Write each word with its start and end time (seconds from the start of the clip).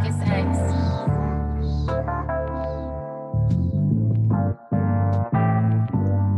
Marcus 0.00 0.16
X. 0.22 0.58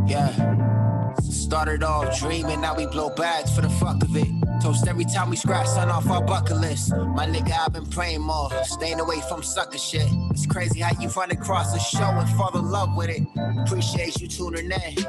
Yeah. 0.05 1.13
Started 1.21 1.83
off 1.83 2.19
dreaming, 2.19 2.59
now 2.61 2.75
we 2.75 2.85
blow 2.87 3.09
bags 3.11 3.55
for 3.55 3.61
the 3.61 3.69
fuck 3.69 4.03
of 4.03 4.15
it. 4.17 4.27
Toast 4.61 4.87
every 4.87 5.05
time 5.05 5.29
we 5.29 5.35
scratch 5.35 5.67
sun 5.67 5.89
off 5.89 6.09
our 6.09 6.21
bucket 6.21 6.57
list. 6.57 6.91
My 6.91 7.25
nigga, 7.25 7.53
I've 7.57 7.71
been 7.73 7.85
praying 7.85 8.21
more, 8.21 8.49
staying 8.63 8.99
away 8.99 9.21
from 9.29 9.43
sucker 9.43 9.77
shit. 9.77 10.07
It's 10.31 10.45
crazy 10.45 10.81
how 10.81 10.99
you 10.99 11.07
run 11.09 11.31
across 11.31 11.73
a 11.75 11.79
show 11.79 12.03
and 12.03 12.29
fall 12.31 12.57
in 12.57 12.69
love 12.69 12.95
with 12.97 13.09
it. 13.09 13.23
Appreciate 13.65 14.19
you 14.19 14.27
tuning 14.27 14.71
in. 14.71 15.05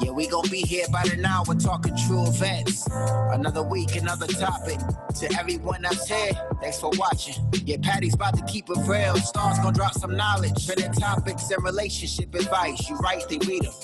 Yeah, 0.00 0.12
we 0.12 0.28
gon' 0.28 0.48
be 0.48 0.60
here 0.60 0.86
by 0.92 1.02
the 1.02 1.22
hour 1.26 1.54
talking 1.54 1.96
true 2.06 2.26
events. 2.26 2.86
Another 3.32 3.62
week, 3.62 3.96
another 3.96 4.26
topic. 4.28 4.78
To 5.18 5.28
everyone 5.36 5.82
that's 5.82 6.06
here, 6.06 6.30
thanks 6.60 6.78
for 6.78 6.90
watching. 6.94 7.34
Yeah, 7.64 7.78
Patty's 7.82 8.14
about 8.14 8.36
to 8.36 8.44
keep 8.44 8.70
it 8.70 8.76
real. 8.86 9.16
Stars 9.16 9.58
gonna 9.58 9.72
drop 9.72 9.94
some 9.94 10.16
knowledge. 10.16 10.64
Trending 10.64 10.92
topics 10.92 11.50
and 11.50 11.64
relationship 11.64 12.32
advice. 12.36 12.88
You 12.88 12.96
write, 12.98 13.28
they 13.28 13.38
read 13.38 13.62
them. 13.62 13.74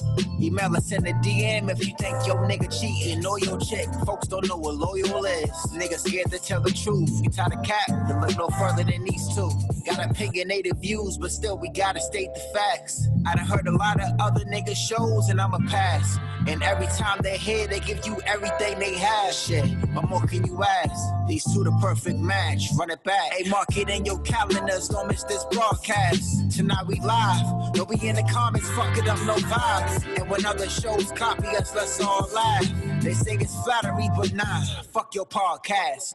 Email 0.41 0.77
us 0.77 0.93
in 0.93 1.03
the 1.03 1.11
DM 1.11 1.71
if 1.71 1.85
you 1.85 1.93
think 1.99 2.25
your 2.25 2.37
nigga 2.47 2.71
cheating 2.71 3.27
or 3.27 3.41
your 3.41 3.59
chick. 3.59 3.89
Folks 4.07 4.29
don't 4.29 4.47
know 4.47 4.57
what 4.57 4.77
loyal 4.77 5.25
is. 5.25 5.51
Niggas 5.73 6.07
scared 6.07 6.31
to 6.31 6.39
tell 6.39 6.61
the 6.61 6.71
truth. 6.71 7.11
You 7.23 7.31
tie 7.31 7.49
the 7.49 7.57
cap 7.65 7.87
to 7.87 8.21
look 8.21 8.37
no 8.39 8.49
further 8.57 8.85
than 8.85 9.03
these 9.03 9.27
two. 9.35 9.51
Got 9.87 10.11
opinionated 10.11 10.77
views, 10.81 11.19
but 11.19 11.33
still 11.33 11.59
we 11.59 11.69
gotta 11.71 12.01
state 12.01 12.33
the 12.35 12.41
facts. 12.55 13.09
I 13.27 13.35
done 13.35 13.47
heard 13.47 13.67
a 13.67 13.73
lot 13.73 14.01
of 14.01 14.09
other 14.21 14.45
niggas 14.45 14.77
shows 14.77 15.31
and 15.31 15.41
I'm 15.41 15.53
a 15.53 15.61
pass. 15.69 16.17
And 16.47 16.63
every 16.63 16.87
time 16.87 17.21
they're 17.23 17.39
here, 17.39 17.67
they 17.67 17.81
give 17.81 18.07
you 18.07 18.19
everything 18.27 18.79
they 18.79 18.95
have. 18.95 19.33
Shit, 19.33 19.65
what 19.95 20.09
more 20.09 20.27
can 20.27 20.45
you 20.45 20.63
ask? 20.63 21.24
These 21.27 21.45
two 21.55 21.65
the 21.65 21.73
perfect 21.81 22.19
match. 22.19 22.69
Run 22.79 22.91
it 22.91 23.03
back. 23.03 23.33
Hey, 23.33 23.49
mark 23.49 23.77
it 23.77 23.89
in 23.89 24.05
your 24.05 24.21
calendars. 24.21 24.89
Don't 24.89 25.09
miss 25.09 25.25
this 25.25 25.45
broadcast. 25.51 26.57
Tonight 26.57 26.87
we 26.87 27.01
live. 27.01 27.73
Don't 27.73 27.89
be 27.89 28.07
in 28.07 28.17
the 28.17 28.23
comments, 28.25 28.69
fuck 28.71 28.97
it 28.99 29.09
up, 29.09 29.19
no 29.27 29.35
vibes. 29.35 30.19
And 30.19 30.29
when 30.29 30.45
other 30.45 30.69
shows 30.69 31.11
copy 31.13 31.49
us, 31.49 31.75
let's 31.75 32.01
all 32.01 32.29
laugh. 32.35 32.67
They 33.01 33.15
say 33.15 33.35
it's 33.35 33.65
flattery, 33.65 34.09
but 34.17 34.33
nah, 34.35 34.65
fuck 34.93 35.15
your 35.15 35.27
podcast. 35.27 36.15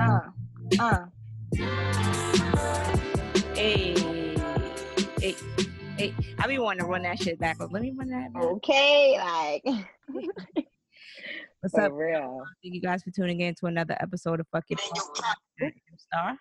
Uh, 0.00 0.20
uh. 0.78 1.06
Hey, 3.54 3.94
hey, 5.20 5.34
hey. 5.96 6.14
I 6.38 6.46
be 6.46 6.58
wanting 6.58 6.80
to 6.80 6.86
run 6.86 7.02
that 7.02 7.20
shit 7.22 7.38
backwards. 7.38 7.72
Let 7.72 7.82
me 7.82 7.92
run 7.96 8.10
that 8.10 8.32
back. 8.32 8.42
Okay, 8.42 9.16
like 9.18 10.66
What's 11.64 11.76
for 11.76 11.80
up? 11.80 11.92
real. 11.94 12.42
Thank 12.62 12.74
you 12.74 12.80
guys 12.82 13.02
for 13.02 13.10
tuning 13.10 13.40
in 13.40 13.54
to 13.54 13.66
another 13.66 13.96
episode 13.98 14.38
of 14.38 14.46
Fuck 14.52 14.64
It 14.68 14.78
Star. 15.96 16.36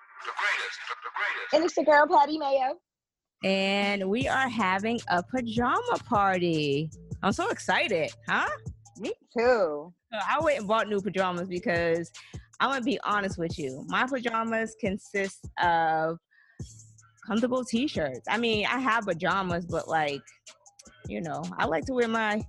And 1.54 1.64
it's 1.64 1.78
your 1.78 1.86
girl 1.86 2.06
Patty 2.08 2.38
Mayo. 2.38 2.74
And 3.42 4.10
we 4.10 4.28
are 4.28 4.50
having 4.50 5.00
a 5.08 5.24
pajama 5.24 5.98
party. 6.06 6.90
I'm 7.22 7.32
so 7.32 7.48
excited, 7.48 8.12
huh? 8.28 8.50
Me 9.00 9.14
too. 9.38 9.94
So 10.12 10.20
I 10.30 10.42
went 10.42 10.60
and 10.60 10.68
bought 10.68 10.90
new 10.90 11.00
pajamas 11.00 11.48
because 11.48 12.12
I'm 12.60 12.72
gonna 12.72 12.82
be 12.82 13.00
honest 13.06 13.38
with 13.38 13.58
you. 13.58 13.86
My 13.88 14.06
pajamas 14.06 14.76
consist 14.78 15.48
of 15.64 16.18
comfortable 17.26 17.64
t-shirts. 17.64 18.28
I 18.30 18.38
mean, 18.38 18.66
I 18.66 18.78
have 18.78 19.06
pajamas, 19.06 19.66
but 19.68 19.88
like, 19.88 20.20
you 21.08 21.22
know, 21.22 21.44
I 21.58 21.66
like 21.66 21.86
to 21.86 21.94
wear 21.94 22.08
my, 22.08 22.42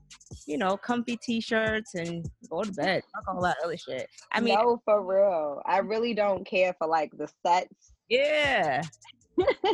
you 0.47 0.59
know, 0.59 0.77
comfy 0.77 1.17
t-shirts 1.17 1.95
and 1.95 2.25
go 2.51 2.63
to 2.63 2.73
bed. 2.73 3.03
Fuck 3.15 3.35
all 3.35 3.43
that 3.43 3.57
other 3.65 3.77
shit. 3.77 4.09
I 4.33 4.41
mean, 4.41 4.55
no, 4.55 4.81
for 4.85 5.05
real. 5.05 5.63
I 5.67 5.79
really 5.79 6.15
don't 6.15 6.47
care 6.47 6.75
for 6.79 6.87
like 6.87 7.11
the 7.17 7.29
sets. 7.45 7.93
yeah, 8.09 8.83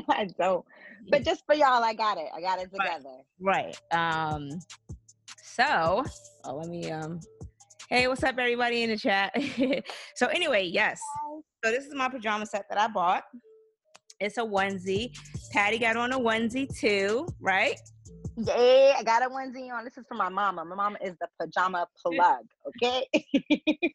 I 0.08 0.28
don't. 0.39 0.64
But 1.11 1.24
just 1.24 1.45
for 1.46 1.55
y'all, 1.55 1.83
I 1.83 1.92
got 1.95 2.17
it. 2.19 2.29
I 2.35 2.40
got 2.40 2.61
it 2.61 2.70
Right. 2.79 2.92
together. 2.92 3.17
right. 3.40 3.77
Um, 3.92 4.61
so 5.42 6.05
oh, 6.45 6.55
let 6.55 6.69
me 6.69 6.90
um. 6.90 7.20
Hey, 7.89 8.07
what's 8.07 8.23
up, 8.23 8.39
everybody 8.39 8.85
in 8.85 8.90
the 8.90 8.96
chat? 8.96 9.35
so 10.14 10.29
anyway, 10.29 10.64
yes. 10.64 11.01
So 11.64 11.73
this 11.73 11.85
is 11.86 11.95
my 11.95 12.08
pajama 12.08 12.46
set 12.46 12.67
that 12.70 12.79
I 12.79 12.86
bought. 12.86 13.24
It's 14.20 14.39
a 14.39 14.42
onesie. 14.42 15.11
Patty 15.51 15.79
got 15.79 15.96
on 15.96 16.13
a 16.13 16.19
onesie 16.19 16.69
too, 16.79 17.27
right? 17.40 17.77
Yeah, 18.46 18.96
I 18.98 19.02
got 19.05 19.23
a 19.23 19.28
onesie 19.28 19.70
on. 19.70 19.84
This 19.84 19.98
is 19.98 20.05
for 20.08 20.14
my 20.14 20.28
mama. 20.28 20.64
My 20.64 20.74
mama 20.74 20.98
is 21.02 21.14
the 21.20 21.28
pajama 21.39 21.86
plug. 22.02 22.46
Okay. 22.68 23.06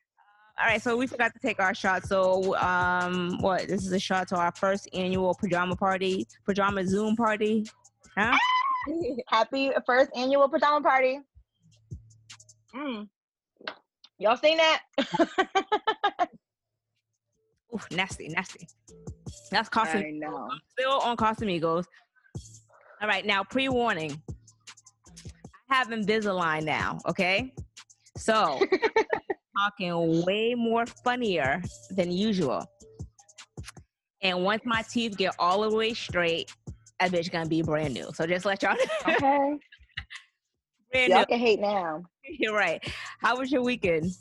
All 0.57 0.65
right, 0.67 0.81
so 0.81 0.95
we 0.95 1.05
forgot 1.05 1.33
to 1.33 1.39
take 1.39 1.59
our 1.59 1.73
shot. 1.73 2.05
So, 2.05 2.55
um, 2.57 3.37
what? 3.41 3.67
This 3.67 3.85
is 3.85 3.91
a 3.91 3.99
shot 3.99 4.29
to 4.29 4.37
our 4.37 4.53
first 4.55 4.87
annual 4.93 5.35
pajama 5.35 5.75
party, 5.75 6.27
pajama 6.45 6.85
Zoom 6.85 7.15
party, 7.15 7.65
huh? 8.17 8.37
Happy 9.27 9.71
first 9.85 10.11
annual 10.15 10.47
pajama 10.47 10.81
party. 10.81 11.19
Mm. 12.73 13.09
Y'all 14.17 14.37
seen 14.37 14.57
that? 14.57 14.81
Oof, 17.73 17.85
nasty, 17.91 18.29
nasty. 18.29 18.67
That's 19.51 19.67
I 19.67 19.71
costing. 19.71 20.19
know. 20.19 20.49
Still 20.69 20.99
on 21.01 21.17
Casamigos. 21.17 21.83
All 23.01 23.09
right, 23.09 23.25
now 23.25 23.43
pre-warning. 23.43 24.21
I 25.69 25.75
have 25.75 25.87
Invisalign 25.87 26.63
now. 26.63 26.99
Okay, 27.07 27.53
so 28.17 28.59
talking 29.57 30.23
way 30.25 30.53
more 30.55 30.85
funnier 30.85 31.61
than 31.91 32.11
usual. 32.11 32.65
And 34.21 34.43
once 34.43 34.63
my 34.65 34.83
teeth 34.89 35.17
get 35.17 35.35
all 35.39 35.69
the 35.69 35.75
way 35.75 35.93
straight, 35.93 36.51
that 36.99 37.11
bitch 37.11 37.31
gonna 37.31 37.47
be 37.47 37.61
brand 37.61 37.93
new. 37.93 38.11
So 38.13 38.25
just 38.25 38.45
let 38.45 38.63
y'all 38.63 38.75
know. 38.75 39.13
Okay. 39.13 39.57
brand 40.91 41.09
Y'all 41.11 41.19
new. 41.19 41.25
can 41.25 41.39
hate 41.39 41.59
now. 41.59 42.03
You're 42.23 42.55
right. 42.55 42.83
How 43.19 43.37
was 43.37 43.51
your 43.51 43.63
weekend? 43.63 44.11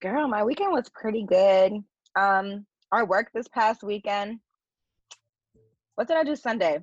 Girl, 0.00 0.26
my 0.28 0.42
weekend 0.44 0.72
was 0.72 0.88
pretty 0.88 1.24
good. 1.24 1.72
Um, 2.16 2.66
our 2.92 3.04
work 3.04 3.30
this 3.34 3.48
past 3.48 3.82
weekend. 3.82 4.40
What 5.96 6.08
did 6.08 6.16
I 6.16 6.24
do 6.24 6.34
Sunday? 6.34 6.80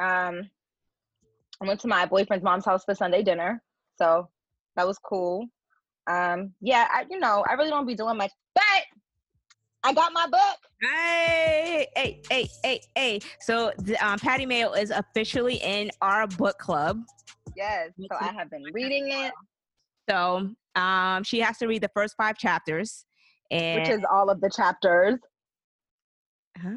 Um, 0.00 0.50
I 1.60 1.66
went 1.66 1.80
to 1.80 1.88
my 1.88 2.06
boyfriend's 2.06 2.44
mom's 2.44 2.64
house 2.64 2.84
for 2.84 2.94
Sunday 2.94 3.22
dinner, 3.22 3.62
so 3.96 4.28
that 4.76 4.86
was 4.86 4.98
cool. 4.98 5.46
Um, 6.08 6.52
yeah, 6.60 6.86
I, 6.90 7.04
you 7.10 7.18
know, 7.18 7.44
I 7.48 7.54
really 7.54 7.70
don't 7.70 7.86
be 7.86 7.94
doing 7.94 8.16
much, 8.16 8.30
but 8.54 8.64
I 9.82 9.92
got 9.92 10.12
my 10.12 10.26
book. 10.28 10.58
Hey, 10.80 11.86
hey, 11.96 12.22
hey, 12.30 12.48
hey, 12.62 12.80
hey. 12.94 13.20
So 13.40 13.72
um, 14.00 14.18
Patty 14.18 14.46
Mayo 14.46 14.72
is 14.72 14.90
officially 14.90 15.56
in 15.56 15.90
our 16.00 16.26
book 16.28 16.58
club. 16.58 17.02
Yes, 17.56 17.90
so 18.00 18.16
I 18.18 18.32
have 18.32 18.50
been 18.50 18.64
reading 18.72 19.10
it, 19.10 19.32
So 20.08 20.50
um, 20.76 21.24
she 21.24 21.40
has 21.40 21.58
to 21.58 21.66
read 21.66 21.82
the 21.82 21.90
first 21.92 22.14
five 22.16 22.38
chapters. 22.38 23.04
And 23.50 23.80
which 23.80 23.98
is 23.98 24.04
all 24.10 24.30
of 24.30 24.40
the 24.40 24.50
chapters. 24.50 25.18
Huh? 26.56 26.76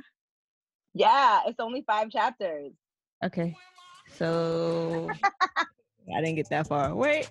Yeah, 0.93 1.41
it's 1.45 1.59
only 1.59 1.83
five 1.85 2.09
chapters. 2.09 2.71
okay. 3.23 3.55
So 4.17 5.09
I 6.15 6.21
didn't 6.21 6.35
get 6.35 6.49
that 6.49 6.67
far. 6.67 6.93
Wait. 6.95 7.29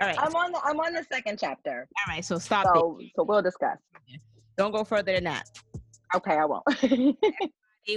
All 0.00 0.08
right. 0.08 0.18
I'm 0.18 0.34
on 0.34 0.52
the 0.52 0.60
I'm 0.64 0.80
on 0.80 0.92
the 0.92 1.04
second 1.10 1.38
chapter. 1.38 1.86
All 2.06 2.14
right. 2.14 2.24
So 2.24 2.38
stop 2.38 2.66
it. 2.66 2.72
So 2.74 2.98
so 3.16 3.24
we'll 3.24 3.42
discuss. 3.42 3.78
Don't 4.56 4.72
go 4.72 4.84
further 4.84 5.12
than 5.12 5.24
that. 5.24 5.48
Okay, 6.14 6.36
I 6.36 6.44
won't. 6.44 6.64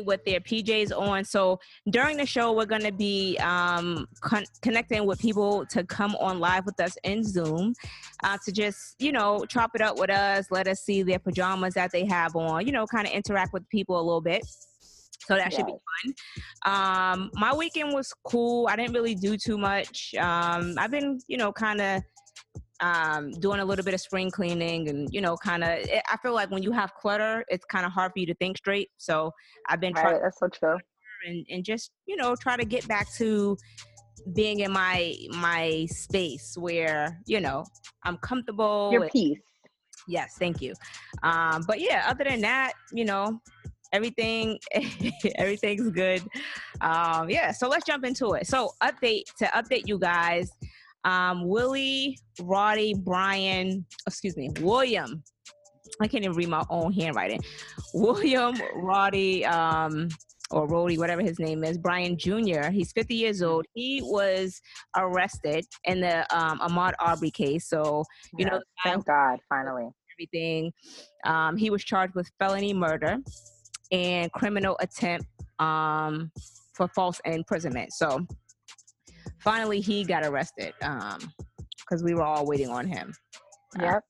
with 0.03 0.23
their 0.25 0.39
PJs 0.39 0.97
on. 0.97 1.23
So 1.23 1.59
during 1.89 2.17
the 2.17 2.25
show, 2.25 2.51
we're 2.51 2.65
going 2.65 2.83
to 2.83 2.91
be 2.91 3.37
um, 3.37 4.07
con- 4.21 4.45
connecting 4.61 5.05
with 5.05 5.19
people 5.19 5.65
to 5.67 5.83
come 5.83 6.15
on 6.15 6.39
live 6.39 6.65
with 6.65 6.79
us 6.79 6.97
in 7.03 7.23
Zoom 7.23 7.73
uh, 8.23 8.37
to 8.45 8.51
just, 8.51 8.95
you 8.99 9.11
know, 9.11 9.45
chop 9.47 9.71
it 9.75 9.81
up 9.81 9.97
with 9.97 10.09
us, 10.09 10.47
let 10.51 10.67
us 10.67 10.81
see 10.81 11.03
their 11.03 11.19
pajamas 11.19 11.73
that 11.75 11.91
they 11.91 12.05
have 12.05 12.35
on, 12.35 12.65
you 12.65 12.71
know, 12.71 12.85
kind 12.85 13.07
of 13.07 13.13
interact 13.13 13.53
with 13.53 13.67
people 13.69 13.99
a 13.99 14.01
little 14.01 14.21
bit. 14.21 14.45
So 15.27 15.35
that 15.35 15.51
should 15.53 15.65
be 15.65 15.73
fun. 15.73 16.13
Um, 16.65 17.31
my 17.33 17.53
weekend 17.53 17.93
was 17.93 18.13
cool. 18.23 18.67
I 18.69 18.75
didn't 18.75 18.93
really 18.93 19.15
do 19.15 19.35
too 19.37 19.57
much. 19.57 20.13
Um, 20.15 20.75
I've 20.77 20.91
been, 20.91 21.19
you 21.27 21.37
know, 21.37 21.51
kind 21.51 21.81
of 21.81 22.01
um, 22.79 23.31
doing 23.31 23.59
a 23.59 23.65
little 23.65 23.83
bit 23.83 23.93
of 23.93 23.99
spring 23.99 24.31
cleaning 24.31 24.87
and, 24.87 25.09
you 25.11 25.19
know, 25.19 25.35
kind 25.35 25.63
of, 25.63 25.69
I 25.69 26.17
feel 26.21 26.33
like 26.33 26.49
when 26.51 26.63
you 26.63 26.71
have 26.71 26.93
clutter, 26.93 27.43
it's 27.49 27.65
kind 27.65 27.85
of 27.85 27.91
hard 27.91 28.13
for 28.13 28.19
you 28.19 28.25
to 28.27 28.35
think 28.35 28.57
straight. 28.57 28.89
So 28.97 29.31
I've 29.67 29.81
been 29.81 29.93
trying 29.93 30.13
right, 30.13 30.21
that's 30.23 30.39
so 30.39 30.47
true. 30.47 30.77
and, 31.25 31.45
and 31.49 31.63
just 31.65 31.91
you 32.05 32.15
know 32.15 32.35
try 32.35 32.55
to 32.55 32.65
get 32.65 32.87
back 32.87 33.11
to 33.15 33.57
being 34.33 34.59
in 34.61 34.71
my 34.71 35.15
my 35.31 35.85
space 35.89 36.55
where 36.59 37.19
you 37.25 37.39
know 37.39 37.63
i'm 38.03 38.17
comfortable 38.17 38.89
Your 38.91 39.03
and- 39.03 39.11
peace. 39.11 39.39
yes 40.07 40.35
thank 40.37 40.61
you 40.61 40.73
um 41.23 41.63
but 41.67 41.79
yeah 41.79 42.05
other 42.07 42.23
than 42.23 42.41
that 42.41 42.73
you 42.91 43.05
know 43.05 43.39
everything 43.93 44.57
everything's 45.35 45.89
good 45.91 46.21
um 46.81 47.29
yeah 47.29 47.51
so 47.51 47.67
let's 47.67 47.85
jump 47.85 48.05
into 48.05 48.33
it 48.33 48.45
so 48.47 48.71
update 48.83 49.23
to 49.37 49.45
update 49.47 49.83
you 49.87 49.97
guys 49.99 50.51
um 51.03 51.47
willie 51.47 52.17
roddy 52.41 52.93
bryan 52.93 53.85
excuse 54.05 54.35
me 54.37 54.49
william 54.61 55.23
I 56.01 56.07
can't 56.07 56.23
even 56.23 56.35
read 56.35 56.49
my 56.49 56.63
own 56.69 56.91
handwriting. 56.91 57.39
William 57.93 58.55
Roddie, 58.75 59.45
um, 59.45 60.09
or 60.51 60.67
Rody, 60.67 60.97
whatever 60.97 61.21
his 61.21 61.39
name 61.39 61.63
is, 61.63 61.77
Bryan 61.77 62.17
Jr. 62.17 62.69
He's 62.71 62.91
50 62.91 63.15
years 63.15 63.41
old. 63.41 63.65
He 63.73 64.01
was 64.03 64.61
arrested 64.95 65.65
in 65.85 66.01
the 66.01 66.19
um, 66.37 66.59
Ahmaud 66.59 66.91
Arbery 66.99 67.31
case. 67.31 67.67
So, 67.69 68.03
you 68.37 68.45
Yeah, 68.45 68.51
know, 68.51 68.61
thank 68.83 69.05
God, 69.05 69.39
finally. 69.49 69.87
everything. 70.15 70.71
Um, 71.25 71.57
he 71.57 71.69
was 71.69 71.83
charged 71.83 72.15
with 72.15 72.29
felony 72.37 72.73
murder 72.73 73.17
and 73.91 74.31
criminal 74.31 74.77
attempt 74.79 75.27
um, 75.59 76.31
for 76.73 76.87
false 76.89 77.19
imprisonment. 77.25 77.93
So, 77.93 78.25
finally, 79.39 79.81
he 79.81 80.03
got 80.03 80.25
arrested 80.25 80.73
because 80.79 82.03
we 82.03 82.13
were 82.13 82.23
all 82.23 82.45
waiting 82.45 82.69
on 82.69 82.87
him. 82.87 83.13
Uh, 83.79 83.83
Yep. 83.83 84.03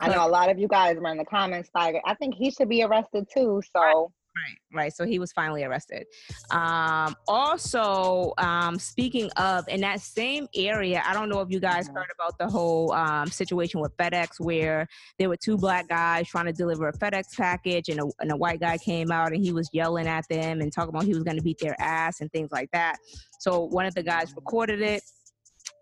I 0.00 0.08
know 0.10 0.24
a 0.24 0.28
lot 0.28 0.48
of 0.48 0.60
you 0.60 0.68
guys 0.68 0.96
were 0.96 1.10
in 1.10 1.18
the 1.18 1.24
comments 1.24 1.68
like, 1.74 1.96
I 2.04 2.14
think 2.14 2.36
he 2.36 2.52
should 2.52 2.68
be 2.68 2.84
arrested 2.84 3.26
too. 3.32 3.60
So 3.76 4.12
Right, 4.34 4.58
right. 4.84 4.92
So 4.94 5.04
he 5.04 5.18
was 5.18 5.30
finally 5.32 5.62
arrested. 5.62 6.06
Um, 6.50 7.14
also, 7.28 8.32
um, 8.38 8.78
speaking 8.78 9.30
of, 9.36 9.68
in 9.68 9.82
that 9.82 10.00
same 10.00 10.48
area, 10.56 11.02
I 11.06 11.12
don't 11.12 11.28
know 11.28 11.40
if 11.40 11.50
you 11.50 11.60
guys 11.60 11.86
Mhm. 11.88 11.96
heard 11.96 12.08
about 12.14 12.38
the 12.38 12.48
whole 12.48 12.92
um, 12.92 13.26
situation 13.26 13.80
with 13.80 13.94
FedEx 13.98 14.40
where 14.40 14.86
there 15.18 15.28
were 15.28 15.36
two 15.36 15.58
black 15.58 15.86
guys 15.86 16.28
trying 16.28 16.46
to 16.46 16.52
deliver 16.52 16.88
a 16.88 16.92
FedEx 16.94 17.36
package, 17.36 17.90
and 17.90 18.00
a, 18.00 18.04
and 18.20 18.32
a 18.32 18.36
white 18.36 18.60
guy 18.60 18.78
came 18.78 19.12
out 19.12 19.32
and 19.34 19.44
he 19.44 19.52
was 19.52 19.68
yelling 19.74 20.06
at 20.06 20.26
them 20.30 20.62
and 20.62 20.72
talking 20.72 20.88
about 20.88 21.04
he 21.04 21.12
was 21.12 21.24
going 21.24 21.36
to 21.36 21.42
beat 21.42 21.58
their 21.58 21.76
ass 21.78 22.22
and 22.22 22.32
things 22.32 22.50
like 22.50 22.70
that. 22.72 22.96
So 23.38 23.64
one 23.64 23.84
of 23.84 23.94
the 23.94 24.02
guys 24.02 24.34
recorded 24.34 24.80
it, 24.80 25.02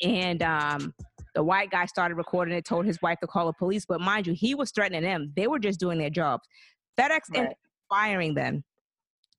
and 0.03 0.43
um, 0.43 0.93
the 1.37 1.45
white 1.45 1.71
guy 1.71 1.87
started 1.87 2.17
recording 2.17 2.55
it, 2.55 2.65
told 2.65 2.85
his 2.85 3.01
wife 3.01 3.21
to 3.21 3.29
call 3.29 3.47
the 3.47 3.53
police. 3.53 3.87
But 3.87 4.01
mind 4.01 4.27
you, 4.27 4.33
he 4.33 4.57
was 4.57 4.73
threatening 4.73 5.03
them. 5.03 5.33
They 5.37 5.47
were 5.47 5.61
just 5.61 5.79
doing 5.79 5.99
their 5.99 6.11
jobs. 6.11 6.43
FedEx 6.99 7.21
Right. 7.31 7.57
Firing 7.91 8.35
them. 8.35 8.65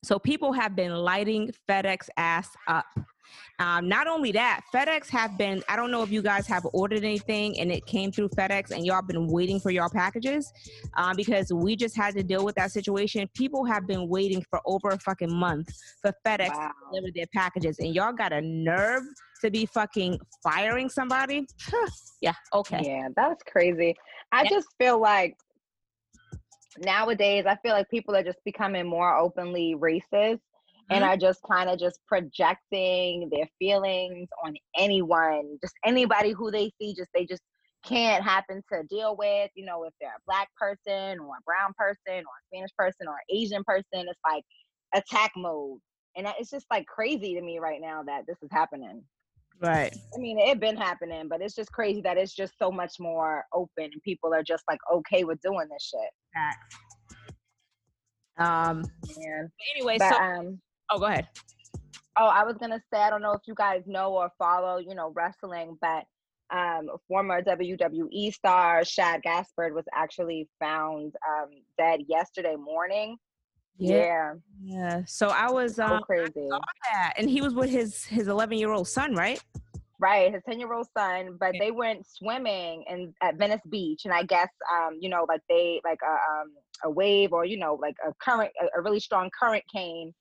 So 0.03 0.19
people 0.19 0.51
have 0.53 0.75
been 0.75 0.93
lighting 0.93 1.51
FedEx 1.69 2.09
ass 2.17 2.49
up. 2.67 2.85
Um, 3.59 3.87
not 3.87 4.07
only 4.07 4.31
that, 4.31 4.61
FedEx 4.73 5.07
have 5.09 5.37
been, 5.37 5.63
I 5.69 5.75
don't 5.75 5.91
know 5.91 6.01
if 6.01 6.11
you 6.11 6.21
guys 6.21 6.47
have 6.47 6.65
ordered 6.73 7.03
anything 7.03 7.59
and 7.59 7.71
it 7.71 7.85
came 7.85 8.11
through 8.11 8.29
FedEx 8.29 8.71
and 8.71 8.85
y'all 8.85 9.03
been 9.03 9.27
waiting 9.27 9.59
for 9.59 9.69
y'all 9.69 9.89
packages 9.89 10.51
um, 10.97 11.15
because 11.15 11.53
we 11.53 11.75
just 11.75 11.95
had 11.95 12.15
to 12.15 12.23
deal 12.23 12.43
with 12.43 12.55
that 12.55 12.71
situation. 12.71 13.29
People 13.35 13.63
have 13.65 13.87
been 13.87 14.09
waiting 14.09 14.43
for 14.49 14.59
over 14.65 14.89
a 14.89 14.99
fucking 14.99 15.33
month 15.33 15.71
for 16.01 16.11
FedEx 16.25 16.49
wow. 16.49 16.67
to 16.69 16.73
deliver 16.89 17.11
their 17.15 17.27
packages 17.33 17.77
and 17.79 17.93
y'all 17.93 18.11
got 18.11 18.33
a 18.33 18.41
nerve 18.41 19.03
to 19.41 19.51
be 19.51 19.65
fucking 19.67 20.19
firing 20.43 20.89
somebody? 20.89 21.45
yeah, 22.21 22.33
okay. 22.53 22.81
Yeah, 22.83 23.09
that's 23.15 23.43
crazy. 23.43 23.95
I 24.31 24.43
Yeah. 24.43 24.49
just 24.49 24.67
feel 24.79 24.99
like 24.99 25.37
nowadays, 26.77 27.45
I 27.47 27.55
feel 27.57 27.73
like 27.73 27.89
people 27.89 28.15
are 28.15 28.23
just 28.23 28.39
becoming 28.45 28.87
more 28.87 29.17
openly 29.17 29.75
racist 29.75 30.39
and 30.89 31.03
Mhm. 31.03 31.07
are 31.07 31.17
just 31.17 31.41
kind 31.49 31.69
of 31.69 31.79
just 31.79 31.99
projecting 32.07 33.29
their 33.29 33.47
feelings 33.59 34.29
on 34.43 34.55
anyone, 34.77 35.57
just 35.61 35.73
anybody 35.85 36.31
who 36.31 36.51
they 36.51 36.71
see, 36.79 36.93
just 36.95 37.09
they 37.13 37.25
just 37.25 37.41
can't 37.83 38.23
happen 38.23 38.61
to 38.71 38.83
deal 38.89 39.15
with. 39.17 39.51
You 39.55 39.65
know, 39.65 39.83
if 39.85 39.93
they're 39.99 40.09
a 40.09 40.21
black 40.27 40.49
person 40.57 41.19
or 41.19 41.35
a 41.37 41.41
brown 41.45 41.73
person 41.77 42.19
or 42.25 42.33
a 42.33 42.43
Spanish 42.55 42.71
person 42.77 43.07
or 43.07 43.15
an 43.15 43.35
Asian 43.37 43.63
person, 43.63 44.07
it's 44.09 44.19
like 44.27 44.43
attack 44.93 45.31
mode. 45.35 45.79
And 46.15 46.25
that- 46.27 46.39
it's 46.39 46.49
just 46.51 46.67
like 46.71 46.85
crazy 46.87 47.35
to 47.35 47.41
me 47.41 47.59
right 47.59 47.81
now 47.81 48.03
that 48.03 48.25
this 48.27 48.37
is 48.43 48.49
happening. 48.51 49.03
Right. 49.61 49.95
I 50.15 50.17
mean, 50.19 50.39
it 50.39 50.59
been 50.59 50.75
happening, 50.75 51.27
but 51.27 51.41
it's 51.41 51.53
just 51.53 51.71
crazy 51.71 52.01
that 52.01 52.17
it's 52.17 52.33
just 52.33 52.53
so 52.57 52.71
much 52.71 52.95
more 52.99 53.45
open 53.53 53.85
and 53.85 54.01
people 54.03 54.33
are 54.33 54.41
just 54.43 54.63
like 54.67 54.79
okay 54.91 55.23
with 55.23 55.39
doing 55.41 55.67
this 55.71 55.93
shit. 55.93 56.09
Um, 58.37 58.83
Man. 59.17 59.51
anyway, 59.75 59.97
But 59.99 60.13
so, 60.13 60.17
um 60.17 60.59
oh, 60.89 60.97
go 60.97 61.05
ahead. 61.05 61.27
oh, 62.17 62.25
I 62.25 62.43
was 62.43 62.57
gonna 62.59 62.81
say 62.91 63.01
I 63.01 63.11
don't 63.11 63.21
know 63.21 63.33
if 63.33 63.41
you 63.45 63.53
guys 63.53 63.83
know 63.85 64.13
or 64.13 64.31
follow, 64.39 64.77
you 64.79 64.95
know, 64.95 65.13
wrestling, 65.15 65.77
but 65.79 66.05
um 66.51 66.89
former 67.07 67.41
WWE 67.43 68.33
star 68.33 68.83
Shad 68.83 69.21
Gaspard 69.21 69.75
was 69.75 69.85
actually 69.93 70.49
found 70.59 71.13
um 71.29 71.49
dead 71.77 72.01
yesterday 72.07 72.55
morning. 72.55 73.17
Yeah, 73.81 74.33
Yeah. 74.63 75.03
So 75.05 75.27
I 75.29 75.49
was 75.51 75.77
so 75.77 75.85
um 75.85 75.99
crazy. 75.99 76.49
that, 76.91 77.13
and 77.17 77.29
he 77.29 77.41
was 77.41 77.53
with 77.53 77.69
his 77.69 78.03
his 78.05 78.27
11 78.27 78.57
year 78.57 78.71
old 78.71 78.87
son, 78.87 79.15
right? 79.15 79.41
Right, 79.99 80.33
his 80.33 80.41
10 80.49 80.59
year 80.59 80.73
old 80.73 80.87
son, 80.97 81.37
but 81.39 81.53
Yeah. 81.53 81.59
they 81.59 81.71
went 81.71 82.05
swimming 82.07 82.83
in 82.89 83.13
at 83.21 83.35
Venice 83.37 83.61
Beach. 83.69 84.01
And 84.05 84.13
I 84.13 84.23
guess, 84.23 84.49
um, 84.73 84.97
you 84.99 85.09
know, 85.09 85.25
like 85.29 85.41
they, 85.47 85.79
like 85.83 85.99
a, 86.03 86.11
um, 86.41 86.53
a 86.83 86.89
wave 86.89 87.33
or, 87.33 87.45
you 87.45 87.57
know, 87.57 87.75
like 87.75 87.95
a 88.07 88.11
current, 88.19 88.51
a, 88.59 88.79
a 88.79 88.81
really 88.81 88.99
strong 88.99 89.29
current 89.39 89.63
came. 89.73 90.11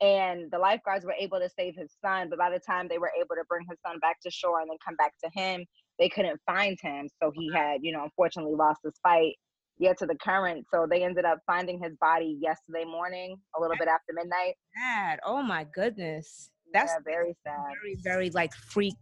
And 0.00 0.50
the 0.50 0.58
lifeguards 0.58 1.04
were 1.04 1.14
able 1.18 1.38
to 1.38 1.50
save 1.50 1.74
his 1.76 1.94
son. 2.02 2.28
But 2.30 2.38
by 2.38 2.48
the 2.50 2.60
time 2.60 2.88
they 2.88 2.96
were 2.98 3.12
able 3.18 3.34
to 3.34 3.44
bring 3.48 3.66
his 3.68 3.78
son 3.86 3.98
back 4.00 4.20
to 4.22 4.30
shore 4.30 4.60
and 4.60 4.70
then 4.70 4.78
come 4.86 4.96
back 4.96 5.12
to 5.24 5.30
him, 5.38 5.66
they 5.98 6.08
couldn't 6.08 6.40
find 6.46 6.78
him. 6.80 7.08
So 7.22 7.30
he 7.34 7.50
had, 7.52 7.80
you 7.82 7.92
know, 7.92 8.04
unfortunately 8.04 8.54
lost 8.54 8.80
his 8.84 8.94
fight 9.02 9.34
yet 9.78 9.98
to 9.98 10.06
the 10.06 10.14
current. 10.16 10.66
So 10.72 10.86
they 10.90 11.02
ended 11.04 11.24
up 11.24 11.38
finding 11.46 11.80
his 11.82 11.92
body 12.00 12.38
yesterday 12.40 12.84
morning, 12.84 13.36
a 13.56 13.60
little 13.60 13.76
bit 13.78 13.88
after 13.88 14.12
midnight. 14.14 14.54
Sad. 14.76 15.20
Oh 15.24 15.42
my 15.42 15.66
goodness. 15.74 16.50
That's 16.72 16.92
yeah, 16.92 16.98
very 17.04 17.34
sad. 17.46 17.56
very, 17.82 17.96
very 18.02 18.30
like 18.30 18.52
freak 18.54 18.96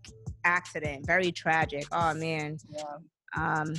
accident. 0.44 1.06
Very 1.06 1.32
tragic. 1.32 1.86
Oh 1.92 2.14
man. 2.14 2.58
Yeah, 2.68 2.82
Um, 3.36 3.74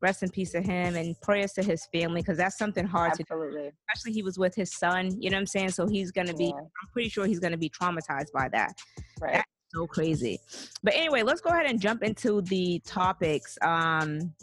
rest 0.00 0.22
in 0.22 0.28
peace 0.30 0.52
to 0.52 0.60
him 0.60 0.96
and 0.96 1.20
prayers 1.22 1.52
to 1.52 1.62
his 1.62 1.86
family 1.92 2.20
because 2.20 2.36
that's 2.38 2.56
something 2.58 2.86
hard 2.86 3.12
to 3.14 3.18
do. 3.18 3.24
absolutely. 3.30 3.70
Especially 3.88 4.12
he 4.12 4.22
was 4.22 4.38
with 4.38 4.54
his 4.54 4.72
son. 4.76 5.10
You 5.20 5.30
know 5.30 5.36
what 5.36 5.40
I'm 5.42 5.46
saying? 5.46 5.70
So 5.70 5.86
he's 5.86 6.10
gonna 6.12 6.34
be. 6.34 6.46
Yeah, 6.46 6.52
I'm 6.60 6.88
pretty 6.92 7.08
sure 7.08 7.26
he's 7.26 7.40
gonna 7.40 7.56
be 7.56 7.70
traumatized 7.70 8.32
by 8.32 8.48
that. 8.50 8.74
right. 9.20 9.42
so 9.74 9.86
crazy. 9.86 10.38
But 10.82 10.94
anyway, 10.94 11.22
let's 11.22 11.40
go 11.40 11.50
ahead 11.50 11.66
and 11.66 11.80
jump 11.80 12.02
into 12.02 12.40
the 12.42 12.80
topics. 12.86 13.56
Um, 13.62 14.34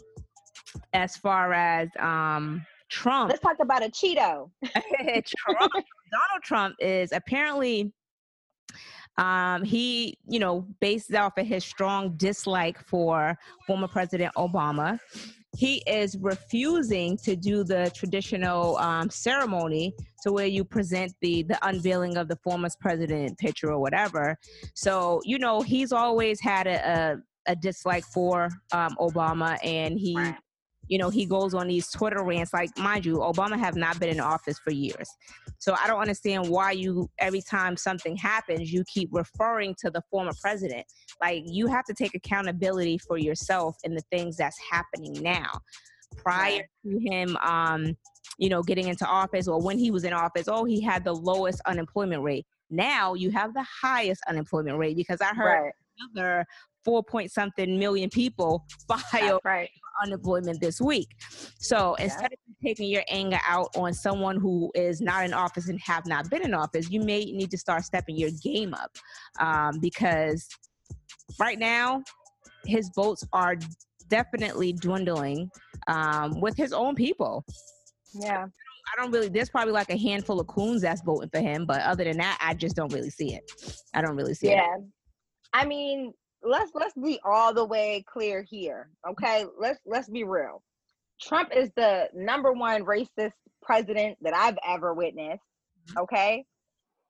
as 0.92 1.16
far 1.16 1.52
as 1.52 1.88
um 1.98 2.64
Trump, 2.88 3.30
Let's 3.30 3.42
talk 3.42 3.56
about 3.60 3.84
a 3.84 3.88
Cheeto. 3.88 4.48
Trump, 4.64 5.72
Donald 5.72 6.42
Trump 6.42 6.76
is 6.78 7.10
apparently 7.12 7.92
um 9.18 9.62
he 9.64 10.16
you 10.28 10.38
know 10.38 10.66
based 10.80 11.14
off 11.14 11.38
of 11.38 11.46
his 11.46 11.64
strong 11.64 12.14
dislike 12.16 12.78
for 12.86 13.36
former 13.66 13.88
president 13.88 14.30
obama 14.36 14.98
he 15.56 15.82
is 15.86 16.18
refusing 16.20 17.16
to 17.16 17.34
do 17.34 17.64
the 17.64 17.90
traditional 17.94 18.76
um, 18.76 19.08
ceremony 19.08 19.94
to 20.22 20.32
where 20.32 20.46
you 20.46 20.64
present 20.64 21.14
the 21.22 21.42
the 21.44 21.58
unveiling 21.66 22.18
of 22.18 22.28
the 22.28 22.36
former 22.44 22.68
president 22.78 23.38
picture 23.38 23.72
or 23.72 23.78
whatever 23.78 24.36
so 24.74 25.20
you 25.24 25.38
know 25.38 25.62
he's 25.62 25.92
always 25.92 26.38
had 26.40 26.66
a, 26.66 27.16
a, 27.48 27.52
a 27.52 27.56
dislike 27.56 28.04
for 28.04 28.50
um, 28.72 28.94
obama 29.00 29.56
and 29.64 29.98
he. 29.98 30.14
You 30.88 30.98
know 30.98 31.10
he 31.10 31.26
goes 31.26 31.54
on 31.54 31.66
these 31.66 31.88
twitter 31.90 32.22
rants 32.22 32.52
like 32.52 32.76
mind 32.78 33.04
you 33.04 33.16
obama 33.18 33.58
have 33.58 33.76
not 33.76 33.98
been 33.98 34.08
in 34.08 34.20
office 34.20 34.58
for 34.58 34.70
years. 34.70 35.08
So 35.58 35.74
i 35.82 35.86
don't 35.86 36.00
understand 36.00 36.48
why 36.48 36.72
you 36.72 37.08
every 37.18 37.42
time 37.42 37.76
something 37.76 38.16
happens 38.16 38.72
you 38.72 38.84
keep 38.92 39.08
referring 39.12 39.74
to 39.80 39.90
the 39.90 40.02
former 40.10 40.32
president. 40.40 40.84
Like 41.20 41.44
you 41.46 41.66
have 41.68 41.84
to 41.86 41.94
take 41.94 42.14
accountability 42.14 42.98
for 42.98 43.18
yourself 43.18 43.76
and 43.84 43.96
the 43.96 44.02
things 44.10 44.36
that's 44.36 44.58
happening 44.70 45.14
now. 45.22 45.50
Prior 46.16 46.68
to 46.84 46.98
him 47.10 47.36
um 47.38 47.96
you 48.38 48.48
know 48.48 48.62
getting 48.62 48.88
into 48.88 49.06
office 49.06 49.48
or 49.48 49.60
when 49.60 49.78
he 49.78 49.90
was 49.90 50.04
in 50.04 50.12
office 50.12 50.46
oh 50.48 50.64
he 50.64 50.80
had 50.80 51.04
the 51.04 51.14
lowest 51.14 51.60
unemployment 51.66 52.22
rate. 52.22 52.46
Now 52.70 53.14
you 53.14 53.30
have 53.30 53.54
the 53.54 53.64
highest 53.82 54.22
unemployment 54.28 54.78
rate 54.78 54.96
because 54.96 55.20
i 55.20 55.34
heard 55.34 55.62
Right. 55.64 55.72
another 56.14 56.46
four 56.84 57.02
point 57.02 57.32
something 57.32 57.78
million 57.78 58.10
people 58.10 58.64
file 58.88 59.40
right. 59.44 59.70
Unemployment 60.02 60.60
this 60.60 60.80
week. 60.80 61.08
So 61.58 61.96
Yeah. 61.98 62.04
instead 62.04 62.32
of 62.32 62.38
taking 62.64 62.88
your 62.88 63.04
anger 63.08 63.38
out 63.46 63.76
on 63.76 63.94
someone 63.94 64.38
who 64.38 64.70
is 64.74 65.00
not 65.00 65.24
in 65.24 65.32
office 65.32 65.68
and 65.68 65.80
have 65.80 66.06
not 66.06 66.30
been 66.30 66.42
in 66.42 66.54
office, 66.54 66.90
you 66.90 67.00
may 67.00 67.24
need 67.24 67.50
to 67.50 67.58
start 67.58 67.84
stepping 67.84 68.16
your 68.16 68.30
game 68.42 68.74
up 68.74 68.90
um, 69.40 69.78
because 69.80 70.48
right 71.38 71.58
now 71.58 72.02
his 72.64 72.90
votes 72.94 73.24
are 73.32 73.56
definitely 74.08 74.72
dwindling 74.72 75.50
um, 75.88 76.40
with 76.40 76.56
his 76.56 76.72
own 76.72 76.94
people. 76.94 77.44
Yeah. 78.14 78.46
I 78.46 79.02
don't 79.02 79.10
really. 79.10 79.28
There's 79.28 79.50
probably 79.50 79.72
like 79.72 79.90
a 79.90 79.96
handful 79.98 80.38
of 80.38 80.46
coons 80.46 80.82
that's 80.82 81.02
voting 81.02 81.28
for 81.28 81.40
him, 81.40 81.66
but 81.66 81.80
other 81.82 82.04
than 82.04 82.18
that, 82.18 82.38
I 82.40 82.54
just 82.54 82.76
don't 82.76 82.92
really 82.92 83.10
see 83.10 83.34
it. 83.34 83.50
I 83.94 84.00
don't 84.00 84.14
really 84.14 84.34
see 84.34 84.48
it. 84.48 84.52
Yeah. 84.52 84.76
I 85.52 85.66
mean, 85.66 86.12
let's 86.42 86.72
let's 86.74 86.94
be 86.94 87.18
all 87.24 87.54
the 87.54 87.64
way 87.64 88.04
clear 88.12 88.42
here. 88.48 88.90
Okay? 89.08 89.46
Let's 89.58 89.80
let's 89.86 90.08
be 90.08 90.24
real. 90.24 90.62
Trump 91.20 91.50
is 91.54 91.70
the 91.76 92.08
number 92.14 92.52
one 92.52 92.84
racist 92.84 93.32
president 93.62 94.18
that 94.22 94.34
I've 94.34 94.58
ever 94.66 94.94
witnessed. 94.94 95.42
Okay? 95.98 96.44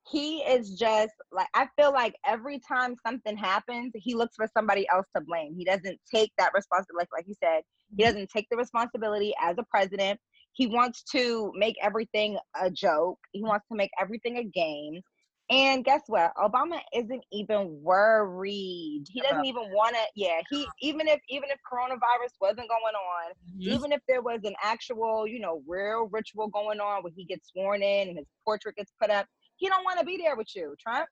he 0.08 0.38
is 0.38 0.78
just 0.78 1.14
like 1.32 1.48
I 1.54 1.68
feel 1.76 1.92
like 1.92 2.14
every 2.26 2.60
time 2.60 2.96
something 3.06 3.36
happens, 3.36 3.92
he 3.94 4.14
looks 4.14 4.36
for 4.36 4.48
somebody 4.56 4.86
else 4.92 5.06
to 5.16 5.22
blame. 5.22 5.54
He 5.56 5.64
doesn't 5.64 5.98
take 6.12 6.32
that 6.38 6.52
responsibility, 6.54 7.06
like, 7.12 7.20
like 7.20 7.28
you 7.28 7.34
said, 7.42 7.62
he 7.96 8.02
Mm-hmm. 8.02 8.02
doesn't 8.04 8.30
take 8.30 8.46
the 8.50 8.56
responsibility 8.56 9.32
as 9.42 9.56
a 9.58 9.64
president. 9.70 10.20
He 10.52 10.66
wants 10.66 11.04
to 11.12 11.52
make 11.56 11.76
everything 11.82 12.38
a 12.60 12.70
joke. 12.70 13.18
He 13.32 13.42
wants 13.42 13.66
to 13.70 13.76
make 13.76 13.90
everything 14.00 14.38
a 14.38 14.44
game. 14.44 15.00
And 15.48 15.84
guess 15.84 16.02
what? 16.08 16.32
Obama 16.36 16.80
isn't 16.92 17.22
even 17.32 17.78
worried. 17.80 19.04
He 19.08 19.20
doesn't 19.20 19.44
even 19.44 19.70
want 19.70 19.94
to. 19.94 20.02
Yeah, 20.16 20.40
he 20.50 20.66
even 20.80 21.06
if 21.06 21.20
even 21.28 21.50
if 21.50 21.58
coronavirus 21.72 22.32
wasn't 22.40 22.68
going 22.68 22.94
on, 22.94 23.32
even 23.60 23.92
if 23.92 24.00
there 24.08 24.22
was 24.22 24.40
an 24.42 24.54
actual, 24.62 25.26
you 25.28 25.38
know, 25.38 25.62
real 25.68 26.08
ritual 26.10 26.48
going 26.48 26.80
on 26.80 27.02
where 27.04 27.12
he 27.14 27.24
gets 27.24 27.50
sworn 27.52 27.82
in 27.82 28.08
and 28.08 28.18
his 28.18 28.26
portrait 28.44 28.74
gets 28.74 28.92
put 29.00 29.10
up, 29.10 29.26
he 29.56 29.68
don't 29.68 29.84
want 29.84 30.00
to 30.00 30.04
be 30.04 30.16
there 30.16 30.34
with 30.36 30.48
you, 30.56 30.74
Trump. 30.80 31.06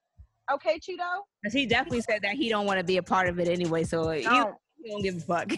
Okay, 0.53 0.79
Cheeto. 0.81 1.21
Cause 1.45 1.53
he 1.53 1.65
definitely 1.65 2.01
said 2.03 2.21
that 2.23 2.35
he 2.35 2.49
don't 2.49 2.67
want 2.67 2.79
to 2.79 2.85
be 2.85 2.97
a 2.97 3.03
part 3.03 3.29
of 3.29 3.39
it 3.39 3.49
anyway. 3.49 3.85
So 3.85 4.11
he, 4.11 4.25
No, 4.25 4.53
he 4.83 4.91
don't 4.91 5.03
give 5.03 5.17
a 5.17 5.21
fuck. 5.21 5.53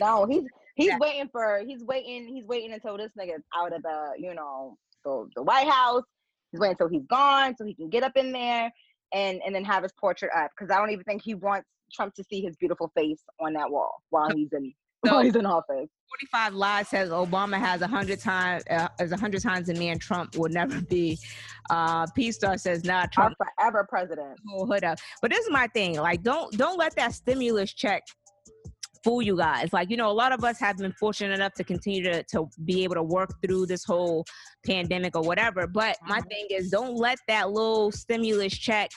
no, 0.00 0.26
he's 0.26 0.42
he's 0.74 0.88
Yeah. 0.88 0.98
waiting 1.00 1.28
for 1.30 1.62
he's 1.64 1.84
waiting 1.84 2.26
he's 2.26 2.46
waiting 2.46 2.72
until 2.72 2.96
this 2.96 3.10
nigga's 3.18 3.44
out 3.56 3.72
of 3.72 3.82
the 3.82 4.12
you 4.18 4.34
know 4.34 4.76
the 5.04 5.28
the 5.36 5.42
White 5.42 5.68
House. 5.68 6.02
He's 6.54 6.60
waiting 6.60 6.76
until 6.80 6.88
he's 6.88 7.06
gone 7.08 7.56
so 7.56 7.64
he 7.64 7.74
can 7.74 7.88
get 7.90 8.04
up 8.04 8.12
in 8.16 8.30
there 8.30 8.70
and 9.12 9.40
and 9.44 9.52
then 9.52 9.64
have 9.64 9.82
his 9.82 9.90
portrait 10.00 10.30
up 10.36 10.52
because 10.56 10.72
I 10.72 10.78
don't 10.78 10.90
even 10.92 11.02
think 11.04 11.22
he 11.24 11.34
wants 11.34 11.66
Trump 11.92 12.14
to 12.14 12.22
see 12.24 12.40
his 12.42 12.54
beautiful 12.56 12.92
face 12.96 13.20
on 13.40 13.54
that 13.54 13.68
wall 13.68 13.90
while 14.10 14.28
he's 14.34 14.52
in 14.52 14.72
So- 15.06 15.14
while 15.14 15.22
he's 15.24 15.34
in 15.36 15.44
office. 15.46 15.88
45 16.30 16.54
lies 16.54 16.88
says 16.88 17.10
Obama 17.10 17.58
has 17.58 17.82
a 17.82 17.88
hundred 17.88 18.20
times 18.20 18.62
uh, 18.70 18.86
as 19.00 19.10
a 19.10 19.16
hundred 19.16 19.42
times 19.42 19.68
a 19.68 19.74
man 19.74 19.98
Trump 19.98 20.36
will 20.36 20.48
never 20.48 20.80
be. 20.82 21.18
Uh, 21.70 22.06
P 22.14 22.30
Star 22.30 22.56
says 22.56 22.84
nah, 22.84 23.00
Our 23.00 23.08
Trump 23.08 23.36
forever 23.58 23.84
president. 23.88 24.38
hood 24.48 24.84
up. 24.84 24.98
But 25.20 25.32
this 25.32 25.44
is 25.44 25.50
my 25.50 25.66
thing. 25.68 25.96
Like, 25.96 26.22
don't 26.22 26.56
don't 26.56 26.78
let 26.78 26.94
that 26.96 27.14
stimulus 27.14 27.72
check 27.74 28.04
fool 29.04 29.20
you 29.22 29.36
guys. 29.36 29.72
Like, 29.72 29.90
you 29.90 29.96
know, 29.98 30.10
a 30.10 30.12
lot 30.12 30.32
of 30.32 30.42
us 30.42 30.58
have 30.58 30.78
been 30.78 30.92
fortunate 30.92 31.34
enough 31.34 31.52
to 31.54 31.64
continue 31.64 32.02
to, 32.04 32.22
to 32.24 32.48
be 32.64 32.82
able 32.82 32.94
to 32.94 33.02
work 33.02 33.30
through 33.44 33.66
this 33.66 33.84
whole 33.84 34.24
pandemic 34.66 35.14
or 35.14 35.22
whatever. 35.22 35.66
But 35.66 35.98
my 36.06 36.20
Mhm. 36.20 36.28
thing 36.28 36.46
is 36.50 36.70
don't 36.70 36.96
let 36.96 37.18
that 37.28 37.50
little 37.50 37.92
stimulus 37.92 38.54
check, 38.56 38.90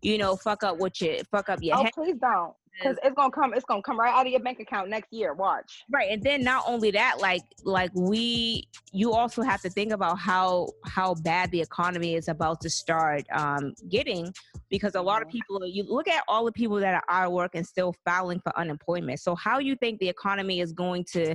you 0.00 0.16
know, 0.16 0.36
fuck 0.36 0.62
up 0.62 0.78
what 0.78 1.00
you 1.00 1.20
fuck 1.30 1.48
up 1.48 1.58
your 1.60 1.76
Oh, 1.76 1.82
head. 1.82 1.92
please 1.94 2.16
don't. 2.20 2.54
Because 2.80 2.96
it's 3.02 3.14
gonna 3.14 3.30
come. 3.30 3.54
It's 3.54 3.64
gonna 3.64 3.82
come 3.82 3.98
right 3.98 4.12
out 4.12 4.26
of 4.26 4.32
your 4.32 4.40
bank 4.40 4.60
account 4.60 4.88
next 4.88 5.12
year. 5.12 5.34
Watch. 5.34 5.84
right 5.90 6.10
and 6.10 6.22
then 6.22 6.42
not 6.42 6.64
only 6.66 6.90
that 6.90 7.18
like 7.20 7.42
like 7.64 7.90
we 7.94 8.66
you 8.92 9.12
also 9.12 9.42
have 9.42 9.60
to 9.60 9.68
think 9.70 9.92
about 9.92 10.18
how 10.18 10.68
how 10.84 11.14
bad 11.14 11.50
the 11.50 11.60
economy 11.60 12.14
is 12.14 12.28
about 12.28 12.60
to 12.60 12.70
start 12.70 13.24
um 13.32 13.74
getting 13.88 14.32
because 14.70 14.94
a 14.94 15.00
lot 15.02 15.22
of 15.22 15.28
Mhm. 15.28 15.32
people 15.32 15.66
you 15.66 15.82
look 15.84 16.08
at 16.08 16.22
all 16.28 16.44
the 16.44 16.52
people 16.52 16.76
that 16.76 16.94
are 16.94 17.04
out 17.08 17.26
of 17.26 17.32
work 17.32 17.52
and 17.54 17.66
still 17.66 17.94
filing 18.04 18.40
for 18.40 18.56
unemployment 18.58 19.18
so 19.20 19.34
how 19.34 19.58
you 19.58 19.76
think 19.76 19.98
the 19.98 20.08
economy 20.08 20.60
is 20.60 20.72
going 20.72 21.04
to 21.04 21.34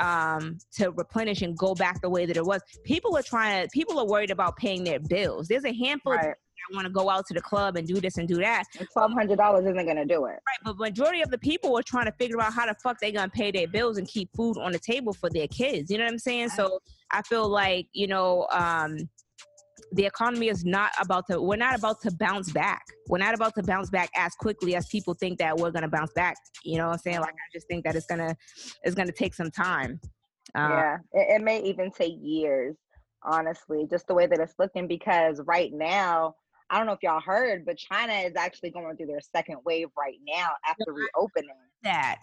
um 0.00 0.58
to 0.72 0.90
replenish 0.92 1.42
and 1.42 1.56
go 1.56 1.74
back 1.74 2.00
the 2.00 2.10
way 2.10 2.26
that 2.26 2.36
it 2.36 2.44
was 2.44 2.60
people 2.84 3.16
are 3.16 3.22
trying 3.22 3.62
to 3.62 3.68
people 3.70 3.98
are 3.98 4.06
worried 4.06 4.30
about 4.30 4.56
paying 4.56 4.84
their 4.84 4.98
bills 5.00 5.48
there's 5.48 5.64
a 5.64 5.72
handful 5.72 6.12
Right. 6.12 6.20
people 6.20 6.34
that 6.68 6.74
want 6.76 6.86
to 6.86 6.92
go 6.92 7.10
out 7.10 7.26
to 7.26 7.34
the 7.34 7.40
club 7.40 7.76
and 7.76 7.86
do 7.86 8.00
this 8.00 8.18
and 8.18 8.28
do 8.28 8.36
that 8.36 8.64
Twelve 8.92 9.12
hundred 9.12 9.36
dollars 9.36 9.64
isn't 9.64 9.86
gonna 9.86 10.04
do 10.04 10.26
it. 10.26 10.30
Right, 10.30 10.58
but 10.64 10.78
majority 10.78 11.22
of 11.22 11.30
the 11.30 11.38
people 11.38 11.76
are 11.78 11.82
trying 11.82 12.06
to 12.06 12.12
figure 12.12 12.40
out 12.40 12.52
how 12.52 12.66
the 12.66 12.74
fuck 12.82 12.98
they 13.00 13.12
gonna 13.12 13.28
pay 13.28 13.50
their 13.50 13.68
bills 13.68 13.98
and 13.98 14.06
keep 14.06 14.30
food 14.34 14.56
on 14.58 14.72
the 14.72 14.78
table 14.78 15.12
for 15.12 15.30
their 15.30 15.48
kids. 15.48 15.90
You 15.90 15.98
know 15.98 16.04
what 16.04 16.12
I'm 16.12 16.18
saying? 16.18 16.50
So 16.50 16.80
I 17.10 17.22
feel 17.22 17.48
like 17.48 17.86
you 17.92 18.06
know 18.06 18.46
um, 18.52 19.08
the 19.92 20.06
economy 20.06 20.48
is 20.48 20.64
not 20.64 20.92
about 21.00 21.26
to. 21.28 21.40
We're 21.40 21.56
not 21.56 21.78
about 21.78 22.00
to 22.02 22.12
bounce 22.12 22.52
back. 22.52 22.82
We're 23.08 23.18
not 23.18 23.34
about 23.34 23.54
to 23.56 23.62
bounce 23.62 23.90
back 23.90 24.10
as 24.16 24.34
quickly 24.34 24.74
as 24.76 24.86
people 24.88 25.14
think 25.14 25.38
that 25.38 25.56
we're 25.56 25.70
gonna 25.70 25.88
bounce 25.88 26.12
back. 26.12 26.36
You 26.64 26.78
know 26.78 26.86
what 26.86 26.94
I'm 26.94 26.98
saying? 26.98 27.20
Like 27.20 27.34
I 27.34 27.48
just 27.52 27.66
think 27.68 27.84
that 27.84 27.96
it's 27.96 28.06
gonna 28.06 28.36
it's 28.82 28.94
gonna 28.94 29.12
take 29.12 29.34
some 29.34 29.50
time. 29.50 30.00
Uh, 30.54 30.68
yeah, 30.68 30.96
it, 31.12 31.36
it 31.36 31.42
may 31.42 31.62
even 31.62 31.90
take 31.90 32.14
years, 32.20 32.76
honestly, 33.22 33.86
just 33.88 34.06
the 34.06 34.14
way 34.14 34.26
that 34.26 34.40
it's 34.40 34.54
looking. 34.58 34.86
Because 34.86 35.40
right 35.44 35.72
now, 35.72 36.34
I 36.70 36.78
don't 36.78 36.86
know 36.86 36.92
if 36.92 37.02
y'all 37.02 37.20
heard, 37.20 37.66
but 37.66 37.76
China 37.76 38.12
is 38.12 38.34
actually 38.36 38.70
going 38.70 38.96
through 38.96 39.06
their 39.06 39.20
second 39.20 39.58
wave 39.64 39.88
right 39.98 40.18
now 40.26 40.50
after 40.66 40.92
reopening. 40.92 41.50
That. 41.82 42.20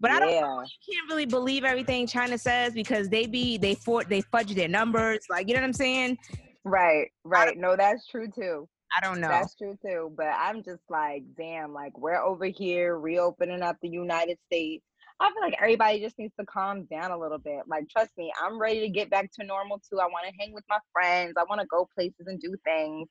But 0.00 0.10
I 0.10 0.20
don't 0.20 0.30
yeah, 0.30 0.62
you 0.62 0.94
can't 0.94 1.08
really 1.08 1.26
believe 1.26 1.64
everything 1.64 2.06
China 2.06 2.38
says 2.38 2.72
because 2.72 3.08
they 3.08 3.26
be 3.26 3.58
they 3.58 3.74
for 3.74 4.04
they 4.04 4.22
fudge 4.22 4.54
their 4.54 4.68
numbers. 4.68 5.20
Like 5.30 5.48
you 5.48 5.54
know 5.54 5.60
what 5.60 5.66
I'm 5.66 5.72
saying? 5.72 6.18
right, 6.64 7.08
right. 7.24 7.56
No, 7.56 7.76
that's 7.76 8.06
true 8.08 8.28
too. 8.28 8.68
I 8.96 9.04
don't 9.04 9.20
know. 9.20 9.28
That's 9.28 9.54
true 9.54 9.76
too. 9.84 10.12
But 10.16 10.28
I'm 10.36 10.62
just 10.62 10.82
like, 10.88 11.24
damn, 11.36 11.72
like 11.72 11.96
we're 11.98 12.16
over 12.16 12.46
here 12.46 12.98
reopening 12.98 13.62
up 13.62 13.76
the 13.82 13.88
United 13.88 14.38
States. 14.46 14.84
I 15.20 15.30
feel 15.30 15.42
like 15.42 15.56
everybody 15.60 16.00
just 16.00 16.18
needs 16.18 16.34
to 16.40 16.46
calm 16.46 16.84
down 16.84 17.12
a 17.12 17.18
little 17.18 17.38
bit. 17.38 17.62
Like, 17.66 17.88
trust 17.88 18.10
me, 18.18 18.32
I'm 18.42 18.58
ready 18.58 18.80
to 18.80 18.88
get 18.88 19.10
back 19.10 19.30
to 19.38 19.46
normal 19.46 19.78
too. 19.78 20.00
I 20.00 20.06
want 20.06 20.26
to 20.28 20.34
hang 20.38 20.52
with 20.52 20.64
my 20.68 20.78
friends. 20.92 21.34
I 21.38 21.44
want 21.44 21.60
to 21.60 21.66
go 21.68 21.88
places 21.94 22.26
and 22.26 22.40
do 22.40 22.54
things. 22.64 23.08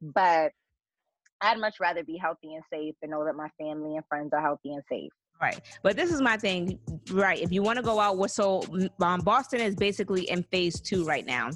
But 0.00 0.52
I'd 1.40 1.58
much 1.58 1.76
rather 1.80 2.04
be 2.04 2.16
healthy 2.16 2.54
and 2.54 2.64
safe 2.72 2.94
and 3.02 3.10
know 3.10 3.24
that 3.24 3.34
my 3.34 3.48
family 3.58 3.96
and 3.96 4.04
friends 4.06 4.30
are 4.32 4.40
healthy 4.40 4.72
and 4.72 4.82
safe. 4.90 5.10
Right. 5.40 5.58
But 5.82 5.96
this 5.96 6.12
is 6.12 6.20
my 6.20 6.36
thing. 6.36 6.78
Right. 7.10 7.40
If 7.40 7.50
you 7.50 7.62
want 7.62 7.78
to 7.78 7.82
go 7.82 7.98
out, 7.98 8.18
we're 8.18 8.28
so 8.28 8.62
um, 9.00 9.20
Boston 9.20 9.60
is 9.60 9.74
basically 9.74 10.28
in 10.28 10.42
phase 10.44 10.80
two 10.80 11.04
right 11.04 11.24
now. 11.24 11.50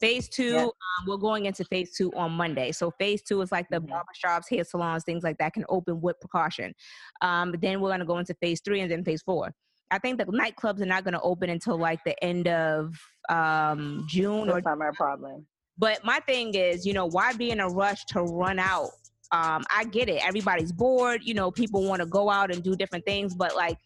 Phase 0.00 0.28
two, 0.28 0.44
Yeah. 0.54 0.62
um, 0.64 1.06
we're 1.06 1.16
going 1.16 1.44
into 1.46 1.62
phase 1.64 1.94
two 1.96 2.10
on 2.14 2.32
Monday. 2.32 2.72
So 2.72 2.90
phase 2.98 3.22
two 3.22 3.40
is 3.42 3.52
like 3.52 3.68
the 3.70 3.80
Mhm. 3.80 3.88
barbershops, 3.90 4.48
hair 4.50 4.64
salons, 4.64 5.04
things 5.04 5.22
like 5.22 5.38
that 5.38 5.52
can 5.52 5.64
open 5.68 6.00
with 6.00 6.18
precaution. 6.20 6.74
Um, 7.20 7.52
but 7.52 7.60
then 7.60 7.80
we're 7.80 7.90
going 7.90 8.00
to 8.00 8.06
go 8.06 8.18
into 8.18 8.34
phase 8.40 8.60
three 8.64 8.80
and 8.80 8.90
then 8.90 9.04
phase 9.04 9.22
four. 9.22 9.52
I 9.92 9.98
think 9.98 10.18
the 10.18 10.24
nightclubs 10.24 10.80
are 10.80 10.86
not 10.86 11.04
going 11.04 11.14
to 11.14 11.20
open 11.20 11.50
until 11.50 11.76
like 11.78 12.02
the 12.04 12.20
end 12.24 12.48
of 12.48 12.94
um, 13.28 14.06
June 14.08 14.48
or 14.48 14.60
summer 14.62 14.92
problem. 14.94 15.46
But 15.80 16.04
my 16.04 16.20
thing 16.20 16.54
is, 16.54 16.84
you 16.84 16.92
know, 16.92 17.06
why 17.06 17.32
be 17.32 17.50
in 17.50 17.58
a 17.58 17.68
rush 17.68 18.04
to 18.06 18.22
run 18.22 18.58
out? 18.58 18.90
Um, 19.32 19.64
I 19.74 19.84
get 19.84 20.10
it. 20.10 20.26
Everybody's 20.26 20.72
bored. 20.72 21.22
You 21.24 21.32
know, 21.32 21.50
people 21.50 21.84
want 21.84 22.00
to 22.00 22.06
go 22.06 22.28
out 22.28 22.52
and 22.52 22.62
do 22.62 22.76
different 22.76 23.06
things. 23.06 23.34
But 23.34 23.56
like, 23.56 23.78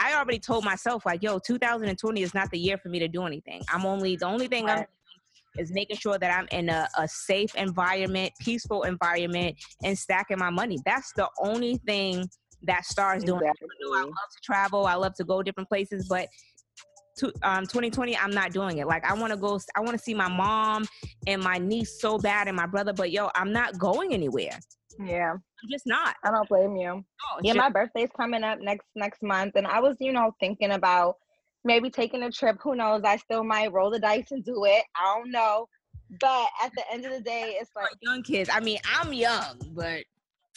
I 0.00 0.14
already 0.14 0.40
told 0.40 0.64
myself, 0.64 1.06
like, 1.06 1.22
yo, 1.22 1.38
2020 1.38 2.20
is 2.20 2.34
not 2.34 2.50
the 2.50 2.58
year 2.58 2.76
for 2.78 2.88
me 2.88 2.98
to 2.98 3.06
do 3.06 3.24
anything. 3.24 3.62
I'm 3.72 3.86
only, 3.86 4.16
the 4.16 4.26
only 4.26 4.48
thing 4.48 4.68
I'm 4.68 4.86
is 5.56 5.70
making 5.72 5.96
sure 5.96 6.18
that 6.18 6.36
I'm 6.36 6.48
in 6.50 6.68
a, 6.68 6.88
a 6.98 7.06
safe 7.06 7.54
environment, 7.54 8.32
peaceful 8.40 8.82
environment, 8.82 9.56
and 9.84 9.96
stacking 9.96 10.38
my 10.38 10.50
money. 10.50 10.78
That's 10.84 11.12
the 11.16 11.28
only 11.38 11.76
thing 11.86 12.28
that 12.64 12.84
stars 12.84 13.22
doing. 13.22 13.40
Exactly. 13.40 13.68
I 13.94 14.00
love 14.02 14.10
to 14.10 14.40
travel. 14.42 14.86
I 14.86 14.94
love 14.94 15.14
to 15.14 15.24
go 15.24 15.42
different 15.42 15.68
places, 15.68 16.08
but 16.08 16.28
to, 17.18 17.32
um, 17.42 17.62
2020, 17.64 18.16
I'm 18.16 18.30
not 18.30 18.52
doing 18.52 18.78
it. 18.78 18.86
Like, 18.86 19.04
I 19.04 19.14
want 19.14 19.32
to 19.32 19.38
go. 19.38 19.58
I 19.74 19.80
want 19.80 19.92
to 19.92 20.02
see 20.02 20.14
my 20.14 20.28
mom 20.28 20.86
and 21.26 21.42
my 21.42 21.58
niece 21.58 22.00
so 22.00 22.18
bad, 22.18 22.48
and 22.48 22.56
my 22.56 22.66
brother. 22.66 22.92
But 22.92 23.10
yo, 23.10 23.30
I'm 23.34 23.52
not 23.52 23.78
going 23.78 24.12
anywhere. 24.12 24.58
Yeah, 24.98 25.32
I'm 25.32 25.70
just 25.70 25.86
not. 25.86 26.16
I 26.24 26.30
don't 26.30 26.48
blame 26.48 26.76
you. 26.76 26.98
It's 27.38 27.46
yeah, 27.46 27.52
just- 27.52 27.58
my 27.58 27.70
birthday's 27.70 28.10
coming 28.16 28.42
up 28.44 28.60
next 28.60 28.86
next 28.94 29.22
month, 29.22 29.56
and 29.56 29.66
I 29.66 29.80
was, 29.80 29.96
you 30.00 30.12
know, 30.12 30.32
thinking 30.40 30.72
about 30.72 31.16
maybe 31.64 31.90
taking 31.90 32.22
a 32.22 32.30
trip. 32.30 32.56
Who 32.62 32.76
knows? 32.76 33.02
I 33.04 33.16
still 33.16 33.44
might 33.44 33.72
roll 33.72 33.90
the 33.90 33.98
dice 33.98 34.30
and 34.30 34.44
do 34.44 34.64
it. 34.64 34.84
I 34.94 35.16
don't 35.16 35.30
know. 35.30 35.68
But 36.20 36.48
at 36.62 36.72
the 36.76 36.84
end 36.92 37.04
of 37.04 37.12
the 37.12 37.20
day, 37.20 37.56
it's 37.60 37.70
like 37.74 37.88
young 38.00 38.22
kids. 38.22 38.48
I 38.52 38.60
mean, 38.60 38.78
I'm 38.98 39.12
young, 39.12 39.58
but 39.72 40.04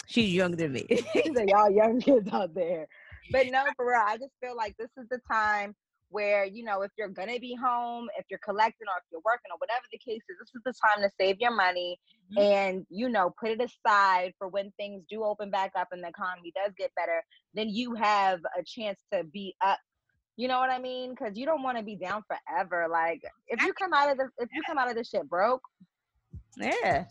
she's 0.06 0.34
younger 0.34 0.58
than 0.58 0.74
me. 0.74 0.86
these 0.88 1.36
are 1.38 1.46
y'all 1.48 1.72
young 1.72 2.00
kids 2.00 2.30
out 2.32 2.54
there. 2.54 2.88
But 3.32 3.46
no, 3.52 3.64
for 3.76 3.86
real, 3.86 4.02
I 4.04 4.18
just 4.18 4.32
feel 4.42 4.56
like 4.56 4.76
this 4.78 4.90
is 4.98 5.08
the 5.12 5.20
time 5.32 5.76
where 6.10 6.46
you 6.46 6.64
know 6.64 6.82
if 6.82 6.92
you're 6.98 7.08
gonna 7.10 7.40
be 7.40 7.56
home, 7.56 8.08
if 8.18 8.26
you're 8.30 8.40
collecting 8.44 8.88
or 8.88 8.98
if 8.98 9.04
you're 9.12 9.22
working 9.26 9.52
or 9.52 9.58
whatever 9.58 9.84
the 9.92 9.98
case 9.98 10.22
is, 10.30 10.38
this 10.40 10.50
is 10.56 10.62
the 10.66 10.74
time 10.88 11.02
to 11.04 11.10
save 11.20 11.38
your 11.40 11.56
money 11.56 12.00
Mhm. 12.32 12.38
and 12.42 12.86
you 12.90 13.10
know 13.10 13.34
put 13.40 13.50
it 13.52 13.62
aside 13.62 14.34
for 14.38 14.48
when 14.48 14.72
things 14.78 15.04
do 15.10 15.24
open 15.24 15.50
back 15.50 15.72
up 15.76 15.88
and 15.92 16.04
the 16.04 16.08
economy 16.10 16.52
does 16.56 16.74
get 16.78 16.94
better. 16.96 17.24
Then 17.54 17.70
you 17.70 17.96
have 17.96 18.40
a 18.58 18.64
chance 18.64 19.00
to 19.14 19.24
be 19.24 19.56
up. 19.62 19.80
You 20.36 20.48
know 20.48 20.60
what 20.60 20.70
I 20.70 20.80
mean? 20.80 21.12
Because 21.12 21.38
you 21.38 21.46
don't 21.46 21.64
want 21.64 21.78
to 21.78 21.84
be 21.84 21.96
down 21.96 22.24
forever. 22.24 22.88
Like 22.90 23.22
if 23.48 23.62
you 23.64 23.74
come 23.74 23.94
out 23.94 24.10
of 24.12 24.18
the 24.18 24.30
if 24.38 24.50
you 24.54 24.62
come 24.68 24.78
out 24.78 24.90
of 24.90 24.96
this 24.96 25.10
shit 25.10 25.28
broke, 25.30 25.62
yeah. 26.58 27.06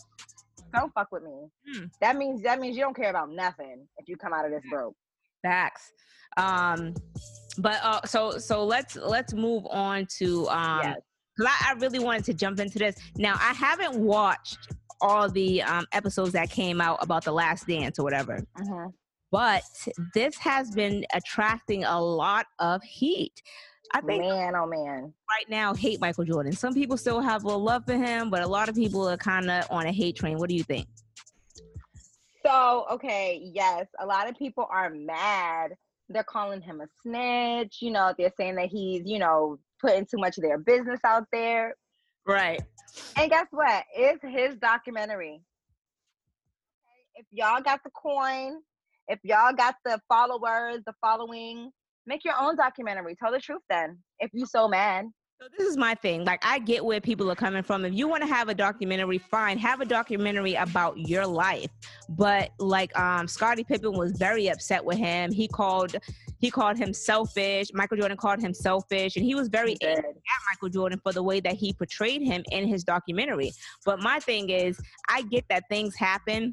don't 0.72 0.92
fuck 0.94 1.08
with 1.12 1.22
me. 1.22 1.48
Hmm. 1.66 1.84
That 2.00 2.16
means 2.16 2.42
that 2.42 2.58
means 2.60 2.76
you 2.76 2.82
don't 2.82 2.96
care 2.96 3.10
about 3.10 3.30
nothing 3.30 3.86
if 3.98 4.08
you 4.08 4.16
come 4.16 4.32
out 4.32 4.44
of 4.44 4.50
this 4.50 4.64
broke. 4.70 4.94
Facts. 5.42 5.92
Um, 6.36 6.94
but 7.58 7.78
uh, 7.82 8.00
so 8.06 8.38
so 8.38 8.64
let's 8.64 8.96
let's 8.96 9.32
move 9.34 9.66
on 9.70 10.06
to 10.18 10.48
um, 10.48 10.80
Yes. 10.82 11.00
I, 11.40 11.70
I 11.70 11.72
really 11.78 11.98
wanted 12.00 12.24
to 12.24 12.34
jump 12.34 12.58
into 12.60 12.78
this. 12.78 12.96
Now 13.16 13.34
I 13.34 13.52
haven't 13.54 13.96
watched 13.96 14.58
all 15.00 15.28
the 15.28 15.62
um, 15.62 15.86
episodes 15.92 16.32
that 16.32 16.50
came 16.50 16.80
out 16.80 16.98
about 17.00 17.24
the 17.24 17.32
Last 17.32 17.66
Dance 17.68 17.98
or 17.98 18.02
whatever, 18.02 18.44
Mhm. 18.58 18.92
but 19.30 19.62
this 20.14 20.36
has 20.38 20.70
been 20.72 21.04
attracting 21.14 21.84
a 21.84 22.00
lot 22.00 22.46
of 22.58 22.82
heat. 22.82 23.40
I 23.94 24.00
think 24.02 24.22
man, 24.22 24.54
oh 24.54 24.66
man. 24.66 25.14
right 25.30 25.48
now 25.48 25.72
hate 25.72 25.98
Michael 26.00 26.24
Jordan. 26.24 26.52
Some 26.52 26.74
people 26.74 26.96
still 26.98 27.20
have 27.20 27.44
a 27.44 27.48
love 27.56 27.84
for 27.86 27.94
him, 27.96 28.28
but 28.28 28.42
a 28.42 28.46
lot 28.46 28.68
of 28.68 28.74
people 28.74 29.08
are 29.08 29.16
kind 29.16 29.50
of 29.50 29.64
on 29.70 29.86
a 29.86 29.92
hate 29.92 30.16
train. 30.16 30.36
What 30.38 30.48
do 30.50 30.54
you 30.54 30.64
think? 30.64 30.86
So, 32.44 32.86
okay, 32.92 33.40
yes, 33.54 33.86
a 33.98 34.06
lot 34.06 34.28
of 34.28 34.36
people 34.36 34.66
are 34.70 34.90
mad. 34.90 35.72
They're 36.08 36.24
calling 36.24 36.60
him 36.60 36.80
a 36.80 36.86
snitch. 37.02 37.78
You 37.80 37.90
know, 37.90 38.14
they're 38.16 38.32
saying 38.36 38.56
that 38.56 38.68
he's, 38.68 39.02
you 39.04 39.18
know, 39.18 39.58
putting 39.80 40.06
too 40.06 40.18
much 40.18 40.38
of 40.38 40.42
their 40.42 40.58
business 40.58 41.00
out 41.04 41.24
there. 41.32 41.74
Right. 42.26 42.62
And 43.16 43.30
guess 43.30 43.46
what? 43.50 43.84
It's 43.94 44.22
his 44.22 44.56
documentary. 44.56 45.40
If 47.14 47.26
y'all 47.30 47.62
got 47.62 47.80
the 47.84 47.90
coin, 47.90 48.58
if 49.08 49.18
y'all 49.22 49.52
got 49.52 49.76
the 49.84 50.00
followers, 50.08 50.80
the 50.86 50.94
following, 51.00 51.70
make 52.06 52.24
your 52.24 52.34
own 52.38 52.56
documentary. 52.56 53.16
Tell 53.16 53.32
the 53.32 53.40
truth 53.40 53.62
then. 53.68 53.98
If 54.18 54.30
you 54.32 54.46
so 54.46 54.68
mad. 54.68 55.06
So 55.40 55.46
this 55.56 55.68
is 55.68 55.76
my 55.76 55.94
thing. 55.94 56.24
Like 56.24 56.44
I 56.44 56.58
get 56.58 56.84
where 56.84 57.00
people 57.00 57.30
are 57.30 57.36
coming 57.36 57.62
from. 57.62 57.84
If 57.84 57.94
you 57.94 58.08
want 58.08 58.24
to 58.24 58.28
have 58.28 58.48
a 58.48 58.54
documentary, 58.54 59.18
fine, 59.18 59.56
have 59.58 59.80
a 59.80 59.84
documentary 59.84 60.54
about 60.54 60.98
your 60.98 61.28
life. 61.28 61.70
But 62.08 62.50
like 62.58 62.96
um 62.98 63.28
Scottie 63.28 63.62
Pippen 63.62 63.92
was 63.92 64.18
very 64.18 64.48
upset 64.48 64.84
with 64.84 64.98
him. 64.98 65.30
He 65.30 65.46
called 65.46 65.94
he 66.40 66.50
called 66.50 66.76
him 66.76 66.92
selfish. 66.92 67.68
Michael 67.72 67.98
Jordan 67.98 68.16
called 68.16 68.40
him 68.40 68.52
selfish 68.52 69.14
and 69.14 69.24
he 69.24 69.36
was 69.36 69.46
very 69.46 69.76
He 69.80 69.86
angry 69.86 70.10
at 70.10 70.40
Michael 70.50 70.70
Jordan 70.70 71.00
for 71.04 71.12
the 71.12 71.22
way 71.22 71.38
that 71.38 71.54
he 71.54 71.72
portrayed 71.72 72.22
him 72.22 72.42
in 72.50 72.66
his 72.66 72.82
documentary. 72.82 73.52
But 73.84 74.00
my 74.00 74.18
thing 74.18 74.50
is 74.50 74.80
I 75.08 75.22
get 75.22 75.44
that 75.50 75.68
things 75.68 75.94
happen, 75.94 76.52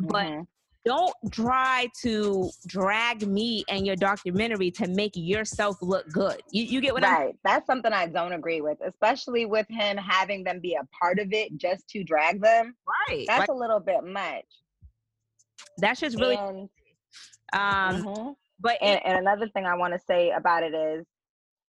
but 0.00 0.26
Mhm. 0.26 0.46
Don't 0.88 1.12
try 1.30 1.86
to 2.00 2.50
drag 2.66 3.26
me 3.28 3.62
and 3.68 3.86
your 3.86 3.94
documentary 3.94 4.70
to 4.70 4.88
make 4.88 5.12
yourself 5.14 5.76
look 5.82 6.10
good. 6.10 6.40
You, 6.50 6.64
you 6.64 6.80
get 6.80 6.94
what 6.94 7.04
I'm 7.04 7.12
right. 7.14 7.34
That's 7.44 7.66
something 7.66 7.92
I 7.92 8.06
don't 8.06 8.32
agree 8.32 8.62
with, 8.62 8.78
especially 8.80 9.44
with 9.44 9.66
him 9.68 9.98
having 9.98 10.44
them 10.44 10.60
be 10.60 10.76
a 10.76 10.86
part 10.98 11.18
of 11.18 11.30
it 11.34 11.54
just 11.58 11.86
to 11.90 12.02
drag 12.02 12.40
them. 12.40 12.74
right? 13.10 13.24
That's 13.26 13.40
Like, 13.40 13.48
a 13.50 13.52
little 13.52 13.80
bit 13.80 14.02
much. 14.02 14.46
that's 15.76 16.00
just 16.00 16.18
really 16.18 16.36
and, 16.36 16.70
um 17.52 18.02
mhm. 18.04 18.34
but 18.58 18.76
it, 18.76 18.78
and, 18.80 19.00
and 19.04 19.18
another 19.18 19.46
thing 19.50 19.66
I 19.66 19.74
want 19.74 19.92
to 19.92 19.98
say 19.98 20.30
about 20.30 20.62
it 20.62 20.72
is, 20.74 21.04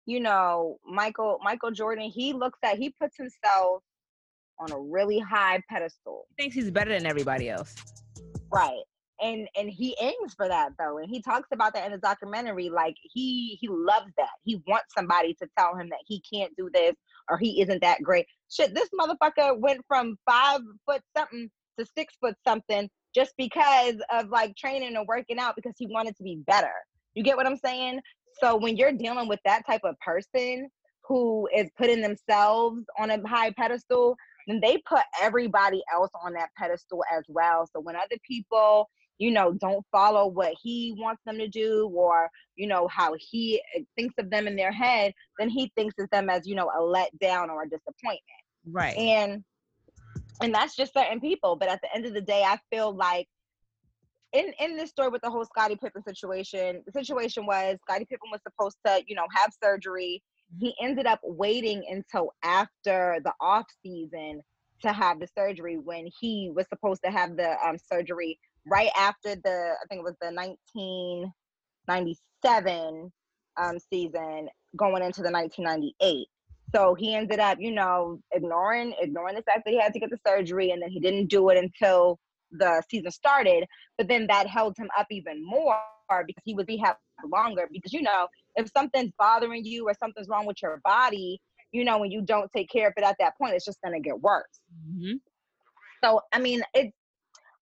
you 0.07 0.21
know, 0.21 0.77
Michael 0.91 1.37
Michael 1.43 1.69
Jordan, 1.69 2.09
he 2.09 2.33
looks 2.33 2.57
at 2.63 2.79
he 2.79 2.89
puts 2.89 3.15
himself 3.15 3.83
on 4.57 4.71
a 4.71 4.79
really 4.79 5.19
high 5.19 5.61
pedestal. 5.69 6.25
He 6.35 6.43
thinks 6.43 6.55
he's 6.55 6.71
better 6.71 6.91
than 6.97 7.05
everybody 7.05 7.47
else. 7.49 7.75
Right. 8.51 8.81
And 9.21 9.47
and 9.57 9.69
he 9.69 9.95
aims 10.01 10.33
for 10.35 10.47
that 10.47 10.71
though. 10.79 10.97
And 10.97 11.09
he 11.09 11.21
talks 11.21 11.49
about 11.51 11.73
that 11.73 11.85
in 11.85 11.91
the 11.91 11.97
documentary. 11.97 12.69
Like 12.69 12.95
he 13.01 13.57
he 13.61 13.67
loves 13.69 14.11
that. 14.17 14.29
He 14.43 14.61
wants 14.67 14.93
somebody 14.95 15.33
to 15.35 15.47
tell 15.57 15.75
him 15.75 15.89
that 15.89 15.99
he 16.05 16.21
can't 16.31 16.55
do 16.57 16.69
this 16.73 16.95
or 17.29 17.37
he 17.37 17.61
isn't 17.61 17.81
that 17.81 18.01
great. 18.01 18.25
Shit, 18.49 18.73
this 18.73 18.89
motherfucker 18.99 19.59
went 19.59 19.81
from 19.87 20.17
five 20.29 20.61
foot 20.85 21.01
something 21.15 21.49
to 21.79 21.85
six 21.95 22.15
foot 22.19 22.35
something 22.45 22.89
just 23.15 23.33
because 23.37 23.95
of 24.11 24.29
like 24.29 24.55
training 24.55 24.95
and 24.95 25.07
working 25.07 25.39
out 25.39 25.55
because 25.55 25.73
he 25.77 25.87
wanted 25.87 26.15
to 26.17 26.23
be 26.23 26.41
better. 26.47 26.73
You 27.13 27.23
get 27.23 27.37
what 27.37 27.45
I'm 27.45 27.57
saying? 27.57 27.99
So 28.39 28.57
when 28.57 28.77
you're 28.77 28.91
dealing 28.91 29.27
with 29.27 29.39
that 29.45 29.65
type 29.65 29.81
of 29.83 29.95
person 29.99 30.69
who 31.07 31.47
is 31.55 31.69
putting 31.77 32.01
themselves 32.01 32.81
on 32.97 33.11
a 33.11 33.27
high 33.27 33.51
pedestal, 33.51 34.15
then 34.47 34.59
they 34.59 34.77
put 34.87 35.01
everybody 35.21 35.83
else 35.93 36.09
on 36.23 36.33
that 36.33 36.49
pedestal 36.57 37.03
as 37.15 37.23
well. 37.27 37.67
So 37.71 37.79
when 37.81 37.95
other 37.95 38.17
people, 38.27 38.89
you 39.19 39.31
know, 39.31 39.53
don't 39.53 39.85
follow 39.91 40.27
what 40.27 40.53
he 40.61 40.95
wants 40.97 41.21
them 41.25 41.37
to 41.37 41.47
do 41.47 41.89
or, 41.93 42.29
you 42.55 42.67
know, 42.67 42.87
how 42.87 43.15
he 43.19 43.61
uh, 43.77 43.81
thinks 43.95 44.15
of 44.17 44.29
them 44.29 44.47
in 44.47 44.55
their 44.55 44.71
head, 44.71 45.13
then 45.39 45.49
he 45.49 45.71
thinks 45.75 45.95
of 45.99 46.09
them 46.11 46.29
as, 46.29 46.47
you 46.47 46.55
know, 46.55 46.69
a 46.69 46.79
letdown 46.79 47.49
or 47.49 47.63
a 47.63 47.69
disappointment. 47.69 48.21
Right. 48.69 48.97
And 48.97 49.43
and 50.41 50.53
that's 50.53 50.75
just 50.75 50.93
certain 50.93 51.19
people. 51.19 51.55
But 51.55 51.69
at 51.69 51.79
the 51.81 51.93
end 51.95 52.05
of 52.05 52.13
the 52.13 52.21
day, 52.21 52.43
I 52.43 52.57
feel 52.71 52.95
like 52.95 53.27
in 54.33 54.51
in 54.59 54.75
this 54.75 54.89
story 54.89 55.09
with 55.09 55.21
the 55.21 55.29
whole 55.29 55.45
Scottie 55.45 55.75
Pippen 55.75 56.03
situation, 56.03 56.81
the 56.85 56.91
situation 56.91 57.45
was 57.45 57.77
Scottie 57.87 58.05
Pippen 58.05 58.29
was 58.31 58.41
supposed 58.41 58.77
to, 58.85 59.01
you 59.07 59.15
know, 59.15 59.27
have 59.33 59.51
surgery. 59.63 60.23
He 60.59 60.73
ended 60.81 61.05
up 61.05 61.19
waiting 61.23 61.83
until 61.89 62.33
after 62.43 63.19
the 63.23 63.33
off 63.39 63.65
season 63.83 64.41
to 64.81 64.91
have 64.91 65.19
the 65.19 65.27
surgery 65.35 65.77
when 65.77 66.07
he 66.19 66.51
was 66.53 66.67
supposed 66.67 67.01
to 67.03 67.11
have 67.11 67.37
the 67.37 67.55
um, 67.65 67.77
surgery 67.91 68.37
right 68.67 68.89
after 68.97 69.35
the 69.35 69.75
I 69.81 69.85
think 69.89 69.99
it 69.99 70.03
was 70.03 70.15
the 70.21 70.31
1997 70.31 73.11
um, 73.57 73.79
season 73.79 74.49
going 74.75 75.03
into 75.03 75.21
the 75.21 75.31
1998. 75.31 76.27
So 76.73 76.95
he 76.95 77.13
ended 77.13 77.39
up, 77.39 77.59
you 77.59 77.71
know, 77.71 78.19
ignoring 78.31 78.95
ignoring 78.99 79.35
the 79.35 79.43
fact 79.43 79.63
that 79.65 79.71
he 79.71 79.79
had 79.79 79.93
to 79.93 79.99
get 79.99 80.09
the 80.09 80.17
surgery, 80.25 80.71
and 80.71 80.81
then 80.81 80.89
he 80.89 80.99
didn't 80.99 81.27
do 81.27 81.49
it 81.49 81.57
until 81.57 82.19
the 82.51 82.81
season 82.89 83.11
started. 83.11 83.65
But 83.97 84.07
then 84.07 84.27
that 84.27 84.47
held 84.47 84.75
him 84.77 84.89
up 84.97 85.07
even 85.11 85.45
more 85.45 85.77
because 86.25 86.41
he 86.43 86.55
would 86.55 86.65
be 86.65 86.77
have 86.77 86.97
longer. 87.31 87.67
Because 87.71 87.93
you 87.93 88.01
know, 88.01 88.27
if 88.55 88.69
something's 88.75 89.11
bothering 89.19 89.65
you 89.65 89.87
or 89.87 89.93
something's 89.93 90.27
wrong 90.27 90.47
with 90.47 90.61
your 90.61 90.81
body, 90.83 91.39
you 91.71 91.83
know, 91.83 91.99
when 91.99 92.11
you 92.11 92.21
don't 92.21 92.51
take 92.51 92.69
care 92.69 92.87
of 92.87 92.93
it 92.97 93.03
at 93.03 93.17
that 93.19 93.37
point, 93.37 93.53
it's 93.53 93.65
just 93.65 93.81
gonna 93.83 93.99
get 93.99 94.19
worse. 94.19 94.59
Mhm. 94.89 95.19
So 96.03 96.21
I 96.33 96.39
mean, 96.39 96.63
it's 96.73 96.95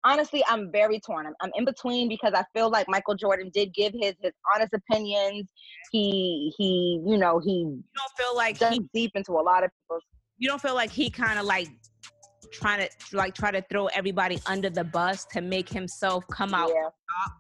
honestly, 0.04 0.44
I'm 0.48 0.72
very 0.72 1.00
torn. 1.00 1.28
I'm, 1.28 1.34
I'm 1.42 1.52
in 1.56 1.66
between 1.66 2.10
because 2.10 2.34
I 2.34 2.44
feel 2.54 2.70
like 2.70 2.88
Michael 2.88 3.16
Jordan 3.16 3.52
did 3.54 3.74
give 3.74 3.94
his 3.94 4.16
his 4.22 4.34
honest 4.54 4.74
opinions. 4.74 5.50
He 5.92 6.54
he, 6.58 7.02
you 7.06 7.18
know, 7.18 7.40
he 7.40 7.60
You 7.60 7.84
don't 7.96 8.26
feel 8.26 8.36
like 8.36 8.58
he 8.58 8.82
deep 8.94 9.12
into 9.16 9.34
a 9.34 9.44
lot 9.44 9.64
of 9.64 9.72
people's. 9.82 10.04
you 10.38 10.48
don't 10.48 10.62
feel 10.62 10.76
like 10.76 10.92
he 10.92 11.10
kind 11.10 11.40
of 11.40 11.46
like 11.46 11.70
trying 12.52 12.88
to 12.88 13.16
like 13.16 13.34
try 13.34 13.52
to 13.52 13.62
throw 13.70 13.88
everybody 13.88 14.40
under 14.46 14.70
the 14.70 14.84
bus 14.84 15.26
to 15.26 15.42
make 15.42 15.70
himself 15.70 16.26
come 16.28 16.54
out 16.54 16.70
Yeah. 16.70 16.90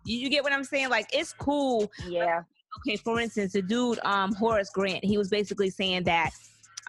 You, 0.06 0.17
you 0.19 0.30
get 0.30 0.43
what 0.43 0.54
I'm 0.54 0.63
saying? 0.63 0.89
Like 0.89 1.08
it's 1.13 1.34
cool 1.34 1.91
yeah, 2.08 2.43
okay, 2.80 2.95
for 2.95 3.19
instance, 3.19 3.54
the 3.54 3.62
dude, 3.62 4.00
um, 4.04 4.34
Horace 4.34 4.69
Grant, 4.69 5.04
he 5.04 5.17
was 5.17 5.30
basically 5.30 5.69
saying 5.69 6.04
that 6.04 6.32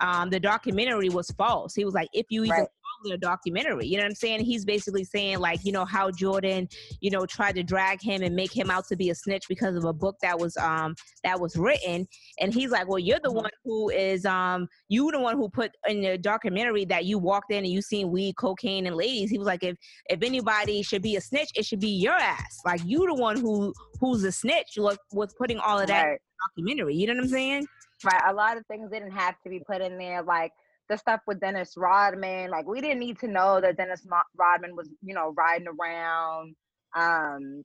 um, 0.01 0.31
the 0.31 0.41
documentary 0.41 1.09
was 1.09 1.31
false. 1.33 1.75
He 1.75 1.85
was 1.85 1.95
like, 1.95 2.09
if 2.13 2.27
you 2.31 2.45
even 2.45 2.57
Right. 2.59 2.69
Follow 3.03 3.15
the 3.15 3.19
documentary, 3.19 3.87
you 3.87 3.97
know 3.97 4.03
what 4.05 4.11
I'm 4.11 4.15
saying? 4.15 4.41
He's 4.41 4.65
basically 4.65 5.05
saying 5.05 5.39
like, 5.39 5.61
you 5.65 5.73
know, 5.73 5.85
how 5.85 6.11
Jordan, 6.11 6.69
you 7.01 7.11
know, 7.11 7.27
tried 7.27 7.55
to 7.57 7.63
drag 7.63 8.01
him 8.01 8.23
and 8.23 8.35
make 8.35 8.55
him 8.57 8.71
out 8.71 8.87
to 8.89 8.97
be 8.97 9.11
a 9.11 9.15
snitch 9.15 9.45
because 9.49 9.77
of 9.77 9.85
a 9.85 9.93
book 9.93 10.17
that 10.23 10.39
was 10.39 10.57
um 10.57 10.95
that 11.25 11.39
was 11.41 11.57
written. 11.57 12.07
And 12.41 12.53
he's 12.53 12.71
like, 12.71 12.89
well, 12.89 12.99
you're 12.99 13.21
the 13.23 13.31
Mhm. 13.31 13.35
one 13.43 13.51
who 13.65 13.91
is 13.91 14.25
um 14.25 14.69
you 14.89 15.11
the 15.11 15.21
one 15.21 15.37
who 15.37 15.49
put 15.49 15.73
in 15.89 16.03
the 16.03 16.19
documentary 16.19 16.85
that 16.87 17.05
you 17.05 17.19
walked 17.19 17.53
in 17.53 17.59
and 17.59 17.69
you 17.73 17.83
seen 17.83 18.11
weed, 18.11 18.37
cocaine, 18.37 18.87
and 18.87 18.97
ladies. 18.97 19.31
He 19.31 19.39
was 19.39 19.47
like, 19.47 19.63
if 19.63 19.77
if 20.09 20.23
anybody 20.23 20.83
should 20.83 21.03
be 21.03 21.17
a 21.17 21.21
snitch, 21.21 21.51
it 21.55 21.65
should 21.67 21.81
be 21.81 21.89
your 21.91 22.15
ass. 22.15 22.61
Like 22.65 22.81
you 22.85 23.07
the 23.07 23.15
one 23.15 23.39
who 23.39 23.73
who's 24.01 24.25
a 24.25 24.33
snitch. 24.33 24.77
Look, 24.77 24.99
was 25.13 25.35
putting 25.35 25.59
all 25.59 25.79
of 25.79 25.87
that 25.89 26.05
right, 26.07 26.19
documentary. 26.57 26.95
You 26.95 27.07
know 27.09 27.15
what 27.15 27.25
I'm 27.25 27.29
saying? 27.29 27.67
right. 28.05 28.23
A 28.29 28.33
lot 28.33 28.57
of 28.57 28.67
things 28.67 28.91
didn't 28.91 29.13
have 29.13 29.35
to 29.45 29.51
be 29.51 29.61
put 29.61 29.81
in 29.81 29.97
there, 29.99 30.23
like 30.23 30.53
the 30.93 30.99
stuff 30.99 31.21
with 31.27 31.41
Dennis 31.41 31.75
Rodman. 31.77 32.51
Like 32.51 32.67
we 32.67 32.81
didn't 32.81 33.01
need 33.01 33.19
to 33.21 33.27
know 33.27 33.61
that 33.61 33.77
Dennis 33.77 34.07
Rodman 34.37 34.77
was, 34.77 34.89
you 35.03 35.15
know, 35.15 35.33
riding 35.37 35.67
around, 35.67 36.55
um, 36.95 37.65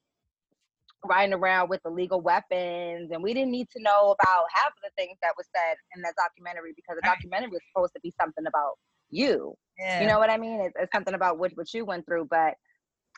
riding 1.05 1.33
around 1.33 1.69
with 1.69 1.81
illegal 1.85 2.21
weapons, 2.21 3.11
and 3.11 3.21
we 3.21 3.33
didn't 3.33 3.51
need 3.51 3.67
to 3.75 3.81
know 3.81 4.15
about 4.17 4.45
half 4.53 4.69
of 4.69 4.81
the 4.81 4.91
things 4.97 5.17
that 5.21 5.33
was 5.37 5.45
said 5.53 5.75
in 5.95 6.01
that 6.03 6.13
documentary 6.15 6.71
because 6.75 6.95
the 6.95 7.05
documentary 7.05 7.49
was 7.49 7.61
supposed 7.69 7.93
to 7.93 7.99
be 7.99 8.13
something 8.19 8.45
about 8.47 8.75
you. 9.09 9.55
Yeah. 9.77 10.01
You 10.01 10.07
know 10.07 10.19
what 10.19 10.29
I 10.29 10.37
mean? 10.37 10.61
It's, 10.61 10.75
it's 10.79 10.91
something 10.93 11.13
about 11.13 11.37
what 11.37 11.51
what 11.55 11.73
you 11.73 11.83
went 11.83 12.05
through, 12.05 12.27
but 12.29 12.53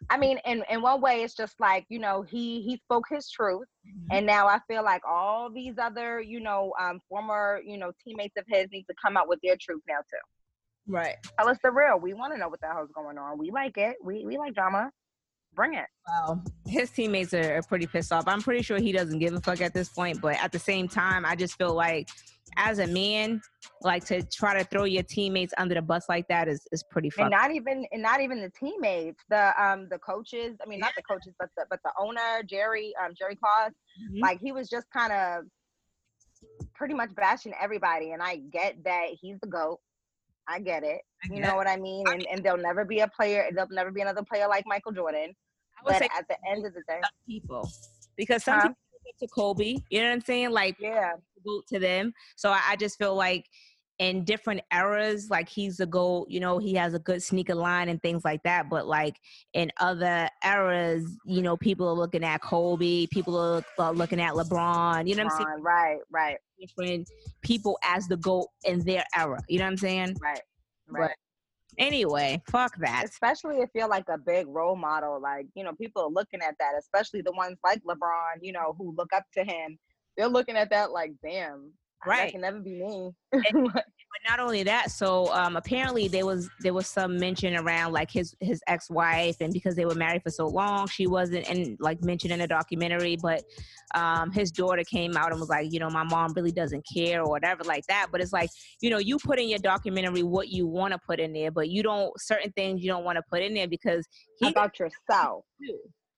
I 0.10 0.18
mean, 0.18 0.40
in 0.46 0.64
in 0.70 0.82
one 0.82 1.02
way, 1.02 1.24
it's 1.24 1.36
just 1.36 1.60
like 1.60 1.86
you 1.90 2.00
know 2.00 2.22
he 2.22 2.62
he 2.62 2.78
spoke 2.78 3.06
his 3.10 3.30
truth, 3.30 3.68
and 4.12 4.26
now 4.26 4.48
I 4.48 4.60
feel 4.68 4.84
like 4.84 5.02
all 5.08 5.50
these 5.52 5.76
other 5.82 6.22
you 6.22 6.40
know 6.40 6.74
um, 6.80 7.00
former 7.10 7.60
you 7.66 7.78
know 7.78 7.92
teammates 8.04 8.36
of 8.38 8.46
his 8.48 8.68
need 8.72 8.86
to 8.90 8.96
come 9.02 9.18
out 9.18 9.28
with 9.28 9.40
their 9.44 9.58
truth 9.60 9.82
now 9.88 9.98
too. 9.98 10.94
right. 10.94 11.16
Tell 11.38 11.50
us 11.50 11.58
the 11.64 11.72
real. 11.72 12.00
We 12.00 12.14
want 12.14 12.34
to 12.34 12.40
know 12.40 12.50
what 12.50 12.62
the 12.62 12.68
hell's 12.68 12.92
going 12.94 13.18
on. 13.18 13.38
We 13.38 13.52
like 13.52 13.78
it. 13.78 13.98
We 14.04 14.26
we 14.26 14.38
like 14.38 14.54
drama. 14.54 14.92
Bring 15.56 15.74
it. 15.74 15.88
Wow. 16.08 16.44
His 16.68 16.92
teammates 16.92 17.34
are, 17.34 17.58
are 17.58 17.64
pretty 17.64 17.88
pissed 17.88 18.12
off. 18.12 18.28
I'm 18.28 18.42
pretty 18.42 18.62
sure 18.62 18.80
he 18.80 18.92
doesn't 18.92 19.18
give 19.20 19.34
a 19.34 19.42
fuck 19.42 19.62
at 19.62 19.74
this 19.74 19.90
point, 19.90 20.22
but 20.22 20.36
at 20.42 20.52
the 20.52 20.60
same 20.60 20.88
time, 20.88 21.26
I 21.26 21.36
just 21.36 21.58
feel 21.58 21.74
like 21.74 22.08
as 22.58 22.80
a 22.80 22.88
man, 22.88 23.42
like 23.82 24.06
to 24.06 24.22
try 24.24 24.58
to 24.58 24.64
throw 24.66 24.84
your 24.84 25.04
teammates 25.04 25.54
under 25.58 25.76
the 25.76 25.82
bus 25.82 26.08
like 26.10 26.28
that 26.28 26.48
is, 26.48 26.68
is 26.72 26.84
pretty 26.92 27.10
And 27.18 27.30
not 27.30 27.52
even 27.52 27.86
and 27.92 28.02
not 28.02 28.22
even 28.22 28.42
the 28.42 28.50
teammates, 28.52 29.24
the 29.30 29.54
um 29.62 29.88
the 29.90 30.00
coaches. 30.00 30.58
I 30.64 30.68
mean, 30.68 30.80
not 30.80 30.94
the 30.96 31.04
coaches, 31.04 31.34
but 31.40 31.50
the 31.58 31.66
but 31.70 31.80
the 31.84 31.92
owner 32.00 32.44
Jerry 32.46 32.94
um 33.04 33.14
Jerry 33.18 33.36
Krause. 33.36 33.74
Mhm. 34.12 34.22
like 34.22 34.40
he 34.40 34.52
was 34.52 34.70
just 34.70 34.88
kind 34.92 35.12
of 35.14 35.44
pretty 36.76 36.94
much 36.94 37.14
bashing 37.16 37.54
everybody 37.60 38.12
and 38.12 38.22
i 38.24 38.38
get 38.38 38.82
that 38.86 39.08
he's 39.20 39.38
the 39.42 39.48
goat 39.48 39.80
i 40.48 40.60
get 40.60 40.84
it 40.84 41.02
I 41.24 41.34
you 41.34 41.42
know 41.42 41.54
it. 41.54 41.58
what 41.58 41.68
i 41.68 41.76
mean 41.76 42.08
and, 42.08 42.26
and 42.32 42.42
there'll 42.44 42.62
never 42.62 42.86
be 42.86 43.00
a 43.02 43.08
player 43.10 43.50
there'll 43.54 43.70
never 43.70 43.92
be 43.92 44.00
another 44.02 44.24
player 44.24 44.48
like 44.48 44.64
michael 44.66 44.94
jordan 44.94 45.34
I 45.78 45.84
would 45.84 45.94
but 45.94 46.02
say 46.04 46.10
at 46.18 46.26
the 46.30 46.38
end 46.50 46.66
of 46.66 46.74
the 46.74 46.82
day 46.88 47.02
people 47.28 47.70
because 48.16 48.44
some 48.46 48.56
Huh? 48.56 48.68
people 48.70 48.78
to 49.20 49.28
Kobe. 49.28 49.76
You 49.90 50.02
know 50.02 50.08
what 50.08 50.14
I'm 50.14 50.22
saying? 50.22 50.52
Like 50.52 50.76
yeah 50.80 51.14
vote 51.46 51.66
to 51.68 51.80
them. 51.80 52.14
So 52.36 52.50
I, 52.50 52.62
I 52.70 52.76
just 52.76 52.98
feel 52.98 53.16
like 53.16 53.46
in 54.00 54.24
different 54.24 54.62
eras, 54.74 55.30
like 55.30 55.50
he's 55.50 55.82
a 55.82 55.86
goal, 55.86 56.26
you 56.30 56.40
know, 56.40 56.58
he 56.58 56.74
has 56.74 56.94
a 56.94 57.00
good 57.00 57.22
sneaker 57.22 57.54
line 57.54 57.90
and 57.90 58.02
things 58.02 58.24
like 58.24 58.42
that. 58.44 58.70
But 58.70 58.88
like 58.88 59.18
in 59.54 59.70
other 59.78 60.30
eras, 60.44 61.18
you 61.26 61.42
know, 61.42 61.58
people 61.58 61.88
are 61.88 61.94
looking 61.94 62.24
at 62.24 62.42
Kobe, 62.42 63.08
people 63.08 63.38
are, 63.38 63.64
are 63.78 63.94
looking 63.94 64.22
at 64.22 64.34
LeBron, 64.34 65.08
you 65.08 65.16
know 65.16 65.26
what 65.26 65.34
I'm 65.34 65.38
saying? 65.38 65.62
Right, 65.62 66.00
right. 66.10 66.38
Different 66.60 67.10
people 67.42 67.78
as 67.84 68.08
the 68.08 68.18
GOAT 68.18 68.48
in 68.64 68.80
their 68.86 69.04
era. 69.16 69.40
You 69.50 69.60
know 69.60 69.66
what 69.66 69.72
I'm 69.72 69.78
saying? 69.78 70.16
Right. 70.22 70.40
Right. 70.88 71.10
But 71.10 71.12
anyway, 71.78 72.42
fuck 72.48 72.76
that. 72.80 73.06
Especially 73.06 73.58
if 73.58 73.70
you're 73.74 73.88
like 73.88 74.10
a 74.10 74.18
big 74.18 74.48
role 74.48 74.76
model, 74.76 75.20
like, 75.22 75.48
you 75.56 75.64
know, 75.64 75.74
people 75.74 76.04
are 76.04 76.10
looking 76.10 76.42
at 76.42 76.56
that, 76.60 76.74
especially 76.80 77.22
the 77.22 77.32
ones 77.34 77.58
like 77.64 77.82
LeBron, 77.84 78.40
you 78.42 78.52
know, 78.52 78.76
who 78.78 78.94
look 78.98 79.14
up 79.14 79.24
to 79.38 79.44
him. 79.44 79.78
They're 80.18 80.28
looking 80.28 80.58
at 80.58 80.70
that 80.72 80.92
like, 80.92 81.14
damn, 81.24 81.72
right. 82.06 82.28
that 82.28 82.32
can 82.32 82.42
never 82.42 82.60
be 82.60 82.76
me. 82.76 83.12
and, 83.32 83.74
but 83.74 83.86
not 84.30 84.40
only 84.40 84.64
that, 84.64 84.92
so 84.92 85.32
um, 85.34 85.56
apparently 85.56 86.08
there 86.08 86.26
was 86.26 86.50
there 86.62 86.74
was 86.74 86.88
some 86.88 87.18
mention 87.18 87.56
around 87.56 87.94
like 87.94 88.10
his 88.12 88.36
his 88.40 88.62
ex 88.68 88.90
wife, 88.90 89.38
and 89.40 89.54
because 89.54 89.76
they 89.76 89.86
were 89.86 89.96
married 89.96 90.24
for 90.24 90.32
so 90.32 90.48
long, 90.48 90.88
she 90.88 91.08
wasn't 91.08 91.48
and 91.50 91.78
like 91.80 92.04
mentioned 92.04 92.34
in 92.34 92.42
a 92.42 92.48
documentary. 92.48 93.18
But 93.22 93.44
um, 93.96 94.32
his 94.32 94.52
daughter 94.52 94.84
came 94.84 95.16
out 95.16 95.32
and 95.32 95.40
was 95.40 95.50
like, 95.50 95.72
you 95.72 95.80
know, 95.80 95.90
my 95.90 96.04
mom 96.04 96.34
really 96.34 96.52
doesn't 96.52 96.86
care 96.94 97.22
or 97.22 97.30
whatever 97.30 97.64
like 97.64 97.86
that. 97.88 98.08
But 98.12 98.22
it's 98.22 98.34
like, 98.34 98.50
you 98.82 98.90
know, 98.90 98.98
you 98.98 99.18
put 99.24 99.40
in 99.40 99.48
your 99.48 99.60
documentary 99.60 100.24
what 100.24 100.50
you 100.50 100.68
want 100.68 100.94
to 100.94 101.00
put 101.00 101.20
in 101.20 101.34
there, 101.34 101.52
but 101.52 101.70
you 101.70 101.84
don't 101.84 102.12
certain 102.20 102.52
things 102.54 102.82
you 102.82 102.90
don't 102.90 103.04
want 103.04 103.18
to 103.18 103.24
put 103.30 103.42
in 103.42 103.54
there 103.54 103.68
because 103.68 104.08
he 104.40 104.50
about 104.50 104.80
yourself. 104.80 105.46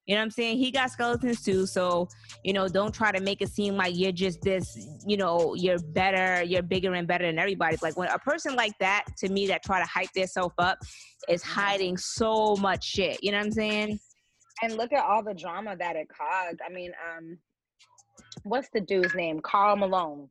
You 0.07 0.15
know 0.15 0.21
what 0.21 0.25
I'm 0.25 0.31
saying? 0.31 0.57
He 0.57 0.71
got 0.71 0.89
skeletons 0.89 1.43
too. 1.43 1.67
So, 1.67 2.07
you 2.43 2.53
know, 2.53 2.67
don't 2.67 2.93
try 2.93 3.11
to 3.11 3.21
make 3.21 3.41
it 3.41 3.49
seem 3.49 3.75
like 3.75 3.95
you're 3.95 4.11
just 4.11 4.41
this, 4.41 4.75
you 5.05 5.15
know, 5.15 5.53
you're 5.55 5.77
better, 5.79 6.43
you're 6.43 6.63
bigger 6.63 6.93
and 6.93 7.07
better 7.07 7.25
than 7.25 7.37
everybody. 7.37 7.77
Like 7.81 7.97
when 7.97 8.09
a 8.09 8.17
person 8.17 8.55
like 8.55 8.73
that, 8.79 9.05
to 9.19 9.29
me, 9.29 9.47
that 9.47 9.63
try 9.63 9.79
to 9.79 9.87
hype 9.87 10.11
themselves 10.13 10.55
up 10.57 10.79
is 11.29 11.43
hiding 11.43 11.97
so 11.97 12.55
much 12.59 12.83
shit. 12.83 13.23
You 13.23 13.31
know 13.31 13.37
what 13.37 13.45
I'm 13.45 13.51
saying? 13.51 13.99
And 14.63 14.75
look 14.75 14.91
at 14.91 15.03
all 15.03 15.23
the 15.23 15.35
drama 15.35 15.75
that 15.77 15.95
it 15.95 16.07
caused. 16.09 16.59
I 16.67 16.73
mean, 16.73 16.91
um, 17.15 17.37
what's 18.43 18.69
the 18.73 18.81
dude's 18.81 19.13
name? 19.13 19.39
Karl 19.39 19.75
Malone. 19.75 20.29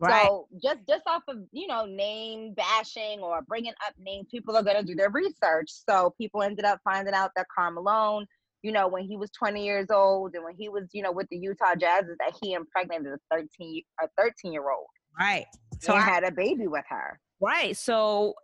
Right. 0.00 0.26
So 0.26 0.46
just 0.62 0.78
just 0.88 1.02
off 1.08 1.24
of 1.26 1.38
you 1.50 1.66
know 1.66 1.84
name 1.84 2.54
bashing 2.54 3.18
or 3.18 3.42
bringing 3.42 3.72
up 3.84 3.94
names, 3.98 4.28
people 4.30 4.56
are 4.56 4.62
gonna 4.62 4.84
do 4.84 4.94
their 4.94 5.10
research. 5.10 5.70
So 5.88 6.14
people 6.16 6.42
ended 6.42 6.64
up 6.64 6.80
finding 6.84 7.14
out 7.14 7.32
that 7.34 7.46
Karl 7.52 7.72
Malone 7.72 8.26
you 8.62 8.72
know, 8.72 8.88
when 8.88 9.04
he 9.04 9.16
was 9.16 9.30
20 9.30 9.64
years 9.64 9.86
old 9.90 10.34
and 10.34 10.44
when 10.44 10.54
he 10.56 10.68
was, 10.68 10.84
you 10.92 11.02
know, 11.02 11.12
with 11.12 11.26
the 11.30 11.36
Utah 11.36 11.74
Jazz, 11.78 12.04
is 12.04 12.16
that 12.18 12.36
he 12.42 12.54
impregnated 12.54 13.06
a 13.06 13.18
13 13.30 13.82
a 14.02 14.08
13 14.18 14.52
year 14.52 14.70
old. 14.70 14.86
Right. 15.18 15.46
So 15.80 15.94
I 15.94 16.00
had 16.00 16.24
a 16.24 16.30
baby 16.30 16.66
with 16.66 16.84
her. 16.88 17.20
Right. 17.40 17.76
So 17.76 18.34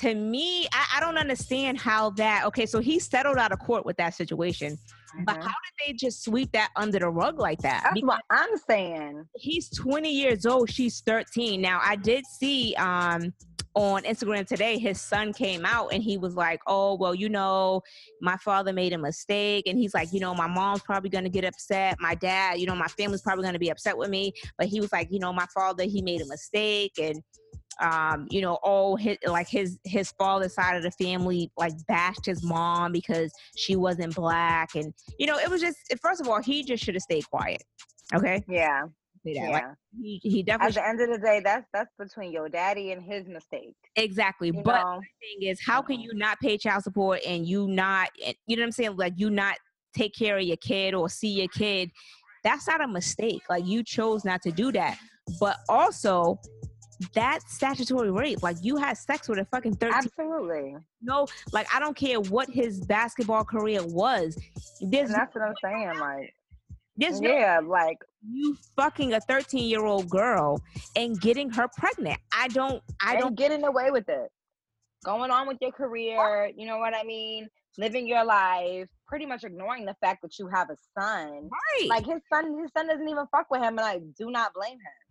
to 0.00 0.14
me, 0.14 0.66
I, 0.72 0.96
I, 0.96 1.00
don't 1.00 1.18
understand 1.18 1.78
how 1.78 2.10
that. 2.10 2.44
Okay, 2.46 2.66
so 2.66 2.78
he 2.78 2.98
settled 2.98 3.36
out 3.36 3.52
of 3.52 3.58
court 3.58 3.84
with 3.84 3.96
that 3.96 4.14
situation, 4.14 4.78
mm-hmm. 5.14 5.24
but 5.24 5.36
how 5.36 5.42
did 5.42 5.86
they 5.86 5.92
just 5.92 6.24
sweep 6.24 6.52
that 6.52 6.70
under 6.76 6.98
the 6.98 7.08
rug 7.08 7.38
like 7.38 7.58
that? 7.60 7.82
That's 7.84 7.94
because 7.94 8.08
what 8.08 8.22
I'm 8.30 8.56
saying. 8.68 9.24
He's 9.36 9.68
20 9.70 10.10
years 10.10 10.46
old. 10.46 10.70
She's 10.70 11.00
13. 11.06 11.60
Now 11.60 11.80
I 11.82 11.96
did 11.96 12.24
see 12.26 12.74
um 12.76 13.32
on 13.74 14.02
Instagram 14.02 14.46
today, 14.46 14.78
his 14.78 15.00
son 15.00 15.32
came 15.32 15.64
out 15.64 15.92
and 15.92 16.02
he 16.02 16.18
was 16.18 16.34
like, 16.34 16.60
Oh, 16.66 16.94
well, 16.94 17.14
you 17.14 17.28
know, 17.28 17.80
my 18.20 18.36
father 18.36 18.72
made 18.72 18.92
a 18.92 18.98
mistake. 18.98 19.66
And 19.66 19.78
he's 19.78 19.94
like, 19.94 20.12
You 20.12 20.20
know, 20.20 20.34
my 20.34 20.46
mom's 20.46 20.82
probably 20.82 21.10
going 21.10 21.24
to 21.24 21.30
get 21.30 21.44
upset. 21.44 21.96
My 22.00 22.14
dad, 22.14 22.58
you 22.58 22.66
know, 22.66 22.74
my 22.74 22.88
family's 22.88 23.22
probably 23.22 23.42
going 23.42 23.54
to 23.54 23.58
be 23.58 23.70
upset 23.70 23.96
with 23.96 24.10
me. 24.10 24.32
But 24.58 24.66
he 24.66 24.80
was 24.80 24.92
like, 24.92 25.08
You 25.10 25.20
know, 25.20 25.32
my 25.32 25.46
father, 25.54 25.84
he 25.84 26.02
made 26.02 26.20
a 26.20 26.26
mistake. 26.26 26.92
And, 27.00 27.22
um, 27.80 28.26
you 28.30 28.40
know, 28.40 28.54
all 28.62 28.96
his, 28.96 29.16
like 29.26 29.48
his, 29.48 29.78
his 29.84 30.12
father's 30.18 30.54
side 30.54 30.76
of 30.76 30.82
the 30.82 30.90
family, 30.92 31.50
like 31.56 31.72
bashed 31.88 32.26
his 32.26 32.44
mom 32.44 32.92
because 32.92 33.32
she 33.56 33.76
wasn't 33.76 34.14
black. 34.14 34.74
And, 34.74 34.92
you 35.18 35.26
know, 35.26 35.38
it 35.38 35.50
was 35.50 35.60
just, 35.60 35.78
first 36.00 36.20
of 36.20 36.28
all, 36.28 36.42
he 36.42 36.62
just 36.62 36.84
should 36.84 36.94
have 36.94 37.02
stayed 37.02 37.28
quiet. 37.30 37.62
Okay. 38.14 38.44
Yeah. 38.48 38.84
Yeah. 39.24 39.50
Like 39.50 39.64
he, 40.00 40.20
he 40.22 40.42
definitely. 40.42 40.66
At 40.66 40.74
the 40.74 40.88
end 40.88 41.00
of 41.00 41.08
the 41.10 41.24
day, 41.24 41.40
that's 41.44 41.64
that's 41.72 41.92
between 41.96 42.32
your 42.32 42.48
daddy 42.48 42.90
and 42.90 43.00
his 43.00 43.28
mistake. 43.28 43.76
Exactly. 43.94 44.48
You 44.48 44.62
but 44.64 44.82
know? 44.82 45.00
the 45.00 45.40
thing 45.40 45.48
is, 45.48 45.60
how 45.64 45.80
can 45.80 46.00
you 46.00 46.10
not 46.14 46.40
pay 46.40 46.58
child 46.58 46.82
support 46.82 47.20
and 47.24 47.46
you 47.46 47.68
not, 47.68 48.08
you 48.18 48.56
know 48.56 48.62
what 48.62 48.64
I'm 48.64 48.72
saying? 48.72 48.96
Like 48.96 49.12
you 49.16 49.30
not 49.30 49.54
take 49.96 50.14
care 50.14 50.38
of 50.38 50.42
your 50.42 50.56
kid 50.56 50.92
or 50.92 51.08
see 51.08 51.28
your 51.28 51.46
kid. 51.48 51.92
That's 52.42 52.66
not 52.66 52.82
a 52.82 52.88
mistake. 52.88 53.42
Like 53.48 53.64
you 53.64 53.84
chose 53.84 54.24
not 54.24 54.42
to 54.42 54.50
do 54.50 54.72
that. 54.72 54.98
But 55.38 55.58
also, 55.68 56.40
that's 57.14 57.54
statutory 57.54 58.10
rape. 58.10 58.42
Like 58.42 58.56
you 58.62 58.76
had 58.76 58.96
sex 58.96 59.28
with 59.28 59.38
a 59.38 59.44
fucking 59.46 59.76
13. 59.76 59.94
Absolutely. 59.94 60.76
No, 61.00 61.26
like 61.52 61.66
I 61.74 61.80
don't 61.80 61.96
care 61.96 62.20
what 62.20 62.48
his 62.50 62.80
basketball 62.80 63.44
career 63.44 63.84
was. 63.84 64.38
There's 64.80 65.10
and 65.10 65.18
that's 65.18 65.34
what 65.34 65.44
I'm 65.44 65.54
saying. 65.62 65.98
Like 65.98 66.34
there's 66.96 67.20
yeah, 67.20 67.60
no, 67.62 67.68
like 67.68 67.98
you 68.28 68.56
fucking 68.76 69.14
a 69.14 69.20
13 69.20 69.68
year 69.68 69.84
old 69.84 70.08
girl 70.08 70.60
and 70.96 71.20
getting 71.20 71.50
her 71.50 71.68
pregnant. 71.76 72.18
I 72.36 72.48
don't. 72.48 72.82
I 73.00 73.16
don't 73.16 73.36
getting 73.36 73.64
away 73.64 73.90
with 73.90 74.08
it. 74.08 74.30
Going 75.04 75.30
on 75.30 75.48
with 75.48 75.58
your 75.60 75.72
career. 75.72 76.50
You 76.56 76.66
know 76.66 76.78
what 76.78 76.94
I 76.94 77.02
mean? 77.02 77.48
Living 77.78 78.06
your 78.06 78.24
life, 78.24 78.88
pretty 79.06 79.24
much 79.24 79.44
ignoring 79.44 79.86
the 79.86 79.96
fact 80.00 80.20
that 80.22 80.38
you 80.38 80.46
have 80.48 80.68
a 80.68 80.76
son. 80.98 81.48
Right. 81.50 81.88
Like 81.88 82.04
his 82.04 82.20
son, 82.32 82.58
his 82.60 82.70
son 82.76 82.86
doesn't 82.86 83.08
even 83.08 83.24
fuck 83.32 83.50
with 83.50 83.62
him, 83.62 83.78
and 83.78 83.80
I 83.80 84.00
do 84.18 84.30
not 84.30 84.52
blame 84.52 84.74
him. 84.74 85.01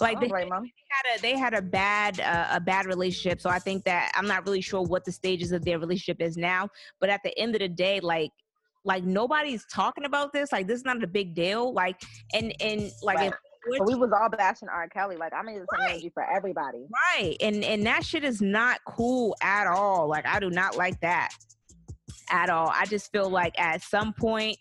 Like 0.00 0.20
they, 0.20 0.28
they, 0.28 0.34
had 0.44 1.16
a 1.16 1.22
they 1.22 1.36
had 1.36 1.54
a 1.54 1.62
bad 1.62 2.20
uh, 2.20 2.48
a 2.52 2.60
bad 2.60 2.86
relationship. 2.86 3.40
So 3.40 3.50
I 3.50 3.58
think 3.58 3.84
that 3.84 4.12
I'm 4.14 4.28
not 4.28 4.46
really 4.46 4.60
sure 4.60 4.82
what 4.82 5.04
the 5.04 5.10
stages 5.10 5.50
of 5.50 5.64
their 5.64 5.78
relationship 5.78 6.22
is 6.22 6.36
now. 6.36 6.68
But 7.00 7.10
at 7.10 7.20
the 7.24 7.36
end 7.38 7.56
of 7.56 7.60
the 7.60 7.68
day, 7.68 7.98
like 7.98 8.30
like 8.84 9.02
nobody's 9.02 9.64
talking 9.72 10.04
about 10.04 10.32
this. 10.32 10.52
Like 10.52 10.68
this 10.68 10.78
is 10.78 10.84
not 10.84 11.02
a 11.02 11.06
big 11.06 11.34
deal. 11.34 11.72
Like 11.72 12.00
and 12.32 12.54
and 12.60 12.90
like 13.02 13.18
right. 13.18 13.32
if, 13.66 13.86
we 13.86 13.96
was 13.96 14.10
all 14.12 14.28
bashing 14.28 14.68
R. 14.68 14.88
Kelly. 14.88 15.16
Like 15.16 15.32
I 15.32 15.42
mean, 15.42 15.56
it's 15.56 15.66
right. 15.72 15.90
energy 15.90 16.10
for 16.14 16.22
everybody. 16.22 16.86
Right, 17.16 17.36
and 17.40 17.64
and 17.64 17.84
that 17.86 18.04
shit 18.04 18.22
is 18.22 18.40
not 18.40 18.78
cool 18.86 19.36
at 19.42 19.66
all. 19.66 20.08
Like 20.08 20.26
I 20.26 20.38
do 20.38 20.50
not 20.50 20.76
like 20.76 21.00
that 21.00 21.30
at 22.30 22.50
all. 22.50 22.70
I 22.72 22.86
just 22.86 23.10
feel 23.10 23.28
like 23.28 23.58
at 23.58 23.82
some 23.82 24.12
point, 24.12 24.58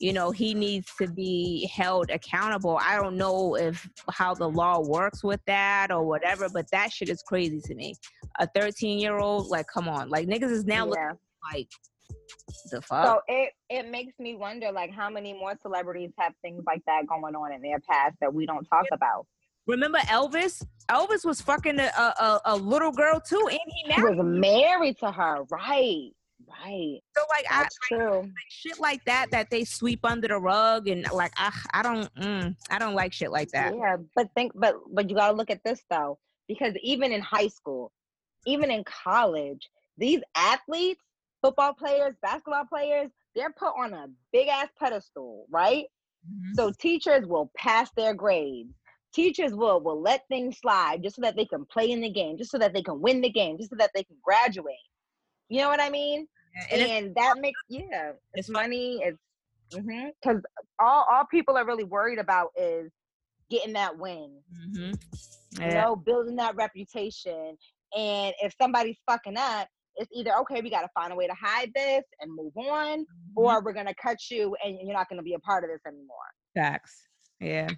you 0.00 0.14
know, 0.14 0.30
he 0.30 0.54
needs 0.54 0.90
to 0.98 1.06
be 1.06 1.70
held 1.72 2.10
accountable. 2.10 2.78
I 2.82 2.96
don't 2.96 3.16
know 3.16 3.54
if 3.54 3.88
how 4.10 4.34
the 4.34 4.48
law 4.48 4.80
works 4.80 5.22
with 5.22 5.40
that 5.46 5.92
or 5.92 6.04
whatever, 6.04 6.48
but 6.48 6.70
that 6.72 6.90
shit 6.90 7.10
is 7.10 7.22
crazy 7.22 7.60
to 7.66 7.74
me. 7.74 7.94
A 8.38 8.48
13 8.54 8.98
year 8.98 9.18
old, 9.18 9.48
like, 9.48 9.66
come 9.72 9.88
on, 9.88 10.08
like 10.08 10.26
niggas 10.26 10.50
is 10.50 10.64
now 10.64 10.86
yeah. 10.86 10.90
looking 10.90 11.18
like 11.52 11.68
the 12.70 12.80
fuck? 12.80 13.04
So 13.04 13.20
it 13.28 13.52
it 13.68 13.90
makes 13.90 14.18
me 14.18 14.34
wonder, 14.36 14.72
like, 14.72 14.90
how 14.90 15.10
many 15.10 15.34
more 15.34 15.54
celebrities 15.60 16.10
have 16.18 16.32
things 16.42 16.62
like 16.66 16.82
that 16.86 17.06
going 17.06 17.34
on 17.34 17.52
in 17.52 17.60
their 17.60 17.80
past 17.80 18.16
that 18.20 18.32
we 18.32 18.46
don't 18.46 18.64
talk 18.64 18.86
about. 18.92 19.26
Remember 19.66 19.98
Elvis? 19.98 20.64
Elvis 20.90 21.24
was 21.24 21.40
fucking 21.40 21.78
a, 21.78 21.82
a, 21.84 22.40
a 22.46 22.56
little 22.56 22.90
girl 22.90 23.20
too, 23.20 23.48
and 23.50 23.60
he, 23.66 23.92
he 23.92 24.02
was 24.02 24.18
married 24.18 24.98
to 24.98 25.12
her, 25.12 25.44
right? 25.50 26.10
Right. 26.50 26.98
So 27.16 27.22
like, 27.30 27.46
That's 27.48 27.76
I 27.90 27.94
true. 27.94 28.20
Like, 28.20 28.30
shit 28.48 28.80
like 28.80 29.04
that 29.04 29.30
that 29.30 29.50
they 29.50 29.64
sweep 29.64 30.00
under 30.04 30.28
the 30.28 30.38
rug 30.38 30.88
and 30.88 31.06
like 31.12 31.32
I 31.36 31.52
I 31.72 31.82
don't 31.82 32.14
mm, 32.16 32.54
I 32.70 32.78
don't 32.78 32.94
like 32.94 33.12
shit 33.12 33.30
like 33.30 33.48
that. 33.50 33.74
Yeah, 33.74 33.96
but 34.16 34.28
think 34.34 34.52
but 34.54 34.76
but 34.92 35.08
you 35.08 35.16
gotta 35.16 35.36
look 35.36 35.50
at 35.50 35.62
this 35.64 35.80
though 35.90 36.18
because 36.48 36.74
even 36.82 37.12
in 37.12 37.20
high 37.20 37.48
school, 37.48 37.92
even 38.46 38.70
in 38.70 38.84
college, 38.84 39.68
these 39.96 40.20
athletes 40.34 41.02
football 41.42 41.72
players, 41.72 42.14
basketball 42.22 42.64
players, 42.66 43.10
they're 43.34 43.54
put 43.56 43.72
on 43.78 43.94
a 43.94 44.06
big 44.32 44.48
ass 44.48 44.68
pedestal, 44.78 45.46
right? 45.50 45.84
Mm-hmm. 46.28 46.54
So 46.54 46.72
teachers 46.78 47.26
will 47.26 47.50
pass 47.56 47.90
their 47.96 48.14
grades. 48.14 48.74
Teachers 49.14 49.54
will 49.54 49.80
will 49.80 50.00
let 50.00 50.26
things 50.28 50.58
slide 50.60 51.02
just 51.02 51.16
so 51.16 51.22
that 51.22 51.36
they 51.36 51.44
can 51.44 51.64
play 51.66 51.90
in 51.90 52.00
the 52.00 52.10
game, 52.10 52.36
just 52.38 52.50
so 52.50 52.58
that 52.58 52.72
they 52.72 52.82
can 52.82 53.00
win 53.00 53.20
the 53.20 53.30
game, 53.30 53.56
just 53.58 53.70
so 53.70 53.76
that 53.76 53.90
they 53.94 54.04
can 54.04 54.16
graduate. 54.22 54.76
You 55.48 55.60
know 55.60 55.68
what 55.68 55.80
I 55.80 55.90
mean? 55.90 56.28
And, 56.70 56.82
and 56.82 57.14
that 57.14 57.36
makes 57.40 57.60
yeah, 57.68 58.10
it's, 58.10 58.48
it's 58.48 58.48
money. 58.48 59.00
It's 59.04 59.18
because 59.70 59.84
mm-hmm, 59.86 60.84
all 60.84 61.06
all 61.10 61.24
people 61.30 61.56
are 61.56 61.64
really 61.64 61.84
worried 61.84 62.18
about 62.18 62.48
is 62.56 62.90
getting 63.50 63.72
that 63.74 63.96
win. 63.96 64.32
Mm-hmm. 64.52 64.92
Yeah. 65.60 65.68
You 65.68 65.74
know, 65.74 65.96
building 65.96 66.36
that 66.36 66.56
reputation. 66.56 67.56
And 67.96 68.34
if 68.40 68.54
somebody's 68.60 68.98
fucking 69.08 69.36
up, 69.36 69.68
it's 69.96 70.10
either 70.14 70.32
okay, 70.40 70.60
we 70.60 70.70
got 70.70 70.82
to 70.82 70.88
find 70.94 71.12
a 71.12 71.16
way 71.16 71.26
to 71.26 71.34
hide 71.34 71.70
this 71.74 72.04
and 72.20 72.30
move 72.34 72.52
on, 72.56 73.00
mm-hmm. 73.00 73.06
or 73.36 73.62
we're 73.62 73.72
gonna 73.72 73.94
cut 74.00 74.18
you 74.30 74.56
and 74.64 74.78
you're 74.82 74.96
not 74.96 75.08
gonna 75.08 75.22
be 75.22 75.34
a 75.34 75.40
part 75.40 75.64
of 75.64 75.70
this 75.70 75.80
anymore. 75.86 76.16
Facts. 76.54 77.02
Yeah. 77.40 77.68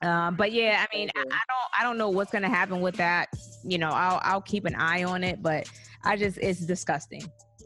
Um, 0.00 0.36
but 0.36 0.52
yeah, 0.52 0.84
I 0.88 0.96
mean, 0.96 1.10
I, 1.16 1.20
I, 1.20 1.22
don't, 1.22 1.80
I 1.80 1.82
don't 1.82 1.98
know 1.98 2.08
what's 2.08 2.30
gonna 2.30 2.48
happen 2.48 2.80
with 2.80 2.96
that. 2.96 3.28
You 3.64 3.78
know, 3.78 3.90
I'll, 3.90 4.20
I'll 4.22 4.40
keep 4.40 4.64
an 4.64 4.76
eye 4.76 5.04
on 5.04 5.24
it, 5.24 5.42
but 5.42 5.68
I 6.04 6.16
just, 6.16 6.38
it's 6.38 6.60
disgusting. 6.60 7.22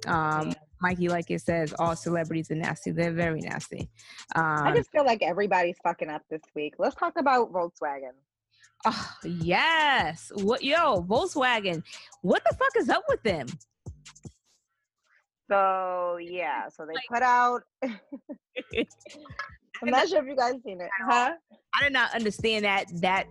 Um, 0.07 0.53
Mikey, 0.81 1.09
like 1.09 1.31
it 1.31 1.41
says, 1.41 1.73
all 1.79 1.95
celebrities 1.95 2.51
are 2.51 2.57
nasty. 2.57 2.91
They're 2.91 3.13
very 3.13 3.41
nasty. 3.41 3.89
Um, 4.35 4.45
I 4.65 4.75
just 4.75 4.91
feel 4.91 5.05
like 5.05 5.23
everybody's 5.23 5.77
fucking 5.85 6.09
up 6.11 6.23
this 6.31 6.43
week. 6.57 6.75
Let's 6.79 6.97
talk 6.97 7.15
about 7.17 7.53
Volkswagen. 7.53 8.11
oh, 8.85 9.13
yes. 9.25 10.33
What 10.35 10.65
yo, 10.65 11.03
Volkswagen? 11.03 11.83
What 12.23 12.43
the 12.49 12.57
fuck 12.57 12.77
is 12.77 12.89
up 12.89 13.05
with 13.09 13.23
them? 13.23 13.47
So 15.51 16.19
yeah, 16.21 16.69
so 16.69 16.87
they 16.87 16.95
Like- 16.95 17.05
put 17.13 17.23
out. 17.23 17.63
I'm 19.83 19.91
not 19.91 20.09
sure 20.09 20.23
if 20.23 20.29
you 20.29 20.37
guys 20.37 20.55
seen 20.65 20.81
it, 20.81 20.89
huh? 21.09 21.33
I 21.75 21.83
did 21.83 21.93
not 21.93 22.15
understand 22.15 22.65
that 22.65 22.87
that 23.01 23.27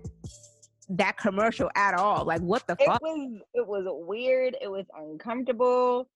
that 0.89 1.15
commercial 1.17 1.69
at 1.75 1.93
all. 1.93 2.25
Like, 2.25 2.41
what 2.41 2.67
the 2.67 2.75
It 2.79 2.85
fuck? 2.85 3.01
was 3.01 3.39
it 3.53 3.65
was 3.65 3.85
weird. 4.05 4.57
It 4.61 4.69
was 4.69 4.85
uncomfortable, 4.97 6.09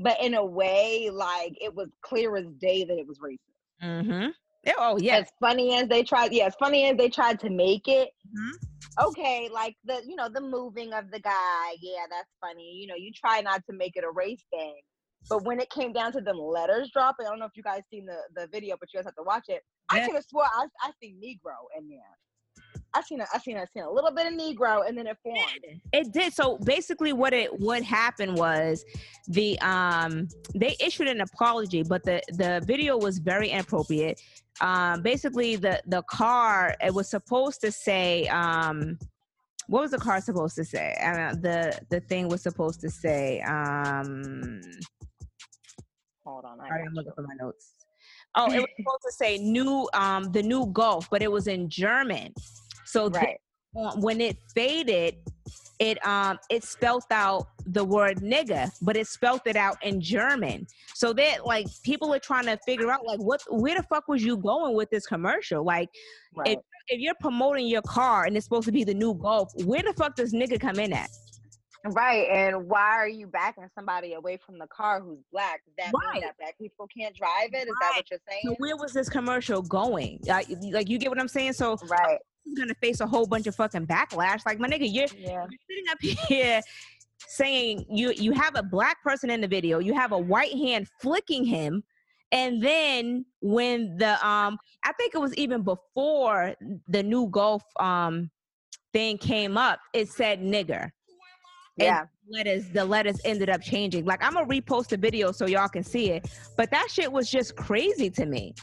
but 0.00 0.20
in 0.22 0.34
a 0.34 0.44
way, 0.44 1.10
like 1.12 1.56
it 1.60 1.74
was 1.74 1.88
clear 2.02 2.36
as 2.36 2.46
day 2.60 2.84
that 2.84 2.98
it 2.98 3.06
was 3.06 3.18
racist. 3.20 3.38
Mm-hmm. 3.82 4.28
Oh 4.78 4.98
yes. 4.98 5.22
As 5.22 5.32
funny 5.40 5.76
as 5.76 5.88
they 5.88 6.02
tried, 6.02 6.32
yeah, 6.32 6.46
as 6.46 6.54
funny 6.56 6.84
as 6.86 6.96
they 6.96 7.08
tried 7.08 7.40
to 7.40 7.50
make 7.50 7.88
it. 7.88 8.10
Mhm. 8.28 8.50
Okay, 9.08 9.48
like 9.52 9.76
the 9.84 10.02
you 10.06 10.16
know 10.16 10.28
the 10.28 10.40
moving 10.40 10.92
of 10.92 11.10
the 11.10 11.20
guy, 11.20 11.76
yeah, 11.80 12.04
that's 12.10 12.30
funny. 12.40 12.72
You 12.72 12.86
know, 12.88 12.96
you 12.96 13.12
try 13.12 13.40
not 13.40 13.62
to 13.68 13.76
make 13.76 13.96
it 13.96 14.04
a 14.04 14.10
race 14.10 14.44
thing, 14.50 14.74
but 15.28 15.44
when 15.44 15.60
it 15.60 15.70
came 15.70 15.92
down 15.92 16.12
to 16.12 16.20
them 16.20 16.38
letters 16.38 16.90
dropping, 16.92 17.26
I 17.26 17.30
don't 17.30 17.38
know 17.38 17.46
if 17.46 17.56
you 17.56 17.62
guys 17.62 17.82
seen 17.90 18.06
the 18.06 18.18
the 18.34 18.48
video, 18.48 18.76
but 18.78 18.92
you 18.92 18.98
guys 18.98 19.06
have 19.06 19.16
to 19.16 19.22
watch 19.22 19.44
it. 19.48 19.62
I 19.88 19.98
Yeah. 19.98 20.06
could 20.06 20.14
have 20.16 20.24
swore 20.24 20.44
I 20.44 20.66
I 20.82 20.90
seen 21.00 21.16
Negro 21.16 21.56
in 21.78 21.88
there. 21.88 22.18
I 22.92 23.02
seen 23.02 23.20
a, 23.20 23.26
I 23.32 23.38
seen 23.38 23.56
a, 23.56 23.66
seen 23.72 23.84
a 23.84 23.90
little 23.90 24.10
bit 24.10 24.26
of 24.26 24.32
Negro, 24.32 24.86
and 24.88 24.96
then 24.98 25.06
it 25.06 25.16
formed. 25.22 25.40
It 25.92 26.12
did. 26.12 26.32
So 26.32 26.58
basically, 26.58 27.12
what 27.12 27.32
it 27.32 27.58
what 27.60 27.82
happened 27.82 28.36
was 28.36 28.84
the 29.28 29.58
um 29.60 30.28
they 30.54 30.76
issued 30.80 31.08
an 31.08 31.20
apology, 31.20 31.82
but 31.82 32.02
the 32.04 32.20
the 32.32 32.62
video 32.66 32.96
was 32.96 33.18
very 33.18 33.50
inappropriate. 33.50 34.20
Um, 34.60 35.02
basically, 35.02 35.56
the 35.56 35.80
the 35.86 36.02
car 36.02 36.74
it 36.80 36.92
was 36.92 37.08
supposed 37.08 37.60
to 37.60 37.70
say 37.70 38.26
um 38.28 38.98
what 39.68 39.82
was 39.82 39.92
the 39.92 39.98
car 39.98 40.20
supposed 40.20 40.56
to 40.56 40.64
say? 40.64 40.96
Uh, 41.00 41.32
the 41.34 41.78
the 41.90 42.00
thing 42.00 42.28
was 42.28 42.42
supposed 42.42 42.80
to 42.80 42.90
say 42.90 43.40
um 43.42 44.60
Hold 46.24 46.44
on, 46.44 46.60
I 46.60 46.68
Sorry, 46.68 46.80
got 46.80 46.88
I'm 46.88 46.94
looking 46.94 47.12
for 47.14 47.22
my 47.22 47.34
notes. 47.40 47.74
Oh, 48.34 48.50
it 48.52 48.58
was 48.58 48.68
supposed 48.76 49.02
to 49.02 49.12
say 49.12 49.38
new 49.38 49.88
um 49.94 50.32
the 50.32 50.42
new 50.42 50.66
Golf, 50.72 51.08
but 51.08 51.22
it 51.22 51.30
was 51.30 51.46
in 51.46 51.68
German. 51.68 52.34
So 52.90 53.08
right. 53.08 53.38
uh, 53.78 53.92
when 53.96 54.20
it 54.20 54.36
faded, 54.54 55.16
it 55.78 56.04
um 56.06 56.38
it 56.50 56.64
spelt 56.64 57.04
out 57.10 57.46
the 57.66 57.84
word 57.84 58.18
nigga, 58.18 58.70
but 58.82 58.96
it 58.96 59.06
spelt 59.06 59.46
it 59.46 59.56
out 59.56 59.76
in 59.82 60.00
German. 60.00 60.66
So 60.94 61.12
that 61.14 61.46
like 61.46 61.66
people 61.84 62.12
are 62.12 62.18
trying 62.18 62.46
to 62.46 62.58
figure 62.66 62.90
out 62.90 63.06
like 63.06 63.20
what 63.20 63.40
where 63.48 63.76
the 63.76 63.84
fuck 63.84 64.08
was 64.08 64.24
you 64.24 64.36
going 64.36 64.74
with 64.74 64.90
this 64.90 65.06
commercial? 65.06 65.64
Like 65.64 65.88
Right. 66.34 66.58
if 66.88 67.00
you're 67.00 67.14
promoting 67.20 67.66
your 67.66 67.82
car 67.82 68.24
and 68.24 68.36
it's 68.36 68.44
supposed 68.46 68.66
to 68.66 68.72
be 68.72 68.82
the 68.84 68.94
new 68.94 69.14
Golf, 69.14 69.52
where 69.64 69.82
the 69.82 69.92
fuck 69.94 70.16
does 70.16 70.32
nigga 70.32 70.60
come 70.60 70.78
in 70.80 70.92
at? 70.92 71.10
Right, 71.82 72.28
and 72.28 72.68
why 72.68 72.90
are 72.98 73.08
you 73.08 73.26
backing 73.26 73.68
somebody 73.74 74.12
away 74.12 74.38
from 74.44 74.58
the 74.58 74.66
car 74.66 75.00
who's 75.00 75.20
black? 75.32 75.62
Does 75.64 75.74
that 75.78 75.92
Right. 75.94 76.14
mean 76.14 76.22
that 76.22 76.36
black 76.38 76.58
people 76.58 76.86
can't 76.94 77.16
drive 77.16 77.54
it? 77.54 77.68
Is 77.68 77.74
that 77.80 77.92
what 77.96 78.10
you're 78.10 78.18
So 78.18 78.26
saying? 78.28 78.56
where 78.58 78.76
was 78.76 78.92
this 78.92 79.08
commercial 79.08 79.62
going? 79.62 80.20
Like, 80.26 80.48
like 80.72 80.90
you 80.90 80.98
get 80.98 81.08
what 81.08 81.18
I'm 81.18 81.28
saying? 81.28 81.54
So 81.54 81.78
Right. 81.88 82.18
He's 82.44 82.58
gonna 82.58 82.74
face 82.74 83.00
a 83.00 83.06
whole 83.06 83.26
bunch 83.26 83.46
of 83.46 83.54
fucking 83.54 83.86
backlash. 83.86 84.40
Like 84.46 84.58
my 84.58 84.68
nigga, 84.68 84.88
you're 84.92 85.06
Yeah. 85.16 85.46
you're 85.48 85.60
sitting 85.68 85.88
up 85.90 85.98
here 86.28 86.60
saying 87.28 87.86
you 87.90 88.12
you 88.12 88.32
have 88.32 88.56
a 88.56 88.62
black 88.62 89.02
person 89.02 89.30
in 89.30 89.40
the 89.40 89.48
video, 89.48 89.78
you 89.78 89.94
have 89.94 90.12
a 90.12 90.18
white 90.18 90.52
hand 90.52 90.88
flicking 91.00 91.44
him, 91.44 91.82
and 92.32 92.62
then 92.62 93.24
when 93.40 93.96
the 93.96 94.12
um 94.26 94.58
I 94.84 94.92
think 94.94 95.14
it 95.14 95.18
was 95.18 95.34
even 95.36 95.62
before 95.62 96.54
the 96.88 97.02
new 97.02 97.28
golf 97.28 97.62
um 97.78 98.30
thing 98.92 99.18
came 99.18 99.56
up, 99.56 99.80
it 99.92 100.08
said 100.08 100.40
nigger. 100.40 100.90
Yeah. 101.76 102.04
Letters 102.28 102.68
the 102.68 102.84
letters 102.84 103.20
ended 103.24 103.48
up 103.50 103.62
changing. 103.62 104.04
Like 104.04 104.22
I'm 104.24 104.34
gonna 104.34 104.46
repost 104.46 104.88
the 104.88 104.96
video 104.96 105.32
so 105.32 105.46
y'all 105.46 105.68
can 105.68 105.82
see 105.82 106.10
it. 106.10 106.28
But 106.56 106.70
that 106.70 106.88
shit 106.90 107.10
was 107.10 107.30
just 107.30 107.56
crazy 107.56 108.10
to 108.10 108.26
me. 108.26 108.54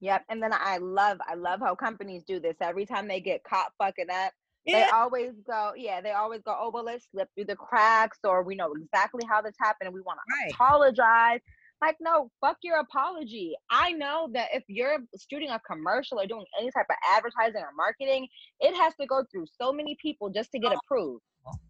Yep. 0.00 0.24
And 0.28 0.42
then 0.42 0.52
I 0.52 0.78
love 0.78 1.18
I 1.28 1.34
love 1.34 1.60
how 1.60 1.74
companies 1.74 2.22
do 2.26 2.40
this. 2.40 2.56
Every 2.60 2.86
time 2.86 3.08
they 3.08 3.20
get 3.20 3.44
caught 3.44 3.72
fucking 3.78 4.10
up, 4.10 4.32
they 4.66 4.84
always 4.92 5.32
go, 5.46 5.72
yeah, 5.76 6.00
they 6.00 6.12
always 6.12 6.42
go, 6.42 6.56
oh 6.58 6.70
well, 6.72 6.84
let's 6.84 7.06
slip 7.10 7.28
through 7.34 7.46
the 7.46 7.56
cracks, 7.56 8.18
or 8.24 8.42
we 8.42 8.54
know 8.54 8.72
exactly 8.72 9.24
how 9.28 9.40
this 9.42 9.54
happened, 9.60 9.86
and 9.88 9.94
we 9.94 10.00
want 10.02 10.18
to 10.18 10.54
apologize. 10.54 11.40
Like, 11.82 11.96
no, 11.98 12.30
fuck 12.42 12.58
your 12.62 12.78
apology. 12.78 13.54
I 13.70 13.92
know 13.92 14.28
that 14.34 14.48
if 14.52 14.62
you're 14.68 14.98
shooting 15.30 15.48
a 15.48 15.58
commercial 15.60 16.20
or 16.20 16.26
doing 16.26 16.44
any 16.58 16.70
type 16.70 16.84
of 16.90 16.96
advertising 17.16 17.62
or 17.62 17.70
marketing, 17.74 18.28
it 18.60 18.74
has 18.76 18.94
to 19.00 19.06
go 19.06 19.24
through 19.32 19.46
so 19.58 19.72
many 19.72 19.96
people 20.00 20.28
just 20.28 20.52
to 20.52 20.58
get 20.58 20.74
approved. 20.74 21.22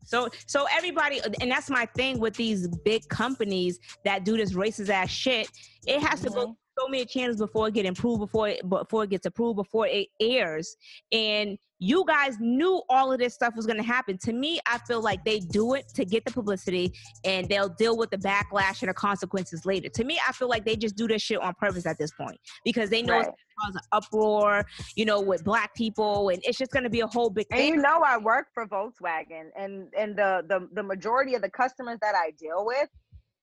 So 0.04 0.28
so 0.46 0.66
everybody 0.72 1.20
and 1.40 1.48
that's 1.48 1.70
my 1.70 1.86
thing 1.86 2.18
with 2.18 2.34
these 2.34 2.66
big 2.84 3.08
companies 3.08 3.78
that 4.04 4.24
do 4.24 4.36
this 4.36 4.52
racist 4.52 4.88
ass 4.88 5.10
shit. 5.10 5.48
It 5.86 6.00
has 6.02 6.22
to 6.22 6.30
go 6.30 6.40
Mhm. 6.40 6.44
through 6.46 6.56
so 6.80 6.88
many 6.88 7.04
channels 7.04 7.36
before 7.38 7.68
it 7.68 7.74
get 7.74 7.86
improved, 7.86 8.20
before 8.20 8.48
it 8.48 8.68
before 8.68 9.04
it 9.04 9.10
gets 9.10 9.26
approved, 9.26 9.56
before 9.56 9.86
it 9.86 10.08
airs. 10.20 10.76
And 11.12 11.58
you 11.82 12.04
guys 12.06 12.36
knew 12.38 12.82
all 12.90 13.10
of 13.10 13.18
this 13.18 13.34
stuff 13.34 13.54
was 13.56 13.66
gonna 13.66 13.82
happen. 13.82 14.18
To 14.24 14.32
me, 14.32 14.60
I 14.66 14.78
feel 14.78 15.00
like 15.00 15.24
they 15.24 15.40
do 15.40 15.74
it 15.74 15.86
to 15.94 16.04
get 16.04 16.24
the 16.26 16.30
publicity 16.30 16.92
and 17.24 17.48
they'll 17.48 17.70
deal 17.70 17.96
with 17.96 18.10
the 18.10 18.18
backlash 18.18 18.82
and 18.82 18.90
the 18.90 18.94
consequences 18.94 19.64
later. 19.64 19.88
To 19.88 20.04
me, 20.04 20.20
I 20.26 20.32
feel 20.32 20.48
like 20.48 20.64
they 20.66 20.76
just 20.76 20.96
do 20.96 21.08
this 21.08 21.22
shit 21.22 21.40
on 21.40 21.54
purpose 21.54 21.86
at 21.86 21.98
this 21.98 22.10
point 22.12 22.38
because 22.64 22.90
they 22.90 23.02
know 23.02 23.14
Right. 23.14 23.28
it's 23.28 23.28
gonna 23.28 23.72
cause 23.72 23.74
an 23.76 23.82
uproar, 23.92 24.64
you 24.94 25.06
know, 25.06 25.20
with 25.20 25.42
black 25.42 25.74
people, 25.74 26.28
and 26.28 26.40
it's 26.44 26.58
just 26.58 26.70
gonna 26.70 26.90
be 26.90 27.00
a 27.00 27.06
whole 27.06 27.30
big 27.30 27.46
And 27.50 27.66
you 27.66 27.76
know 27.76 28.02
I 28.04 28.18
work 28.18 28.48
for 28.52 28.66
Volkswagen 28.66 29.50
and 29.56 29.88
and 29.96 30.16
the, 30.16 30.44
the 30.48 30.68
the 30.72 30.82
majority 30.82 31.34
of 31.34 31.40
the 31.42 31.50
customers 31.50 31.98
that 32.02 32.14
I 32.14 32.32
deal 32.32 32.66
with, 32.66 32.90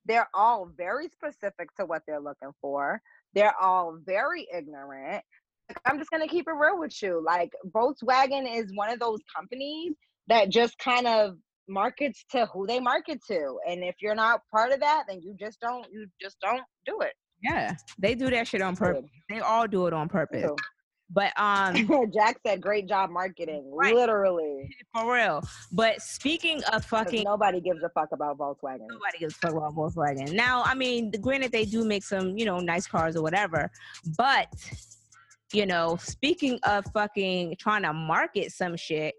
they're 0.06 0.30
all 0.34 0.70
very 0.78 1.10
specific 1.10 1.74
to 1.76 1.86
what 1.86 2.04
they're 2.08 2.20
looking 2.20 2.52
for. 2.62 3.02
They're 3.34 3.56
all 3.60 3.98
very 4.06 4.48
ignorant. 4.56 5.24
I'm 5.86 5.98
just 5.98 6.10
gonna 6.10 6.28
keep 6.28 6.48
it 6.48 6.52
real 6.52 6.80
with 6.80 7.02
you. 7.02 7.24
Like 7.26 7.52
Volkswagen 7.76 8.48
is 8.56 8.72
one 8.76 8.90
of 8.90 9.00
those 9.00 9.20
companies 9.36 9.94
that 10.28 10.50
just 10.50 10.78
kind 10.80 11.08
of 11.08 11.36
markets 11.68 12.24
to 12.32 12.46
who 12.48 12.66
they 12.66 12.80
market 12.80 13.20
to. 13.28 13.58
And 13.68 13.84
if 13.84 13.96
you're 14.02 14.16
not 14.16 14.42
part 14.52 14.72
of 14.72 14.80
that, 14.80 15.04
then 15.08 15.20
you 15.22 15.36
just 15.40 15.60
don't 15.60 15.86
you 15.92 16.08
just 16.22 16.38
don't 16.42 16.64
do 16.86 17.02
it. 17.02 17.14
Yeah, 17.44 17.76
they 18.00 18.16
do 18.16 18.30
that 18.32 18.48
shit 18.48 18.62
on 18.62 18.76
purpose. 18.76 19.10
They 19.30 19.40
all 19.40 19.68
do 19.68 19.88
it 19.88 19.94
on 19.94 20.10
purpose. 20.10 20.50
So, 21.08 21.14
But 21.14 21.40
um 21.40 22.12
Jack 22.14 22.40
said 22.46 22.62
great 22.62 22.88
job 22.88 23.10
marketing. 23.10 23.72
Right. 23.74 23.94
Literally. 23.96 24.76
for 24.94 25.14
real. 25.14 25.42
But 25.72 26.02
speaking 26.02 26.64
of 26.72 26.86
fucking 26.86 27.24
Nobody 27.24 27.62
gives 27.62 27.84
a 27.84 27.90
fuck 27.90 28.10
about 28.12 28.38
Volkswagen. 28.38 28.88
nobody 28.88 29.20
gives 29.20 29.36
a 29.36 29.38
fuck 29.48 29.52
about 29.56 29.76
Volkswagen. 29.76 30.34
Now, 30.34 30.64
I 30.64 30.76
mean, 30.76 31.12
granted 31.22 31.52
they 31.52 31.66
do 31.66 31.86
make 31.86 32.04
some, 32.04 32.38
you 32.38 32.46
know, 32.46 32.60
nice 32.60 32.88
cars 32.88 33.16
or 33.16 33.22
whatever, 33.24 33.70
but 34.18 34.48
you 35.54 35.66
know, 35.66 35.98
speaking 36.02 36.60
of 36.64 36.84
fucking 36.94 37.56
trying 37.58 37.84
to 37.84 37.94
market 37.94 38.52
some 38.52 38.76
shit, 38.76 39.16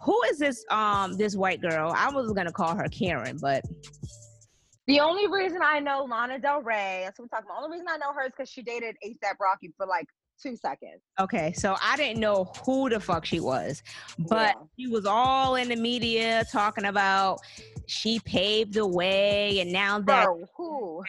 who 0.00 0.20
is 0.30 0.38
this 0.38 0.64
um 0.70 1.16
this 1.16 1.34
white 1.36 1.60
girl? 1.60 1.92
I 1.96 2.10
was 2.10 2.32
gonna 2.32 2.52
call 2.52 2.76
her 2.76 2.86
Karen, 2.88 3.38
but 3.40 3.62
The 4.86 5.00
only 5.00 5.26
reason 5.26 5.60
I 5.62 5.80
know 5.80 6.04
Lana 6.04 6.38
Del 6.38 6.62
Rey, 6.62 7.02
that's 7.04 7.18
what 7.18 7.24
we're 7.24 7.36
talking 7.38 7.46
about. 7.50 7.60
The 7.60 7.64
only 7.64 7.76
reason 7.78 7.86
I 7.90 7.96
know 7.96 8.12
her 8.12 8.26
is 8.26 8.32
because 8.36 8.48
she 8.50 8.62
dated 8.62 8.96
ASAP 9.04 9.34
Rocky 9.40 9.72
for 9.76 9.86
like 9.86 10.06
two 10.40 10.56
seconds. 10.56 11.00
okay, 11.20 11.52
so 11.52 11.76
I 11.82 11.96
didn't 11.96 12.20
know 12.20 12.52
who 12.64 12.88
the 12.88 13.00
fuck 13.00 13.24
she 13.24 13.40
was. 13.40 13.82
But 14.18 14.54
Yeah. 14.56 14.62
she 14.78 14.86
was 14.88 15.04
all 15.06 15.56
in 15.56 15.68
the 15.68 15.76
media 15.76 16.44
talking 16.52 16.84
about 16.86 17.40
she 17.86 18.20
paved 18.20 18.74
the 18.74 18.86
way 18.86 19.60
and 19.60 19.72
now 19.72 19.98
that 20.00 20.28
who? 20.56 21.02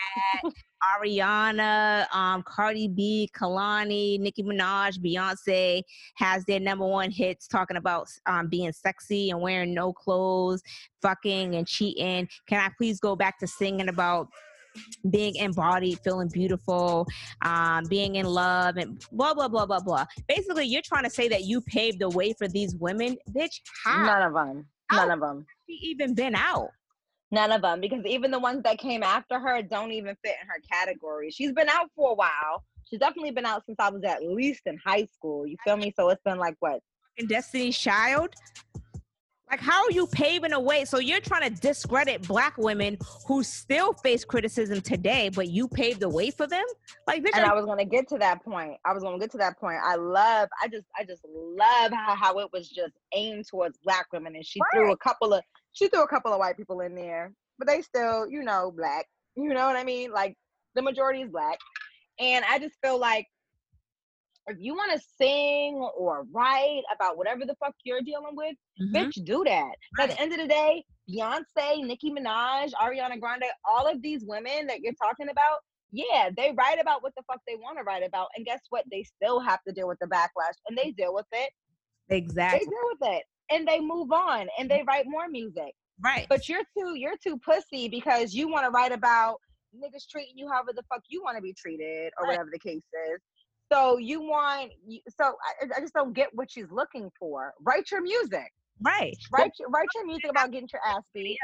Ariana, 0.97 2.07
um, 2.15 2.41
Cardi 2.43 2.87
B, 2.87 3.29
Kehlani, 3.35 4.17
Nicki 4.19 4.43
Minaj, 4.43 4.97
Beyonce 4.99 5.83
has 6.15 6.45
their 6.45 6.59
number 6.59 6.87
one 6.87 7.11
hits 7.11 7.47
talking 7.47 7.75
about 7.77 8.07
um, 8.25 8.47
being 8.47 8.71
sexy 8.71 9.29
and 9.29 9.41
wearing 9.41 9.73
no 9.73 9.91
clothes, 9.91 10.61
fucking 11.01 11.55
and 11.55 11.67
cheating. 11.67 12.27
Can 12.47 12.59
I 12.61 12.71
please 12.77 12.99
go 12.99 13.15
back 13.15 13.39
to 13.39 13.47
singing 13.47 13.89
about 13.89 14.29
being 15.09 15.35
embodied, 15.35 15.99
feeling 16.03 16.29
beautiful, 16.29 17.07
um, 17.43 17.83
being 17.89 18.15
in 18.15 18.25
love, 18.25 18.77
and 18.77 19.03
blah 19.11 19.33
blah 19.33 19.47
blah 19.47 19.65
blah 19.65 19.79
blah. 19.79 20.05
Basically, 20.27 20.65
you're 20.65 20.81
trying 20.81 21.03
to 21.03 21.09
say 21.09 21.27
that 21.27 21.43
you 21.43 21.61
paved 21.61 21.99
the 21.99 22.09
way 22.09 22.33
for 22.37 22.47
these 22.47 22.75
women, 22.75 23.17
bitch. 23.31 23.59
How 23.83 24.05
None 24.05 24.21
of 24.23 24.33
them. 24.33 24.65
None 24.91 25.11
of 25.11 25.19
them. 25.19 25.45
she 25.67 25.75
even 25.83 26.15
been 26.15 26.35
out? 26.35 26.69
None 27.31 27.51
of 27.51 27.61
them. 27.61 27.79
Because 27.79 28.03
even 28.05 28.31
the 28.31 28.39
ones 28.39 28.63
that 28.63 28.79
came 28.79 29.03
after 29.03 29.39
her 29.39 29.61
don't 29.61 29.91
even 29.91 30.15
fit 30.23 30.35
in 30.41 30.47
her 30.47 30.59
category. 30.71 31.29
She's 31.29 31.51
been 31.51 31.69
out 31.69 31.89
for 31.95 32.11
a 32.11 32.15
while. 32.15 32.63
She's 32.89 32.99
definitely 32.99 33.31
been 33.31 33.45
out 33.45 33.63
since 33.67 33.75
I 33.79 33.89
was 33.89 34.03
at 34.03 34.23
least 34.23 34.61
in 34.65 34.79
high 34.83 35.07
school. 35.13 35.45
You 35.45 35.57
feel 35.63 35.77
me? 35.77 35.93
So 35.95 36.09
it's 36.09 36.23
been 36.23 36.39
like 36.39 36.55
what? 36.59 36.81
And 37.19 37.29
Destiny's 37.29 37.77
Child. 37.77 38.33
Like, 39.49 39.61
how 39.61 39.83
are 39.83 39.91
you 39.91 40.05
paving 40.05 40.53
a 40.53 40.59
way? 40.59 40.85
So 40.85 40.99
you're 40.99 41.19
trying 41.19 41.51
to 41.51 41.61
discredit 41.61 42.27
black 42.27 42.55
women 42.57 42.97
who 43.25 43.41
still 43.41 43.93
face 43.93 44.23
criticism 44.23 44.79
today, 44.79 45.29
but 45.29 45.49
you 45.49 45.67
paved 45.67 46.01
the 46.01 46.09
way 46.09 46.29
for 46.29 46.45
them? 46.45 46.65
Like, 47.07 47.25
and 47.33 47.43
I 47.43 47.55
was 47.55 47.65
gonna 47.65 47.85
get 47.85 48.07
to 48.09 48.19
that 48.19 48.43
point. 48.45 48.77
I 48.85 48.93
was 48.93 49.01
gonna 49.01 49.17
get 49.17 49.31
to 49.31 49.39
that 49.39 49.59
point. 49.59 49.79
I 49.83 49.95
love, 49.95 50.49
I 50.61 50.67
just, 50.67 50.85
I 50.95 51.03
just 51.03 51.23
love 51.33 51.91
how, 51.91 52.15
how 52.15 52.37
it 52.39 52.49
was 52.53 52.69
just 52.69 52.93
aimed 53.13 53.47
towards 53.47 53.79
black 53.79 54.05
women, 54.13 54.35
and 54.35 54.45
she 54.45 54.59
threw 54.71 54.91
a 54.91 54.97
couple 54.97 55.33
of, 55.33 55.43
she 55.71 55.87
threw 55.87 56.03
a 56.03 56.07
couple 56.07 56.31
of 56.31 56.37
white 56.37 56.55
people 56.55 56.81
in 56.81 56.93
there, 56.93 57.33
but 57.57 57.67
they 57.67 57.81
still, 57.81 58.29
you 58.29 58.43
know, 58.43 58.71
black. 58.75 59.07
You 59.35 59.49
know 59.53 59.65
what 59.65 59.75
I 59.75 59.83
mean? 59.83 60.11
Like 60.11 60.35
the 60.75 60.83
majority 60.83 61.21
is 61.21 61.31
black, 61.31 61.57
and 62.19 62.45
I 62.47 62.59
just 62.59 62.75
feel 62.83 62.99
like 62.99 63.25
if 64.47 64.57
you 64.59 64.73
want 64.75 64.91
to 64.99 65.07
sing 65.17 65.75
or 65.97 66.25
write 66.31 66.81
about 66.93 67.17
whatever 67.17 67.45
the 67.45 67.55
fuck 67.63 67.75
you're 67.83 68.01
dealing 68.01 68.35
with, 68.35 68.55
Mhm. 68.81 68.93
bitch, 68.93 69.23
do 69.25 69.43
that. 69.43 69.75
But 69.97 70.09
At 70.09 70.15
the 70.17 70.21
end 70.21 70.31
of 70.33 70.39
the 70.39 70.47
day, 70.47 70.83
Beyonce, 71.09 71.83
Nicki 71.85 72.11
Minaj, 72.11 72.71
Ariana 72.73 73.19
Grande, 73.19 73.43
all 73.65 73.87
of 73.87 74.01
these 74.01 74.23
women 74.25 74.67
that 74.67 74.79
you're 74.81 74.93
talking 75.01 75.29
about, 75.29 75.59
yeah, 75.91 76.29
they 76.35 76.51
write 76.51 76.79
about 76.79 77.01
what 77.03 77.13
the 77.15 77.23
fuck 77.23 77.41
they 77.47 77.55
want 77.55 77.77
to 77.77 77.83
write 77.83 78.03
about. 78.03 78.29
And 78.35 78.45
guess 78.45 78.61
what? 78.69 78.85
They 78.91 79.03
still 79.03 79.39
have 79.39 79.59
to 79.67 79.73
deal 79.73 79.87
with 79.87 79.99
the 79.99 80.07
backlash 80.07 80.53
and 80.67 80.77
they 80.77 80.91
deal 80.91 81.13
with 81.13 81.25
it. 81.31 81.51
Exactly. 82.09 82.59
They 82.59 82.65
deal 82.65 82.89
with 82.99 83.09
it. 83.17 83.23
And 83.51 83.67
they 83.67 83.79
move 83.79 84.11
on 84.11 84.47
and 84.57 84.69
they 84.69 84.83
write 84.87 85.05
more 85.07 85.27
music. 85.27 85.73
right. 86.01 86.27
But 86.29 86.47
you're 86.47 86.63
too 86.77 86.95
you're 86.95 87.17
too 87.17 87.37
pussy 87.39 87.89
because 87.89 88.33
you 88.33 88.47
want 88.47 88.63
to 88.65 88.71
write 88.71 88.93
about 88.93 89.41
niggas 89.75 90.07
treating 90.09 90.37
you 90.37 90.47
however 90.47 90.71
the 90.73 90.83
fuck 90.83 91.01
you 91.09 91.21
want 91.21 91.35
to 91.35 91.41
be 91.41 91.51
treated 91.53 92.13
or 92.17 92.23
Right. 92.23 92.29
whatever 92.37 92.49
the 92.53 92.59
case 92.59 92.81
is. 93.11 93.19
So 93.71 93.97
you 93.97 94.21
want 94.21 94.71
so 95.09 95.35
I, 95.61 95.65
I 95.77 95.79
just 95.79 95.93
don't 95.93 96.13
get 96.13 96.29
what 96.33 96.51
she's 96.51 96.71
looking 96.71 97.11
for. 97.19 97.53
Write 97.61 97.91
your 97.91 98.01
music. 98.01 98.51
right. 99.31 99.41
Write 99.43 99.51
your, 99.59 99.69
write 99.69 99.87
your 99.95 100.05
music 100.05 100.29
about 100.29 100.51
getting 100.51 100.69
your 100.71 100.81
ass 100.85 101.03
beat. 101.13 101.37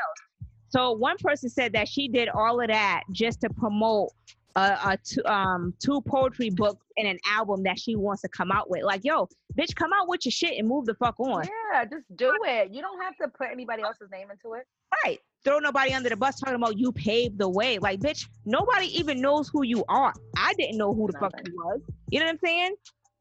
So 0.69 0.91
one 0.93 1.17
person 1.17 1.49
said 1.49 1.73
that 1.73 1.87
she 1.87 2.07
did 2.07 2.29
all 2.29 2.59
of 2.59 2.67
that 2.67 3.03
just 3.11 3.41
to 3.41 3.49
promote 3.49 4.09
a, 4.55 4.77
a 4.85 4.97
two, 5.03 5.23
um, 5.25 5.73
two 5.79 6.01
poetry 6.01 6.49
books 6.49 6.85
and 6.97 7.07
an 7.07 7.19
album 7.29 7.63
that 7.63 7.79
she 7.79 7.95
wants 7.95 8.21
to 8.23 8.29
come 8.29 8.51
out 8.51 8.69
with. 8.69 8.83
Like, 8.83 9.01
yo, 9.03 9.27
bitch, 9.57 9.75
come 9.75 9.91
out 9.93 10.07
with 10.07 10.25
your 10.25 10.31
shit 10.31 10.57
and 10.57 10.67
move 10.67 10.85
the 10.85 10.95
fuck 10.95 11.19
on. 11.19 11.43
Yeah, 11.73 11.85
just 11.85 12.05
do 12.15 12.33
it. 12.43 12.73
You 12.73 12.81
don't 12.81 13.01
have 13.01 13.15
to 13.17 13.27
put 13.27 13.49
anybody 13.51 13.83
else's 13.83 14.09
name 14.11 14.27
into 14.31 14.55
it. 14.55 14.65
Right. 15.03 15.19
Throw 15.43 15.59
nobody 15.59 15.93
under 15.93 16.09
the 16.09 16.15
bus 16.15 16.39
talking 16.39 16.55
about 16.55 16.77
you 16.77 16.91
paved 16.91 17.37
the 17.37 17.47
way. 17.47 17.77
Like, 17.77 17.99
bitch, 17.99 18.27
nobody 18.45 18.87
even 18.97 19.21
knows 19.21 19.49
who 19.49 19.63
you 19.63 19.83
are. 19.87 20.13
I 20.37 20.53
didn't 20.57 20.77
know 20.77 20.93
who 20.93 21.07
the 21.07 21.19
fuck 21.19 21.33
you 21.45 21.53
was. 21.53 21.81
You 22.15 22.21
know 22.21 22.27
what 22.27 22.31
I'm 22.35 22.39
saying? 22.45 22.75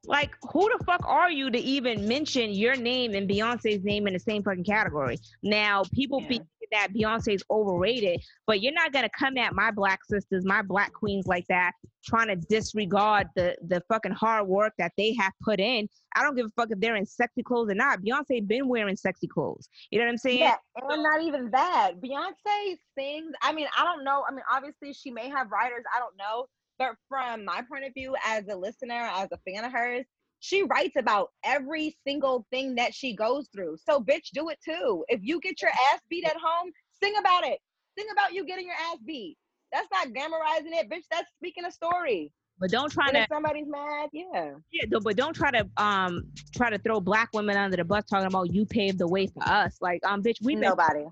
Like, 0.04 0.30
who 0.52 0.70
the 0.78 0.85
fuck 0.85 1.04
are 1.04 1.28
you 1.28 1.50
to 1.50 1.59
even 1.59 2.07
mention 2.07 2.52
your 2.52 2.76
name 2.76 3.14
and 3.14 3.28
Beyonce's 3.28 3.83
name 3.83 4.07
in 4.07 4.12
the 4.12 4.20
same 4.20 4.44
fucking 4.44 4.62
category? 4.62 5.18
Now, 5.42 5.83
people 5.92 6.20
Yeah. 6.20 6.28
think 6.28 6.44
that 6.70 6.92
Beyonce's 6.92 7.42
overrated, 7.50 8.20
but 8.46 8.61
you're 8.61 8.72
not 8.72 8.92
gonna 8.92 9.11
come 9.18 9.37
at 9.37 9.52
my 9.52 9.72
black 9.72 10.04
sisters, 10.04 10.44
my 10.44 10.62
black 10.62 10.92
queens 10.92 11.26
like 11.26 11.44
that, 11.48 11.72
trying 12.04 12.28
to 12.28 12.37
disregard 12.37 13.30
the 13.35 13.57
the 13.62 13.80
fucking 13.88 14.12
hard 14.12 14.46
work 14.46 14.74
that 14.78 14.92
they 14.96 15.12
have 15.14 15.33
put 15.42 15.59
in. 15.59 15.88
I 16.14 16.22
don't 16.22 16.37
give 16.37 16.46
a 16.46 16.50
fuck 16.50 16.70
if 16.70 16.78
they're 16.78 16.94
in 16.94 17.04
sexy 17.04 17.42
clothes 17.42 17.70
or 17.70 17.74
not. 17.74 18.00
Beyonce 18.00 18.46
been 18.46 18.68
wearing 18.68 18.96
sexy 18.96 19.26
clothes. 19.26 19.68
You 19.90 19.98
know 19.98 20.04
what 20.04 20.12
I'm 20.12 20.18
saying? 20.18 20.38
Yeah, 20.38 20.57
and 20.88 21.02
not 21.02 21.20
even 21.20 21.50
that. 21.50 21.94
Beyonce 22.00 22.76
sings. 22.96 23.33
I 23.42 23.52
mean, 23.52 23.66
I 23.76 23.83
don't 23.83 24.04
know. 24.04 24.24
I 24.28 24.30
mean, 24.30 24.44
obviously 24.48 24.92
she 24.92 25.11
may 25.11 25.28
have 25.30 25.50
writers. 25.50 25.83
I 25.92 25.98
don't 25.98 26.16
know. 26.16 26.46
But 26.78 26.96
from 27.08 27.44
my 27.44 27.62
point 27.70 27.84
of 27.84 27.94
view, 27.94 28.14
as 28.24 28.48
a 28.48 28.56
listener, 28.56 29.08
as 29.12 29.28
a 29.32 29.38
fan 29.50 29.64
of 29.64 29.72
hers, 29.72 30.04
she 30.40 30.62
writes 30.62 30.96
about 30.96 31.30
every 31.44 31.96
single 32.06 32.46
thing 32.50 32.74
that 32.74 32.94
she 32.94 33.14
goes 33.14 33.48
through. 33.54 33.78
So, 33.88 34.00
bitch, 34.00 34.30
do 34.32 34.50
it 34.50 34.58
too. 34.64 35.04
If 35.08 35.20
you 35.22 35.40
get 35.40 35.62
your 35.62 35.70
ass 35.70 36.00
beat 36.10 36.26
at 36.26 36.37
home, 36.37 36.70
sing 37.02 37.14
about 37.18 37.44
it. 37.44 37.58
Sing 37.98 38.06
about 38.12 38.34
you 38.34 38.44
getting 38.44 38.66
your 38.66 38.74
ass 38.74 38.98
beat. 39.06 39.37
That's 39.72 39.88
not 39.90 40.08
glamorizing 40.08 40.72
it, 40.72 40.90
bitch. 40.90 41.04
That's 41.10 41.30
speaking 41.38 41.64
a 41.64 41.70
story. 41.70 42.32
But 42.58 42.70
don't 42.70 42.90
try 42.90 43.08
And 43.08 43.16
to 43.16 43.22
if 43.22 43.28
somebody's 43.28 43.66
mad, 43.66 44.10
yeah. 44.12 44.52
Yeah, 44.70 44.98
but 45.02 45.16
don't 45.16 45.34
try 45.34 45.50
to 45.50 45.68
um 45.76 46.24
try 46.54 46.70
to 46.70 46.78
throw 46.78 47.00
black 47.00 47.30
women 47.32 47.56
under 47.56 47.76
the 47.76 47.84
bus 47.84 48.04
talking 48.04 48.26
about 48.26 48.52
you 48.52 48.64
paved 48.64 48.98
the 48.98 49.08
way 49.08 49.26
for 49.26 49.42
us. 49.44 49.76
Like, 49.80 50.00
um, 50.04 50.22
bitch, 50.22 50.44
been 50.44 50.60
Nobody. 50.60 51.06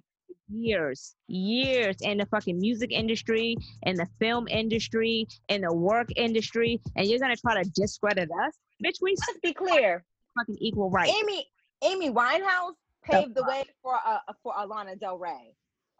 Years, 0.52 1.14
years 1.28 1.96
in 2.02 2.18
the 2.18 2.26
fucking 2.26 2.58
music 2.58 2.92
industry, 2.92 3.56
in 3.84 3.96
the 3.96 4.06
film 4.20 4.46
industry, 4.48 5.26
in 5.48 5.62
the 5.62 5.72
work 5.72 6.08
industry, 6.16 6.80
and 6.96 7.06
you're 7.08 7.18
gonna 7.18 7.36
try 7.36 7.62
to 7.62 7.70
discredit 7.70 8.28
us, 8.44 8.58
bitch. 8.84 8.96
We 9.00 9.14
Let's 9.26 9.40
be 9.42 9.54
clear. 9.54 10.04
fucking 10.38 10.58
equal 10.60 10.90
rights. 10.90 11.12
Amy 11.18 11.46
Amy 11.82 12.10
Winehouse 12.10 12.74
paved 13.02 13.34
the 13.34 13.44
way 13.44 13.64
for 13.82 13.98
uh, 14.04 14.18
for 14.42 14.52
a 14.58 14.66
Lana 14.66 14.96
Del 14.96 15.18
Rey. 15.18 15.54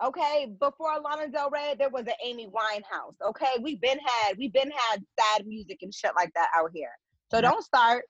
Okay, 0.05 0.55
before 0.61 0.93
a 0.93 1.01
Lana 1.01 1.29
Del 1.29 1.49
Rey, 1.51 1.75
there 1.79 1.88
was 1.88 2.07
an 2.07 2.15
Amy 2.25 2.47
Winehouse. 2.49 3.15
Okay, 3.27 3.53
we've 3.62 3.81
been 3.81 3.99
had 4.05 4.37
we've 4.37 4.53
been 4.53 4.71
had 4.71 5.03
sad 5.19 5.47
music 5.47 5.79
and 5.83 5.95
shit 5.95 6.12
like 6.15 6.33
that 6.35 6.49
out 6.55 6.71
here. 6.75 6.91
So 7.31 7.41
don't 7.41 7.65
start. 7.65 8.05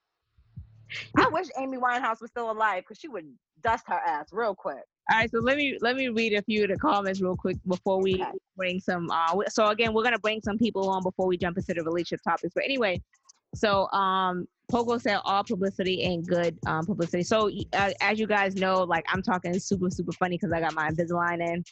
I 1.16 1.28
wish 1.28 1.46
Amy 1.59 1.78
Winehouse 1.78 2.20
was 2.20 2.31
still 2.31 2.50
alive 2.50 2.83
because 2.83 2.98
she 2.98 3.09
would 3.09 3.26
dust 3.62 3.85
her 3.87 3.94
ass 3.94 4.28
real 4.33 4.55
quick. 4.55 4.83
All 5.10 5.18
right, 5.18 5.30
so 5.30 5.40
let 5.40 5.56
me 5.56 5.78
let 5.80 5.96
me 5.96 6.08
read 6.08 6.32
a 6.34 6.42
few 6.42 6.62
of 6.62 6.70
the 6.70 6.76
comments 6.76 7.20
real 7.20 7.36
quick 7.36 7.56
before 7.66 8.00
we 8.00 8.14
Okay. 8.14 8.38
bring 8.56 8.80
some. 8.80 9.10
Uh, 9.10 9.34
so 9.48 9.66
again, 9.68 9.92
we're 9.92 10.04
gonna 10.04 10.18
bring 10.18 10.40
some 10.40 10.56
people 10.58 10.88
on 10.88 11.02
before 11.02 11.26
we 11.26 11.36
jump 11.36 11.58
into 11.58 11.74
the 11.74 11.82
relationship 11.82 12.20
topics. 12.22 12.52
But 12.54 12.64
anyway, 12.64 13.02
so 13.54 13.90
um, 13.90 14.46
Poco 14.70 14.98
said 14.98 15.18
all 15.24 15.42
publicity 15.42 16.02
ain't 16.02 16.26
good 16.26 16.56
um, 16.66 16.86
publicity. 16.86 17.24
So 17.24 17.50
uh, 17.72 17.90
as 18.00 18.20
you 18.20 18.28
guys 18.28 18.54
know, 18.54 18.84
like 18.84 19.04
I'm 19.12 19.22
talking 19.22 19.58
super 19.58 19.90
super 19.90 20.12
funny 20.12 20.36
because 20.38 20.52
I 20.52 20.60
got 20.60 20.72
my 20.74 20.88
Invisalign 20.88 21.40
in. 21.48 21.64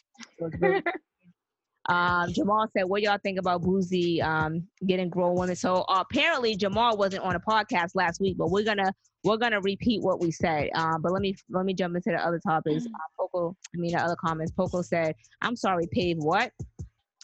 So 0.59 0.81
um, 1.93 2.33
Jamal 2.33 2.67
said, 2.77 2.83
"What 2.83 3.01
y'all 3.01 3.17
think 3.23 3.39
about 3.39 3.63
Boosie 3.63 4.21
um, 4.21 4.67
getting 4.85 5.09
grown 5.09 5.35
women?" 5.35 5.55
So 5.55 5.85
uh, 5.87 6.03
apparently 6.09 6.55
Jamal 6.57 6.97
wasn't 6.97 7.23
on 7.23 7.35
a 7.35 7.39
podcast 7.39 7.91
last 7.95 8.19
week, 8.19 8.37
but 8.37 8.51
we're 8.51 8.65
gonna 8.65 8.93
we're 9.23 9.37
gonna 9.37 9.61
repeat 9.61 10.01
what 10.01 10.19
we 10.19 10.31
said. 10.31 10.69
Um, 10.75 11.01
but 11.01 11.11
let 11.11 11.21
me 11.21 11.35
let 11.49 11.65
me 11.65 11.73
jump 11.73 11.95
into 11.95 12.09
the 12.11 12.17
other 12.25 12.39
topics. 12.45 12.85
Uh, 12.85 12.89
Poco, 13.19 13.55
I 13.75 13.77
mean 13.77 13.91
the 13.93 14.01
other 14.01 14.15
comments. 14.15 14.51
Poco 14.51 14.81
said, 14.81 15.15
"I'm 15.41 15.55
sorry, 15.55 15.87
Pave. 15.91 16.17
What? 16.17 16.51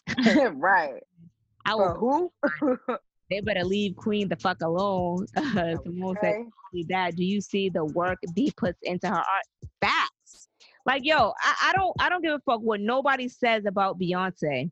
right. 0.54 1.02
I 1.66 1.74
will. 1.74 2.30
who? 2.60 2.78
They 3.30 3.40
better 3.40 3.62
leave 3.62 3.94
Queen 3.94 4.28
the 4.28 4.36
fuck 4.36 4.62
alone." 4.62 5.26
Uh, 5.36 5.76
Simone 5.84 6.16
said, 6.22 6.34
Okay. 6.34 6.44
"Only 6.72 6.86
"That 6.88 7.14
do 7.16 7.24
you 7.24 7.40
see 7.40 7.68
the 7.68 7.84
work 7.84 8.18
B 8.34 8.52
puts 8.56 8.78
into 8.82 9.06
her 9.08 9.14
art? 9.14 9.44
Facts. 9.82 10.48
Like 10.86 11.02
yo, 11.04 11.32
I, 11.42 11.54
I 11.68 11.72
don't 11.74 11.94
I 12.00 12.08
don't 12.08 12.22
give 12.22 12.32
a 12.32 12.40
fuck 12.46 12.60
what 12.62 12.80
nobody 12.80 13.28
says 13.28 13.66
about 13.66 13.98
Beyonce." 14.00 14.70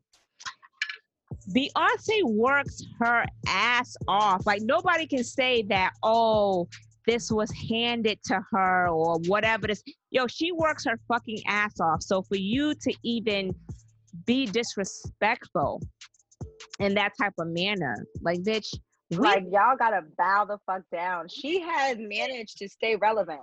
Beyonce 1.55 2.23
works 2.23 2.83
her 2.99 3.25
ass 3.47 3.95
off. 4.07 4.45
Like 4.45 4.61
nobody 4.61 5.05
can 5.05 5.23
say 5.23 5.61
that, 5.63 5.93
oh, 6.03 6.67
this 7.07 7.31
was 7.31 7.49
handed 7.69 8.19
to 8.25 8.39
her 8.51 8.89
or 8.89 9.17
whatever 9.25 9.65
this. 9.65 9.81
Yo, 10.11 10.27
she 10.27 10.51
works 10.51 10.85
her 10.85 10.99
fucking 11.07 11.41
ass 11.47 11.79
off. 11.79 12.03
So 12.03 12.21
for 12.21 12.35
you 12.35 12.75
to 12.75 12.93
even 13.03 13.55
be 14.25 14.45
disrespectful 14.45 15.81
in 16.79 16.93
that 16.95 17.13
type 17.19 17.33
of 17.39 17.47
manner, 17.47 18.05
like 18.21 18.39
bitch, 18.41 18.67
we, 19.09 19.17
Like 19.17 19.45
y'all 19.49 19.77
gotta 19.79 20.01
bow 20.17 20.45
the 20.45 20.57
fuck 20.65 20.81
down. 20.91 21.29
She 21.29 21.61
has 21.61 21.95
managed 21.97 22.57
to 22.57 22.67
stay 22.67 22.97
relevant. 22.97 23.39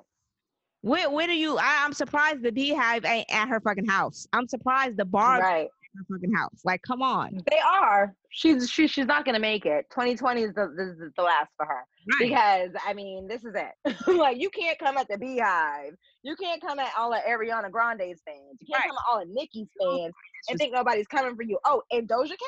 where, 0.83 1.09
where 1.11 1.27
do 1.27 1.35
you? 1.35 1.57
I, 1.57 1.81
I'm 1.85 1.94
surprised 1.94 2.42
the 2.42 2.53
beehive 2.53 3.07
ain't 3.07 3.27
at 3.33 3.48
her 3.48 3.61
fucking 3.61 3.87
house. 3.87 4.27
I'm 4.35 4.46
surprised 4.46 4.98
the 4.98 5.07
bar 5.07 5.40
Right. 5.40 5.68
Her 5.96 6.04
fucking 6.11 6.33
house. 6.33 6.61
Like, 6.64 6.83
come 6.83 7.02
on, 7.02 7.38
They 7.50 7.59
are. 7.59 8.14
She's 8.30 8.68
she, 8.68 8.87
she's 8.88 9.07
not 9.07 9.24
gonna 9.24 9.38
make 9.38 9.64
it. 9.64 9.87
2020 9.90 10.42
is 10.42 10.54
the 10.54 10.72
this 10.76 10.88
is 11.07 11.12
the 11.16 11.22
last 11.22 11.50
for 11.57 11.66
her. 11.66 11.74
right? 11.74 12.18
because 12.20 12.70
I 12.87 12.92
mean, 12.94 13.28
this 13.28 13.44
is 13.44 13.54
it. 13.54 13.96
like 14.18 14.40
you 14.40 14.50
can't 14.50 14.78
come 14.78 14.96
at 14.98 15.09
the 15.09 15.16
Beehive. 15.18 15.94
You 16.22 16.35
can't 16.37 16.61
come 16.61 16.78
at 16.78 16.90
all 16.98 17.12
of 17.12 17.20
Ariana 17.22 17.70
Grande's 17.70 18.20
fans. 18.26 18.59
You 18.61 18.66
can't 18.74 18.85
Right. 18.85 18.88
come 18.88 18.96
at 18.96 19.12
all 19.12 19.22
of 19.22 19.28
Nicki's 19.28 19.68
fans 19.80 20.12
and 20.48 20.59
think 20.59 20.72
nobody's 20.74 21.07
coming 21.07 21.37
for 21.37 21.42
you. 21.42 21.59
Oh, 21.64 21.83
and 21.92 22.09
Doja 22.09 22.28
Cat, 22.30 22.38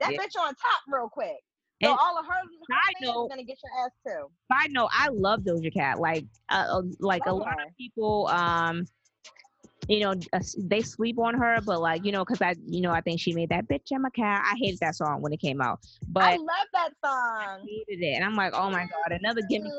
that 0.00 0.12
Yeah. 0.12 0.18
bitch 0.18 0.38
on 0.40 0.48
top 0.54 0.80
real 0.88 1.08
quick. 1.08 1.36
So 1.82 1.90
And 1.90 1.98
all 2.00 2.18
of 2.18 2.24
her, 2.24 2.32
her 2.32 2.40
fans 2.70 2.94
note- 3.02 3.28
gonna 3.28 3.44
get 3.44 3.58
your 3.62 3.84
ass 3.84 3.92
too. 4.06 4.30
Side 4.50 4.72
note, 4.72 4.88
I 4.92 5.08
love 5.10 5.40
Doja 5.40 5.72
Cat. 5.72 5.98
Like, 6.00 6.24
uh, 6.48 6.64
uh, 6.70 6.82
like 7.00 7.22
a 7.26 7.32
lot 7.34 7.48
her. 7.60 7.66
of 7.66 7.76
people, 7.76 8.28
um, 8.28 8.86
you 9.88 10.00
know, 10.00 10.14
uh, 10.32 10.40
they 10.58 10.80
sleep 10.80 11.18
on 11.18 11.34
her, 11.34 11.58
but 11.64 11.80
like, 11.80 12.04
you 12.04 12.12
know, 12.12 12.24
because 12.24 12.42
I, 12.42 12.54
you 12.66 12.80
know, 12.80 12.90
I 12.90 13.00
think 13.00 13.20
she 13.20 13.32
made 13.32 13.50
that 13.50 13.68
bitch 13.68 13.88
I'm 13.92 14.04
a. 14.04 14.10
I 14.18 14.54
hated 14.60 14.80
that 14.80 14.96
song 14.96 15.22
when 15.22 15.32
it 15.32 15.40
came 15.40 15.60
out, 15.60 15.80
but 16.08 16.24
I 16.24 16.32
I 16.32 16.36
love 16.36 16.66
that 16.74 16.90
song. 17.04 17.66
hated 17.68 18.02
it, 18.04 18.14
and 18.16 18.24
I'm 18.24 18.34
like, 18.34 18.52
oh 18.54 18.70
my 18.70 18.82
god, 18.84 19.18
another 19.18 19.42
gimmick. 19.48 19.72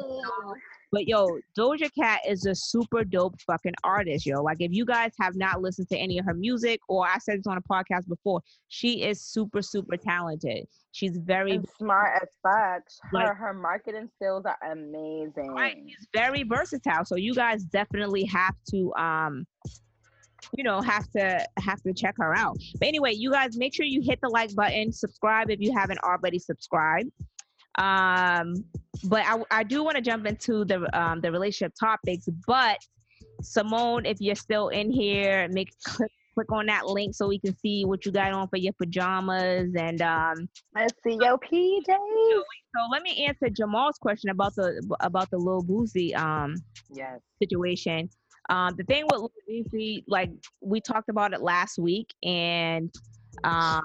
But 0.89 1.05
yo, 1.05 1.27
Doja 1.57 1.89
Cat 1.93 2.21
is 2.25 2.45
a 2.45 2.55
super 2.55 3.03
dope 3.03 3.35
fucking 3.41 3.73
artist, 3.83 4.25
yo. 4.25 4.41
Like 4.41 4.57
if 4.61 4.71
you 4.71 4.85
guys 4.85 5.11
have 5.19 5.35
not 5.35 5.61
listened 5.61 5.89
to 5.89 5.97
any 5.97 6.17
of 6.17 6.25
her 6.25 6.33
music, 6.33 6.79
or 6.87 7.05
I 7.05 7.17
said 7.17 7.39
this 7.39 7.47
on 7.47 7.57
a 7.57 7.61
podcast 7.61 8.07
before, 8.07 8.41
she 8.69 9.03
is 9.03 9.21
super, 9.21 9.61
super 9.61 9.97
talented. 9.97 10.65
She's 10.93 11.17
very 11.17 11.55
And 11.55 11.67
smart 11.77 12.21
as 12.21 12.29
fuck. 12.41 12.83
Like- 13.11 13.27
Her 13.27 13.33
her 13.33 13.53
marketing 13.53 14.09
skills 14.15 14.45
are 14.45 14.57
amazing. 14.71 15.51
right. 15.51 15.75
She's 15.85 16.07
very 16.13 16.43
versatile. 16.43 17.03
So 17.03 17.17
you 17.17 17.35
guys 17.35 17.63
definitely 17.65 18.23
have 18.25 18.55
to 18.71 18.93
um 18.95 19.45
you 20.55 20.63
know 20.63 20.81
have 20.81 21.09
to 21.11 21.45
have 21.59 21.81
to 21.83 21.93
check 21.93 22.15
her 22.17 22.35
out. 22.35 22.57
But 22.79 22.87
anyway, 22.87 23.13
you 23.13 23.31
guys 23.31 23.57
make 23.57 23.73
sure 23.73 23.85
you 23.85 24.01
hit 24.01 24.19
the 24.21 24.29
like 24.29 24.53
button, 24.55 24.91
subscribe 24.91 25.49
if 25.49 25.59
you 25.59 25.73
haven't 25.73 25.99
already 25.99 26.39
subscribed. 26.39 27.11
Um 27.77 28.53
but 29.03 29.23
I, 29.25 29.43
I 29.51 29.63
do 29.63 29.83
want 29.83 29.95
to 29.97 30.01
jump 30.01 30.25
into 30.25 30.65
the 30.65 30.87
um 30.99 31.21
the 31.21 31.31
relationship 31.31 31.73
topics, 31.79 32.27
but 32.47 32.77
Simone, 33.41 34.05
if 34.05 34.17
you're 34.19 34.35
still 34.35 34.69
in 34.69 34.91
here, 34.91 35.47
make 35.51 35.69
click 35.85 36.11
click 36.33 36.51
on 36.51 36.67
that 36.67 36.85
link 36.85 37.15
so 37.15 37.27
we 37.27 37.39
can 37.39 37.55
see 37.57 37.83
what 37.83 38.05
you 38.05 38.11
got 38.11 38.31
on 38.31 38.47
for 38.47 38.57
your 38.57 38.73
pajamas 38.73 39.73
and 39.75 40.01
um 40.03 40.47
Let's 40.75 40.93
see 41.03 41.17
your 41.19 41.37
PJs. 41.39 41.87
so 41.87 42.81
let 42.91 43.01
me 43.01 43.25
answer 43.25 43.49
Jamal's 43.49 43.97
question 43.97 44.29
about 44.29 44.53
the 44.55 44.79
about 44.99 45.31
the 45.31 45.37
Lil 45.37 45.63
Boosie 45.63 46.15
um 46.15 46.55
Yes. 46.89 47.19
situation. 47.41 48.09
Um, 48.49 48.75
the 48.77 48.83
thing 48.83 49.05
with 49.11 49.21
Lil 49.47 50.01
like 50.07 50.31
we 50.61 50.79
talked 50.79 51.09
about 51.09 51.33
it 51.33 51.41
last 51.41 51.77
week, 51.77 52.13
and 52.23 52.93
um, 53.43 53.83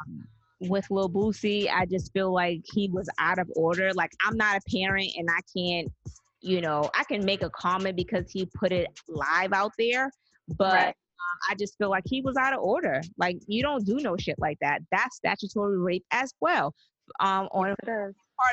with 0.60 0.86
Lil 0.90 1.08
Boosie, 1.08 1.68
I 1.70 1.86
just 1.86 2.12
feel 2.12 2.32
like 2.32 2.60
he 2.72 2.88
was 2.88 3.08
out 3.18 3.38
of 3.38 3.50
order. 3.56 3.92
Like 3.94 4.12
I'm 4.24 4.36
not 4.36 4.56
a 4.56 4.60
parent, 4.70 5.10
and 5.16 5.28
I 5.30 5.40
can't, 5.56 5.92
you 6.40 6.60
know, 6.60 6.90
I 6.94 7.04
can 7.04 7.24
make 7.24 7.42
a 7.42 7.50
comment 7.50 7.96
because 7.96 8.30
he 8.30 8.48
put 8.54 8.72
it 8.72 8.88
live 9.08 9.52
out 9.52 9.72
there, 9.78 10.10
but. 10.56 10.72
Right. 10.72 10.88
Um, 10.88 11.38
I 11.52 11.54
just 11.54 11.78
feel 11.78 11.88
like 11.88 12.02
he 12.04 12.20
was 12.20 12.36
out 12.36 12.52
of 12.52 12.58
order. 12.60 13.00
Like 13.16 13.38
you 13.46 13.62
don't 13.62 13.86
do 13.86 14.00
no 14.00 14.16
shit 14.16 14.34
like 14.40 14.58
that. 14.60 14.80
That's 14.90 15.16
statutory 15.16 15.78
rape 15.78 16.04
as 16.10 16.34
well. 16.40 16.74
Um, 17.20 17.48
on 17.52 17.76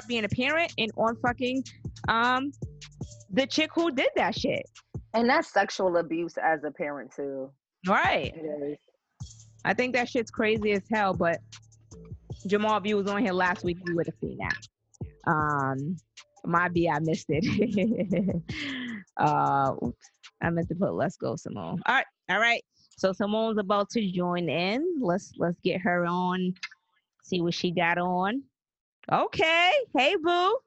Being 0.08 0.26
a 0.26 0.30
parent 0.30 0.74
and 0.78 0.92
on 0.98 1.16
fucking 1.18 1.64
um 2.08 2.52
the 3.32 3.46
chick 3.46 3.72
who 3.74 3.92
did 3.92 4.10
that 4.16 4.38
shit. 4.38 4.66
And 5.14 5.30
that's 5.30 5.52
sexual 5.52 5.98
abuse 5.98 6.38
as 6.38 6.64
a 6.64 6.72
parent 6.72 7.14
too. 7.16 7.52
Right. 7.88 8.34
I 9.66 9.74
think 9.74 9.96
that 9.96 10.10
shit's 10.10 10.32
crazy 10.32 10.72
as 10.72 10.84
hell, 10.92 11.14
but 11.14 11.40
Jamal, 12.48 12.78
if 12.78 12.86
you 12.86 12.98
was 12.98 13.08
on 13.08 13.22
here 13.22 13.34
last 13.34 13.64
week, 13.64 13.78
you 13.86 13.96
would 13.96 14.08
have 14.08 14.16
seen 14.22 14.38
that. 14.38 15.30
Um 15.30 15.98
my 16.46 16.70
B, 16.70 16.90
I 16.90 17.00
missed 17.00 17.28
it. 17.30 17.46
uh 19.18 19.74
oops. 19.84 20.10
I 20.42 20.50
meant 20.50 20.70
to 20.70 20.76
put 20.76 20.94
let's 20.94 21.18
go, 21.18 21.36
Simone. 21.36 21.82
All 21.86 21.96
right, 21.96 22.06
all 22.30 22.40
right. 22.40 22.64
So 22.98 23.14
Simone's 23.14 23.58
about 23.58 23.90
to 23.92 24.12
join 24.12 24.50
in. 24.50 24.98
Let's 25.02 25.34
let's 25.38 25.60
get 25.64 25.82
her 25.82 26.06
on, 26.06 26.54
see 27.24 27.42
what 27.42 27.54
she 27.54 27.72
got 27.72 27.98
on. 27.98 28.44
Okay. 29.12 29.72
Hey 29.98 30.16
boo. 30.16 30.58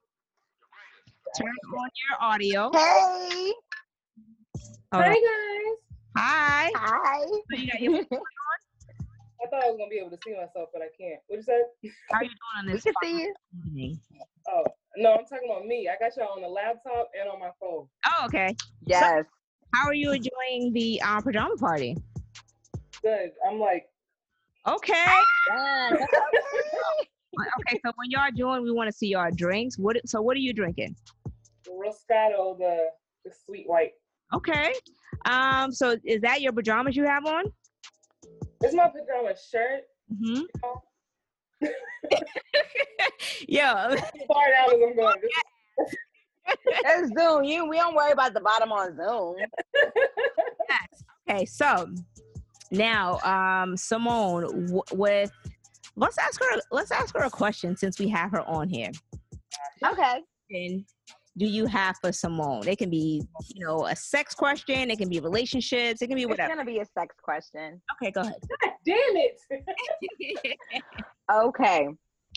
Turn 1.39 1.47
on 1.47 1.89
your 2.09 2.21
audio. 2.21 2.71
Hey. 2.75 3.53
Hold 4.93 5.05
Hi 5.05 5.11
on. 5.11 5.15
guys. 5.15 5.77
Hi. 6.17 6.71
Hi. 6.75 7.21
So 7.51 7.57
you 7.57 7.71
got 7.71 7.81
your- 7.81 7.95
I 9.43 9.49
thought 9.49 9.65
I 9.65 9.71
was 9.71 9.77
gonna 9.79 9.91
be 9.91 9.99
able 9.99 10.11
to 10.11 10.19
see 10.25 10.33
myself, 10.33 10.71
but 10.73 10.83
I 10.83 10.89
can't. 10.99 11.21
What 11.29 11.37
you 11.37 11.43
said? 11.43 11.63
How 12.11 12.19
are 12.19 12.25
you 12.25 12.31
doing 12.31 12.39
on 12.59 12.67
this? 12.67 12.85
We 12.85 12.91
this 12.91 12.97
can 13.01 13.17
see 13.17 13.23
you. 13.23 13.35
evening? 13.67 14.01
Oh 14.49 14.65
no, 14.97 15.15
I'm 15.15 15.25
talking 15.25 15.49
about 15.51 15.67
me. 15.67 15.89
I 15.89 15.97
got 16.03 16.17
y'all 16.17 16.35
on 16.35 16.43
the 16.43 16.49
laptop 16.49 17.11
and 17.19 17.29
on 17.31 17.39
my 17.41 17.51
phone. 17.61 17.87
Oh, 18.07 18.25
okay. 18.27 18.55
Yes. 18.87 19.25
How 19.75 19.87
are 19.87 19.95
you 19.95 20.13
enjoying 20.13 20.73
the 20.73 21.01
um, 21.03 21.23
pajama 21.23 21.57
party? 21.57 21.97
Good. 23.03 23.31
I'm 23.49 23.59
like, 23.61 23.87
Okay. 24.67 25.07
Yes. 25.49 26.09
Okay. 27.61 27.81
So 27.85 27.93
when 27.97 28.11
y'all 28.11 28.31
join, 28.37 28.63
we 28.63 28.71
want 28.71 28.89
to 28.89 28.93
see 28.97 29.09
y'all 29.09 29.31
drinks. 29.35 29.79
What? 29.79 29.97
So 30.07 30.21
what 30.21 30.37
are 30.37 30.41
you 30.41 30.53
drinking? 30.53 30.97
Roscato, 31.67 32.59
the 32.59 32.89
the 33.25 33.33
sweet 33.47 33.69
white. 33.69 33.93
Okay. 34.35 34.73
Um. 35.25 35.73
So 35.73 35.97
is 36.05 36.21
that 36.23 36.43
your 36.43 36.53
pajamas 36.53 36.97
you 36.97 37.05
have 37.05 37.25
on? 37.27 37.45
It's 38.63 38.75
my 38.75 38.89
pajama 38.89 39.35
shirt. 39.51 39.83
Mm-hmm. 40.13 40.43
Yo. 43.49 43.63
As 43.63 44.01
far 44.29 44.51
down 44.51 44.69
as 44.69 44.81
I'm 44.89 44.97
going. 44.97 45.17
This 45.23 45.95
It's 46.85 47.13
Zoom. 47.19 47.45
You 47.45 47.69
we 47.69 47.77
don't 47.77 47.95
worry 47.95 48.13
about 48.13 48.35
the 48.35 48.41
bottom 48.41 48.73
on 48.73 48.97
Zoom. 48.97 49.37
Yes. 50.69 51.05
Okay. 51.29 51.45
So 51.45 51.93
now, 52.71 53.19
um, 53.21 53.77
Simone, 53.77 54.67
w- 54.67 54.83
with 54.93 55.31
let's 55.97 56.19
ask 56.19 56.41
her. 56.43 56.61
Let's 56.71 56.91
ask 56.91 57.15
her 57.17 57.25
a 57.25 57.31
question 57.31 57.77
since 57.77 57.99
we 57.99 58.09
have 58.09 58.31
her 58.33 58.43
on 58.43 58.69
here. 58.69 58.91
Okay. 59.85 60.23
question 60.49 60.85
do 61.39 61.47
you 61.47 61.67
have 61.67 61.97
for 62.01 62.13
Simone? 62.13 62.67
It 62.69 62.79
can 62.79 62.91
be, 62.91 63.23
you 63.55 63.65
know, 63.65 63.87
a 63.87 63.97
sex 63.97 64.35
question. 64.35 64.91
It 64.91 64.99
can 64.99 65.09
be 65.09 65.21
relationships. 65.21 66.03
It 66.03 66.09
can 66.09 66.17
be 66.17 66.27
whatever. 66.27 66.51
It's 66.51 66.57
gonna 66.57 66.71
be 66.71 66.81
a 66.81 66.87
sex 66.87 67.17
question. 67.23 67.81
Okay, 67.97 68.11
go 68.11 68.21
ahead. 68.21 68.35
God 68.63 68.73
damn 68.85 68.97
it. 68.99 70.59
Okay. 71.33 71.89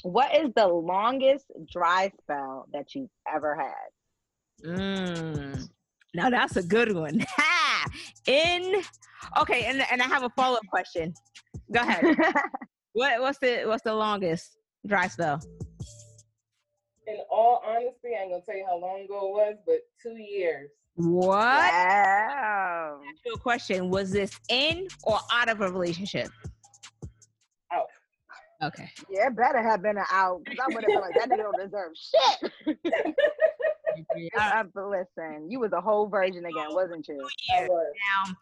What 0.03 0.33
is 0.35 0.51
the 0.55 0.67
longest 0.67 1.45
dry 1.69 2.11
spell 2.21 2.67
that 2.71 2.93
you've 2.93 3.09
ever 3.33 3.55
had? 3.55 4.69
mm. 4.69 5.69
Now 6.13 6.29
that's 6.29 6.55
a 6.55 6.63
good 6.63 6.95
one. 6.95 7.25
Ha! 7.27 7.85
In 8.27 8.81
okay, 9.39 9.65
and 9.65 9.83
and 9.91 10.01
I 10.01 10.05
have 10.05 10.23
a 10.23 10.29
follow 10.29 10.55
up 10.55 10.67
question. 10.69 11.13
Go 11.73 11.81
ahead. 11.81 12.15
What 12.95 13.21
what's 13.21 13.37
the 13.39 13.63
what's 13.65 13.83
the 13.83 13.93
longest 13.93 14.57
dry 14.87 15.07
spell? 15.07 15.41
In 17.07 17.17
all 17.29 17.61
honesty, 17.65 18.15
I 18.17 18.23
ain't 18.23 18.31
gonna 18.31 18.41
tell 18.43 18.55
you 18.55 18.65
how 18.65 18.79
long 18.79 19.01
ago 19.01 19.27
it 19.27 19.31
was, 19.31 19.55
but 19.65 19.79
two 20.01 20.15
years. 20.17 20.69
What? 20.95 21.27
wow. 21.27 23.01
Ask 23.05 23.35
a 23.35 23.37
question. 23.37 23.89
Was 23.89 24.11
this 24.11 24.31
in 24.49 24.87
or 25.03 25.19
out 25.31 25.49
of 25.49 25.59
a 25.59 25.69
relationship? 25.69 26.29
Out. 27.71 27.87
Okay. 28.63 28.89
Yeah, 29.09 29.27
it 29.27 29.35
better 29.35 29.61
have 29.61 29.83
been 29.83 29.97
an 29.97 30.05
out 30.09 30.41
because 30.45 30.59
I 30.59 30.73
would 30.73 30.83
have 30.83 30.87
been 30.87 31.01
like, 31.01 31.15
that 31.15 31.29
nigga 31.29 31.43
don't 31.43 31.59
deserve 31.59 31.91
shit. 31.93 32.51
Uh, 34.37 34.63
but 34.73 34.87
listen, 34.89 35.51
you 35.51 35.59
was 35.59 35.73
a 35.73 35.81
whole 35.81 36.07
virgin 36.07 36.45
again, 36.45 36.67
wasn't 36.69 37.05
you? 37.09 37.27
I 37.53 37.59
Years. 37.59 37.69
was. 37.69 37.93
Now, 38.25 38.35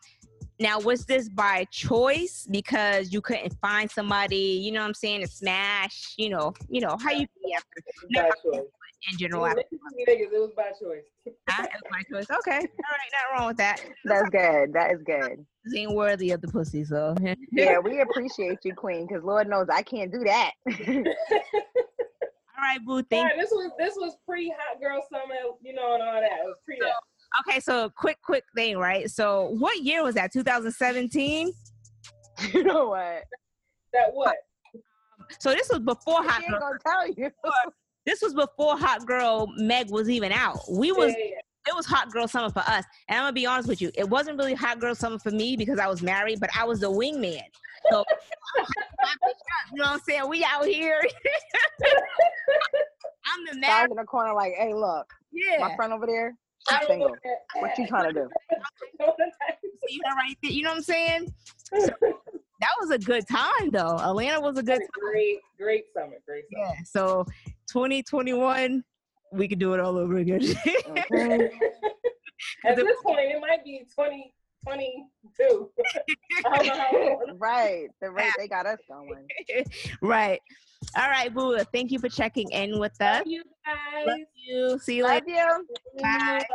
now 0.60 0.80
was 0.80 1.06
this 1.06 1.30
by 1.30 1.66
choice 1.72 2.48
because 2.50 3.12
you 3.12 3.22
couldn't 3.22 3.54
find 3.62 3.90
somebody, 3.90 4.36
you 4.64 4.72
know 4.72 4.82
what 4.82 4.88
I'm 4.88 4.94
saying, 4.94 5.22
to 5.22 5.28
smash, 5.28 6.14
you 6.18 6.30
know, 6.30 6.54
you 6.70 6.82
know, 6.82 6.98
how 7.02 7.12
you 7.12 7.28
be 7.44 7.54
after 7.54 7.68
It 8.10 8.36
was 8.46 8.60
by 8.60 8.60
in 9.12 9.18
general 9.18 9.46
after 9.46 9.64
Niggas, 10.08 10.32
it 10.32 10.40
was 10.40 10.52
by 10.56 10.70
choice. 10.80 11.04
that, 11.26 11.34
ah, 11.50 11.64
it 11.64 11.72
was 11.74 11.92
my 11.92 12.02
choice. 12.12 12.28
Okay. 12.40 12.58
All 12.58 12.60
right, 12.60 13.12
nothing 13.12 13.38
wrong 13.38 13.48
with 13.48 13.58
that. 13.58 13.84
That's 14.06 14.30
good. 14.30 14.74
That 14.74 14.92
is 14.94 15.02
good. 15.04 15.46
This 15.66 15.76
ain't 15.80 15.94
worthy 15.94 16.32
of 16.32 16.42
the 16.42 16.50
pussy, 16.50 16.84
so 16.84 17.16
Yeah, 17.54 17.80
we 17.80 18.02
appreciate 18.02 18.58
you, 18.66 18.76
Queen, 18.76 19.08
because 19.08 19.24
Lord 19.24 19.48
knows 19.48 19.68
I 19.72 19.82
can't 19.82 20.12
do 20.12 20.20
that. 20.26 20.52
all 20.68 20.76
right, 22.58 22.80
boo. 22.86 23.02
Thank 23.04 23.32
Alright, 23.32 23.38
this 23.40 23.50
was 23.50 23.72
this 23.80 23.94
was 23.96 24.18
pre 24.28 24.50
hot 24.50 24.82
girl 24.82 25.02
summer, 25.10 25.36
you 25.62 25.74
know, 25.74 25.94
and 25.94 26.04
all 26.04 26.20
that. 26.20 26.24
It 26.24 26.44
was 26.44 26.58
pre 26.66 26.80
that. 26.82 26.92
Okay, 27.40 27.60
so 27.60 27.90
quick, 27.90 28.18
quick 28.24 28.44
thing, 28.56 28.78
right? 28.78 29.10
So 29.10 29.56
what 29.60 29.82
year 29.82 30.04
was 30.04 30.16
that? 30.16 30.32
2017? 30.32 31.52
you 32.54 32.64
know 32.64 32.90
what? 32.90 33.24
That 33.94 34.14
what? 34.14 34.36
So 35.40 35.52
this 35.52 35.70
was 35.70 35.80
before 35.80 36.22
She 36.24 36.30
Hot 36.30 36.42
ain't 36.42 36.52
Girl. 36.52 36.60
gonna 36.60 36.80
tell 36.86 37.08
you. 37.08 37.32
This 38.06 38.22
was 38.22 38.34
before 38.34 38.78
Hot 38.78 39.06
Girl 39.08 39.48
Meg 39.56 39.90
was 39.90 40.10
even 40.10 40.34
out. 40.34 40.60
We 40.70 40.92
was 40.92 41.14
Yeah, 41.18 41.24
yeah, 41.24 41.72
it 41.72 41.74
was 41.74 41.86
hot 41.86 42.12
girl 42.12 42.28
summer 42.28 42.50
for 42.50 42.60
us. 42.60 42.84
And 43.08 43.18
I'm 43.18 43.24
gonna 43.24 43.32
be 43.32 43.46
honest 43.46 43.70
with 43.70 43.82
you, 43.82 43.92
it 43.96 44.10
wasn't 44.10 44.38
really 44.38 44.54
hot 44.54 44.82
girl 44.82 44.94
summer 44.94 45.18
for 45.18 45.32
me 45.32 45.56
because 45.56 45.80
I 45.80 45.88
was 45.88 46.02
married, 46.02 46.42
but 46.42 46.50
I 46.54 46.66
was 46.66 46.82
the 46.82 46.92
wingman. 46.92 47.40
So 47.90 48.04
you 48.58 48.66
know 49.76 49.84
what 49.86 49.88
I'm 49.92 50.00
saying? 50.02 50.28
We 50.28 50.44
out 50.44 50.66
here. 50.66 51.02
I'm 53.26 53.46
the 53.54 53.60
man 53.62 53.84
was 53.84 53.92
in 53.92 53.96
the 53.98 54.04
corner 54.04 54.34
like, 54.34 54.52
hey, 54.58 54.74
look, 54.74 55.08
Yeah. 55.32 55.60
my 55.66 55.74
friend 55.78 55.94
over 55.94 56.06
there, 56.06 56.36
I'm 56.70 56.88
single. 56.88 57.16
What 57.56 57.78
you 57.78 57.88
trying 57.88 58.14
to 58.14 58.14
do? 58.14 58.30
you 59.90 60.00
know, 60.04 60.16
right 60.16 60.38
there, 60.42 60.52
you 60.52 60.64
know 60.64 60.70
what 60.70 60.78
I'm 60.78 60.84
saying? 60.84 61.34
So, 61.74 61.88
that 62.62 62.70
was 62.80 62.92
a 62.92 62.98
good 62.98 63.28
time 63.28 63.70
though. 63.72 63.98
Atlanta 64.00 64.40
was 64.40 64.58
a 64.58 64.64
good 64.64 64.80
time. 64.80 64.88
Great, 65.12 65.40
great 65.58 65.86
summer. 65.94 66.18
Great 66.26 66.46
summer. 66.54 66.74
Yeah. 66.76 66.84
So 66.86 67.26
2021, 67.70 68.84
we 69.32 69.48
could 69.48 69.60
do 69.60 69.74
it 69.74 69.80
all 69.80 69.98
over 69.98 70.18
again. 70.18 70.42
okay. 70.88 71.52
At 72.66 72.76
this 72.76 72.98
point, 73.04 73.20
it 73.20 73.42
might 73.42 73.64
be 73.64 73.86
20- 73.98 74.32
22. 74.64 75.70
right. 77.38 77.88
The 78.02 78.12
rate 78.12 78.32
they 78.38 78.48
got 78.48 78.66
us 78.66 78.80
going. 78.88 79.28
right. 80.02 80.40
All 80.98 81.10
right, 81.10 81.34
Boo. 81.34 81.58
Thank 81.72 81.92
you 81.92 82.00
for 82.00 82.10
checking 82.10 82.50
in 82.52 82.80
with 82.80 83.00
us. 83.02 83.20
Love 83.20 83.28
you 83.28 83.44
guys. 83.66 84.08
Love 84.08 84.18
you. 84.36 84.80
See 84.80 84.98
you 84.98 85.04
Love 85.04 85.22
later. 85.26 85.60
You. 85.96 86.02
Bye. 86.02 86.46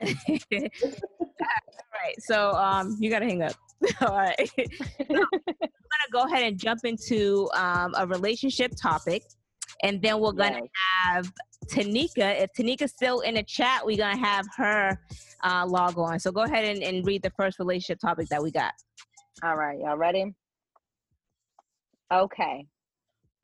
All 0.02 0.60
right. 2.02 2.14
So 2.20 2.52
um 2.52 2.96
you 3.00 3.10
gotta 3.10 3.26
hang 3.26 3.42
up. 3.42 3.54
All 4.00 4.16
right. 4.16 4.50
I'm 5.00 5.06
gonna 5.08 5.28
go 6.12 6.24
ahead 6.24 6.44
and 6.44 6.58
jump 6.58 6.80
into 6.84 7.50
um, 7.54 7.94
a 7.96 8.06
relationship 8.06 8.72
topic 8.80 9.22
and 9.82 10.00
then 10.00 10.20
we're 10.20 10.32
gonna 10.32 10.60
Yes. 10.60 10.68
have 11.04 11.32
Tanika. 11.66 12.40
If 12.42 12.50
Tanika's 12.52 12.92
still 12.92 13.20
in 13.20 13.34
the 13.34 13.42
chat, 13.42 13.84
we're 13.84 13.96
gonna 13.96 14.16
have 14.16 14.46
her 14.56 14.98
uh, 15.42 15.66
log 15.66 15.98
on. 15.98 16.18
So 16.20 16.30
go 16.32 16.42
ahead 16.42 16.64
and, 16.64 16.82
and 16.82 17.06
read 17.06 17.22
the 17.22 17.30
first 17.30 17.58
relationship 17.58 18.00
topic 18.00 18.28
that 18.28 18.42
we 18.42 18.50
got. 18.50 18.72
All 19.42 19.56
right, 19.56 19.78
y'all 19.78 19.96
ready? 19.96 20.32
Okay. 22.12 22.66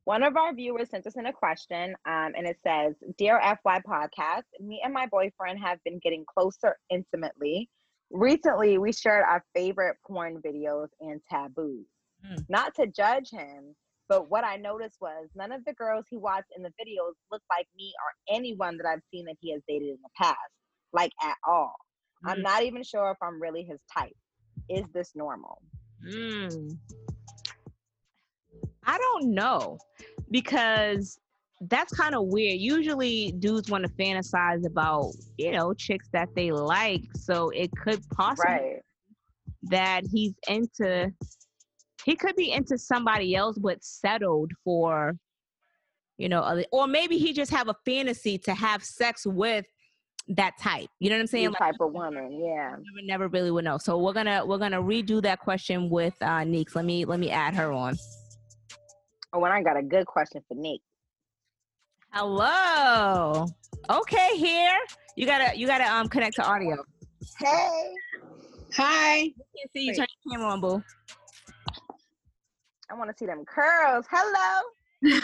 One 0.04 0.22
of 0.22 0.36
our 0.36 0.54
viewers 0.54 0.90
sent 0.90 1.06
us 1.06 1.16
in 1.16 1.26
a 1.26 1.32
question, 1.32 1.94
um, 2.06 2.32
and 2.36 2.46
it 2.46 2.58
says, 2.62 2.94
Dear 3.18 3.40
FY 3.62 3.80
Podcast, 3.80 4.42
me 4.60 4.80
and 4.82 4.92
my 4.94 5.06
boyfriend 5.06 5.58
have 5.62 5.78
been 5.84 5.98
getting 6.02 6.24
closer 6.26 6.76
intimately. 6.90 7.68
Recently, 8.10 8.78
we 8.78 8.92
shared 8.92 9.24
our 9.28 9.44
favorite 9.54 9.96
porn 10.06 10.40
videos 10.44 10.88
and 11.00 11.20
taboos. 11.30 11.86
Mm. 12.26 12.44
Not 12.48 12.74
to 12.76 12.86
judge 12.88 13.30
him, 13.30 13.76
but 14.10 14.28
what 14.28 14.44
I 14.44 14.56
noticed 14.56 14.96
was 15.00 15.28
none 15.36 15.52
of 15.52 15.64
the 15.64 15.72
girls 15.72 16.04
he 16.10 16.16
watched 16.16 16.50
in 16.56 16.64
the 16.64 16.70
videos 16.70 17.12
look 17.30 17.42
like 17.48 17.68
me 17.76 17.94
or 18.04 18.34
anyone 18.36 18.76
that 18.78 18.86
I've 18.86 19.02
seen 19.12 19.24
that 19.26 19.36
he 19.40 19.52
has 19.52 19.62
dated 19.68 19.88
in 19.88 19.98
the 20.02 20.10
past, 20.20 20.36
like 20.92 21.12
at 21.22 21.36
all. 21.46 21.76
I'm 22.26 22.38
Mm. 22.38 22.42
not 22.42 22.62
even 22.64 22.82
sure 22.82 23.12
if 23.12 23.18
I'm 23.22 23.40
really 23.40 23.62
his 23.62 23.78
type. 23.96 24.16
Is 24.68 24.84
this 24.92 25.14
normal? 25.14 25.62
Mm. 26.04 26.76
I 28.84 28.98
don't 28.98 29.32
know 29.32 29.78
because 30.32 31.20
that's 31.60 31.94
kind 31.94 32.16
of 32.16 32.26
weird. 32.26 32.58
Usually, 32.58 33.30
dudes 33.38 33.70
want 33.70 33.84
to 33.84 33.92
fantasize 33.92 34.66
about 34.66 35.12
you 35.38 35.52
know 35.52 35.72
chicks 35.72 36.08
that 36.12 36.28
they 36.34 36.50
like, 36.50 37.04
so 37.14 37.50
it 37.50 37.70
could 37.76 38.02
possibly 38.10 38.50
Right. 38.54 38.82
that 39.62 40.02
he's 40.12 40.34
into. 40.48 41.12
He 42.10 42.16
could 42.16 42.34
be 42.34 42.50
into 42.50 42.76
somebody 42.76 43.36
else, 43.36 43.56
but 43.56 43.84
settled 43.84 44.50
for, 44.64 45.16
you 46.18 46.28
know, 46.28 46.40
other, 46.40 46.64
or 46.72 46.88
maybe 46.88 47.18
he 47.18 47.32
just 47.32 47.52
have 47.52 47.68
a 47.68 47.76
fantasy 47.84 48.36
to 48.38 48.52
have 48.52 48.82
sex 48.82 49.24
with 49.24 49.64
that 50.26 50.58
type. 50.60 50.88
You 50.98 51.10
know 51.10 51.14
what 51.14 51.20
I'm 51.20 51.26
saying? 51.28 51.50
Like, 51.50 51.58
type 51.60 51.74
of 51.80 51.92
woman, 51.92 52.40
yeah. 52.44 52.70
never, 52.70 53.06
never 53.06 53.28
really 53.28 53.52
would 53.52 53.64
know. 53.64 53.78
So 53.78 53.96
we're 53.96 54.12
gonna 54.12 54.44
we're 54.44 54.58
gonna 54.58 54.82
redo 54.82 55.22
that 55.22 55.38
question 55.38 55.88
with 55.88 56.14
uh 56.20 56.42
Neeks. 56.42 56.74
Let 56.74 56.84
me 56.84 57.04
let 57.04 57.20
me 57.20 57.30
add 57.30 57.54
her 57.54 57.70
on. 57.70 57.96
Oh, 59.32 59.44
and 59.44 59.54
I 59.54 59.62
got 59.62 59.76
a 59.76 59.82
good 59.82 60.06
question 60.06 60.42
for 60.48 60.56
Nick. 60.56 60.80
Hello. 62.12 63.46
Okay, 63.88 64.36
here 64.36 64.80
you 65.14 65.26
gotta 65.26 65.56
you 65.56 65.68
gotta 65.68 65.84
um 65.84 66.08
connect 66.08 66.34
to 66.36 66.42
audio. 66.44 66.76
Hey, 67.38 67.94
Hi. 68.74 69.18
Can't 69.22 69.72
see 69.72 69.84
you. 69.84 69.94
Turn 69.94 70.06
your 70.24 70.34
camera 70.34 70.52
on, 70.52 70.60
boo. 70.60 70.82
I 72.90 72.94
want 72.94 73.10
to 73.10 73.16
see 73.16 73.26
them 73.26 73.44
curls. 73.44 74.04
Hello. 74.10 74.60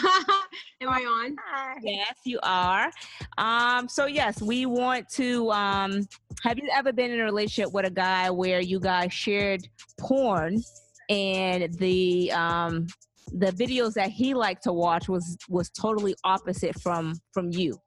Am 0.81 0.89
I 0.89 1.01
on? 1.01 1.35
Hi. 1.51 1.75
Yes, 1.83 2.15
you 2.23 2.39
are. 2.41 2.89
Um, 3.37 3.87
so 3.87 4.05
yes, 4.07 4.41
we 4.41 4.65
want 4.65 5.07
to. 5.09 5.51
Um, 5.51 6.07
have 6.43 6.57
you 6.57 6.69
ever 6.73 6.91
been 6.93 7.11
in 7.11 7.19
a 7.19 7.23
relationship 7.23 7.71
with 7.73 7.85
a 7.85 7.91
guy 7.91 8.31
where 8.31 8.59
you 8.59 8.79
guys 8.79 9.13
shared 9.13 9.67
porn, 9.99 10.63
and 11.09 11.71
the 11.75 12.31
um 12.31 12.87
the 13.33 13.51
videos 13.51 13.93
that 13.93 14.09
he 14.09 14.33
liked 14.33 14.63
to 14.63 14.73
watch 14.73 15.09
was 15.09 15.37
was 15.49 15.69
totally 15.69 16.15
opposite 16.23 16.79
from 16.81 17.13
from 17.31 17.51
you? 17.51 17.79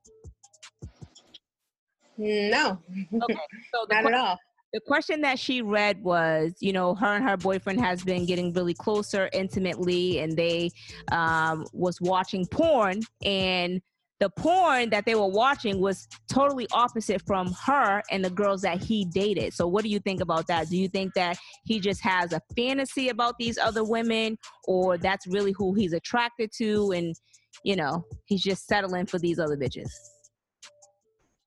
No, 2.19 2.79
Okay, 3.23 3.35
so 3.73 3.87
the 3.89 3.95
not 3.95 4.03
que- 4.05 4.09
at 4.09 4.15
all. 4.15 4.39
The 4.73 4.81
question 4.81 5.21
that 5.23 5.39
she 5.39 5.63
read 5.63 6.03
was 6.03 6.55
you 6.61 6.73
know 6.73 6.95
her 6.95 7.15
and 7.17 7.29
her 7.29 7.37
boyfriend 7.37 7.81
has 7.81 8.03
been 8.03 8.27
getting 8.27 8.53
really 8.53 8.75
closer 8.75 9.29
intimately 9.33 10.19
and 10.21 10.37
they 10.37 10.71
um, 11.13 11.67
was 11.73 12.01
watching 12.01 12.47
porn 12.47 13.01
and 13.25 13.81
the 14.21 14.29
porn 14.29 14.91
that 14.91 15.07
they 15.07 15.15
were 15.15 15.27
watching 15.27 15.81
was 15.81 16.07
totally 16.31 16.67
opposite 16.73 17.23
from 17.27 17.51
her 17.65 18.03
and 18.11 18.23
the 18.23 18.31
girls 18.31 18.61
that 18.63 18.79
he 18.79 19.05
dated 19.07 19.53
so 19.53 19.67
what 19.67 19.83
do 19.83 19.91
you 19.91 19.99
think 19.99 20.21
about 20.21 20.47
that 20.47 20.69
do 20.69 20.77
you 20.77 20.89
think 20.89 21.13
that 21.15 21.37
he 21.65 21.81
just 21.81 22.03
has 22.03 22.33
a 22.33 22.41
fantasy 22.55 23.09
about 23.09 23.35
these 23.39 23.59
other 23.59 23.83
women 23.83 24.37
or 24.65 24.99
that's 24.99 25.27
really 25.27 25.53
who 25.53 25.75
he's 25.75 25.93
attracted 25.93 26.51
to 26.53 26.93
and 26.93 27.15
you 27.65 27.75
know 27.75 28.05
he's 28.27 28.43
just 28.43 28.67
settling 28.67 29.07
for 29.07 29.19
these 29.19 29.39
other 29.39 29.57
bitches 29.57 29.91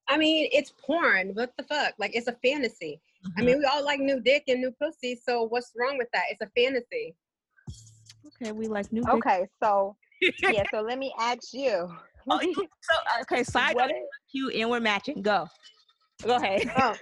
I 0.10 0.18
mean, 0.18 0.50
it's 0.52 0.74
porn. 0.86 1.32
What 1.34 1.54
the 1.58 1.64
fuck? 1.64 1.94
Like, 1.98 2.12
it's 2.14 2.28
a 2.28 2.36
fantasy. 2.44 3.02
I 3.38 3.42
mean, 3.42 3.56
mm-hmm. 3.56 3.60
we 3.60 3.66
all 3.66 3.84
like 3.84 4.00
new 4.00 4.22
dick 4.22 4.44
and 4.48 4.60
new 4.60 4.72
pussy. 4.82 5.20
So 5.24 5.44
what's 5.44 5.72
wrong 5.78 5.98
with 5.98 6.08
that? 6.14 6.24
It's 6.30 6.42
a 6.42 6.50
fantasy. 6.56 7.16
okay 8.28 8.52
we 8.52 8.68
like 8.68 8.92
new 8.92 9.02
dick. 9.02 9.14
Okay, 9.14 9.48
so 9.62 9.96
yeah, 10.52 10.64
so 10.72 10.82
let 10.82 11.00
me 11.00 11.14
ask 11.20 11.54
you. 11.54 11.90
Oh, 12.30 12.40
so 12.40 12.96
uh, 12.96 13.22
okay 13.22 13.44
side 13.44 13.76
what 13.76 13.90
note, 13.90 13.98
you 14.34 14.50
and 14.50 14.70
we're 14.70 14.80
matching. 14.80 15.22
Go. 15.22 15.48
Go 16.24 16.36
ahead. 16.36 16.70
Oh, 16.78 16.96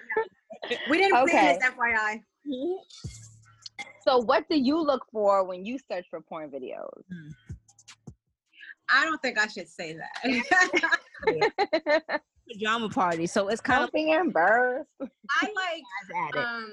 we 0.92 1.00
didn't 1.00 1.18
Okay. 1.18 1.32
plan 1.32 1.60
this, 1.60 1.70
FYI. 1.72 2.22
Mm-hmm. 2.48 3.84
so 4.08 4.20
what 4.20 4.48
do 4.48 4.58
you 4.58 4.80
look 4.80 5.04
for 5.12 5.44
when 5.44 5.66
you 5.66 5.80
search 5.92 6.06
for 6.10 6.22
porn 6.22 6.52
videos? 6.52 7.02
Hmm. 7.12 7.30
I 8.94 9.06
don't 9.06 9.22
think 9.22 9.40
I 9.40 9.48
should 9.48 9.68
say 9.68 9.96
that. 9.96 12.22
Pajama 12.54 12.90
party. 12.90 13.28
So 13.28 13.48
it's 13.48 13.62
kind 13.62 13.82
Don't 13.82 13.94
be 13.94 14.12
embarrassed. 14.12 14.90
I 15.02 15.06
like 15.56 15.84
of 16.04 16.36
at 16.36 16.36
it. 16.42 16.46
um 16.46 16.72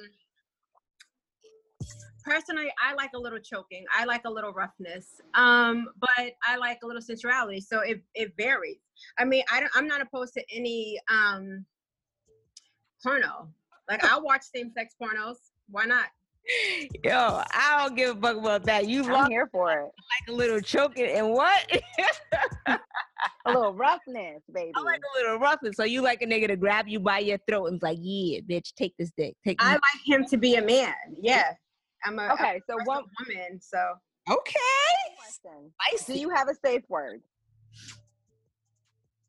personally 2.25 2.71
i 2.85 2.93
like 2.95 3.11
a 3.15 3.19
little 3.19 3.39
choking 3.39 3.85
i 3.97 4.05
like 4.05 4.23
a 4.27 4.31
little 4.31 4.53
roughness 4.53 5.21
um 5.35 5.89
but 5.99 6.33
i 6.47 6.57
like 6.59 6.79
a 6.83 6.87
little 6.87 7.01
sensuality 7.01 7.59
so 7.63 7.81
it, 7.81 8.03
it 8.15 8.35
varies 8.37 8.77
i 9.19 9.25
mean 9.25 9.43
i 9.51 9.61
don't 9.61 9.71
i'm 9.75 9.87
not 9.87 10.03
opposed 10.03 10.35
to 10.35 10.43
any 10.55 11.01
um 11.11 11.65
porno 13.03 13.49
like 13.89 14.05
i 14.05 14.19
watch 14.19 14.43
same-sex 14.55 14.95
pornos 15.01 15.37
why 15.71 15.85
not 15.87 16.07
Yo, 17.05 17.43
I 17.53 17.77
don't 17.79 17.97
give 17.97 18.17
a 18.17 18.21
fuck 18.21 18.37
about 18.37 18.65
that. 18.65 18.89
You 18.89 19.05
I'm 19.05 19.31
here 19.31 19.49
for 19.53 19.73
it. 19.73 19.83
Like 19.85 20.29
a 20.29 20.33
little 20.33 20.61
choking 20.61 21.07
and 21.07 21.31
what? 21.31 21.81
A 23.47 23.51
little 23.53 23.73
roughness, 23.73 24.43
baby. 24.53 24.73
I 24.77 24.81
like 24.83 25.01
a 25.01 25.23
little 25.23 25.39
roughness. 25.39 25.77
So 25.77 25.85
you 25.85 26.03
like 26.03 26.21
a 26.21 26.27
nigga 26.27 26.49
to 26.49 26.57
grab 26.57 26.87
you 26.87 27.01
by 27.01 27.21
your 27.21 27.39
throat 27.49 27.67
and 27.67 27.81
be 27.81 27.87
like, 27.87 27.99
yeah, 28.01 28.41
bitch, 28.41 28.75
take 28.75 28.95
this 28.99 29.11
dick. 29.17 29.37
Take 29.43 29.63
i 29.63 29.73
this. 29.73 29.81
like 29.81 30.03
him 30.21 30.27
to 30.29 30.37
be 30.37 30.57
a 30.57 30.63
man 30.63 30.93
yeah 31.19 31.53
i'm 32.05 32.19
a, 32.19 32.29
Okay, 32.33 32.61
so 32.69 32.77
one 32.85 33.05
woman 33.21 33.59
so 33.61 33.79
Okay. 34.31 34.59
question. 35.19 35.73
Do 36.07 36.19
you 36.21 36.29
have 36.29 36.49
a 36.49 36.55
safe 36.63 36.83
word? 36.89 37.23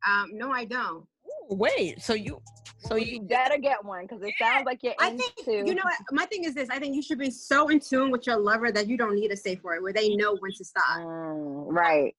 um 0.07 0.32
no 0.34 0.51
i 0.51 0.65
don't 0.65 1.05
Ooh, 1.51 1.55
wait, 1.55 2.01
so 2.01 2.13
you 2.13 2.41
so 2.80 2.95
you 2.95 3.21
better 3.21 3.57
get 3.57 3.84
one 3.84 4.05
because 4.05 4.21
it 4.23 4.34
sounds 4.39 4.65
like 4.65 4.82
you're 4.84 4.93
I 4.99 5.09
into. 5.09 5.23
think 5.45 5.67
you 5.67 5.75
know 5.75 5.84
what 5.84 5.95
my 6.11 6.25
thing 6.25 6.45
is 6.45 6.53
this. 6.53 6.69
I 6.69 6.80
think 6.80 6.95
you 6.95 7.01
should 7.01 7.19
be 7.19 7.30
so 7.32 7.67
in 7.69 7.80
tune 7.80 8.11
with 8.11 8.25
your 8.25 8.38
lover 8.38 8.71
that 8.71 8.88
you 8.88 8.97
don't 8.97 9.15
need 9.15 9.32
a 9.32 9.38
safe 9.38 9.61
word 9.63 9.84
where 9.84 9.93
they 9.93 10.15
know 10.15 10.36
when 10.38 10.51
to 10.53 10.63
stop. 10.63 10.84
Mm, 10.97 11.65
right, 11.67 12.15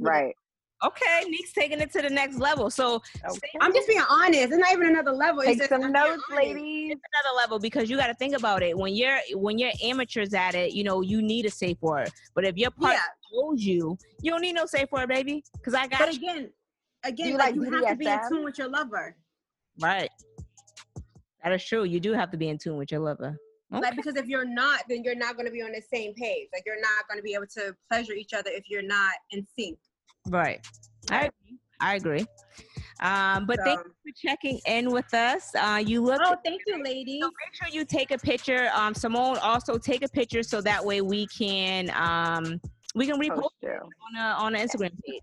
right. 0.00 0.34
okay, 0.84 1.24
Nick's 1.28 1.52
taking 1.52 1.80
it 1.80 1.92
to 1.92 2.02
the 2.02 2.10
next 2.10 2.38
level. 2.38 2.70
So 2.70 3.00
Okay. 3.24 3.48
I'm 3.60 3.72
just 3.72 3.88
being 3.88 4.02
honest. 4.08 4.40
It's 4.52 4.56
not 4.56 4.72
even 4.72 4.88
another 4.88 5.12
level. 5.12 5.40
It's 5.40 5.50
Take 5.50 5.58
just, 5.58 5.70
some 5.70 5.92
notes, 5.92 6.22
ladies. 6.34 6.90
another 6.90 7.36
level 7.36 7.58
because 7.58 7.88
you 7.88 7.96
got 7.96 8.08
to 8.08 8.14
think 8.14 8.36
about 8.36 8.62
it 8.62 8.76
when 8.76 8.94
you're 8.94 9.18
when 9.34 9.58
you're 9.58 9.72
amateurs 9.82 10.34
at 10.34 10.54
it 10.54 10.72
you 10.72 10.84
know 10.84 11.00
you 11.00 11.22
need 11.22 11.46
a 11.46 11.50
safe 11.50 11.80
word 11.80 12.10
but 12.34 12.44
if 12.44 12.56
your 12.56 12.70
partner 12.70 12.98
Yeah, 13.32 13.42
knows 13.42 13.62
you 13.64 13.96
you 14.20 14.30
don't 14.30 14.40
need 14.42 14.52
no 14.54 14.66
safe 14.66 14.90
word 14.92 15.08
baby 15.08 15.42
because 15.54 15.74
i 15.74 15.86
got 15.86 16.00
but 16.00 16.12
you. 16.12 16.18
again, 16.18 16.50
again, 17.04 17.28
you 17.28 17.38
like 17.38 17.54
like 17.56 17.64
you 17.64 17.70
have 17.72 17.88
to 17.88 17.96
be 17.96 18.06
in 18.06 18.20
tune 18.28 18.44
with 18.44 18.58
your 18.58 18.68
lover. 18.68 19.16
Right 19.80 20.10
that 21.42 21.52
is 21.52 21.64
true 21.64 21.84
you 21.84 22.00
do 22.00 22.12
have 22.12 22.30
to 22.30 22.36
be 22.36 22.48
in 22.48 22.58
tune 22.58 22.76
with 22.76 22.90
your 22.90 23.00
lover 23.00 23.36
okay. 23.72 23.80
Like 23.80 23.96
because 23.96 24.16
if 24.16 24.26
you're 24.26 24.44
not, 24.44 24.82
then 24.88 25.02
you're 25.02 25.16
not 25.16 25.34
going 25.34 25.46
to 25.46 25.52
be 25.52 25.62
on 25.62 25.72
the 25.72 25.82
same 25.92 26.14
page. 26.14 26.48
Like 26.52 26.62
you're 26.64 26.80
not 26.80 27.08
going 27.08 27.18
to 27.18 27.22
be 27.22 27.34
able 27.34 27.46
to 27.58 27.74
pleasure 27.90 28.12
each 28.12 28.32
other 28.32 28.50
if 28.50 28.64
you're 28.70 28.82
not 28.82 29.12
in 29.32 29.44
sync. 29.58 29.78
right 30.28 30.64
i 31.10 31.24
agree 31.24 31.58
i 31.80 31.94
agree 31.96 32.24
um 33.00 33.46
but 33.46 33.58
thank 33.64 33.80
you 33.84 33.92
for 34.02 34.12
checking 34.28 34.60
in 34.66 34.90
with 34.90 35.12
us 35.12 35.50
uh 35.56 35.82
you 35.84 36.00
look 36.00 36.20
Oh, 36.24 36.36
thank 36.44 36.62
you, 36.66 36.82
ladies. 36.82 37.20
So 37.22 37.26
make 37.26 37.54
sure 37.54 37.68
you 37.76 37.84
take 37.84 38.10
a 38.12 38.18
picture. 38.18 38.70
Um, 38.74 38.94
Simone, 38.94 39.38
also 39.38 39.76
take 39.76 40.04
a 40.04 40.08
picture 40.08 40.42
so 40.42 40.60
that 40.60 40.84
way 40.84 41.00
we 41.00 41.26
can 41.26 41.90
um 41.90 42.60
we 42.94 43.06
can 43.06 43.18
repost 43.20 43.42
Post 43.42 43.54
you. 43.62 43.70
on 43.70 44.12
the 44.14 44.22
on 44.22 44.52
the 44.52 44.58
Instagram 44.60 44.92
page. 45.04 45.22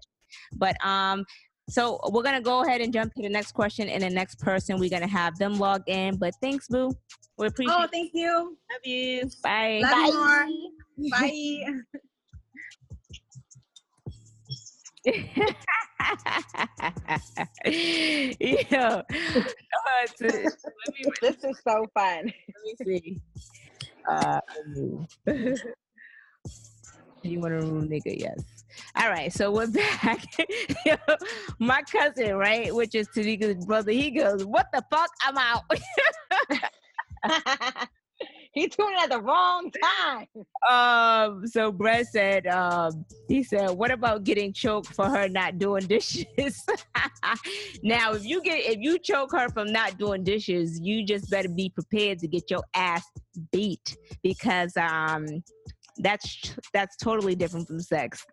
But 0.58 0.76
um, 0.86 1.26
so 1.70 2.00
we're 2.12 2.24
gonna 2.24 2.42
go 2.42 2.64
ahead 2.64 2.82
and 2.82 2.92
jump 2.94 3.14
to 3.16 3.22
the 3.22 3.30
next 3.30 3.54
question 3.54 3.88
and 3.88 4.04
the 4.04 4.10
next 4.10 4.40
person. 4.40 4.80
We're 4.80 4.90
gonna 4.90 5.08
have 5.08 5.38
them 5.38 5.58
log 5.58 5.84
in. 5.88 6.18
But 6.18 6.34
thanks, 6.42 6.68
Boo. 6.68 6.92
We 7.38 7.48
appreciate 7.48 7.76
Oh, 7.78 7.88
thank 7.92 8.12
you. 8.14 8.58
love 8.72 8.82
you. 8.86 9.30
Bye. 9.44 9.82
Love 9.84 9.98
you 10.08 10.14
more. 10.14 11.10
Bye. 11.12 11.64
yeah. 17.66 19.02
Uh, 19.02 20.08
to, 20.18 20.26
let 20.28 20.54
me, 20.88 21.04
This 21.22 21.44
is 21.44 21.60
so 21.68 21.86
fun. 21.94 22.26
let 22.26 22.64
me 22.64 22.76
see. 22.84 23.22
Uh, 24.10 24.40
you 27.24 27.40
want 27.40 27.52
to 27.52 27.66
remove 27.66 27.86
nigga? 27.90 28.16
Yes. 28.20 28.61
All 28.96 29.10
right, 29.10 29.32
so 29.32 29.52
we're 29.52 29.68
back. 29.68 30.26
My 31.60 31.82
cousin, 31.84 32.36
right, 32.36 32.74
which 32.74 32.96
is 32.96 33.08
Tanika's 33.10 33.66
brother, 33.66 33.92
he 33.92 34.12
goes, 34.12 34.46
"What 34.46 34.68
the 34.74 34.84
fuck? 34.92 35.10
I'm 35.24 35.38
out." 35.38 35.64
he 38.54 38.68
tuned 38.68 38.96
at 39.02 39.10
the 39.10 39.22
wrong 39.22 39.72
time. 39.82 40.28
um, 40.70 41.48
so 41.48 41.72
Brett 41.72 42.08
said, 42.08 42.48
um, 42.48 43.06
he 43.28 43.44
said, 43.44 43.72
"What 43.72 43.92
about 43.92 44.24
getting 44.24 44.54
choked 44.54 44.94
for 44.94 45.10
her 45.10 45.28
not 45.28 45.58
doing 45.58 45.88
dishes?" 45.88 46.64
now, 47.84 48.14
if 48.14 48.26
you 48.26 48.42
get 48.42 48.60
if 48.60 48.78
you 48.80 49.00
choke 49.00 49.32
her 49.32 49.50
from 49.50 49.72
not 49.72 49.98
doing 49.98 50.24
dishes, 50.24 50.80
you 50.82 51.06
just 51.06 51.30
better 51.30 51.50
be 51.50 51.70
prepared 51.70 52.20
to 52.20 52.28
get 52.28 52.50
your 52.50 52.64
ass 52.76 53.06
beat 53.52 53.98
because 54.24 54.76
um 54.78 55.26
that's 56.02 56.56
that's 56.74 56.96
totally 56.98 57.36
different 57.36 57.68
from 57.68 57.80
sex. 57.80 58.26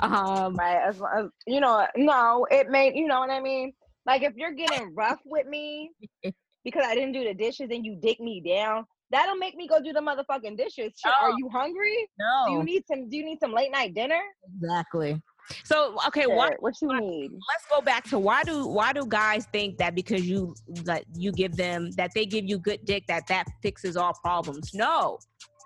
Um, 0.00 0.56
Right. 0.56 0.82
As, 0.88 1.00
as, 1.16 1.26
you 1.46 1.60
know, 1.60 1.86
no, 1.96 2.46
it 2.50 2.68
may, 2.68 2.92
you 2.94 3.06
know 3.06 3.20
what 3.20 3.30
I 3.30 3.40
mean? 3.40 3.72
Like 4.06 4.22
if 4.22 4.34
you're 4.36 4.52
getting 4.52 4.94
rough 4.94 5.20
with 5.24 5.46
me 5.46 5.90
because 6.64 6.84
I 6.86 6.94
didn't 6.94 7.12
do 7.12 7.24
the 7.24 7.34
dishes 7.34 7.68
and 7.70 7.84
you 7.84 7.98
dick 8.00 8.18
me 8.20 8.42
down, 8.46 8.84
that'll 9.10 9.36
make 9.36 9.54
me 9.56 9.68
go 9.68 9.80
do 9.80 9.92
the 9.92 10.00
motherfucking 10.00 10.56
dishes. 10.56 10.92
Shit, 10.96 11.12
Are 11.20 11.30
Oh. 11.30 11.34
you 11.38 11.48
hungry? 11.50 12.08
no, 12.18 12.44
Do 12.46 12.52
you 12.54 12.64
need 12.64 12.82
some 12.90 13.08
do 13.08 13.16
you 13.16 13.24
need 13.24 13.38
some 13.40 13.52
late 13.52 13.70
night 13.70 13.94
dinner? 13.94 14.20
exactly. 14.56 15.20
So 15.64 15.96
okay, 16.06 16.26
why 16.26 16.50
what 16.60 16.74
you 16.80 16.88
need? 17.00 17.30
let's 17.32 17.66
go 17.68 17.80
back 17.80 18.04
to 18.10 18.18
why 18.18 18.42
do 18.44 18.66
why 18.66 18.92
do 18.92 19.04
guys 19.04 19.46
think 19.52 19.76
that 19.78 19.94
because 19.94 20.24
you 20.26 20.54
that 20.84 21.04
you 21.14 21.32
give 21.32 21.56
them 21.56 21.90
that 21.96 22.10
they 22.14 22.24
give 22.24 22.44
you 22.44 22.58
good 22.58 22.84
dick 22.84 23.04
that 23.08 23.26
that 23.26 23.46
fixes 23.60 23.96
all 23.96 24.14
problems 24.22 24.72
no 24.72 25.18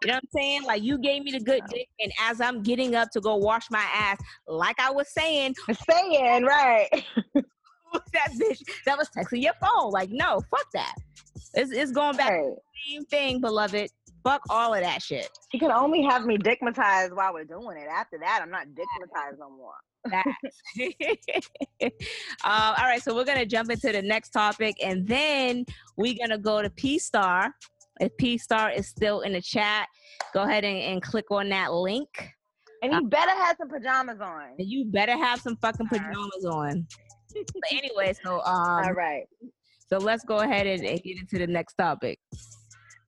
you 0.03 0.09
know 0.09 0.15
what 0.15 0.23
i'm 0.23 0.29
saying 0.35 0.63
like 0.65 0.83
you 0.83 0.99
gave 0.99 1.23
me 1.25 1.31
the 1.33 1.41
good 1.41 1.63
dick 1.71 1.89
and 2.01 2.13
as 2.21 2.41
i'm 2.41 2.63
getting 2.63 2.95
up 2.95 3.11
to 3.11 3.21
go 3.21 3.37
wash 3.37 3.71
my 3.71 3.85
ass 3.95 4.19
like 4.47 4.79
i 4.81 4.91
was 4.91 5.09
saying 5.13 5.55
Saying, 5.91 6.45
right. 6.45 6.89
that 7.35 8.31
bitch 8.41 8.63
that 8.85 8.99
was 8.99 9.09
texting 9.17 9.43
your 9.43 9.55
phone 9.61 9.91
like 9.91 10.11
no 10.11 10.41
fuck 10.51 10.67
that 10.75 10.95
it's, 11.55 11.73
it's 11.73 11.93
going 11.93 12.17
back 12.17 12.29
to 12.29 12.35
right. 12.35 12.55
the 12.55 12.93
same 12.93 13.05
thing 13.07 13.41
beloved 13.41 13.91
fuck 14.23 14.43
all 14.51 14.75
of 14.75 14.81
that 14.83 15.01
shit 15.01 15.31
You 15.53 15.61
can 15.61 15.71
only 15.71 16.03
have 16.03 16.27
me 16.27 16.37
dickmatized 16.37 17.17
while 17.17 17.33
we're 17.33 17.45
doing 17.45 17.79
it. 17.79 17.89
After 17.89 18.19
that, 18.19 18.41
I'm 18.43 18.51
not 18.51 18.67
dickmatized 18.75 19.39
no 19.39 19.51
more. 19.51 19.73
Uh, 22.45 22.75
all 22.79 22.85
right, 22.85 23.03
so 23.03 23.15
we're 23.15 23.25
gonna 23.25 23.47
jump 23.47 23.71
into 23.71 23.91
the 23.93 24.03
next 24.03 24.31
topic, 24.31 24.77
and 24.83 25.07
then 25.07 25.65
we're 25.97 26.17
gonna 26.19 26.39
go 26.39 26.63
to 26.63 26.71
P 26.71 26.99
Star. 26.99 27.55
If 28.01 28.17
P 28.17 28.39
Star 28.39 28.71
is 28.71 28.89
still 28.89 29.21
in 29.21 29.33
the 29.33 29.41
chat, 29.41 29.89
go 30.35 30.43
ahead 30.43 30.65
and, 30.65 30.79
and 30.79 31.03
click 31.03 31.31
on 31.31 31.49
that 31.51 31.73
link. 31.73 32.09
And 32.83 32.93
you 32.93 33.09
better 33.09 33.31
have 33.31 33.57
some 33.59 33.69
pajamas 33.69 34.21
on. 34.21 34.51
And 34.59 34.69
you 34.69 34.85
better 34.85 35.17
have 35.17 35.41
some 35.41 35.57
fucking 35.57 35.89
pajamas 35.89 36.45
on. 36.45 36.87
but 37.35 37.73
anyway, 37.73 38.15
so 38.23 38.41
um, 38.43 38.85
All 38.85 38.93
right. 38.93 39.25
so 39.89 39.99
let's 39.99 40.25
go 40.25 40.39
ahead 40.39 40.67
and, 40.67 40.85
and 40.85 41.03
get 41.03 41.19
into 41.19 41.39
the 41.39 41.47
next 41.47 41.75
topic. 41.75 42.19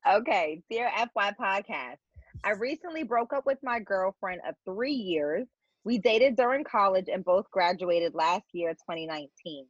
Okay, 0.09 0.63
dear 0.71 0.91
FY 1.15 1.33
podcast. 1.41 1.99
I 2.45 2.53
recently 2.53 3.03
broke 3.03 3.33
up 3.33 3.45
with 3.47 3.59
my 3.63 3.81
girlfriend 3.81 4.41
of 4.49 4.55
three 4.65 4.93
years. 4.93 5.47
We 5.85 5.99
dated 5.99 6.37
during 6.37 6.65
college 6.65 7.07
and 7.13 7.25
both 7.25 7.51
graduated 7.51 8.15
last 8.15 8.45
year, 8.53 8.71
2019. 8.71 9.67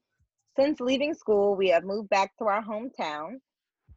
Since 0.58 0.80
leaving 0.80 1.14
school, 1.14 1.56
we 1.56 1.68
have 1.68 1.84
moved 1.84 2.08
back 2.08 2.36
to 2.38 2.44
our 2.44 2.62
hometown, 2.62 3.36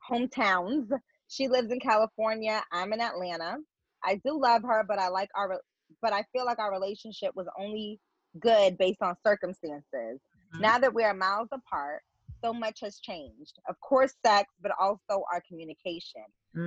hometowns. 0.10 0.88
She 1.32 1.50
lives 1.50 1.72
in 1.72 1.82
California. 1.82 2.64
I'm 2.74 2.94
in 2.94 3.02
Atlanta. 3.02 3.58
I 4.04 4.18
do 4.26 4.40
love 4.42 4.64
her, 4.64 4.86
but 4.88 5.00
I 5.00 5.10
like 5.10 5.32
our, 5.36 5.62
but 6.02 6.14
I 6.14 6.26
feel 6.34 6.46
like 6.46 6.60
our 6.60 6.72
relationship 6.72 7.36
was 7.36 7.48
only 7.60 8.02
good 8.40 8.78
based 8.78 9.02
on 9.04 9.16
circumstances. 9.26 10.22
Mhm. 10.54 10.62
Now 10.62 10.80
that 10.80 10.96
we 10.96 11.04
are 11.06 11.16
miles 11.16 11.50
apart, 11.54 12.04
so 12.46 12.54
much 12.54 12.82
has 12.82 13.00
changed. 13.00 13.60
Of 13.70 13.80
course, 13.82 14.16
sex, 14.26 14.54
but 14.62 14.74
also 14.80 15.24
our 15.34 15.42
communication. 15.48 16.26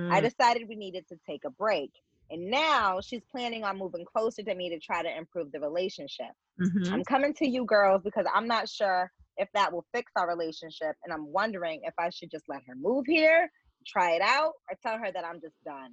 I 0.09 0.21
Mm, 0.21 0.21
decided 0.21 0.67
we 0.69 0.75
needed 0.75 1.07
to 1.09 1.17
take 1.29 1.45
a 1.45 1.51
break. 1.51 1.91
And 2.31 2.51
now 2.51 3.01
she's 3.01 3.23
planning 3.31 3.63
on 3.65 3.77
moving 3.79 4.05
closer 4.05 4.43
to 4.43 4.55
me 4.55 4.69
to 4.71 4.79
try 4.79 5.03
to 5.03 5.17
improve 5.17 5.51
the 5.53 5.61
relationship. 5.61 6.33
mhm. 6.59 6.91
I'm 6.91 7.03
coming 7.05 7.33
to 7.35 7.47
you 7.47 7.65
girls 7.65 8.03
because 8.03 8.27
I'm 8.33 8.47
not 8.47 8.69
sure 8.69 9.11
if 9.37 9.49
that 9.53 9.73
will 9.73 9.85
fix 9.93 10.11
our 10.17 10.27
relationship. 10.29 10.95
And 11.03 11.13
I'm 11.13 11.31
wondering 11.31 11.81
if 11.85 11.95
I 11.99 12.09
should 12.11 12.31
just 12.31 12.49
let 12.49 12.63
her 12.67 12.75
move 12.75 13.05
here, 13.07 13.51
try 13.85 14.11
it 14.11 14.21
out, 14.21 14.53
or 14.69 14.77
tell 14.81 14.97
her 14.97 15.11
that 15.11 15.25
I'm 15.25 15.39
just 15.41 15.55
done. 15.65 15.91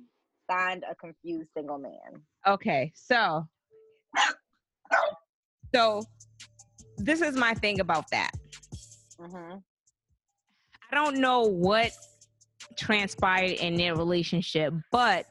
Signed 0.50 0.84
a 0.90 0.94
confused 0.94 1.48
single 1.56 1.78
man. 1.78 2.22
Okay, 2.46 2.92
so 2.94 3.46
so 5.74 6.02
this 6.98 7.20
is 7.20 7.36
my 7.36 7.54
thing 7.54 7.80
about 7.80 8.10
that. 8.10 8.32
hmm 9.18 9.54
I 10.90 10.94
don't 10.94 11.18
know 11.18 11.42
what 11.42 11.90
transpired 12.76 13.52
in 13.52 13.76
their 13.76 13.96
relationship, 13.96 14.74
but 14.90 15.26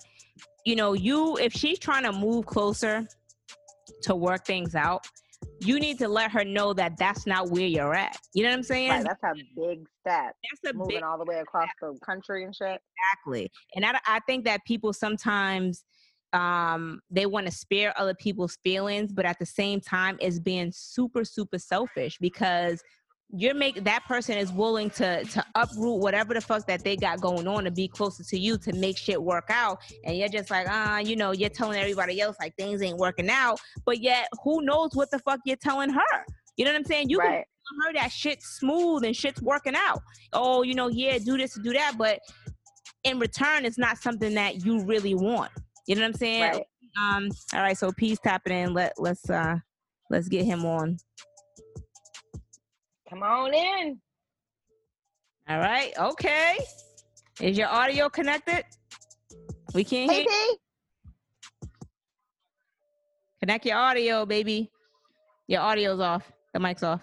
you 0.66 0.76
know, 0.76 0.93
you 0.93 1.38
if 1.38 1.53
she's 1.53 1.78
trying 1.78 2.03
to 2.03 2.12
move 2.12 2.45
closer 2.45 3.07
to 4.03 4.16
work 4.16 4.45
things 4.45 4.74
out, 4.74 5.05
you 5.60 5.80
need 5.80 6.00
to 6.00 6.08
let 6.08 6.32
her 6.32 6.44
know 6.44 6.74
that 6.74 6.98
that's 6.98 7.28
not 7.28 7.50
where 7.50 7.66
you're 7.66 7.94
at. 7.94 8.18
You 8.34 8.44
know 8.44 8.50
what 8.50 8.58
I'm 8.58 8.64
saying? 8.64 8.89
Right, 8.89 9.04
that's 9.04 9.24
a 9.24 9.34
big 9.56 9.86
step. 10.00 10.36
that's 10.64 10.74
a 10.74 10.78
Moving 10.78 10.98
big 10.98 11.04
all 11.04 11.18
the 11.18 11.26
way 11.26 11.39
across 11.39 11.70
the 11.80 11.98
country 12.04 12.44
and 12.44 12.56
shit. 12.56 12.80
exactly. 13.14 13.52
And 13.76 13.86
I, 13.86 14.00
I 14.08 14.20
think 14.28 14.46
that 14.46 14.66
people 14.66 14.94
sometimes 14.94 15.84
um 16.34 17.02
they 17.10 17.26
want 17.26 17.46
to 17.46 17.52
spare 17.52 17.94
other 18.00 18.14
people's 18.16 18.58
feelings, 18.64 19.12
but 19.12 19.26
at 19.26 19.38
the 19.38 19.46
same 19.46 19.82
time, 19.82 20.18
it's 20.22 20.39
being 20.39 20.72
super 20.72 21.24
super 21.26 21.60
selfish 21.60 22.18
because 22.20 22.82
you're 23.34 23.55
making 23.55 23.84
that 23.86 24.03
person 24.05 24.38
is 24.38 24.51
willing 24.51 24.89
to 24.89 25.23
to 25.23 25.45
uproot 25.55 26.01
whatever 26.01 26.34
the 26.34 26.41
fuck 26.41 26.65
that 26.67 26.84
they 26.84 26.95
got 26.95 27.21
going 27.21 27.47
on 27.47 27.63
to 27.63 27.71
be 27.71 27.88
closer 27.88 28.23
to 28.23 28.38
you 28.38 28.57
to 28.57 28.73
make 28.73 28.97
shit 28.97 29.21
work 29.21 29.45
out. 29.49 29.79
And 30.05 30.17
you're 30.17 30.29
just 30.29 30.49
like 30.49 30.67
ah 30.69 30.99
you 30.99 31.15
know 31.15 31.32
you're 31.32 31.49
telling 31.49 31.79
everybody 31.79 32.19
else 32.19 32.36
like 32.39 32.55
things 32.57 32.82
ain't 32.82 32.97
working 32.97 33.29
out 33.29 33.59
but 33.86 34.01
yet 34.01 34.27
who 34.43 34.61
knows 34.63 34.91
what 34.93 35.09
the 35.11 35.19
fuck 35.19 35.39
you're 35.45 35.57
telling 35.57 35.89
her. 35.89 36.25
You 36.57 36.65
know 36.65 36.71
what 36.71 36.79
i'm 36.79 36.86
saying? 36.86 37.09
You 37.09 37.19
can 37.19 37.27
right. 37.27 37.45
tell 37.45 37.88
her 37.88 37.93
that 37.93 38.11
shit's 38.11 38.45
smooth 38.45 39.03
and 39.03 39.15
shit's 39.15 39.41
working 39.41 39.75
out. 39.75 40.01
Oh 40.34 40.63
you 40.63 40.73
know 40.73 40.89
yeah 40.89 41.17
do 41.17 41.38
this 41.38 41.53
to 41.53 41.61
do 41.61 41.73
that 41.73 41.93
but 41.97 42.19
in 43.03 43.17
return 43.17 43.65
it's 43.65 43.77
not 43.77 43.97
something 43.97 44.34
that 44.36 44.65
you 44.65 44.84
really 44.84 45.15
want. 45.15 45.51
You 45.88 45.95
know 45.95 46.01
what 46.01 46.07
i'm 46.07 46.13
saying? 46.15 46.41
Right. 46.41 46.63
um 47.01 47.29
all 47.53 47.61
right 47.61 47.77
so 47.77 47.91
peace 47.93 48.19
tapping 48.21 48.53
in. 48.53 48.73
Let 48.73 48.93
let's 48.97 49.29
uh 49.29 49.55
let's 50.09 50.27
get 50.27 50.43
him 50.43 50.65
on 50.65 50.97
Come 53.12 53.24
on 53.24 53.53
in. 53.53 53.99
All 55.49 55.59
right. 55.59 55.91
Okay. 55.99 56.57
Is 57.41 57.57
your 57.57 57.68
audio 57.68 58.07
connected? 58.07 58.64
We 59.74 59.84
can't 59.84 60.09
hear. 60.09 60.24
P. 60.24 60.57
Connect 63.41 63.66
your 63.66 63.76
audio, 63.76 64.26
baby. 64.26 64.72
Your 65.47 65.59
audio's 65.59 65.99
off. 65.99 66.32
The 66.53 66.62
mic's 66.62 66.84
off. 66.84 67.01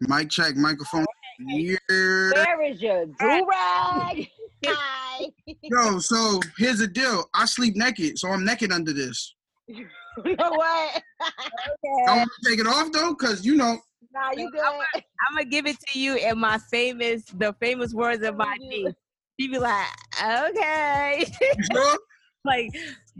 Mic 0.00 0.30
check, 0.30 0.56
microphone. 0.56 1.06
Yeah. 1.38 1.76
Where 1.88 2.62
is 2.62 2.82
your 2.82 3.06
do 3.06 3.14
right. 3.20 3.44
rag? 3.48 4.28
Hi. 4.66 5.26
Yo, 5.62 6.00
so 6.00 6.40
here's 6.58 6.80
the 6.80 6.88
deal. 6.88 7.24
I 7.34 7.44
sleep 7.44 7.76
naked, 7.76 8.18
so 8.18 8.30
I'm 8.30 8.44
naked 8.44 8.72
under 8.72 8.92
this. 8.92 9.32
you 9.68 9.86
know 10.24 10.50
what? 10.50 11.02
I 11.20 12.16
want 12.16 12.30
to 12.42 12.50
take 12.50 12.58
it 12.58 12.66
off 12.66 12.90
though, 12.90 13.14
cause 13.14 13.44
you 13.44 13.54
know, 13.54 13.78
Nah, 14.14 14.30
you 14.36 14.50
good. 14.50 14.60
I'm 14.94 15.34
gonna 15.34 15.44
give 15.44 15.66
it 15.66 15.76
to 15.88 15.98
you 15.98 16.16
in 16.16 16.38
my 16.38 16.58
famous, 16.70 17.24
the 17.24 17.52
famous 17.60 17.92
words 17.92 18.24
of 18.24 18.36
my 18.36 18.56
You- 18.60 18.68
niece. 18.68 18.94
She 19.40 19.48
be 19.48 19.58
like, 19.58 19.88
"Okay, 20.22 21.26
you 21.40 21.64
sure? 21.72 21.98
like 22.44 22.70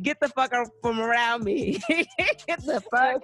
get 0.02 0.20
the 0.20 0.28
fuck 0.28 0.52
up 0.52 0.68
from 0.80 1.00
around 1.00 1.42
me. 1.42 1.78
get 1.88 2.64
the 2.64 2.80
fuck." 2.94 3.20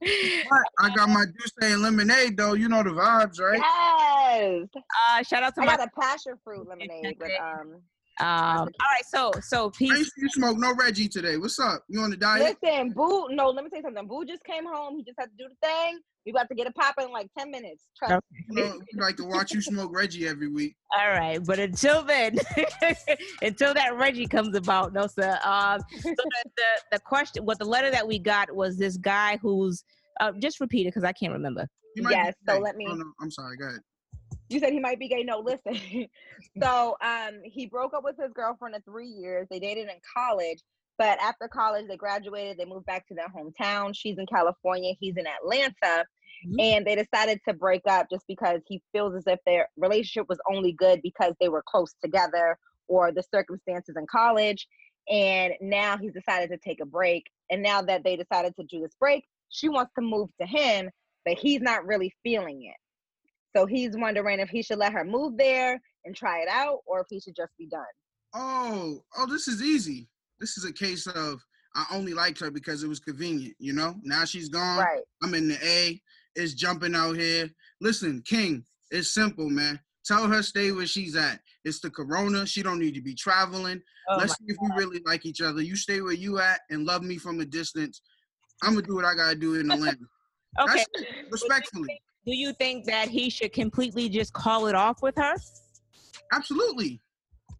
But 0.00 0.62
I 0.80 0.94
got 0.94 1.08
my 1.10 1.24
juice 1.26 1.52
and 1.60 1.82
lemonade 1.82 2.38
though. 2.38 2.54
You 2.54 2.68
know 2.68 2.82
the 2.82 2.90
vibes, 2.90 3.38
right? 3.38 3.58
Yes. 3.60 4.68
Uh, 5.10 5.22
shout 5.24 5.42
out 5.42 5.54
to 5.56 5.60
I 5.62 5.66
my. 5.66 5.76
got 5.76 5.88
a 5.88 6.00
passion 6.00 6.34
fruit 6.42 6.66
lemonade 6.66 7.16
with 7.20 7.32
um. 7.38 7.82
Um, 8.20 8.26
all 8.28 8.64
right, 8.66 9.04
so 9.06 9.30
so 9.42 9.66
I 9.66 9.70
peace. 9.78 9.98
ain't 9.98 10.08
you 10.16 10.28
smoke 10.30 10.58
no 10.58 10.74
Reggie 10.74 11.08
today. 11.08 11.36
What's 11.36 11.58
up? 11.60 11.84
You 11.88 12.00
on 12.00 12.10
the 12.10 12.16
diet? 12.16 12.56
Listen, 12.62 12.92
Boo. 12.92 13.28
No, 13.30 13.48
let 13.50 13.62
me 13.64 13.70
tell 13.70 13.78
you 13.78 13.84
something. 13.84 14.06
Boo 14.08 14.24
just 14.24 14.42
came 14.44 14.66
home. 14.66 14.96
He 14.96 15.04
just 15.04 15.18
had 15.18 15.26
to 15.26 15.36
do 15.38 15.44
the 15.48 15.66
thing. 15.66 15.98
We 16.26 16.32
about 16.32 16.48
to 16.48 16.54
get 16.54 16.66
a 16.66 16.72
pop 16.72 16.96
in 17.00 17.10
like 17.12 17.28
ten 17.38 17.50
minutes. 17.50 17.84
Trust. 17.96 18.14
Okay. 18.14 18.22
You 18.50 18.64
know, 18.64 18.80
like 19.04 19.16
to 19.18 19.24
watch 19.24 19.52
you 19.52 19.62
smoke 19.62 19.94
Reggie 19.94 20.26
every 20.26 20.48
week. 20.48 20.74
All 20.98 21.08
right, 21.10 21.38
but 21.44 21.58
until 21.58 22.02
then, 22.02 22.36
until 23.42 23.74
that 23.74 23.96
Reggie 23.96 24.26
comes 24.26 24.56
about, 24.56 24.92
no 24.92 25.06
sir. 25.06 25.38
Um, 25.44 25.80
so 26.02 26.10
the, 26.16 26.44
the 26.56 26.62
the 26.92 26.98
question, 27.00 27.44
what 27.44 27.58
the 27.58 27.64
letter 27.64 27.90
that 27.90 28.06
we 28.06 28.18
got 28.18 28.54
was 28.54 28.76
this 28.76 28.96
guy 28.96 29.36
who's 29.40 29.84
Uh, 30.20 30.32
just 30.42 30.58
repeat 30.60 30.82
it 30.86 30.88
because 30.88 31.04
I 31.04 31.12
can't 31.12 31.32
remember. 31.32 31.66
He 31.94 32.00
be 32.02 32.08
Yes, 32.10 32.34
so 32.48 32.56
gay. 32.56 32.60
let 32.60 32.76
me- 32.76 32.86
Oh, 32.88 32.94
no, 32.94 33.04
I'm 33.20 33.30
sorry. 33.30 33.56
Go 33.56 33.68
ahead. 33.68 33.80
You 34.48 34.60
said 34.60 34.72
he 34.72 34.80
might 34.80 34.98
be 34.98 35.08
gay. 35.08 35.22
No, 35.24 35.40
listen. 35.40 35.74
so 36.62 36.96
um 37.02 37.40
he 37.44 37.66
broke 37.66 37.94
up 37.94 38.04
with 38.04 38.16
his 38.20 38.32
girlfriend 38.32 38.74
of 38.74 38.84
three 38.84 39.08
years. 39.08 39.46
They 39.50 39.58
dated 39.58 39.88
in 39.88 39.96
college, 40.16 40.60
but 40.96 41.18
after 41.20 41.48
college 41.48 41.86
they 41.88 41.96
graduated, 41.96 42.58
they 42.58 42.64
moved 42.64 42.86
back 42.86 43.06
to 43.08 43.14
their 43.14 43.28
hometown. 43.28 43.94
She's 43.94 44.18
in 44.18 44.26
California, 44.26 44.94
he's 44.98 45.16
in 45.16 45.26
Atlanta. 45.26 46.06
Mhm. 46.46 46.60
And 46.60 46.86
they 46.86 46.94
decided 46.94 47.40
to 47.48 47.54
break 47.54 47.82
up 47.88 48.06
just 48.10 48.24
because 48.28 48.60
he 48.66 48.80
feels 48.92 49.14
as 49.14 49.24
if 49.26 49.40
their 49.44 49.68
relationship 49.76 50.28
was 50.28 50.38
only 50.50 50.72
good 50.72 51.02
because 51.02 51.34
they 51.40 51.48
were 51.48 51.64
close 51.66 51.94
together 52.02 52.56
or 52.86 53.12
the 53.12 53.24
circumstances 53.34 53.96
in 53.98 54.06
college. 54.06 54.66
And 55.10 55.54
now 55.60 55.96
he's 55.96 56.12
decided 56.12 56.50
to 56.50 56.58
take 56.58 56.80
a 56.80 56.86
break. 56.86 57.24
And 57.50 57.62
now 57.62 57.82
that 57.82 58.04
they 58.04 58.16
decided 58.16 58.54
to 58.56 58.64
do 58.64 58.80
this 58.80 58.94
break, 59.00 59.26
she 59.48 59.68
wants 59.68 59.92
to 59.96 60.02
move 60.02 60.30
to 60.40 60.46
him, 60.46 60.90
but 61.24 61.38
he's 61.38 61.60
not 61.60 61.86
really 61.86 62.14
feeling 62.22 62.64
it. 62.64 62.76
So 63.56 63.66
he's 63.66 63.96
wondering 63.96 64.40
if 64.40 64.48
he 64.48 64.62
should 64.62 64.78
let 64.78 64.92
her 64.92 65.04
move 65.04 65.36
there 65.36 65.80
and 66.04 66.14
try 66.14 66.40
it 66.40 66.48
out 66.48 66.80
or 66.86 67.00
if 67.00 67.06
he 67.10 67.20
should 67.20 67.36
just 67.36 67.52
be 67.58 67.66
done. 67.66 67.84
Oh, 68.34 69.02
oh, 69.16 69.26
this 69.26 69.48
is 69.48 69.62
easy. 69.62 70.08
This 70.38 70.58
is 70.58 70.64
a 70.64 70.72
case 70.72 71.06
of 71.06 71.42
I 71.74 71.84
only 71.92 72.14
liked 72.14 72.40
her 72.40 72.50
because 72.50 72.82
it 72.82 72.88
was 72.88 73.00
convenient, 73.00 73.54
you 73.58 73.72
know? 73.72 73.94
Now 74.02 74.24
she's 74.24 74.48
gone. 74.48 74.78
Right. 74.78 75.02
I'm 75.22 75.34
in 75.34 75.48
the 75.48 75.58
A. 75.62 76.00
It's 76.34 76.54
jumping 76.54 76.94
out 76.94 77.16
here. 77.16 77.48
Listen, 77.80 78.22
King, 78.24 78.64
it's 78.90 79.12
simple, 79.12 79.48
man. 79.48 79.80
Tell 80.04 80.26
her 80.26 80.42
stay 80.42 80.72
where 80.72 80.86
she's 80.86 81.16
at. 81.16 81.40
It's 81.64 81.80
the 81.80 81.90
corona. 81.90 82.46
She 82.46 82.62
don't 82.62 82.78
need 82.78 82.94
to 82.94 83.02
be 83.02 83.14
traveling. 83.14 83.82
Oh 84.08 84.16
Let's 84.16 84.32
see 84.38 84.46
if 84.46 84.56
we 84.60 84.68
really 84.76 85.02
like 85.04 85.26
each 85.26 85.42
other. 85.42 85.60
You 85.60 85.76
stay 85.76 86.00
where 86.00 86.14
you 86.14 86.38
at 86.38 86.60
and 86.70 86.86
love 86.86 87.02
me 87.02 87.18
from 87.18 87.40
a 87.40 87.44
distance. 87.44 88.00
I'm 88.62 88.74
gonna 88.74 88.86
do 88.86 88.94
what 88.94 89.04
I 89.04 89.14
gotta 89.14 89.34
do 89.34 89.56
in 89.56 89.70
Atlanta. 89.70 89.98
Okay. 90.60 90.72
That's 90.78 90.86
it, 90.94 91.26
respectfully. 91.30 92.00
Do 92.26 92.36
you 92.36 92.52
think 92.52 92.84
that 92.86 93.08
he 93.08 93.30
should 93.30 93.52
completely 93.52 94.08
just 94.08 94.32
call 94.32 94.66
it 94.66 94.74
off 94.74 95.02
with 95.02 95.16
her? 95.16 95.34
Absolutely. 96.32 97.00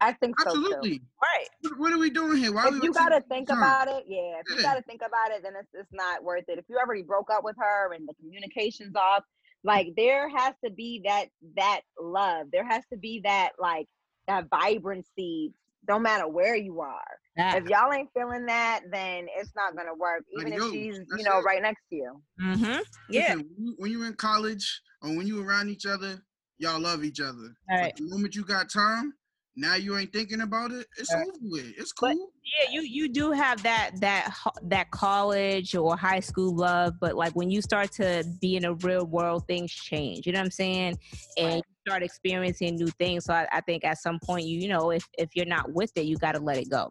I 0.01 0.13
think 0.13 0.39
so 0.39 0.53
too. 0.53 0.59
Absolutely. 0.59 1.01
Right. 1.21 1.47
What, 1.61 1.79
what 1.79 1.93
are 1.93 1.97
we 1.97 2.09
doing 2.09 2.37
here? 2.37 2.53
Why 2.53 2.65
are 2.65 2.71
we 2.71 2.77
If 2.77 2.83
you 2.83 2.93
gotta 2.93 3.21
think 3.21 3.49
time? 3.49 3.57
about 3.57 3.87
it, 3.87 4.05
yeah. 4.07 4.39
If 4.45 4.55
you 4.55 4.61
gotta 4.61 4.81
think 4.83 5.01
about 5.01 5.31
it, 5.35 5.43
then 5.43 5.53
it's 5.59 5.69
it's 5.73 5.91
not 5.91 6.23
worth 6.23 6.45
it. 6.47 6.57
If 6.57 6.65
you 6.69 6.77
already 6.77 7.01
broke 7.01 7.29
up 7.29 7.43
with 7.43 7.55
her 7.59 7.93
and 7.93 8.07
the 8.07 8.13
communication's 8.21 8.95
off, 8.95 9.23
like 9.63 9.89
there 9.97 10.29
has 10.29 10.53
to 10.63 10.71
be 10.71 11.01
that 11.05 11.25
that 11.57 11.81
love. 11.99 12.47
There 12.51 12.65
has 12.65 12.83
to 12.93 12.97
be 12.97 13.21
that 13.25 13.51
like 13.59 13.87
that 14.27 14.45
vibrancy, 14.49 15.53
no 15.87 15.99
matter 15.99 16.27
where 16.27 16.55
you 16.55 16.79
are. 16.81 17.19
If 17.39 17.65
y'all 17.69 17.91
ain't 17.93 18.09
feeling 18.13 18.45
that, 18.47 18.81
then 18.91 19.27
it's 19.37 19.51
not 19.55 19.75
gonna 19.75 19.95
work. 19.95 20.23
Even 20.37 20.53
if 20.53 20.61
Adios. 20.61 20.71
she's, 20.73 20.97
you 21.17 21.23
know, 21.23 21.39
it. 21.39 21.43
right 21.43 21.61
next 21.61 21.81
to 21.89 21.95
you. 21.95 22.21
Mm-hmm. 22.41 22.79
Yeah. 23.09 23.21
Listen, 23.35 23.49
when 23.55 23.65
you- 23.65 23.75
when 23.77 23.91
you're 23.91 24.05
in 24.07 24.15
college 24.15 24.81
or 25.01 25.09
when 25.15 25.27
you're 25.27 25.45
around 25.45 25.69
each 25.69 25.85
other, 25.85 26.21
y'all 26.57 26.79
love 26.79 27.03
each 27.03 27.19
other. 27.19 27.55
All 27.69 27.81
But 27.81 27.95
the 27.95 28.03
moment 28.09 28.35
you 28.35 28.43
got 28.45 28.69
time, 28.69 29.13
now 29.59 29.75
you 29.75 29.97
ain't 29.97 30.11
thinking 30.13 30.41
about 30.41 30.71
it. 30.71 30.87
It's 30.97 31.13
right. 31.13 31.27
over 31.27 31.37
with. 31.41 31.73
It's 31.77 31.93
But- 31.99 32.13
cool. 32.15 32.31
Yeah, 32.61 32.71
you 32.71 32.81
you 32.81 33.07
do 33.09 33.31
have 33.31 33.61
that 33.63 33.91
that 34.01 34.35
that 34.63 34.89
college 34.89 35.75
or 35.75 35.95
high 35.95 36.19
school 36.19 36.55
love, 36.55 36.95
but 36.99 37.15
like 37.15 37.33
when 37.33 37.51
you 37.51 37.61
start 37.61 37.91
to 37.93 38.23
be 38.41 38.55
in 38.55 38.65
a 38.65 38.73
real 38.73 39.05
world, 39.05 39.45
things 39.47 39.71
change. 39.71 40.25
You 40.25 40.33
know 40.33 40.39
what 40.39 40.45
I'm 40.45 40.51
saying? 40.51 40.97
And 41.37 41.47
Right. 41.47 41.55
you 41.57 41.75
start 41.87 42.01
experiencing 42.03 42.75
new 42.75 42.87
things. 42.87 43.25
So 43.25 43.33
I, 43.35 43.47
I 43.51 43.61
think 43.61 43.85
at 43.85 43.99
some 43.99 44.17
point, 44.19 44.45
you 44.45 44.59
you 44.59 44.67
know, 44.67 44.89
if 44.89 45.05
if 45.17 45.35
you're 45.35 45.45
not 45.45 45.71
with 45.73 45.91
it, 45.95 46.05
you 46.05 46.17
got 46.17 46.33
to 46.33 46.39
let 46.39 46.57
it 46.57 46.69
go. 46.71 46.89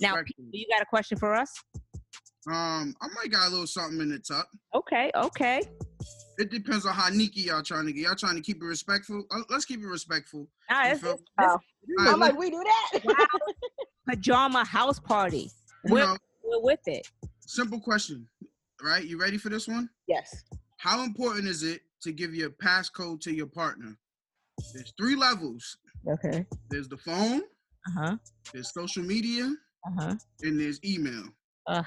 Now, 0.00 0.16
You 0.50 0.66
got 0.68 0.82
a 0.82 0.86
question 0.86 1.16
for 1.16 1.32
us? 1.34 1.52
um, 2.48 2.94
I 3.00 3.08
might 3.14 3.30
got 3.30 3.46
a 3.48 3.50
little 3.50 3.66
something 3.66 4.00
in 4.00 4.08
the 4.08 4.18
tuck. 4.18 4.48
Okay, 4.74 5.10
okay. 5.14 5.62
It 6.38 6.50
depends 6.50 6.86
on 6.86 6.94
how 6.94 7.10
sneaky 7.10 7.42
y'all 7.42 7.62
trying 7.62 7.86
to 7.86 7.92
get. 7.92 8.02
Y'all 8.02 8.14
trying 8.14 8.36
to 8.36 8.40
keep 8.40 8.62
it 8.62 8.64
respectful. 8.64 9.24
Uh, 9.30 9.40
Let's 9.50 9.64
keep 9.64 9.80
it 9.80 9.86
respectful. 9.86 10.48
All 10.70 10.76
right, 10.78 10.86
You 10.86 10.92
it's, 10.92 11.00
feel- 11.02 11.12
it's, 11.14 11.22
Oh. 11.40 11.44
All 11.98 12.04
right, 12.04 12.12
I'm 12.14 12.20
like, 12.20 12.38
we 12.38 12.50
do 12.50 12.62
that. 12.64 13.00
pajama 14.08 14.64
house 14.64 15.00
party. 15.00 15.50
We're, 15.84 16.04
know, 16.04 16.16
we're 16.44 16.60
with 16.62 16.80
it. 16.86 17.08
simple 17.40 17.80
question, 17.80 18.28
right? 18.82 19.04
You 19.04 19.18
ready 19.20 19.36
for 19.38 19.48
this 19.48 19.66
one? 19.66 19.88
Yes. 20.06 20.44
How 20.76 21.02
important 21.02 21.48
is 21.48 21.62
it 21.64 21.80
to 22.02 22.12
give 22.12 22.34
your 22.34 22.50
passcode 22.50 23.20
to 23.22 23.32
your 23.34 23.46
partner? 23.46 23.96
There's 24.74 24.92
three 24.98 25.16
levels. 25.16 25.78
Okay. 26.06 26.46
There's 26.70 26.88
the 26.88 26.98
phone, 26.98 27.42
Uh 27.88 27.90
huh. 28.00 28.16
there's 28.52 28.72
social 28.72 29.02
media, 29.02 29.52
Uh 29.86 29.90
huh. 29.98 30.14
and 30.42 30.60
there's 30.60 30.78
email. 30.84 31.24
Uh. 31.66 31.82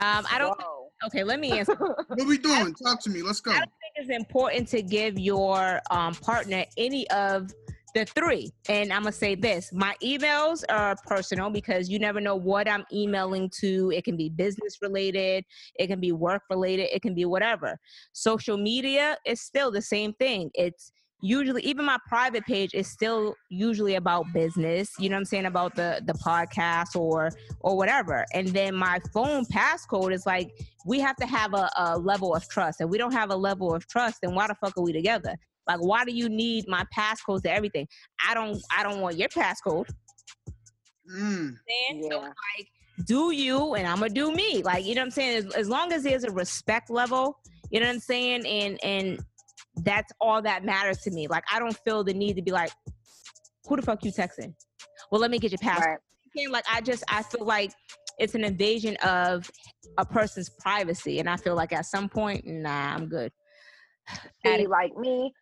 Um, 0.00 0.26
I 0.30 0.38
don't. 0.38 0.58
Whoa. 0.60 0.83
Okay, 1.06 1.24
let 1.24 1.40
me 1.40 1.58
answer. 1.58 1.76
What 2.08 2.26
we 2.26 2.38
doing? 2.38 2.74
Talk 2.74 3.02
to 3.02 3.10
me. 3.10 3.22
Let's 3.22 3.40
go. 3.40 3.52
I 3.52 3.58
don't 3.58 3.70
think 3.80 3.94
it's 3.96 4.10
important 4.10 4.68
to 4.68 4.82
give 4.82 5.18
your 5.18 5.80
um, 5.90 6.14
partner 6.14 6.64
any 6.76 7.08
of 7.10 7.52
the 7.94 8.04
three. 8.04 8.52
And 8.68 8.92
I'm 8.92 9.02
gonna 9.02 9.12
say 9.12 9.34
this: 9.34 9.72
my 9.72 9.94
emails 10.02 10.64
are 10.68 10.96
personal 11.06 11.50
because 11.50 11.88
you 11.88 11.98
never 11.98 12.20
know 12.20 12.36
what 12.36 12.68
I'm 12.68 12.84
emailing 12.92 13.50
to. 13.60 13.92
It 13.94 14.04
can 14.04 14.16
be 14.16 14.28
business 14.28 14.78
related, 14.82 15.44
it 15.76 15.86
can 15.86 16.00
be 16.00 16.12
work 16.12 16.42
related, 16.50 16.88
it 16.94 17.02
can 17.02 17.14
be 17.14 17.24
whatever. 17.24 17.78
Social 18.12 18.56
media 18.56 19.16
is 19.24 19.40
still 19.40 19.70
the 19.70 19.82
same 19.82 20.12
thing. 20.14 20.50
It's 20.54 20.92
usually 21.24 21.62
even 21.62 21.84
my 21.84 21.98
private 22.06 22.44
page 22.44 22.74
is 22.74 22.86
still 22.86 23.34
usually 23.48 23.94
about 23.94 24.26
business 24.34 24.90
you 24.98 25.08
know 25.08 25.14
what 25.16 25.20
i'm 25.20 25.24
saying 25.24 25.46
about 25.46 25.74
the 25.74 26.02
the 26.04 26.12
podcast 26.14 26.94
or 26.94 27.30
or 27.60 27.76
whatever 27.76 28.26
and 28.34 28.48
then 28.48 28.74
my 28.74 28.98
phone 29.12 29.44
passcode 29.46 30.12
is 30.12 30.26
like 30.26 30.50
we 30.84 31.00
have 31.00 31.16
to 31.16 31.26
have 31.26 31.54
a, 31.54 31.70
a 31.76 31.98
level 31.98 32.34
of 32.34 32.48
trust. 32.48 32.80
and 32.80 32.90
we 32.90 32.98
don't 32.98 33.12
have 33.12 33.30
a 33.30 33.36
level 33.36 33.74
of 33.74 33.86
trust, 33.86 34.18
then 34.22 34.34
why 34.34 34.46
the 34.46 34.54
fuck 34.54 34.76
are 34.76 34.82
we 34.82 34.92
together? 34.92 35.34
Like, 35.66 35.80
why 35.80 36.04
do 36.04 36.12
you 36.12 36.28
need 36.28 36.68
my 36.68 36.84
passcode 36.96 37.42
to 37.42 37.50
everything? 37.52 37.88
I 38.28 38.34
don't. 38.34 38.60
I 38.76 38.82
don't 38.82 39.00
want 39.00 39.16
your 39.16 39.28
passcode. 39.28 39.88
Mm. 41.10 41.54
So 41.54 42.08
Yeah. 42.10 42.16
like, 42.18 42.68
do 43.06 43.30
you 43.30 43.74
and 43.74 43.86
I'm 43.86 43.98
gonna 44.00 44.10
do 44.10 44.30
me. 44.32 44.62
Like, 44.62 44.84
you 44.84 44.94
know 44.94 45.00
what 45.00 45.06
I'm 45.06 45.10
saying? 45.12 45.36
As, 45.38 45.54
as 45.54 45.68
long 45.68 45.92
as 45.92 46.02
there's 46.02 46.24
a 46.24 46.30
respect 46.30 46.90
level, 46.90 47.38
you 47.70 47.80
know 47.80 47.86
what 47.86 47.94
I'm 47.94 48.00
saying, 48.00 48.46
and 48.46 48.78
and 48.84 49.24
that's 49.76 50.12
all 50.20 50.42
that 50.42 50.64
matters 50.64 50.98
to 50.98 51.10
me. 51.10 51.26
Like, 51.26 51.44
I 51.52 51.58
don't 51.58 51.76
feel 51.84 52.04
the 52.04 52.14
need 52.14 52.36
to 52.36 52.42
be 52.42 52.50
like, 52.50 52.70
who 53.66 53.76
the 53.76 53.82
fuck 53.82 54.04
you 54.04 54.12
texting? 54.12 54.54
Well, 55.10 55.20
let 55.20 55.30
me 55.30 55.38
get 55.38 55.50
your 55.50 55.58
passcode. 55.58 55.96
Right. 56.36 56.50
Like 56.50 56.64
I 56.72 56.80
just 56.80 57.04
I 57.08 57.22
feel 57.22 57.44
like 57.44 57.72
it's 58.18 58.34
an 58.34 58.44
invasion 58.44 58.96
of 59.04 59.48
a 59.98 60.04
person's 60.04 60.50
privacy, 60.60 61.20
and 61.20 61.28
I 61.28 61.36
feel 61.36 61.54
like 61.54 61.72
at 61.72 61.86
some 61.86 62.08
point, 62.08 62.44
nah, 62.44 62.94
I'm 62.94 63.06
good. 63.08 63.32
See, 64.44 64.66
like 64.66 64.96
me, 64.96 65.32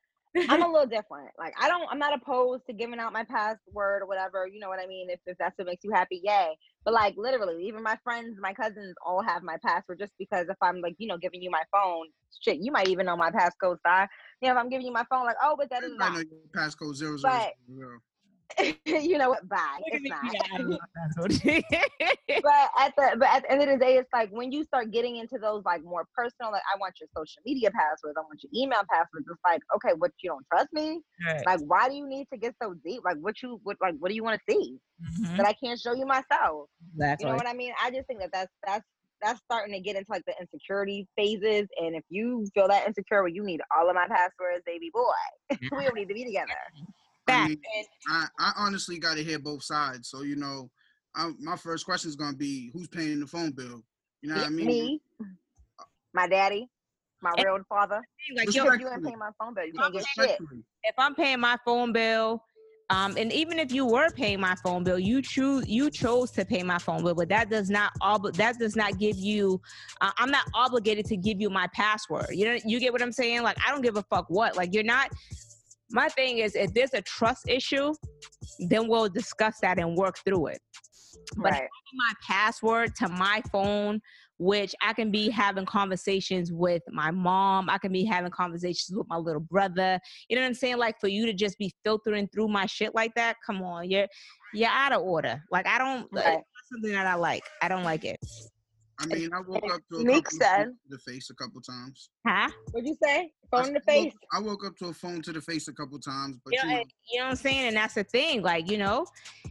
I'm 0.49 0.63
a 0.63 0.67
little 0.73 0.87
different. 0.87 1.31
Like 1.39 1.55
I 1.61 1.69
don't, 1.69 1.87
I'm 1.91 1.99
not 1.99 2.15
opposed 2.15 2.65
to 2.67 2.73
giving 2.73 2.99
out 2.99 3.13
my 3.13 3.25
password 3.25 4.03
or 4.03 4.07
whatever. 4.07 4.47
You 4.47 4.61
know 4.61 4.69
what 4.69 4.79
I 4.81 4.87
mean? 4.87 5.09
If 5.11 5.21
if 5.27 5.37
that's 5.39 5.57
what 5.59 5.67
makes 5.67 5.85
you 5.85 5.93
happy, 5.93 6.21
yay. 6.25 6.57
But 6.85 6.95
like 6.95 7.15
literally, 7.17 7.65
even 7.67 7.83
my 7.83 7.97
friends, 8.03 8.39
my 8.41 8.53
cousins, 8.53 8.95
all 9.05 9.23
have 9.23 9.43
my 9.43 9.57
password 9.65 9.99
just 9.99 10.13
because 10.19 10.47
if 10.49 10.57
I'm 10.63 10.81
like, 10.81 10.95
you 10.99 11.07
know, 11.09 11.19
giving 11.19 11.43
you 11.43 11.51
my 11.51 11.63
phone, 11.73 12.07
shit, 12.41 12.59
you 12.61 12.73
might 12.73 12.89
even 12.89 13.07
know 13.07 13.17
my 13.17 13.31
passcode 13.31 13.79
star. 13.79 14.09
You 14.41 14.49
know, 14.49 14.55
if 14.55 14.59
I'm 14.59 14.69
giving 14.69 14.87
you 14.87 14.93
my 14.93 15.05
phone, 15.11 15.27
like, 15.27 15.37
oh, 15.43 15.55
but 15.59 15.71
that 15.71 15.85
is 15.85 15.93
not. 15.97 16.13
know 16.15 16.19
your 16.21 16.41
passcode 16.57 16.95
zero 16.97 17.17
zero 17.17 17.21
But- 17.23 17.53
zero. 17.75 17.99
you 18.87 19.19
know 19.19 19.31
what? 19.31 19.49
Bye. 19.49 19.79
It's 19.87 20.09
not. 20.09 20.33
yeah, 20.33 20.41
I 20.55 20.59
don't 20.59 20.71
know 20.71 20.79
my 20.79 20.87
password. 20.97 21.33
but 22.43 22.71
at 22.79 22.93
the 22.97 23.17
but 23.19 23.29
at 23.29 23.43
the 23.43 23.53
end 23.53 23.63
of 23.63 23.69
the 23.69 23.77
day, 23.85 23.97
it's 23.97 24.09
like 24.13 24.31
when 24.31 24.53
you 24.53 24.65
start 24.65 24.91
getting 24.91 25.17
into 25.17 25.39
those 25.39 25.63
like 25.65 25.83
more 25.85 26.07
personal, 26.17 26.53
like 26.53 26.63
I 26.75 26.79
want 26.79 26.95
your 27.01 27.09
social 27.17 27.43
media 27.45 27.71
passwords, 27.71 28.17
I 28.17 28.21
want 28.23 28.41
your 28.43 28.51
email 28.65 28.83
passwords. 28.91 29.27
It's 29.31 29.41
like, 29.45 29.61
okay, 29.77 29.95
what 29.97 30.11
you 30.23 30.31
don't 30.31 30.45
trust 30.53 30.69
me? 30.73 31.01
Right. 31.27 31.47
Like, 31.47 31.61
why 31.67 31.89
do 31.89 31.95
you 31.95 32.09
need 32.09 32.27
to 32.33 32.39
get 32.39 32.55
so 32.63 32.75
deep? 32.85 33.03
Like, 33.05 33.17
what 33.21 33.41
you 33.43 33.61
what 33.63 33.77
like 33.81 33.95
what 33.99 34.09
do 34.09 34.15
you 34.15 34.25
want 34.25 34.41
to 34.47 34.53
see 34.53 34.79
Mhm. 35.03 35.37
that 35.37 35.47
I 35.47 35.53
can't 35.55 35.79
show 35.81 35.95
you 35.95 36.07
myself? 36.07 36.69
Exactly. 36.95 37.27
You 37.27 37.33
know 37.33 37.37
what 37.37 37.49
I 37.49 37.55
mean? 37.55 37.73
I 37.83 37.91
just 37.91 38.07
think 38.07 38.21
that 38.21 38.31
that's 38.33 38.53
that's 38.65 38.85
that's 39.21 39.41
starting 39.41 39.73
to 39.75 39.81
get 39.81 39.97
into 39.97 40.11
like 40.11 40.25
the 40.27 40.35
insecurity 40.41 41.07
phases. 41.17 41.69
And 41.81 41.95
if 41.95 42.05
you 42.09 42.47
feel 42.55 42.69
that 42.69 42.87
insecure, 42.87 43.23
well, 43.23 43.33
you 43.33 43.45
need 43.45 43.61
all 43.77 43.89
of 43.89 43.95
my 43.95 44.07
passwords, 44.09 44.63
baby 44.67 44.91
boy. 44.93 45.03
we 45.77 45.85
don't 45.85 45.95
need 45.95 46.09
to 46.09 46.15
be 46.15 46.25
together. 46.25 46.55
I, 47.29 47.33
Fact. 47.33 47.49
mean, 47.51 47.59
I, 48.11 48.27
I 48.39 48.53
honestly 48.57 48.99
got 48.99 49.17
to 49.17 49.23
hear 49.25 49.39
both 49.39 49.63
sides. 49.63 50.09
So 50.09 50.23
you 50.23 50.37
know, 50.37 50.71
I, 51.15 51.31
my 51.41 51.57
first 51.57 51.85
question 51.85 52.09
is 52.09 52.17
gonna 52.17 52.37
be 52.37 52.71
who's 52.73 52.89
paying 52.89 53.21
the 53.21 53.27
phone 53.27 53.53
bill. 53.53 53.83
You 54.23 54.31
know 54.31 54.37
what 54.37 54.47
I 54.47 54.51
mean? 54.51 54.67
Me, 54.67 55.01
my 56.15 56.27
daddy, 56.29 56.69
my 57.21 57.33
And- 57.37 57.45
real 57.47 57.59
father. 57.69 58.01
like, 58.37 58.55
yo, 58.55 58.65
you 58.73 58.89
ain't 58.91 59.05
paying 59.05 59.19
my 59.19 59.31
phone 59.39 59.55
bill, 59.55 59.67
you 59.67 59.73
can't 59.73 59.93
get 59.93 60.05
shit. 60.17 60.39
If 60.85 60.95
I'm 60.99 61.15
paying 61.15 61.41
my 61.41 61.57
phone 61.65 61.93
bill, 61.93 62.43
um, 62.91 63.17
and 63.17 63.33
even 63.33 63.59
if 63.59 63.73
you 63.73 63.87
were 63.87 64.11
paying 64.11 64.39
my 64.41 64.55
phone 64.57 64.85
bill, 64.85 64.99
you 64.99 65.23
choose 65.23 65.67
you 65.67 65.91
chose 65.91 66.31
to 66.33 66.45
pay 66.45 66.63
my 66.63 66.79
phone 66.79 67.03
bill, 67.03 67.15
but 67.15 67.29
that 67.31 67.49
does 67.49 67.71
not 67.71 67.93
ob- 68.03 68.35
that 68.35 68.59
does 68.59 68.77
not 68.77 68.99
give 68.99 69.17
you. 69.17 69.61
Uh, 70.01 70.11
I'm 70.19 70.31
not 70.31 70.47
obligated 70.55 71.07
to 71.07 71.17
give 71.17 71.41
you 71.41 71.49
my 71.49 71.69
password. 71.75 72.27
You 72.33 72.45
know, 72.47 72.59
you 72.67 72.81
get 72.81 72.93
what 72.93 73.01
I'm 73.01 73.13
saying? 73.13 73.43
Like 73.43 73.57
I 73.67 73.71
don't 73.71 73.81
give 73.83 73.97
a 73.97 74.03
fuck 74.03 74.27
what. 74.29 74.57
Like 74.57 74.75
you're 74.75 74.83
not. 74.85 75.11
My 75.93 76.09
thing 76.09 76.39
is, 76.39 76.55
if 76.55 76.73
there's 76.75 76.95
a 76.95 77.03
trust 77.03 77.49
issue, 77.49 77.93
then 78.69 78.89
we'll 78.89 79.09
discuss 79.09 79.57
that 79.63 79.79
and 79.79 79.97
work 79.97 80.17
through 80.25 80.49
it. 80.49 80.61
But 81.37 81.53
Right. 81.53 81.69
my 81.95 82.13
password 82.27 82.95
to 82.97 83.09
my 83.09 83.43
phone 83.53 84.01
which 84.43 84.75
I 84.83 84.93
can 84.93 85.13
be 85.13 85.31
having 85.31 85.65
conversations 85.65 86.51
with 86.53 86.83
my 86.91 87.13
mom. 87.13 87.71
I 87.71 87.79
can 87.79 87.93
be 87.93 88.05
having 88.05 88.33
conversations 88.33 88.97
with 88.97 89.07
my 89.09 89.17
little 89.17 89.41
brother. 89.41 90.01
You 90.29 90.35
know 90.35 90.43
what 90.43 90.49
I'm 90.49 90.55
saying? 90.55 90.79
Like 90.79 90.97
for 91.01 91.07
you 91.07 91.27
to 91.27 91.33
just 91.33 91.57
be 91.59 91.73
filtering 91.85 92.29
through 92.29 92.49
my 92.49 92.67
shit 92.67 92.93
like 92.93 93.15
that, 93.15 93.37
come 93.47 93.63
on, 93.63 93.89
you're 93.89 94.09
you're 94.53 94.69
out 94.69 94.93
of 94.93 95.03
order. 95.03 95.43
Like 95.53 95.67
I 95.69 95.79
don't. 95.79 96.03
Uh, 96.05 96.07
it's 96.19 96.25
Right. 96.25 96.35
not 96.35 96.43
something 96.73 96.93
that 96.93 97.07
I 97.07 97.15
like. 97.15 97.45
I 97.63 97.69
don't 97.69 97.85
like 97.85 98.05
it. 98.05 98.19
I 99.03 99.07
mean, 99.07 99.31
I 99.35 99.41
woke 99.41 99.65
up 99.73 99.81
to 99.91 99.97
a 99.99 100.05
Meek 100.05 100.25
couple 100.25 100.39
said- 100.39 100.65
to 100.67 100.73
the 100.89 100.99
face 100.99 101.31
a 101.31 101.35
couple 101.35 101.61
times. 101.61 102.11
Huh? 102.27 102.51
What'd 102.71 102.89
you 102.89 102.97
say? 103.03 103.33
Phone 103.51 103.69
in 103.69 103.75
the 103.75 103.81
I 103.81 103.97
woke- 103.97 104.05
face. 104.05 104.15
I 104.33 104.41
woke 104.41 104.67
up 104.67 104.77
to 104.79 104.87
a 104.87 104.93
phone 104.95 105.21
to 105.23 105.33
the 105.33 105.41
face 105.41 105.69
a 105.69 105.73
couple 105.73 105.99
times, 105.99 106.39
but 106.45 106.55
you 106.55 106.61
you 106.63 106.69
know, 106.69 106.77
know, 106.77 106.83
you 107.13 107.19
know 107.19 107.25
what 107.27 107.31
I'm 107.31 107.37
saying? 107.37 107.67
And 107.69 107.77
that's 107.77 107.95
the 107.95 108.05
thing. 108.05 108.43
Like, 108.43 108.71
you 108.71 108.79
know, 108.79 109.07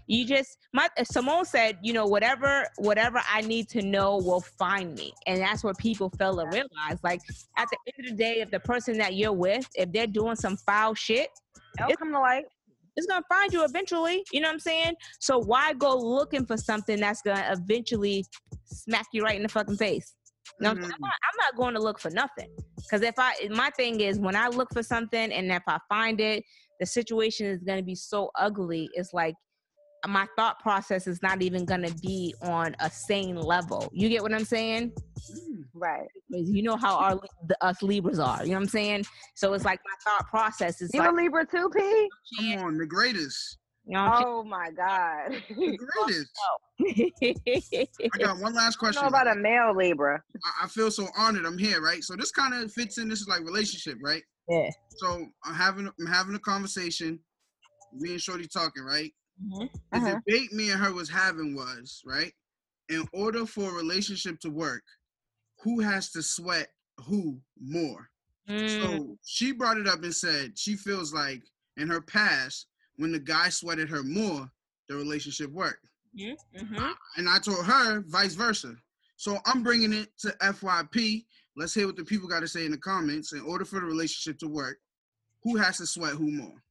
you 0.07 0.25
just 0.25 0.57
my 0.73 0.89
Simone 1.03 1.45
said, 1.45 1.77
you 1.83 1.93
know, 1.93 2.05
whatever 2.07 2.67
whatever 2.77 3.21
I 3.29 3.41
need 3.41 3.69
to 3.69 3.81
know 3.83 4.17
will 4.17 4.41
find 4.41 4.95
me. 4.95 5.13
And 5.27 5.41
that's 5.41 5.63
what 5.63 5.77
people 5.77 6.09
fail 6.17 6.35
to 6.37 6.45
realize. 6.47 6.99
Like 7.03 7.21
at 7.57 7.67
the 7.69 7.77
end 7.87 8.07
of 8.09 8.17
the 8.17 8.23
day, 8.23 8.39
if 8.41 8.49
the 8.49 8.59
person 8.59 8.97
that 8.97 9.13
you're 9.15 9.33
with, 9.33 9.67
if 9.75 9.91
they're 9.91 10.07
doing 10.07 10.35
some 10.35 10.57
foul 10.57 10.95
shit, 10.95 11.29
It'll 11.79 11.95
come 11.95 12.11
to 12.11 12.19
light. 12.19 12.45
It's 12.95 13.07
gonna 13.07 13.23
find 13.29 13.53
you 13.53 13.63
eventually. 13.63 14.23
You 14.31 14.41
know 14.41 14.49
what 14.49 14.53
I'm 14.53 14.59
saying? 14.59 14.93
So 15.19 15.39
why 15.39 15.73
go 15.73 15.97
looking 15.97 16.45
for 16.45 16.57
something 16.57 16.99
that's 16.99 17.21
gonna 17.21 17.45
eventually 17.51 18.25
smack 18.65 19.07
you 19.13 19.23
right 19.23 19.35
in 19.35 19.43
the 19.43 19.49
fucking 19.49 19.77
face? 19.77 20.15
What 20.59 20.71
I'm, 20.71 20.79
not, 20.79 20.91
I'm 20.91 21.37
not 21.37 21.55
going 21.55 21.73
to 21.75 21.81
look 21.81 21.99
for 21.99 22.09
nothing. 22.09 22.49
Because 22.77 23.01
if 23.01 23.15
I, 23.17 23.33
my 23.49 23.69
thing 23.71 24.01
is 24.01 24.19
when 24.19 24.35
I 24.35 24.47
look 24.47 24.69
for 24.73 24.83
something 24.83 25.31
and 25.31 25.51
if 25.51 25.63
I 25.67 25.79
find 25.89 26.19
it, 26.19 26.43
the 26.79 26.85
situation 26.85 27.47
is 27.47 27.63
going 27.63 27.79
to 27.79 27.83
be 27.83 27.95
so 27.95 28.31
ugly. 28.35 28.89
It's 28.93 29.13
like 29.13 29.35
my 30.07 30.27
thought 30.35 30.59
process 30.59 31.07
is 31.07 31.21
not 31.21 31.41
even 31.41 31.65
going 31.65 31.83
to 31.83 31.93
be 31.95 32.33
on 32.41 32.75
a 32.79 32.89
sane 32.89 33.35
level. 33.35 33.89
You 33.93 34.09
get 34.09 34.21
what 34.21 34.33
I'm 34.33 34.45
saying? 34.45 34.93
Right. 35.73 36.07
You 36.29 36.63
know 36.63 36.75
how 36.75 36.97
our 36.97 37.19
the, 37.47 37.57
us 37.63 37.81
Libras 37.83 38.19
are. 38.19 38.43
You 38.43 38.49
know 38.51 38.55
what 38.57 38.63
I'm 38.63 38.69
saying? 38.69 39.05
So 39.35 39.53
it's 39.53 39.65
like 39.65 39.79
my 39.85 40.11
thought 40.11 40.27
process 40.29 40.81
is 40.81 40.89
You 40.93 41.01
like, 41.01 41.11
a 41.11 41.13
Libra 41.13 41.45
too, 41.45 41.69
P? 41.75 42.09
come 42.39 42.63
on, 42.63 42.77
the 42.77 42.85
greatest, 42.85 43.57
you 43.85 43.93
know, 43.93 44.11
Oh 44.25 44.43
my 44.43 44.69
God. 44.71 45.31
the 45.49 45.77
greatest. 45.77 46.31
I'm 46.79 47.61
saying? 47.61 47.87
I 48.13 48.17
got 48.17 48.39
one 48.39 48.53
last 48.55 48.77
question. 48.77 49.01
don't 49.03 49.09
about 49.09 49.27
a 49.27 49.35
male 49.39 49.75
Libra. 49.75 50.21
I, 50.43 50.65
I 50.65 50.67
feel 50.67 50.89
so 50.89 51.07
honored 51.17 51.45
I'm 51.45 51.57
here, 51.57 51.81
right? 51.81 52.03
So 52.03 52.15
this 52.15 52.31
kind 52.31 52.53
of 52.53 52.71
fits 52.71 52.97
in. 52.97 53.07
This 53.07 53.21
is 53.21 53.27
like 53.27 53.41
relationship, 53.41 53.97
right? 54.03 54.23
yeah. 54.49 54.69
So 54.97 55.25
I'm 55.45 55.53
having 55.53 55.87
I'm 55.99 56.07
having 56.07 56.35
a 56.35 56.39
conversation. 56.39 57.19
Me 57.93 58.11
and 58.11 58.21
Shorty 58.21 58.47
talking, 58.47 58.83
right? 58.83 59.11
Mhm. 59.41 59.71
The 59.91 59.97
Uh-huh. 59.97 60.19
debate 60.25 60.51
me 60.53 60.71
and 60.71 60.81
her 60.81 60.93
was 60.93 61.09
having 61.09 61.55
was 61.55 62.01
right. 62.05 62.33
In 62.89 63.07
order 63.13 63.45
for 63.45 63.69
a 63.69 63.73
relationship 63.73 64.39
to 64.41 64.49
work, 64.49 64.83
who 65.61 65.79
has 65.79 66.11
to 66.11 66.21
sweat 66.23 66.73
who 66.97 67.41
more? 67.59 68.09
Mm. 68.47 68.81
So 68.81 69.19
she 69.23 69.51
brought 69.51 69.77
it 69.77 69.87
up 69.87 70.03
and 70.03 70.15
said 70.15 70.57
she 70.57 70.75
feels 70.75 71.13
like 71.13 71.43
in 71.77 71.87
her 71.87 72.01
past, 72.01 72.67
when 72.97 73.11
the 73.11 73.19
guy 73.19 73.49
sweated 73.49 73.89
her 73.89 74.03
more, 74.03 74.51
the 74.87 74.95
relationship 74.95 75.49
worked. 75.51 75.85
Mhm. 76.15 76.97
And 77.15 77.29
I 77.29 77.39
told 77.39 77.65
her 77.65 78.01
vice 78.01 78.33
versa. 78.35 78.75
So 79.15 79.39
I'm 79.45 79.63
bringing 79.63 79.93
it 79.93 80.17
to 80.19 80.35
FYP. 80.41 81.25
Let's 81.55 81.73
hear 81.73 81.85
what 81.87 81.95
the 81.95 82.03
people 82.03 82.27
got 82.27 82.41
to 82.41 82.47
say 82.47 82.65
in 82.65 82.71
the 82.71 82.77
comments. 82.77 83.31
In 83.33 83.41
order 83.41 83.63
for 83.63 83.79
the 83.79 83.85
relationship 83.85 84.37
to 84.39 84.47
work, 84.47 84.81
who 85.43 85.55
has 85.55 85.77
to 85.77 85.85
sweat 85.85 86.15
who 86.15 86.31
more? 86.31 86.63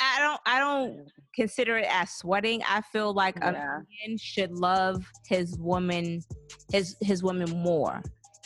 I 0.00 0.18
don't 0.20 0.40
I 0.46 0.58
don't 0.58 1.10
consider 1.34 1.78
it 1.78 1.86
as 1.90 2.10
sweating. 2.12 2.62
I 2.68 2.80
feel 2.80 3.12
like 3.12 3.36
a 3.42 3.52
Yeah. 3.52 3.78
man 4.08 4.18
should 4.18 4.52
love 4.52 5.04
his 5.26 5.56
woman 5.58 6.22
his 6.72 6.96
his 7.00 7.22
woman 7.22 7.50
more. 7.50 8.02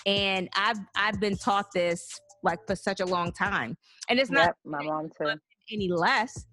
And 0.07 0.49
I've 0.57 0.79
I've 0.97 1.21
been 1.21 1.37
taught 1.37 1.67
this 1.73 2.21
like 2.43 2.59
for 2.67 2.77
such 2.77 3.01
a 3.01 3.07
long 3.07 3.33
time. 3.33 3.77
And 4.09 4.19
it's 4.19 4.31
not 4.31 4.47
Yep, 4.49 4.57
my 4.65 4.83
mom 4.83 5.11
too. 5.19 5.35
any 5.73 5.89
less. 5.89 6.47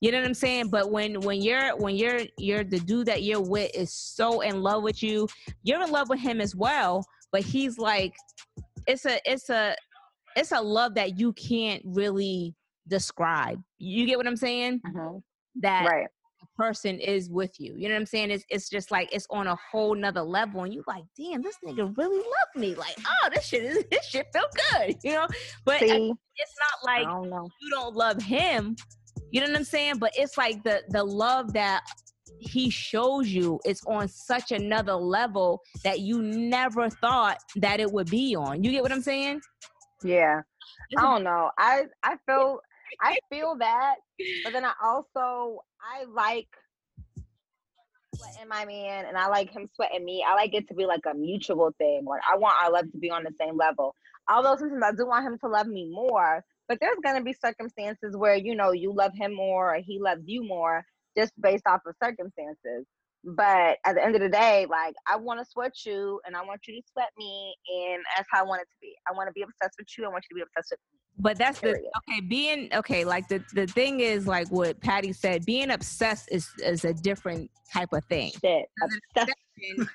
You 0.00 0.12
know 0.12 0.18
what 0.18 0.26
I'm 0.26 0.34
saying? 0.34 0.68
But 0.68 0.90
when 0.90 1.20
when 1.22 1.40
you're 1.42 1.76
when 1.76 1.96
you're 1.96 2.20
you're 2.38 2.64
the 2.64 2.80
dude 2.80 3.06
that 3.06 3.22
you're 3.22 3.40
with 3.40 3.74
is 3.74 3.92
so 3.92 4.40
in 4.42 4.62
love 4.62 4.82
with 4.82 5.02
you, 5.02 5.26
you're 5.62 5.82
in 5.82 5.90
love 5.90 6.08
with 6.08 6.20
him 6.20 6.40
as 6.40 6.54
well. 6.54 7.04
But 7.32 7.42
he's 7.42 7.78
like, 7.78 8.14
it's 8.86 9.04
a 9.06 9.18
it's 9.30 9.50
a 9.50 9.74
it's 10.36 10.52
a 10.52 10.60
love 10.60 10.94
that 10.94 11.18
you 11.18 11.32
can't 11.32 11.82
really 11.84 12.54
describe. 12.88 13.62
You 13.78 14.06
get 14.06 14.16
what 14.18 14.26
I'm 14.26 14.36
saying? 14.36 14.80
Mhm. 14.86 15.22
That 15.56 15.86
Right. 15.86 16.08
person 16.56 16.98
is 17.00 17.28
with 17.30 17.58
you. 17.58 17.74
You 17.76 17.88
know 17.88 17.94
what 17.94 18.00
I'm 18.00 18.06
saying? 18.06 18.30
It's 18.30 18.44
it's 18.48 18.68
just 18.68 18.90
like 18.90 19.12
it's 19.12 19.26
on 19.30 19.46
a 19.46 19.56
whole 19.70 19.94
nother 19.94 20.22
level, 20.22 20.62
and 20.64 20.72
you 20.72 20.82
like, 20.86 21.04
damn, 21.16 21.42
this 21.42 21.56
nigga 21.64 21.96
really 21.96 22.16
loved 22.18 22.56
me. 22.56 22.74
Like, 22.74 22.96
oh, 23.06 23.28
this 23.32 23.46
shit 23.46 23.64
is 23.64 23.84
this 23.90 24.04
shit 24.06 24.26
feel 24.32 24.46
good, 24.72 24.96
you 25.04 25.12
know. 25.12 25.26
But 25.64 25.80
See, 25.80 26.12
it's 26.36 26.54
not 26.60 26.90
like 26.90 27.06
don't 27.06 27.52
you 27.60 27.70
don't 27.70 27.94
love 27.94 28.20
him. 28.22 28.76
You 29.32 29.40
know 29.40 29.48
what 29.48 29.56
I'm 29.56 29.64
saying? 29.64 29.98
But 29.98 30.12
it's 30.16 30.36
like 30.38 30.62
the 30.62 30.82
the 30.90 31.02
love 31.04 31.52
that 31.54 31.82
he 32.38 32.68
shows 32.70 33.28
you 33.28 33.58
is 33.64 33.80
on 33.86 34.08
such 34.08 34.52
another 34.52 34.94
level 34.94 35.62
that 35.84 36.00
you 36.00 36.20
never 36.22 36.90
thought 36.90 37.38
that 37.56 37.80
it 37.80 37.90
would 37.90 38.10
be 38.10 38.36
on. 38.36 38.62
You 38.62 38.70
get 38.70 38.82
what 38.82 38.92
I'm 38.92 39.00
saying? 39.02 39.40
Yeah. 40.02 40.42
I 40.98 41.02
don't 41.02 41.24
know. 41.24 41.50
I 41.58 41.84
I 42.02 42.16
feel 42.26 42.60
I 43.00 43.18
feel 43.30 43.56
that, 43.58 43.96
but 44.44 44.52
then 44.52 44.64
I 44.64 44.72
also 44.82 45.62
I 45.80 46.04
like 46.04 46.48
sweating 48.14 48.48
my 48.48 48.64
man 48.64 49.06
and 49.06 49.16
I 49.16 49.28
like 49.28 49.50
him 49.50 49.68
sweating 49.74 50.04
me. 50.04 50.24
I 50.26 50.34
like 50.34 50.54
it 50.54 50.68
to 50.68 50.74
be 50.74 50.86
like 50.86 51.04
a 51.10 51.14
mutual 51.14 51.72
thing. 51.78 52.04
Like 52.06 52.22
I 52.30 52.36
want 52.36 52.56
our 52.62 52.72
love 52.72 52.90
to 52.92 52.98
be 52.98 53.10
on 53.10 53.24
the 53.24 53.32
same 53.40 53.56
level. 53.56 53.94
Although 54.28 54.56
sometimes 54.56 54.82
I 54.84 54.92
do 54.92 55.06
want 55.06 55.26
him 55.26 55.38
to 55.40 55.48
love 55.48 55.66
me 55.66 55.88
more, 55.88 56.44
but 56.68 56.78
there's 56.80 56.98
gonna 57.04 57.22
be 57.22 57.32
circumstances 57.32 58.16
where 58.16 58.36
you 58.36 58.54
know 58.54 58.72
you 58.72 58.92
love 58.92 59.12
him 59.14 59.34
more 59.34 59.74
or 59.74 59.80
he 59.80 60.00
loves 60.00 60.22
you 60.26 60.44
more 60.44 60.84
just 61.16 61.32
based 61.40 61.64
off 61.66 61.80
of 61.86 61.94
circumstances. 62.02 62.86
But 63.24 63.78
at 63.84 63.94
the 63.94 64.04
end 64.04 64.14
of 64.14 64.20
the 64.20 64.28
day, 64.28 64.66
like 64.70 64.94
I 65.08 65.16
want 65.16 65.40
to 65.40 65.46
sweat 65.46 65.72
you 65.84 66.20
and 66.26 66.36
I 66.36 66.42
want 66.44 66.60
you 66.68 66.80
to 66.80 66.82
sweat 66.92 67.10
me, 67.18 67.54
and 67.68 68.02
that's 68.16 68.28
how 68.30 68.40
I 68.40 68.46
want 68.46 68.62
it 68.62 68.66
to 68.66 68.76
be. 68.80 68.94
I 69.08 69.12
want 69.16 69.28
to 69.28 69.32
be 69.32 69.42
obsessed 69.42 69.76
with 69.78 69.88
you. 69.98 70.04
I 70.04 70.08
want 70.08 70.24
you 70.30 70.36
to 70.36 70.40
be 70.40 70.42
obsessed 70.42 70.70
with 70.70 70.80
me. 70.92 71.00
But 71.18 71.38
that's 71.38 71.60
the 71.60 71.70
okay 71.70 72.20
being 72.20 72.68
okay 72.74 73.04
like 73.04 73.26
the 73.28 73.42
the 73.54 73.66
thing 73.66 74.00
is 74.00 74.26
like 74.26 74.48
what 74.48 74.80
patty 74.80 75.12
said 75.12 75.44
being 75.44 75.70
obsessed 75.70 76.28
is 76.30 76.48
is 76.58 76.84
a 76.84 76.92
different 76.92 77.50
type 77.72 77.88
of 77.92 78.04
thing 78.04 78.30
Shit, 78.44 78.66
obsessed. 78.82 79.36
Obsession 79.58 79.88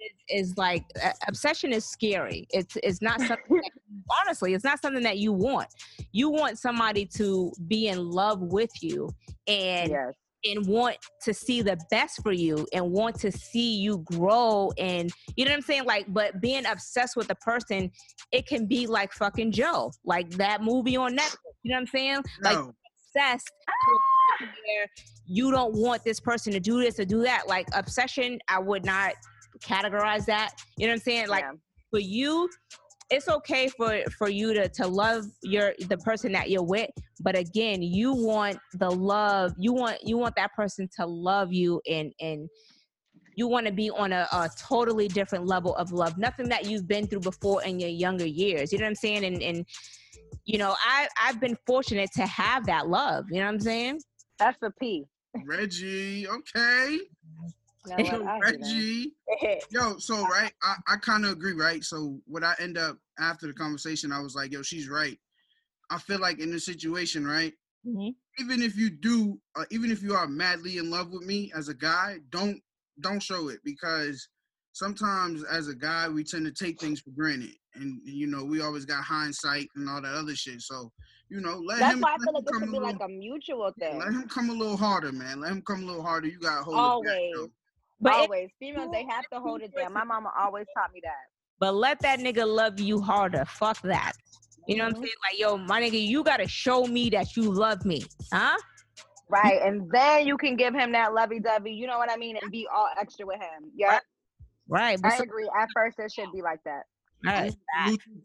is, 0.00 0.12
is 0.28 0.56
like 0.56 0.84
uh, 1.04 1.10
obsession 1.28 1.72
is 1.72 1.84
scary 1.84 2.46
it's 2.50 2.76
it's 2.82 3.02
not 3.02 3.20
something 3.20 3.56
that, 3.56 3.70
honestly 4.24 4.54
it's 4.54 4.64
not 4.64 4.80
something 4.80 5.02
that 5.02 5.18
you 5.18 5.32
want 5.32 5.68
you 6.12 6.30
want 6.30 6.58
somebody 6.58 7.04
to 7.04 7.52
be 7.68 7.88
in 7.88 8.10
love 8.10 8.40
with 8.40 8.70
you 8.82 9.10
and 9.46 9.90
Yes. 9.90 10.14
And 10.44 10.66
want 10.66 10.96
to 11.22 11.32
see 11.32 11.62
the 11.62 11.78
best 11.90 12.22
for 12.22 12.32
you 12.32 12.66
and 12.72 12.90
want 12.90 13.18
to 13.20 13.30
see 13.30 13.76
you 13.76 13.98
grow 13.98 14.72
and 14.78 15.10
you 15.36 15.44
know 15.44 15.50
what 15.50 15.56
I'm 15.56 15.62
saying? 15.62 15.84
Like 15.84 16.06
but 16.08 16.40
being 16.40 16.66
obsessed 16.66 17.16
with 17.16 17.30
a 17.30 17.34
person 17.36 17.90
it 18.32 18.46
can 18.46 18.66
be 18.66 18.86
like 18.86 19.12
fucking 19.12 19.52
Joe 19.52 19.92
like 20.04 20.30
that 20.30 20.62
movie 20.62 20.96
on 20.96 21.16
Netflix 21.16 21.36
you 21.62 21.70
know 21.70 21.76
what 21.76 21.80
I'm 21.80 21.86
saying? 21.86 22.22
Like 22.42 22.56
no, 22.56 22.72
obsessed 23.14 23.50
to 24.38 24.44
where 24.46 24.86
you 25.26 25.50
don't 25.50 25.74
want 25.74 26.04
this 26.04 26.20
person 26.20 26.52
to 26.52 26.60
do 26.60 26.80
this 26.80 26.98
or 26.98 27.04
do 27.04 27.22
that. 27.22 27.48
Like 27.48 27.68
obsession 27.74 28.38
I 28.48 28.58
would 28.58 28.84
not 28.84 29.14
categorize 29.60 30.24
that 30.26 30.52
you 30.76 30.86
know 30.86 30.92
what 30.92 30.96
I'm 30.96 31.02
saying? 31.02 31.28
Like 31.28 31.44
yeah. 31.44 31.52
for 31.90 32.00
you 32.00 32.48
it's 33.12 33.28
okay 33.28 33.68
for 33.68 34.02
for 34.16 34.28
you 34.28 34.54
to 34.54 34.68
to 34.68 34.86
love 34.86 35.26
your 35.42 35.74
the 35.88 35.98
person 35.98 36.32
that 36.32 36.50
you're 36.50 36.62
with 36.62 36.90
but 37.20 37.36
again 37.36 37.82
you 37.82 38.12
want 38.12 38.58
the 38.74 38.90
love 38.90 39.52
you 39.58 39.72
want 39.72 39.98
you 40.02 40.16
want 40.16 40.34
that 40.34 40.52
person 40.54 40.88
to 40.96 41.06
love 41.06 41.52
you 41.52 41.80
and 41.88 42.12
and 42.20 42.48
you 43.34 43.48
want 43.48 43.66
to 43.66 43.72
be 43.72 43.90
on 43.90 44.12
a, 44.12 44.26
a 44.32 44.50
totally 44.58 45.08
different 45.08 45.46
level 45.46 45.74
of 45.76 45.92
love 45.92 46.16
nothing 46.16 46.48
that 46.48 46.64
you've 46.66 46.88
been 46.88 47.06
through 47.06 47.20
before 47.20 47.62
in 47.64 47.78
your 47.78 47.90
younger 47.90 48.26
years 48.26 48.72
you 48.72 48.78
know 48.78 48.84
what 48.84 48.90
i'm 48.90 48.94
saying 48.94 49.24
and 49.24 49.42
and 49.42 49.66
you 50.44 50.58
know 50.58 50.74
i 50.84 51.06
i've 51.22 51.40
been 51.40 51.56
fortunate 51.66 52.10
to 52.14 52.26
have 52.26 52.64
that 52.66 52.88
love 52.88 53.26
you 53.30 53.38
know 53.38 53.46
what 53.46 53.52
i'm 53.52 53.60
saying 53.60 54.00
That's 54.38 54.58
the 54.60 54.72
P. 54.80 55.04
Reggie. 55.44 56.26
Okay, 56.26 56.98
You 57.86 57.96
know 57.96 58.04
what? 58.04 58.26
I 58.26 58.34
hear 58.34 58.58
that. 58.58 58.60
Reggie. 58.60 59.12
Yo, 59.70 59.98
so 59.98 60.22
right, 60.26 60.52
I, 60.62 60.74
I 60.88 60.96
kind 60.96 61.24
of 61.24 61.32
agree, 61.32 61.54
right? 61.54 61.82
So 61.82 62.18
what 62.26 62.44
I 62.44 62.54
end 62.58 62.76
up 62.76 62.98
after 63.18 63.46
the 63.46 63.52
conversation, 63.52 64.12
I 64.12 64.20
was 64.20 64.34
like, 64.34 64.52
yo, 64.52 64.62
she's 64.62 64.88
right. 64.88 65.18
I 65.90 65.98
feel 65.98 66.18
like 66.20 66.38
in 66.38 66.50
this 66.50 66.64
situation, 66.64 67.26
right? 67.26 67.52
Mhm. 67.86 68.14
Even 68.38 68.62
if 68.62 68.76
you 68.76 68.88
do, 68.90 69.40
uh, 69.56 69.64
even 69.70 69.90
if 69.90 70.02
you 70.02 70.14
are 70.14 70.26
madly 70.26 70.78
in 70.78 70.88
love 70.90 71.10
with 71.10 71.22
me 71.22 71.52
as 71.54 71.68
a 71.68 71.74
guy, 71.74 72.18
don't 72.30 72.62
don't 73.00 73.22
show 73.22 73.48
it 73.48 73.58
because 73.64 74.28
sometimes 74.72 75.42
as 75.44 75.68
a 75.68 75.74
guy 75.74 76.08
we 76.08 76.22
tend 76.24 76.44
to 76.46 76.52
take 76.52 76.78
things 76.80 77.00
for 77.00 77.10
granted, 77.10 77.56
and 77.74 78.00
you 78.04 78.26
know 78.26 78.44
we 78.44 78.60
always 78.60 78.84
got 78.84 79.02
hindsight 79.02 79.68
and 79.76 79.88
all 79.88 80.00
that 80.00 80.14
other 80.14 80.34
shit. 80.36 80.60
So 80.62 80.92
you 81.28 81.40
know, 81.40 81.58
let 81.58 81.80
That's 81.80 81.94
him. 81.94 82.00
why 82.00 82.10
I 82.10 82.12
let 82.12 82.20
feel 82.24 82.32
like 82.34 82.42
it 82.44 82.52
come 82.52 82.60
should 82.60 82.68
a 82.68 82.72
be 82.72 82.78
little- 82.78 82.92
like 82.92 83.00
a 83.02 83.08
mutual 83.08 83.72
thing. 83.78 83.98
Let 83.98 84.08
him 84.12 84.28
come 84.28 84.50
a 84.50 84.52
little 84.52 84.76
harder, 84.76 85.12
man. 85.12 85.40
Let 85.40 85.50
him 85.52 85.62
come 85.62 85.82
a 85.82 85.86
little 85.86 86.02
harder. 86.02 86.28
You 86.28 86.38
got 86.38 86.58
to 86.58 86.62
hold 86.64 86.76
it 86.76 87.08
back. 87.08 87.16
Always. 87.38 87.50
But 88.00 88.12
it- 88.12 88.16
always 88.20 88.50
females 88.58 88.90
they 88.92 89.04
have 89.08 89.24
to 89.32 89.40
hold 89.40 89.62
it 89.62 89.74
down. 89.74 89.92
My 89.94 90.04
mama 90.04 90.30
always 90.38 90.66
taught 90.76 90.92
me 90.92 91.00
that. 91.04 91.31
But 91.62 91.76
let 91.76 92.00
that 92.00 92.18
nigga 92.18 92.44
love 92.44 92.80
you 92.80 93.00
harder. 93.00 93.44
Fuck 93.44 93.80
that. 93.82 94.14
You 94.66 94.78
know 94.78 94.82
what 94.82 94.88
I'm 94.88 94.94
mm-hmm. 94.94 95.02
saying? 95.04 95.14
Like, 95.30 95.38
yo, 95.38 95.56
my 95.56 95.80
nigga, 95.80 96.04
you 96.04 96.24
gotta 96.24 96.48
show 96.48 96.86
me 96.86 97.08
that 97.10 97.36
you 97.36 97.44
love 97.44 97.84
me, 97.84 98.02
huh? 98.32 98.58
Right, 99.28 99.62
and 99.62 99.88
then 99.92 100.26
you 100.26 100.36
can 100.36 100.56
give 100.56 100.74
him 100.74 100.90
that 100.90 101.14
lovey 101.14 101.38
dovey. 101.38 101.70
You 101.70 101.86
know 101.86 101.98
what 101.98 102.10
I 102.10 102.16
mean, 102.16 102.36
and 102.42 102.50
be 102.50 102.66
all 102.74 102.88
extra 103.00 103.24
with 103.24 103.36
him. 103.36 103.70
Yeah, 103.76 104.00
Right. 104.66 105.00
But 105.00 105.12
I 105.12 105.16
so, 105.18 105.22
agree. 105.22 105.48
At 105.56 105.68
first, 105.72 106.00
it 106.00 106.10
should 106.10 106.32
be 106.32 106.42
like 106.42 106.58
that. 106.64 106.82
right. 107.24 107.54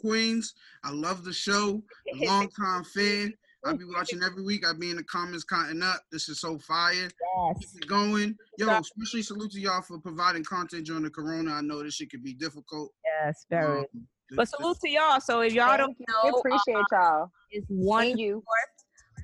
Queens. 0.01 0.55
I 0.83 0.91
love 0.91 1.23
the 1.23 1.33
show. 1.33 1.83
A 2.19 2.25
long 2.25 2.49
time 2.49 2.85
fan. 2.85 3.35
I 3.65 3.73
be 3.73 3.85
watching 3.85 4.21
every 4.23 4.43
week. 4.43 4.65
I 4.65 4.73
be 4.73 4.91
in 4.91 4.97
the 4.97 5.03
comments 5.03 5.43
counting 5.43 5.81
up. 5.81 6.01
This 6.11 6.29
is 6.29 6.39
so 6.39 6.57
fire. 6.59 6.93
Yes. 6.93 7.57
Keep 7.59 7.83
it 7.83 7.87
going. 7.87 8.35
Yo, 8.57 8.69
especially 8.69 9.21
salute 9.23 9.51
to 9.51 9.59
y'all 9.59 9.81
for 9.81 9.99
providing 9.99 10.43
content 10.43 10.85
during 10.85 11.03
the 11.03 11.09
corona. 11.09 11.53
I 11.53 11.61
know 11.61 11.81
this 11.83 11.95
shit 11.95 12.09
could 12.11 12.23
be 12.23 12.33
difficult. 12.33 12.91
Yes. 13.23 13.45
Very. 13.49 13.79
Um, 13.79 13.85
But 14.35 14.47
salute 14.49 14.77
to 14.81 14.89
y'all. 14.89 15.19
So 15.19 15.41
if 15.41 15.53
y'all 15.53 15.77
don't 15.77 15.97
know, 16.07 16.21
we 16.31 16.39
appreciate 16.39 16.85
y'all. 16.91 17.31
It's 17.51 17.65
one 17.69 18.07
And 18.07 18.19
you. 18.19 18.43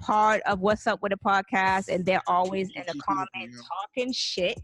part 0.01 0.41
of 0.45 0.59
what's 0.59 0.87
up 0.87 1.01
with 1.01 1.11
the 1.11 1.17
podcast, 1.17 1.87
and 1.93 2.05
they're 2.05 2.21
always 2.27 2.69
in 2.75 2.83
the 2.87 2.99
comments 3.07 3.61
talking 3.67 4.11
shit. 4.13 4.59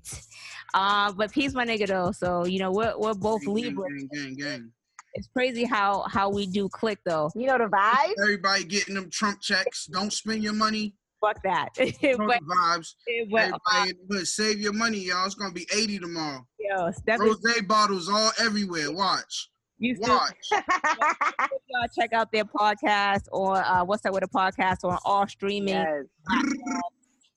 Uh, 0.74 1.12
but 1.14 1.32
he's 1.32 1.54
my 1.54 1.66
nigga 1.66 1.88
though, 1.88 2.12
so 2.12 2.46
you 2.46 2.60
know 2.60 2.72
we're 2.72 2.94
we're 2.98 3.14
both 3.14 3.42
gang, 3.42 3.54
gang, 3.56 3.64
Libra. 3.64 3.90
gang, 3.90 4.10
gang, 4.14 4.36
gang. 4.36 4.72
It's 5.14 5.28
crazy 5.28 5.64
how 5.66 6.06
how 6.08 6.30
we 6.30 6.46
do 6.46 6.70
click 6.70 7.00
though. 7.06 7.32
You 7.36 7.48
know 7.48 7.58
the 7.58 7.66
vibes. 7.66 8.14
Everybody 8.22 8.64
getting 8.64 8.96
them 8.96 9.10
Trump 9.10 9.42
checks. 9.42 9.86
Don't 9.88 10.14
spend 10.14 10.44
your 10.44 10.54
money. 10.54 10.94
Fuck 11.22 11.42
that. 11.44 11.70
Know 11.78 12.18
but 12.18 12.40
the 12.40 12.56
vibes. 12.56 12.96
but 13.32 13.42
Everybody 13.42 14.20
in 14.20 14.26
save 14.26 14.60
your 14.60 14.74
money, 14.74 15.00
y'all. 15.00 15.26
It's 15.26 15.36
gonna 15.36 15.54
be 15.54 15.68
80 15.74 16.00
tomorrow. 16.00 16.46
yo, 16.60 16.92
Stephanie, 16.92 17.30
Rose 17.30 17.62
bottles 17.68 18.10
all 18.10 18.32
everywhere. 18.40 18.92
Watch. 18.92 19.50
you 19.80 19.96
still 19.96 20.16
Watch. 20.16 20.36
y'all 20.52 21.88
check 22.00 22.14
out 22.14 22.32
their 22.32 22.46
podcast 22.46 23.24
or 23.32 23.58
uh, 23.58 23.84
what's 23.84 24.06
up 24.06 24.14
with 24.14 24.24
a 24.24 24.28
podcast 24.28 24.84
on 24.84 24.98
all 25.04 25.28
streaming. 25.28 25.76
yes. 25.76 26.06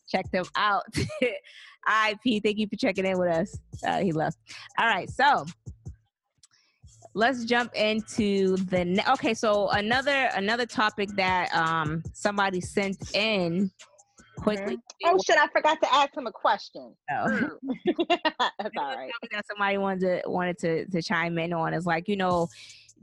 Check 0.08 0.30
them 0.30 0.44
out. 0.56 0.84
IP, 1.88 2.42
thank 2.42 2.58
you 2.58 2.68
for 2.68 2.76
checking 2.76 3.04
in 3.04 3.18
with 3.18 3.28
us. 3.28 3.58
Uh, 3.84 4.00
he 4.00 4.12
left. 4.12 4.38
All 4.78 4.86
right, 4.86 5.10
so 5.10 5.44
let's 7.14 7.44
jump 7.44 7.74
into 7.74 8.56
the 8.56 8.84
ne- 8.84 9.04
okay. 9.12 9.34
So 9.34 9.68
another 9.70 10.30
another 10.34 10.66
topic 10.66 11.10
that 11.16 11.52
um 11.54 12.02
somebody 12.12 12.60
sent 12.60 13.14
in 13.14 13.70
quickly. 14.36 14.78
Oh 15.04 15.18
shit! 15.24 15.36
I 15.36 15.46
forgot 15.48 15.80
to 15.82 15.94
ask 15.94 16.16
him 16.16 16.26
a 16.26 16.32
question. 16.32 16.94
Oh. 17.10 17.26
That's 18.08 18.20
all 18.76 18.96
right. 18.96 19.10
that 19.30 19.46
somebody 19.46 19.78
wanted 19.78 20.00
to 20.00 20.30
wanted 20.30 20.58
to 20.58 20.86
to 20.86 21.02
chime 21.02 21.38
in 21.38 21.52
on 21.52 21.74
is 21.74 21.86
like 21.86 22.08
you 22.08 22.16
know 22.16 22.48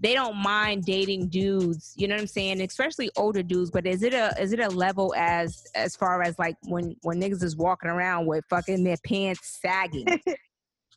they 0.01 0.13
don't 0.13 0.37
mind 0.37 0.85
dating 0.85 1.27
dudes 1.27 1.93
you 1.97 2.07
know 2.07 2.15
what 2.15 2.21
i'm 2.21 2.27
saying 2.27 2.61
especially 2.61 3.11
older 3.17 3.43
dudes 3.43 3.69
but 3.69 3.85
is 3.85 4.01
it 4.01 4.13
a 4.13 4.33
is 4.41 4.53
it 4.53 4.59
a 4.61 4.69
level 4.69 5.13
as 5.17 5.65
as 5.75 5.93
far 5.95 6.21
as 6.21 6.39
like 6.39 6.55
when 6.63 6.95
when 7.01 7.19
niggas 7.19 7.43
is 7.43 7.57
walking 7.57 7.89
around 7.89 8.25
with 8.25 8.45
fucking 8.49 8.81
their 8.83 8.95
pants 9.05 9.59
sagging 9.61 10.05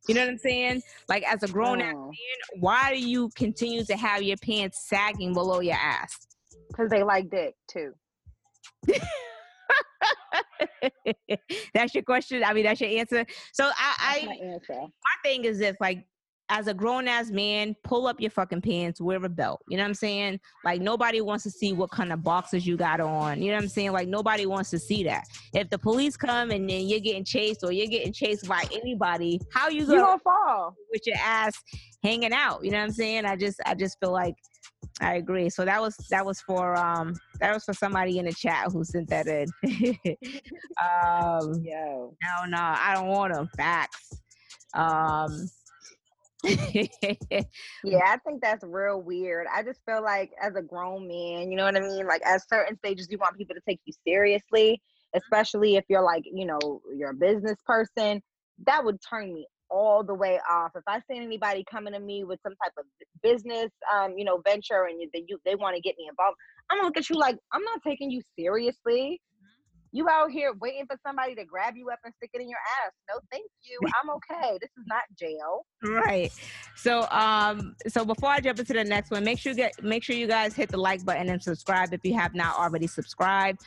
you 0.08 0.14
know 0.14 0.20
what 0.22 0.30
i'm 0.30 0.38
saying 0.38 0.82
like 1.08 1.22
as 1.30 1.42
a 1.42 1.48
grown-ass 1.48 1.94
Oh. 1.96 2.06
man 2.06 2.60
why 2.60 2.92
do 2.92 2.98
you 3.00 3.28
continue 3.36 3.84
to 3.84 3.96
have 3.96 4.22
your 4.22 4.36
pants 4.38 4.86
sagging 4.88 5.32
below 5.32 5.60
your 5.60 5.76
ass 5.76 6.26
Because 6.68 6.90
they 6.90 7.02
like 7.02 7.30
dick 7.30 7.54
too. 7.70 7.92
that's 11.74 11.94
your 11.94 12.02
question 12.02 12.42
i 12.44 12.52
mean 12.52 12.64
that's 12.64 12.80
your 12.80 12.90
answer 12.90 13.24
so 13.52 13.70
i 13.76 14.22
i 14.22 14.26
my 14.26 14.32
answer. 14.46 14.74
my 14.74 15.14
thing 15.24 15.44
is 15.44 15.58
this 15.58 15.76
like 15.80 16.04
as 16.52 16.66
a 16.66 16.74
grown 16.74 17.08
ass 17.08 17.30
man, 17.30 17.74
pull 17.82 18.06
up 18.06 18.20
your 18.20 18.30
fucking 18.30 18.60
pants, 18.60 19.00
wear 19.00 19.16
a 19.24 19.28
belt. 19.28 19.62
You 19.68 19.78
know 19.78 19.84
what 19.84 19.88
I'm 19.88 19.94
saying? 19.94 20.38
Like 20.66 20.82
nobody 20.82 21.22
wants 21.22 21.44
to 21.44 21.50
see 21.50 21.72
what 21.72 21.90
kind 21.90 22.12
of 22.12 22.22
boxes 22.22 22.66
you 22.66 22.76
got 22.76 23.00
on. 23.00 23.40
You 23.40 23.48
know 23.48 23.56
what 23.56 23.62
I'm 23.62 23.68
saying? 23.70 23.92
Like 23.92 24.06
nobody 24.06 24.44
wants 24.44 24.68
to 24.70 24.78
see 24.78 25.02
that. 25.04 25.24
If 25.54 25.70
the 25.70 25.78
police 25.78 26.14
come 26.14 26.50
and 26.50 26.68
then 26.68 26.86
you're 26.86 27.00
getting 27.00 27.24
chased 27.24 27.64
or 27.64 27.72
you're 27.72 27.86
getting 27.86 28.12
chased 28.12 28.46
by 28.46 28.64
anybody, 28.70 29.40
how 29.50 29.70
you 29.70 29.80
You 29.80 29.86
gonna 29.86 30.02
gonna 30.02 30.18
fall? 30.18 30.76
with 30.90 31.06
your 31.06 31.16
ass 31.16 31.54
hanging 32.04 32.34
out? 32.34 32.62
You 32.62 32.70
know 32.72 32.78
what 32.80 32.84
I'm 32.84 32.92
saying? 32.92 33.24
I 33.24 33.34
just 33.34 33.58
I 33.64 33.74
just 33.74 33.98
feel 33.98 34.12
like 34.12 34.34
I 35.00 35.14
agree. 35.14 35.48
So 35.48 35.64
that 35.64 35.80
was 35.80 35.96
that 36.10 36.26
was 36.26 36.42
for 36.42 36.76
um 36.76 37.14
that 37.40 37.54
was 37.54 37.64
for 37.64 37.72
somebody 37.72 38.18
in 38.18 38.26
the 38.26 38.32
chat 38.34 38.70
who 38.70 38.84
sent 38.84 39.08
that 39.08 39.26
in. 39.26 39.46
um 40.84 41.62
Yo. 41.64 42.14
no, 42.22 42.44
no, 42.46 42.58
I 42.60 42.92
don't 42.94 43.08
want 43.08 43.32
them. 43.32 43.48
Facts. 43.56 44.20
Um, 44.74 45.48
Yeah, 47.84 48.04
I 48.06 48.16
think 48.24 48.40
that's 48.40 48.64
real 48.64 49.00
weird. 49.00 49.46
I 49.52 49.62
just 49.62 49.80
feel 49.84 50.02
like 50.02 50.30
as 50.40 50.54
a 50.56 50.62
grown 50.62 51.06
man, 51.06 51.50
you 51.50 51.56
know 51.56 51.64
what 51.64 51.76
I 51.76 51.80
mean? 51.80 52.06
Like 52.06 52.24
at 52.24 52.48
certain 52.48 52.76
stages 52.76 53.08
you 53.10 53.18
want 53.18 53.36
people 53.36 53.54
to 53.54 53.62
take 53.68 53.80
you 53.84 53.92
seriously, 54.06 54.80
especially 55.14 55.76
if 55.76 55.84
you're 55.88 56.02
like, 56.02 56.24
you 56.24 56.46
know, 56.46 56.80
you're 56.96 57.10
a 57.10 57.14
business 57.14 57.58
person. 57.66 58.22
That 58.66 58.84
would 58.84 58.98
turn 59.08 59.32
me 59.32 59.46
all 59.70 60.04
the 60.04 60.14
way 60.14 60.38
off. 60.48 60.72
If 60.76 60.84
I 60.86 60.98
see 61.00 61.16
anybody 61.16 61.64
coming 61.70 61.94
to 61.94 62.00
me 62.00 62.24
with 62.24 62.40
some 62.42 62.54
type 62.62 62.72
of 62.78 62.84
business 63.22 63.70
um, 63.92 64.14
you 64.16 64.24
know, 64.24 64.40
venture 64.44 64.84
and 64.84 65.00
you, 65.00 65.08
they 65.12 65.24
you 65.26 65.38
they 65.44 65.54
want 65.54 65.74
to 65.76 65.80
get 65.80 65.96
me 65.98 66.06
involved, 66.08 66.36
I'm 66.70 66.78
gonna 66.78 66.88
look 66.88 66.96
at 66.96 67.08
you 67.08 67.16
like 67.18 67.38
I'm 67.52 67.62
not 67.62 67.82
taking 67.82 68.10
you 68.10 68.20
seriously. 68.38 69.20
You 69.92 70.08
out 70.08 70.30
here 70.30 70.54
waiting 70.60 70.86
for 70.86 70.98
somebody 71.06 71.34
to 71.34 71.44
grab 71.44 71.76
you 71.76 71.90
up 71.90 71.98
and 72.04 72.12
stick 72.16 72.30
it 72.32 72.40
in 72.40 72.48
your 72.48 72.58
ass. 72.84 72.92
No, 73.10 73.20
thank 73.30 73.44
you. 73.62 73.78
I'm 74.02 74.10
okay. 74.10 74.58
This 74.60 74.70
is 74.78 74.84
not 74.86 75.02
jail. 75.18 75.66
right. 75.82 76.32
So, 76.76 77.06
um, 77.10 77.76
so 77.86 78.04
before 78.04 78.30
I 78.30 78.40
jump 78.40 78.58
into 78.58 78.72
the 78.72 78.84
next 78.84 79.10
one, 79.10 79.22
make 79.22 79.38
sure 79.38 79.52
you 79.52 79.56
get 79.56 79.82
make 79.82 80.02
sure 80.02 80.16
you 80.16 80.26
guys 80.26 80.54
hit 80.54 80.70
the 80.70 80.78
like 80.78 81.04
button 81.04 81.28
and 81.28 81.42
subscribe 81.42 81.92
if 81.92 82.00
you 82.04 82.14
have 82.14 82.34
not 82.34 82.56
already 82.56 82.86
subscribed. 82.86 83.60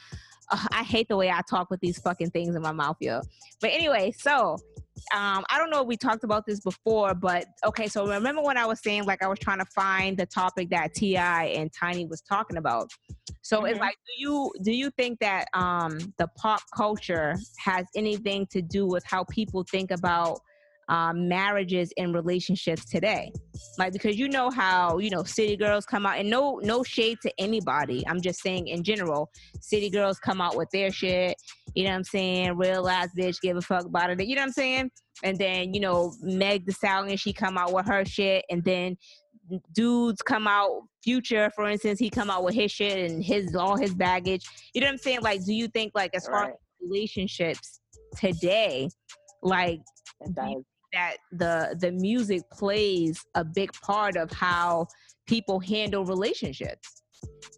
Ugh, 0.51 0.67
I 0.71 0.83
hate 0.83 1.07
the 1.07 1.17
way 1.17 1.29
I 1.29 1.41
talk 1.49 1.69
with 1.69 1.79
these 1.79 1.99
fucking 1.99 2.31
things 2.31 2.55
in 2.55 2.61
my 2.61 2.71
mouth, 2.71 2.97
yo. 2.99 3.21
But 3.61 3.71
anyway, 3.71 4.11
so 4.17 4.57
um, 5.13 5.43
I 5.49 5.57
don't 5.57 5.69
know 5.69 5.81
if 5.81 5.87
we 5.87 5.97
talked 5.97 6.23
about 6.23 6.45
this 6.45 6.59
before, 6.59 7.13
but 7.13 7.45
okay. 7.65 7.87
So 7.87 8.07
remember 8.07 8.41
when 8.41 8.57
I 8.57 8.65
was 8.65 8.81
saying 8.81 9.03
like 9.05 9.23
I 9.23 9.27
was 9.27 9.39
trying 9.39 9.59
to 9.59 9.65
find 9.65 10.17
the 10.17 10.25
topic 10.25 10.69
that 10.69 10.93
T.I. 10.93 11.45
and 11.45 11.71
Tiny 11.73 12.05
was 12.05 12.21
talking 12.21 12.57
about. 12.57 12.89
So 13.41 13.65
it's 13.65 13.77
Mhm. 13.77 13.81
like, 13.81 13.95
do 14.07 14.13
you 14.17 14.51
do 14.63 14.71
you 14.71 14.89
think 14.91 15.19
that 15.19 15.47
um, 15.53 15.97
the 16.17 16.27
pop 16.37 16.61
culture 16.75 17.37
has 17.63 17.85
anything 17.95 18.47
to 18.47 18.61
do 18.61 18.87
with 18.87 19.03
how 19.05 19.23
people 19.25 19.63
think 19.69 19.91
about 19.91 20.39
um, 20.87 21.27
marriages 21.27 21.91
and 21.97 22.13
relationships 22.13 22.85
today? 22.85 23.31
Like 23.77 23.93
because 23.93 24.17
you 24.17 24.29
know 24.29 24.49
how 24.49 24.97
you 24.99 25.09
know 25.09 25.23
city 25.23 25.55
girls 25.57 25.85
come 25.85 26.05
out 26.05 26.17
and 26.19 26.29
no 26.29 26.59
no 26.63 26.83
shade 26.83 27.17
to 27.23 27.31
anybody. 27.39 28.03
I'm 28.07 28.21
just 28.21 28.41
saying 28.41 28.67
in 28.67 28.83
general, 28.83 29.29
city 29.61 29.89
girls 29.89 30.19
come 30.19 30.41
out 30.41 30.55
with 30.55 30.69
their 30.71 30.91
shit. 30.91 31.35
You 31.73 31.85
know 31.85 31.91
what 31.91 31.97
I'm 31.97 32.03
saying? 32.03 32.57
Real 32.57 32.87
ass 32.87 33.09
bitch, 33.17 33.41
give 33.41 33.57
a 33.57 33.61
fuck 33.61 33.85
about 33.85 34.09
it. 34.11 34.23
You 34.25 34.35
know 34.35 34.41
what 34.41 34.47
I'm 34.47 34.53
saying? 34.53 34.91
And 35.23 35.37
then 35.37 35.73
you 35.73 35.79
know 35.79 36.13
Meg 36.21 36.65
the 36.65 36.71
Stallion, 36.73 37.17
she 37.17 37.33
come 37.33 37.57
out 37.57 37.73
with 37.73 37.87
her 37.87 38.05
shit, 38.05 38.45
and 38.49 38.63
then 38.63 38.97
dudes 39.73 40.21
come 40.21 40.47
out. 40.47 40.81
Future, 41.03 41.51
for 41.55 41.69
instance, 41.69 41.99
he 41.99 42.09
come 42.09 42.31
out 42.31 42.43
with 42.43 42.55
his 42.55 42.71
shit 42.71 43.11
and 43.11 43.23
his 43.23 43.55
all 43.55 43.77
his 43.77 43.93
baggage. 43.93 44.43
You 44.73 44.81
know 44.81 44.87
what 44.87 44.93
I'm 44.93 44.97
saying? 44.97 45.21
Like, 45.21 45.45
do 45.45 45.53
you 45.53 45.67
think 45.67 45.91
like 45.93 46.15
as 46.15 46.25
far 46.25 46.45
Right. 46.45 46.49
as 46.49 46.55
relationships 46.81 47.79
today, 48.17 48.89
like. 49.43 49.81
That 50.95 51.17
the 51.31 51.75
the 51.79 51.91
music 51.91 52.43
plays 52.51 53.23
a 53.35 53.43
big 53.43 53.71
part 53.73 54.17
of 54.17 54.31
how 54.31 54.87
people 55.27 55.59
handle 55.59 56.05
relationships. 56.05 57.03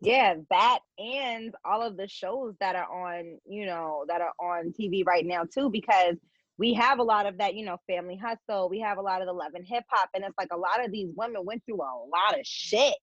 Yeah, 0.01 0.35
that 0.49 0.79
and 0.97 1.53
all 1.65 1.81
of 1.81 1.97
the 1.97 2.07
shows 2.07 2.55
that 2.59 2.75
are 2.75 2.89
on, 2.89 3.38
you 3.45 3.65
know, 3.65 4.05
that 4.07 4.21
are 4.21 4.33
on 4.39 4.73
TV 4.79 5.05
right 5.05 5.25
now 5.25 5.43
too, 5.43 5.69
because 5.69 6.15
we 6.57 6.73
have 6.73 6.99
a 6.99 7.03
lot 7.03 7.25
of 7.25 7.38
that, 7.38 7.55
you 7.55 7.65
know, 7.65 7.77
family 7.88 8.17
hustle. 8.17 8.69
We 8.69 8.79
have 8.79 8.97
a 8.97 9.01
lot 9.01 9.21
of 9.21 9.27
the 9.27 9.33
love 9.33 9.53
and 9.53 9.65
hip 9.65 9.83
hop, 9.89 10.09
and 10.13 10.23
it's 10.23 10.38
like 10.38 10.49
a 10.51 10.57
lot 10.57 10.83
of 10.83 10.91
these 10.91 11.09
women 11.15 11.45
went 11.45 11.63
through 11.65 11.81
a 11.81 11.93
lot 12.11 12.39
of 12.39 12.45
shit, 12.45 12.95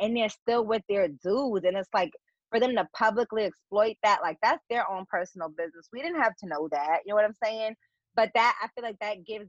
and 0.00 0.16
they're 0.16 0.28
still 0.28 0.64
with 0.64 0.82
their 0.88 1.08
dudes, 1.08 1.64
and 1.64 1.76
it's 1.76 1.88
like 1.94 2.12
for 2.50 2.60
them 2.60 2.74
to 2.76 2.88
publicly 2.94 3.44
exploit 3.44 3.96
that, 4.02 4.20
like 4.22 4.36
that's 4.42 4.62
their 4.68 4.90
own 4.90 5.04
personal 5.10 5.48
business. 5.48 5.88
We 5.92 6.02
didn't 6.02 6.20
have 6.20 6.36
to 6.36 6.48
know 6.48 6.68
that, 6.72 7.00
you 7.04 7.10
know 7.10 7.16
what 7.16 7.24
I'm 7.24 7.36
saying? 7.42 7.74
But 8.16 8.30
that 8.34 8.56
I 8.60 8.66
feel 8.74 8.82
like 8.82 8.98
that 9.00 9.24
gives 9.24 9.48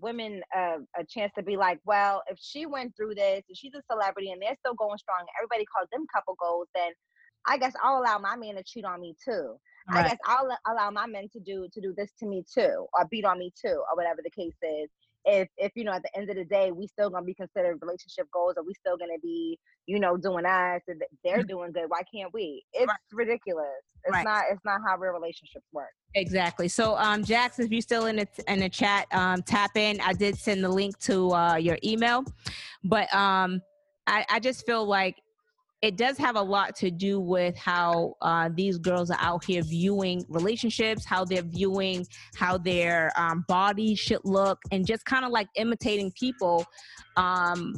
women 0.00 0.42
a, 0.54 0.76
a 0.98 1.04
chance 1.08 1.32
to 1.36 1.42
be 1.42 1.56
like, 1.56 1.78
well, 1.84 2.22
if 2.30 2.38
she 2.40 2.66
went 2.66 2.96
through 2.96 3.14
this 3.14 3.42
and 3.48 3.56
she's 3.56 3.74
a 3.74 3.82
celebrity 3.90 4.30
and 4.30 4.40
they're 4.40 4.56
still 4.58 4.74
going 4.74 4.98
strong, 4.98 5.26
everybody 5.38 5.64
calls 5.64 5.88
them 5.92 6.06
couple 6.12 6.36
goals, 6.40 6.68
then 6.74 6.92
I 7.46 7.58
guess 7.58 7.72
I'll 7.82 8.00
allow 8.00 8.18
my 8.18 8.36
man 8.36 8.56
to 8.56 8.62
cheat 8.62 8.84
on 8.84 9.00
me 9.00 9.14
too. 9.24 9.56
I 9.90 10.06
guess 10.08 10.18
I'll 10.26 10.48
allow 10.66 10.90
my 10.90 11.06
men 11.06 11.28
to 11.32 11.40
do 11.40 11.66
to 11.72 11.80
do 11.80 11.94
this 11.96 12.12
to 12.20 12.26
me 12.26 12.44
too, 12.52 12.86
or 12.92 13.06
beat 13.10 13.24
on 13.24 13.38
me 13.38 13.52
too, 13.58 13.82
or 13.90 13.96
whatever 13.96 14.20
the 14.22 14.30
case 14.30 14.56
is. 14.62 14.90
If 15.24 15.48
if 15.56 15.72
you 15.74 15.84
know 15.84 15.92
at 15.92 16.02
the 16.02 16.18
end 16.18 16.30
of 16.30 16.36
the 16.36 16.44
day 16.44 16.70
we 16.72 16.86
still 16.86 17.10
gonna 17.10 17.24
be 17.24 17.34
considered 17.34 17.78
relationship 17.80 18.26
goals 18.32 18.54
or 18.56 18.62
we 18.64 18.72
still 18.74 18.96
gonna 18.96 19.18
be 19.22 19.58
you 19.86 19.98
know 19.98 20.16
doing 20.16 20.46
us 20.46 20.80
and 20.88 21.00
they're 21.24 21.42
doing 21.42 21.72
good 21.72 21.84
why 21.88 22.02
can't 22.12 22.32
we 22.32 22.64
it's 22.72 22.88
Right. 22.88 22.96
ridiculous 23.12 23.82
it's 24.04 24.12
Right. 24.12 24.24
not 24.24 24.44
it's 24.50 24.64
not 24.64 24.80
how 24.86 24.96
real 24.96 25.12
relationships 25.12 25.66
work 25.72 25.90
Exactly. 26.14 26.68
So, 26.68 26.96
um, 26.96 27.22
Jax, 27.22 27.58
if 27.58 27.70
you're 27.70 27.82
still 27.82 28.06
in 28.06 28.16
the 28.16 28.26
in 28.48 28.60
the 28.60 28.68
chat, 28.68 29.06
um, 29.12 29.42
tap 29.42 29.76
in. 29.76 30.00
I 30.00 30.14
did 30.14 30.38
send 30.38 30.64
the 30.64 30.68
link 30.68 30.98
to 31.00 31.32
uh, 31.32 31.56
your 31.56 31.78
email, 31.84 32.24
but 32.82 33.14
um, 33.14 33.60
I, 34.06 34.24
I 34.30 34.40
just 34.40 34.64
feel 34.64 34.86
like 34.86 35.20
it 35.80 35.96
does 35.96 36.18
have 36.18 36.36
a 36.36 36.42
lot 36.42 36.74
to 36.76 36.90
do 36.90 37.20
with 37.20 37.56
how 37.56 38.14
uh, 38.20 38.50
these 38.52 38.78
girls 38.78 39.10
are 39.10 39.18
out 39.20 39.44
here 39.44 39.62
viewing 39.62 40.24
relationships, 40.28 41.04
how 41.04 41.24
they're 41.24 41.42
viewing 41.42 42.04
how 42.34 42.58
their 42.58 43.12
um, 43.16 43.44
bodies 43.46 43.98
should 43.98 44.20
look, 44.24 44.58
and 44.72 44.86
just 44.86 45.04
kind 45.04 45.24
of 45.24 45.30
like 45.30 45.46
imitating 45.54 46.10
people 46.18 46.66
um, 47.16 47.74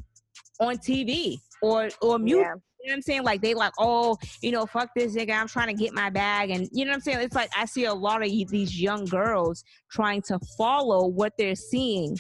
on 0.60 0.78
TV 0.78 1.36
or 1.62 1.90
or 2.00 2.18
music. 2.18 2.46
yeah 2.46 2.54
You 2.82 2.88
know 2.88 2.92
what 2.92 2.94
I'm 2.94 3.02
saying? 3.02 3.22
Like 3.24 3.42
they 3.42 3.52
like, 3.52 3.72
oh, 3.78 4.16
you 4.40 4.50
know, 4.50 4.64
fuck 4.64 4.88
this 4.96 5.14
nigga. 5.14 5.38
I'm 5.38 5.48
trying 5.48 5.68
to 5.68 5.74
get 5.74 5.92
my 5.92 6.08
bag, 6.08 6.50
and 6.50 6.68
you 6.72 6.86
know 6.86 6.92
what 6.92 6.96
I'm 6.96 7.00
saying. 7.02 7.20
It's 7.20 7.36
like 7.36 7.50
I 7.56 7.66
see 7.66 7.84
a 7.84 7.94
lot 7.94 8.22
of 8.22 8.30
these 8.30 8.80
young 8.80 9.04
girls 9.04 9.62
trying 9.90 10.22
to 10.22 10.38
follow 10.56 11.06
what 11.06 11.34
they're 11.36 11.54
seeing 11.54 12.16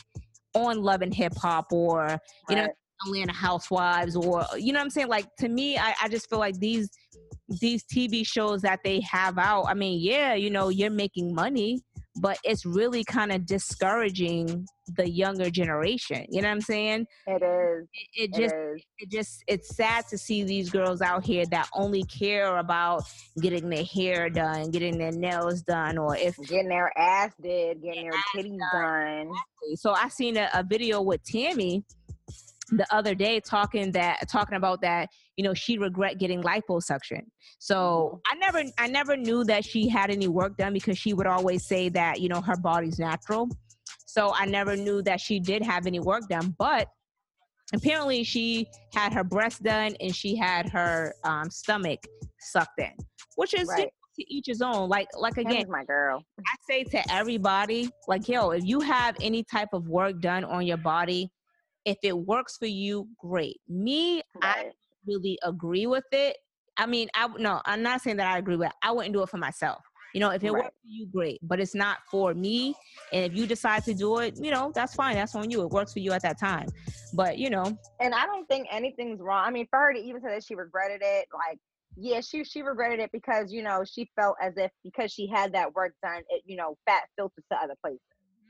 on 0.54 0.82
Love 0.82 1.00
and 1.00 1.14
Hip 1.14 1.32
Hop 1.36 1.72
or 1.72 2.18
you 2.48 2.56
know 2.56 2.62
right. 2.62 2.70
Atlanta 3.06 3.32
Housewives 3.32 4.16
or 4.16 4.44
you 4.56 4.72
know 4.72 4.78
what 4.78 4.84
I'm 4.84 4.90
saying. 4.90 5.08
Like 5.08 5.34
to 5.36 5.48
me, 5.48 5.78
I, 5.78 5.94
I 6.02 6.08
just 6.08 6.28
feel 6.28 6.38
like 6.38 6.58
these 6.58 6.90
these 7.60 7.84
TV 7.84 8.26
shows 8.26 8.62
that 8.62 8.80
they 8.84 9.00
have 9.00 9.38
out. 9.38 9.64
I 9.64 9.74
mean, 9.74 10.00
yeah, 10.00 10.34
you 10.34 10.50
know, 10.50 10.68
you're 10.68 10.90
making 10.90 11.34
money, 11.34 11.80
but 12.20 12.38
it's 12.44 12.64
really 12.64 13.02
kind 13.04 13.32
of 13.32 13.44
discouraging 13.44 14.66
the 14.96 15.08
younger 15.08 15.50
generation. 15.50 16.26
You 16.30 16.42
know 16.42 16.48
what 16.48 16.54
I'm 16.54 16.60
saying? 16.60 17.06
it 17.26 17.42
is 17.42 17.88
It, 17.92 18.08
it 18.14 18.30
it 18.30 18.34
just 18.34 18.54
is 18.54 18.82
it 18.98 19.10
just 19.10 19.44
it's 19.48 19.76
sad 19.76 20.06
to 20.08 20.18
see 20.18 20.44
these 20.44 20.70
girls 20.70 21.00
out 21.02 21.24
here 21.24 21.44
that 21.46 21.68
only 21.74 22.04
care 22.04 22.56
about 22.58 23.02
getting 23.40 23.68
their 23.68 23.84
hair 23.84 24.30
done, 24.30 24.70
getting 24.70 24.98
their 24.98 25.12
nails 25.12 25.62
done, 25.62 25.98
or 25.98 26.16
if 26.16 26.36
getting 26.48 26.68
their 26.68 26.96
ass 26.98 27.32
did 27.42 27.82
getting 27.82 28.10
their 28.10 28.20
titties 28.34 28.58
done 28.72 29.32
so 29.74 29.92
I 29.92 30.08
seen 30.08 30.36
a, 30.36 30.48
a 30.54 30.62
video 30.62 31.00
with 31.02 31.22
Tammy 31.24 31.84
the 32.70 32.86
other 32.94 33.14
day 33.14 33.40
talking 33.40 33.92
that 33.92 34.28
talking 34.28 34.56
about 34.56 34.80
that 34.80 35.08
you 35.36 35.44
know 35.44 35.54
she 35.54 35.78
regret 35.78 36.18
getting 36.18 36.42
liposuction. 36.42 37.22
So 37.58 38.20
i 38.26 38.34
never 38.36 38.62
i 38.78 38.86
never 38.86 39.16
knew 39.16 39.44
that 39.44 39.64
she 39.64 39.88
had 39.88 40.10
any 40.10 40.28
work 40.28 40.56
done 40.56 40.72
because 40.72 40.98
she 40.98 41.12
would 41.12 41.26
always 41.26 41.64
say 41.64 41.88
that 41.90 42.20
you 42.20 42.28
know 42.28 42.40
her 42.40 42.56
body's 42.56 42.98
natural. 42.98 43.48
So 44.06 44.32
i 44.34 44.44
never 44.46 44.76
knew 44.76 45.02
that 45.02 45.20
she 45.20 45.40
did 45.40 45.62
have 45.62 45.86
any 45.86 46.00
work 46.00 46.28
done 46.28 46.54
but 46.58 46.88
apparently 47.72 48.24
she 48.24 48.66
had 48.92 49.12
her 49.12 49.22
breast 49.22 49.62
done 49.62 49.94
and 50.00 50.14
she 50.14 50.34
had 50.34 50.68
her 50.68 51.14
um, 51.22 51.48
stomach 51.50 52.00
sucked 52.40 52.80
in 52.80 52.92
which 53.36 53.54
is 53.54 53.68
Right. 53.68 53.88
to 54.16 54.34
each 54.34 54.46
his 54.46 54.60
own. 54.62 54.88
Like 54.88 55.08
like 55.16 55.36
again 55.38 55.66
my 55.70 55.84
girl. 55.84 56.22
I 56.40 56.54
say 56.68 56.84
to 56.84 57.12
everybody, 57.12 57.90
like, 58.08 58.28
yo, 58.28 58.50
if 58.50 58.64
you 58.64 58.80
have 58.80 59.16
any 59.20 59.42
type 59.44 59.68
of 59.72 59.88
work 59.88 60.20
done 60.20 60.44
on 60.44 60.66
your 60.66 60.76
body, 60.76 61.30
if 61.84 61.98
it 62.02 62.16
works 62.16 62.56
for 62.56 62.66
you, 62.66 63.08
great. 63.18 63.60
Me, 63.68 64.22
I 64.42 64.70
really 65.06 65.38
agree 65.42 65.86
with 65.86 66.04
it. 66.12 66.36
I 66.76 66.86
mean, 66.86 67.08
I 67.14 67.28
no, 67.38 67.60
I'm 67.64 67.82
not 67.82 68.00
saying 68.00 68.16
that 68.18 68.26
I 68.26 68.38
agree 68.38 68.56
with 68.56 68.68
it. 68.68 68.74
I 68.82 68.92
wouldn't 68.92 69.12
do 69.12 69.22
it 69.22 69.28
for 69.28 69.38
myself. 69.38 69.84
You 70.14 70.20
know, 70.20 70.30
if 70.30 70.42
it 70.42 70.50
Right. 70.50 70.64
works 70.64 70.76
for 70.82 70.88
you, 70.88 71.06
great. 71.06 71.38
But 71.42 71.60
it's 71.60 71.74
not 71.74 71.98
for 72.10 72.34
me. 72.34 72.74
And 73.12 73.24
if 73.24 73.36
you 73.36 73.46
decide 73.46 73.84
to 73.84 73.94
do 73.94 74.18
it, 74.18 74.36
you 74.42 74.50
know, 74.50 74.72
that's 74.74 74.94
fine. 74.94 75.14
That's 75.14 75.34
on 75.36 75.50
you. 75.50 75.62
It 75.62 75.70
works 75.70 75.92
for 75.92 76.00
you 76.00 76.12
at 76.12 76.22
that 76.22 76.38
time. 76.38 76.68
But 77.14 77.38
you 77.38 77.50
know, 77.50 77.78
and 78.00 78.14
I 78.14 78.26
don't 78.26 78.46
think 78.48 78.66
anything's 78.70 79.20
wrong. 79.20 79.46
I 79.46 79.50
mean, 79.50 79.66
for 79.70 79.78
her 79.78 79.92
to 79.92 79.98
even 80.00 80.20
say 80.20 80.28
that 80.30 80.44
she 80.44 80.54
regretted 80.54 81.00
it, 81.04 81.28
like, 81.32 81.58
yeah, 81.96 82.20
she 82.20 82.44
she 82.44 82.62
regretted 82.62 82.98
it 82.98 83.10
because 83.12 83.52
you 83.52 83.62
know 83.62 83.84
she 83.84 84.10
felt 84.16 84.36
as 84.42 84.54
if 84.56 84.70
because 84.82 85.12
she 85.12 85.28
had 85.28 85.52
that 85.52 85.74
work 85.74 85.94
done, 86.02 86.22
it 86.28 86.42
you 86.44 86.56
know 86.56 86.76
fat 86.86 87.02
filtered 87.16 87.44
to 87.52 87.58
other 87.58 87.74
places. 87.80 88.00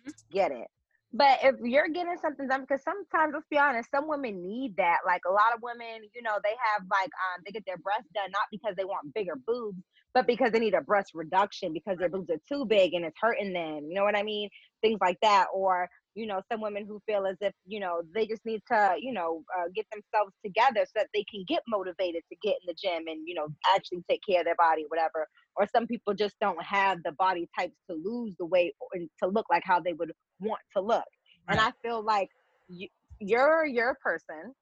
Mm-hmm. 0.06 0.10
Get 0.32 0.52
it? 0.52 0.68
But 1.12 1.38
if 1.42 1.56
you're 1.64 1.88
getting 1.88 2.16
something 2.22 2.46
done, 2.46 2.60
because 2.62 2.82
sometimes 2.84 3.32
let's 3.34 3.46
be 3.50 3.58
honest, 3.58 3.90
some 3.90 4.08
women 4.08 4.46
need 4.46 4.76
that. 4.76 4.98
Like 5.04 5.22
a 5.28 5.32
lot 5.32 5.54
of 5.54 5.62
women, 5.62 6.02
you 6.14 6.22
know, 6.22 6.38
they 6.42 6.54
have 6.72 6.86
like 6.90 7.10
um 7.10 7.42
they 7.44 7.50
get 7.52 7.66
their 7.66 7.78
breasts 7.78 8.08
done 8.14 8.30
not 8.30 8.46
because 8.52 8.76
they 8.76 8.84
want 8.84 9.12
bigger 9.12 9.34
boobs, 9.46 9.82
but 10.14 10.26
because 10.28 10.52
they 10.52 10.60
need 10.60 10.74
a 10.74 10.82
breast 10.82 11.10
reduction 11.14 11.72
because 11.72 11.98
their 11.98 12.08
boobs 12.08 12.30
are 12.30 12.40
too 12.48 12.64
big 12.64 12.94
and 12.94 13.04
it's 13.04 13.16
hurting 13.20 13.52
them. 13.52 13.86
You 13.88 13.94
know 13.94 14.04
what 14.04 14.16
I 14.16 14.22
mean? 14.22 14.50
Things 14.82 14.98
like 15.00 15.18
that, 15.22 15.46
or 15.52 15.88
you 16.20 16.26
know, 16.26 16.42
some 16.52 16.60
women 16.60 16.84
who 16.86 17.00
feel 17.06 17.26
as 17.26 17.36
if, 17.40 17.54
you 17.64 17.80
know, 17.80 18.02
they 18.14 18.26
just 18.26 18.44
need 18.44 18.60
to, 18.70 18.94
you 19.00 19.12
know, 19.12 19.42
uh, 19.58 19.64
get 19.74 19.86
themselves 19.90 20.34
together 20.44 20.84
so 20.84 20.92
that 20.96 21.08
they 21.14 21.24
can 21.32 21.42
get 21.48 21.62
motivated 21.66 22.22
to 22.30 22.36
get 22.42 22.56
in 22.60 22.66
the 22.66 22.74
gym 22.74 23.04
and, 23.06 23.26
you 23.26 23.34
know, 23.34 23.48
actually 23.74 24.04
take 24.08 24.20
care 24.28 24.40
of 24.40 24.44
their 24.44 24.56
body, 24.56 24.84
whatever. 24.88 25.26
Or 25.56 25.66
some 25.74 25.86
people 25.86 26.12
just 26.12 26.36
don't 26.38 26.62
have 26.62 26.98
the 27.04 27.12
body 27.12 27.48
types 27.58 27.76
to 27.88 27.96
lose 27.96 28.34
the 28.38 28.44
weight 28.44 28.74
or 28.80 28.88
and 28.92 29.08
to 29.22 29.28
look 29.30 29.46
like 29.50 29.62
how 29.64 29.80
they 29.80 29.94
would 29.94 30.12
want 30.40 30.60
to 30.76 30.82
look. 30.82 31.08
And 31.48 31.58
I 31.58 31.72
feel 31.82 32.04
like 32.04 32.28
you, 32.68 32.88
you're 33.18 33.64
you're 33.64 33.96
person. 34.04 34.52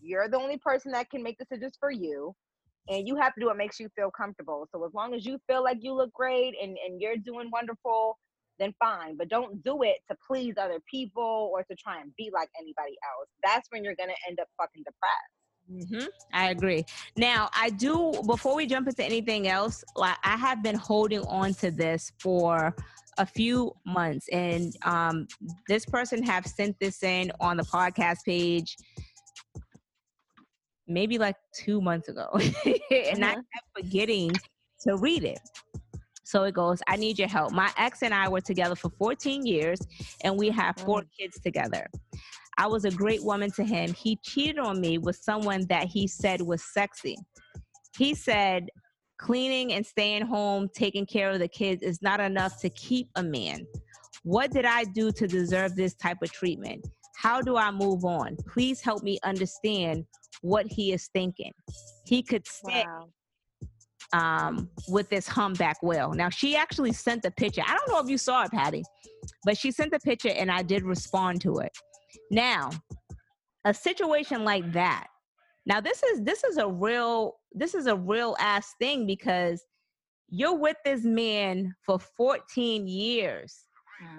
You're 0.00 0.28
the 0.28 0.38
only 0.38 0.58
person 0.58 0.92
that 0.92 1.10
can 1.10 1.22
make 1.22 1.38
decisions 1.38 1.74
for 1.78 1.90
you. 1.90 2.34
And 2.88 3.06
you 3.06 3.16
have 3.16 3.34
to 3.34 3.40
do 3.40 3.46
what 3.46 3.56
makes 3.56 3.78
you 3.78 3.88
feel 3.94 4.10
comfortable. 4.10 4.66
So 4.72 4.84
as 4.84 4.92
long 4.92 5.14
as 5.14 5.24
you 5.24 5.38
feel 5.46 5.62
like 5.62 5.78
you 5.80 5.94
look 5.94 6.12
great 6.12 6.54
and, 6.60 6.76
and 6.84 7.00
you're 7.00 7.16
doing 7.16 7.50
wonderful, 7.52 8.18
then 8.58 8.74
fine. 8.78 9.16
But 9.16 9.28
don't 9.28 9.62
do 9.62 9.82
it 9.82 9.98
to 10.10 10.16
please 10.26 10.54
other 10.58 10.78
people 10.90 11.50
or 11.52 11.62
to 11.64 11.74
try 11.76 12.00
and 12.00 12.12
be 12.16 12.30
like 12.32 12.48
anybody 12.58 12.96
else. 13.16 13.28
That's 13.42 13.66
when 13.70 13.84
you're 13.84 13.96
gonna 13.96 14.14
end 14.28 14.38
up 14.40 14.48
fucking 14.60 14.84
depressed. 14.84 15.90
hmm 15.90 16.06
I 16.32 16.50
agree. 16.50 16.84
Now, 17.16 17.50
I 17.54 17.70
do. 17.70 18.22
Before 18.26 18.54
we 18.56 18.66
jump 18.66 18.88
into 18.88 19.04
anything 19.04 19.48
else, 19.48 19.84
like 19.96 20.16
I 20.24 20.36
have 20.36 20.62
been 20.62 20.76
holding 20.76 21.20
on 21.26 21.54
to 21.54 21.70
this 21.70 22.10
for 22.20 22.74
a 23.18 23.26
few 23.26 23.72
months, 23.84 24.28
and 24.32 24.74
um, 24.84 25.26
this 25.68 25.84
person 25.84 26.22
have 26.22 26.46
sent 26.46 26.78
this 26.80 27.02
in 27.02 27.30
on 27.40 27.58
the 27.58 27.64
podcast 27.64 28.24
page, 28.24 28.76
maybe 30.88 31.18
like 31.18 31.36
two 31.54 31.80
months 31.80 32.08
ago, 32.08 32.28
and 32.34 33.24
I 33.24 33.34
Mhm. 33.34 33.44
kept 33.52 33.66
forgetting 33.76 34.32
to 34.86 34.96
read 34.96 35.24
it. 35.24 35.40
So 36.32 36.44
it 36.44 36.54
goes, 36.54 36.80
I 36.88 36.96
need 36.96 37.18
your 37.18 37.28
help. 37.28 37.52
My 37.52 37.70
ex 37.76 38.02
and 38.02 38.14
I 38.14 38.26
were 38.26 38.40
together 38.40 38.74
for 38.74 38.88
14 38.88 39.44
years 39.44 39.78
and 40.24 40.34
we 40.34 40.48
have 40.48 40.76
four 40.78 41.02
mm. 41.02 41.08
kids 41.20 41.38
together. 41.38 41.86
I 42.56 42.68
was 42.68 42.86
a 42.86 42.90
great 42.90 43.22
woman 43.22 43.50
to 43.50 43.62
him. 43.62 43.92
He 43.92 44.16
cheated 44.22 44.58
on 44.58 44.80
me 44.80 44.96
with 44.96 45.16
someone 45.16 45.66
that 45.68 45.88
he 45.88 46.06
said 46.06 46.40
was 46.40 46.64
sexy. 46.64 47.18
He 47.98 48.14
said 48.14 48.70
cleaning 49.18 49.74
and 49.74 49.84
staying 49.84 50.24
home, 50.24 50.70
taking 50.74 51.04
care 51.04 51.28
of 51.28 51.38
the 51.38 51.48
kids 51.48 51.82
is 51.82 52.00
not 52.00 52.18
enough 52.18 52.58
to 52.62 52.70
keep 52.70 53.10
a 53.16 53.22
man. 53.22 53.66
What 54.22 54.52
did 54.52 54.64
I 54.64 54.84
do 54.84 55.12
to 55.12 55.28
deserve 55.28 55.76
this 55.76 55.92
type 55.96 56.22
of 56.22 56.32
treatment? 56.32 56.88
How 57.14 57.42
do 57.42 57.58
I 57.58 57.70
move 57.70 58.06
on? 58.06 58.38
Please 58.48 58.80
help 58.80 59.02
me 59.02 59.18
understand 59.22 60.06
what 60.40 60.64
he 60.66 60.94
is 60.94 61.10
thinking. 61.12 61.52
He 62.06 62.22
could 62.22 62.46
stay 62.46 62.86
Wow. 62.86 63.10
Um, 64.12 64.68
with 64.88 65.08
this 65.08 65.26
humpback 65.26 65.82
whale. 65.82 66.12
Now, 66.12 66.28
she 66.28 66.56
actually 66.56 66.92
sent 66.92 67.22
the 67.22 67.30
picture. 67.30 67.62
I 67.66 67.76
don't 67.76 67.88
know 67.88 68.00
if 68.00 68.08
you 68.08 68.18
saw 68.18 68.44
it, 68.44 68.50
Patty, 68.52 68.82
but 69.44 69.56
she 69.56 69.70
sent 69.70 69.92
the 69.92 70.00
picture 70.00 70.30
and 70.30 70.50
I 70.50 70.62
did 70.62 70.82
respond 70.84 71.40
to 71.42 71.58
it. 71.58 71.72
Now, 72.30 72.70
a 73.64 73.72
situation 73.74 74.44
like 74.44 74.70
that. 74.72 75.06
Now, 75.64 75.80
this 75.80 76.02
is 76.02 76.22
this 76.22 76.42
is 76.44 76.56
a 76.58 76.66
real 76.68 77.34
this 77.52 77.74
is 77.74 77.86
a 77.86 77.96
real 77.96 78.36
ass 78.40 78.74
thing 78.80 79.06
because 79.06 79.62
you're 80.28 80.56
with 80.56 80.76
this 80.84 81.04
man 81.04 81.74
for 81.86 81.98
14 81.98 82.88
years 82.88 83.64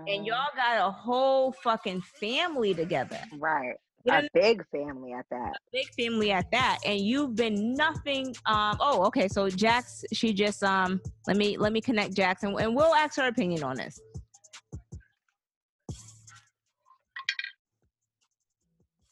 and 0.07 0.25
Mm, 0.25 0.27
y'all 0.27 0.47
got 0.55 0.87
a 0.87 0.91
whole 0.91 1.51
fucking 1.51 2.01
family 2.19 2.73
together. 2.73 3.19
right. 3.39 3.75
You 4.05 4.11
know 4.11 4.17
A 4.19 4.29
big 4.33 4.65
family 4.69 5.13
at 5.13 5.25
that. 5.31 5.53
big 5.71 5.87
family 5.97 6.31
at 6.31 6.51
that 6.51 6.79
and 6.85 6.99
you've 6.99 7.35
been 7.35 7.73
nothing 7.73 8.35
um 8.45 8.75
oh 8.81 9.05
okay 9.07 9.27
so 9.29 9.49
jax 9.49 10.03
she 10.11 10.33
just 10.33 10.61
um 10.63 10.99
let 11.27 11.37
me 11.37 11.55
let 11.57 11.71
me 11.71 11.79
connect 11.79 12.13
jax 12.13 12.43
and, 12.43 12.59
and 12.59 12.75
we'll 12.75 12.93
ask 12.95 13.15
her 13.17 13.27
opinion 13.27 13.63
on 13.63 13.77
this. 13.77 13.99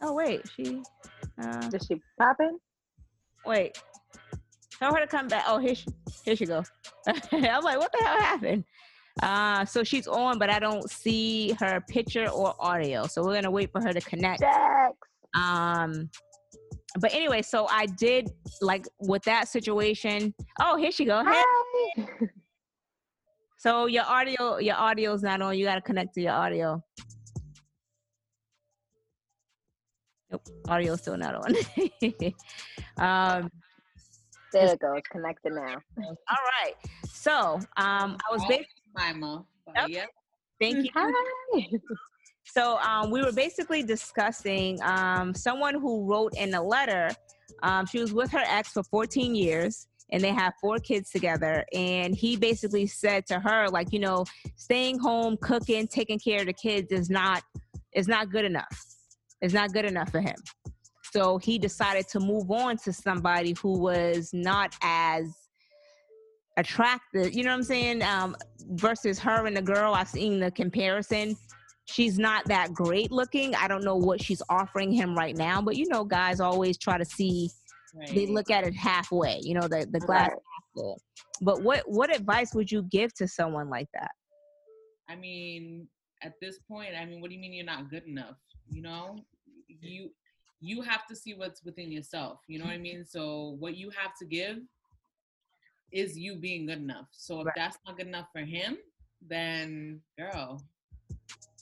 Oh 0.02 0.14
wait 0.14 0.42
she 0.56 0.82
uh 1.42 1.70
Did 1.70 1.84
she 1.86 2.02
pop 2.20 2.38
in? 2.42 2.58
wait. 3.46 3.82
Tell 4.80 4.94
her 4.96 5.00
to 5.02 5.08
come 5.08 5.28
back. 5.28 5.46
Oh 5.48 5.60
here 5.60 5.76
she 5.76 5.86
here 6.26 6.36
she 6.36 6.46
go. 6.46 6.64
I'm 7.08 7.64
like 7.64 7.78
what 7.80 7.92
the 7.92 8.04
hell 8.04 8.20
happened 8.20 8.64
uh 9.24 9.66
so 9.66 9.84
she's 9.84 10.08
on 10.08 10.38
but 10.38 10.50
i 10.50 10.60
don't 10.60 10.90
see 10.90 11.52
her 11.60 11.82
picture 11.90 12.28
or 12.30 12.56
audio 12.60 13.06
so 13.06 13.24
we're 13.24 13.34
gonna 13.34 13.52
wait 13.52 13.72
for 13.72 13.82
her 13.82 13.94
to 13.94 14.02
connect 14.02 14.42
Jax. 14.42 14.94
um 15.36 16.10
but 17.00 17.14
anyway 17.14 17.42
so 17.42 17.68
i 17.70 17.86
did 17.86 18.30
like 18.62 18.86
with 19.00 19.24
that 19.24 19.48
situation 19.48 20.34
oh 20.62 20.76
here 20.76 20.92
she 20.92 21.06
go 21.06 21.24
hey 21.24 21.44
Hi. 21.98 22.08
so 23.58 23.86
your 23.86 24.06
audio 24.06 24.58
your 24.58 24.76
audio's 24.76 25.22
not 25.22 25.42
on 25.42 25.58
you 25.58 25.66
got 25.66 25.76
to 25.76 25.82
connect 25.82 26.14
to 26.16 26.22
your 26.22 26.34
audio 26.34 26.82
Nope, 30.32 30.48
audio 30.70 30.96
still 30.96 31.18
not 31.18 31.36
on. 31.36 31.54
um, 32.98 33.52
There 34.54 34.74
it 34.74 34.80
goes. 34.80 35.02
Connected 35.12 35.54
now. 35.54 35.76
all 35.98 36.38
right. 36.64 36.74
So 37.12 37.56
um, 37.76 38.18
I 38.18 38.32
was 38.32 38.42
basically 38.48 38.81
Mima. 38.96 39.46
But 39.66 39.76
Yep. 39.76 39.90
yeah. 39.90 40.06
thank 40.60 40.86
you. 40.86 40.90
Hi. 40.96 41.68
So 42.44 42.80
um, 42.80 43.12
we 43.12 43.22
were 43.22 43.32
basically 43.32 43.84
discussing 43.84 44.82
um, 44.82 45.34
someone 45.34 45.76
who 45.76 46.06
wrote 46.06 46.34
in 46.36 46.54
a 46.54 46.62
letter. 46.62 47.12
Um, 47.64 47.86
she 47.86 48.00
was 48.00 48.14
with 48.14 48.32
her 48.32 48.44
ex 48.46 48.70
for 48.70 48.84
14 48.84 49.36
years, 49.36 49.88
and 50.12 50.22
they 50.22 50.34
have 50.34 50.54
four 50.60 50.78
kids 50.80 51.12
together. 51.12 51.64
And 51.72 52.16
he 52.16 52.36
basically 52.36 52.88
said 52.88 53.26
to 53.28 53.40
her, 53.40 53.70
like, 53.70 53.94
you 53.94 54.00
know, 54.00 54.26
staying 54.56 55.00
home, 55.00 55.38
cooking, 55.38 55.88
taking 55.88 56.20
care 56.20 56.42
of 56.42 56.48
the 56.48 56.54
kids 56.54 56.92
is 56.92 57.10
not 57.10 57.44
is 57.94 58.08
not 58.08 58.32
good 58.32 58.46
enough. 58.46 58.86
It's 59.42 59.54
not 59.54 59.72
good 59.72 59.86
enough 59.86 60.10
for 60.10 60.22
him. 60.22 60.36
So 61.14 61.38
he 61.38 61.58
decided 61.58 62.08
to 62.10 62.20
move 62.20 62.50
on 62.52 62.78
to 62.78 62.94
somebody 62.94 63.54
who 63.62 63.78
was 63.80 64.32
not 64.34 64.74
as 64.82 65.34
attractive. 66.62 67.34
You 67.34 67.44
know 67.44 67.50
what 67.50 67.58
I'm 67.58 67.64
saying? 67.64 68.02
Um, 68.04 68.36
versus 68.70 69.20
her 69.20 69.46
and 69.46 69.58
the 69.58 69.62
girl, 69.62 69.94
I've 69.94 70.08
seen 70.10 70.40
the 70.40 70.52
comparison 70.52 71.36
she's 71.86 72.18
not 72.18 72.46
that 72.46 72.74
great 72.74 73.12
looking. 73.12 73.56
I 73.56 73.68
don't 73.68 73.84
know 73.84 73.96
what 73.96 74.22
she's 74.22 74.42
offering 74.50 74.92
him 74.92 75.16
right 75.16 75.36
now, 75.36 75.62
but 75.62 75.76
you 75.76 75.88
know, 75.90 76.04
guys 76.04 76.40
always 76.40 76.78
try 76.78 76.98
to 76.98 77.06
see 77.06 77.50
they 78.14 78.26
look 78.26 78.50
at 78.50 78.64
it 78.64 78.74
halfway, 78.74 79.40
you 79.42 79.54
know, 79.54 79.68
the, 79.68 79.88
the 79.92 80.00
glass 80.00 80.30
Right. 80.30 80.32
half 80.32 80.64
full. 80.74 81.02
But 81.42 81.62
what 81.64 81.84
what 81.86 82.16
advice 82.16 82.54
would 82.54 82.72
you 82.72 82.84
give 82.84 83.14
to 83.16 83.28
someone 83.28 83.70
like 83.70 83.90
that? 83.94 84.12
I 85.10 85.16
mean, 85.16 85.88
at 86.24 86.34
this 86.42 86.60
point, 86.60 86.90
I 87.00 87.06
mean, 87.06 87.20
what 87.20 87.30
do 87.30 87.36
you 87.36 87.42
mean 87.42 87.54
you're 87.54 87.66
not 87.66 87.90
good 87.90 88.04
enough? 88.06 88.38
You 88.70 88.82
know, 88.82 89.18
you 89.68 90.12
you 90.62 90.82
have 90.84 91.08
to 91.08 91.16
see 91.16 91.34
what's 91.34 91.64
within 91.64 91.92
yourself. 91.92 92.40
You 92.48 92.60
know 92.60 92.66
what 92.66 92.74
I 92.74 92.78
mean? 92.78 93.04
So 93.04 93.56
what 93.60 93.76
you 93.76 93.90
have 93.90 94.12
to 94.22 94.26
give 94.26 94.58
is 95.92 96.18
you 96.18 96.36
being 96.38 96.66
good 96.66 96.80
enough. 96.80 97.08
So 97.12 97.42
if 97.42 97.46
Right. 97.48 97.56
that's 97.56 97.78
not 97.86 97.98
good 97.98 98.08
enough 98.08 98.28
for 98.32 98.42
him, 98.42 98.78
then 99.22 100.02
girl. 100.18 100.62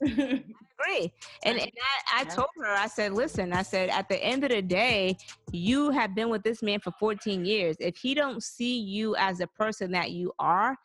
agree. 0.01 1.11
And, 1.45 1.59
and 1.59 1.71
I, 2.11 2.21
I 2.21 2.23
told 2.25 2.47
her, 2.61 2.71
I 2.71 2.87
said, 2.87 3.13
listen, 3.13 3.53
I 3.53 3.63
said, 3.63 3.89
at 3.89 4.07
the 4.09 4.23
end 4.23 4.43
of 4.43 4.49
the 4.51 4.61
day, 4.61 5.17
you 5.51 5.89
have 5.91 6.15
been 6.15 6.29
with 6.29 6.43
this 6.43 6.61
man 6.61 6.79
for 6.79 6.91
14 6.99 7.45
years. 7.45 7.75
If 7.79 7.97
he 7.97 8.13
don't 8.13 8.41
see 8.43 8.79
you 8.79 9.15
as 9.15 9.39
a 9.39 9.47
person 9.47 9.91
that 9.91 10.11
you 10.11 10.31
are, 10.39 10.75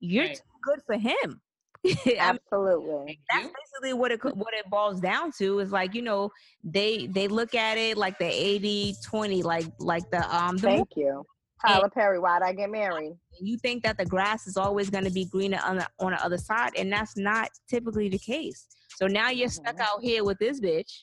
you're 0.00 0.24
Right. 0.24 0.36
too 0.36 0.42
good 0.62 0.80
for 0.86 0.96
him. 0.96 1.40
Absolutely. 2.18 3.18
That's 3.30 3.48
basically 3.48 3.92
what 3.94 4.10
it 4.10 4.22
what 4.24 4.54
it 4.54 4.68
boils 4.70 5.00
down 5.00 5.30
to 5.38 5.60
is 5.60 5.70
like 5.70 5.94
you 5.94 6.02
know 6.02 6.30
they 6.64 7.06
they 7.06 7.28
look 7.28 7.54
at 7.54 7.78
it 7.78 7.96
like 7.96 8.18
the 8.18 8.26
80 8.26 8.94
20 9.04 9.42
like 9.42 9.66
like 9.78 10.02
the 10.10 10.34
um 10.34 10.56
the 10.56 10.62
Thank 10.62 10.88
you. 10.96 11.24
Tyler 11.64 11.88
Perry, 11.88 12.18
why'd 12.18 12.42
I 12.42 12.52
get 12.52 12.70
married? 12.70 13.16
you 13.40 13.58
think 13.58 13.82
that 13.82 13.98
the 13.98 14.04
grass 14.06 14.46
is 14.46 14.56
always 14.56 14.88
going 14.88 15.04
to 15.04 15.10
be 15.10 15.26
greener 15.26 15.60
on 15.62 15.76
the 15.76 15.86
on 15.98 16.12
the 16.12 16.24
other 16.24 16.38
side 16.38 16.70
and 16.78 16.90
that's 16.90 17.18
not 17.18 17.50
typically 17.68 18.08
the 18.08 18.16
case 18.18 18.66
so 18.96 19.06
now 19.06 19.28
you're 19.28 19.50
stuck 19.50 19.76
Mhm. 19.76 19.80
out 19.80 20.00
here 20.02 20.24
with 20.24 20.38
this 20.38 20.58
bitch 20.58 21.02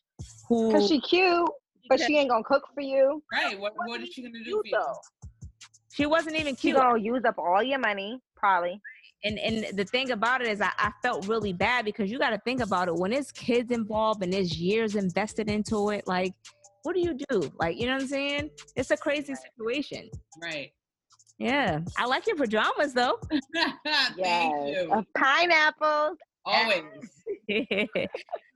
who 0.49 0.71
Cause 0.71 0.88
she 0.88 0.99
cute, 0.99 1.47
but 1.89 1.99
she 1.99 2.17
ain't 2.17 2.30
gonna 2.31 2.43
cook 2.43 2.63
for 2.73 2.81
you. 2.81 3.21
Right. 3.31 3.59
What 3.59 3.73
what 3.75 4.01
is 4.01 4.09
she 4.09 4.23
gonna 4.23 4.39
do 4.39 4.43
cute, 4.45 4.61
for 4.61 4.67
you? 4.67 4.71
though. 4.80 4.99
she 5.93 6.05
wasn't 6.07 6.38
even 6.38 6.55
She 6.55 6.69
cute 6.71 6.77
gonna 6.77 6.99
use 6.99 7.23
up 7.23 7.35
all 7.38 7.61
your 7.61 7.77
money, 7.80 8.19
probably. 8.35 8.81
and 9.23 9.38
and 9.38 9.77
the 9.77 9.85
thing 9.85 10.09
about 10.11 10.41
it 10.41 10.47
is 10.47 10.59
I, 10.59 10.71
I 10.80 10.91
felt 11.03 11.27
really 11.27 11.53
bad 11.53 11.85
because 11.85 12.09
you 12.11 12.17
got 12.17 12.31
to 12.31 12.39
think 12.39 12.61
about 12.61 12.88
it 12.88 12.95
when 12.95 13.11
there's 13.11 13.31
kids 13.31 13.69
involved 13.69 14.23
and 14.23 14.34
there's 14.34 14.57
years 14.57 14.95
invested 14.95 15.49
into 15.51 15.89
it 15.91 16.07
like 16.07 16.34
what 16.84 16.93
do 16.95 17.01
you 17.01 17.18
do 17.30 17.51
like 17.60 17.80
you 17.80 17.85
know 17.88 17.93
what 17.93 18.01
i'm 18.01 18.07
saying 18.07 18.49
it's 18.76 18.91
a 18.91 18.97
crazy 18.97 19.34
situation 19.35 20.10
Right. 20.41 20.72
yeah 21.39 21.80
i 21.97 22.05
like 22.05 22.27
your 22.27 22.35
pajamas 22.35 22.93
though 22.93 23.18
Thank 23.55 24.18
Yes. 24.18 24.68
you. 24.68 25.03
Pineapples. 25.18 26.18
Always. 26.45 26.84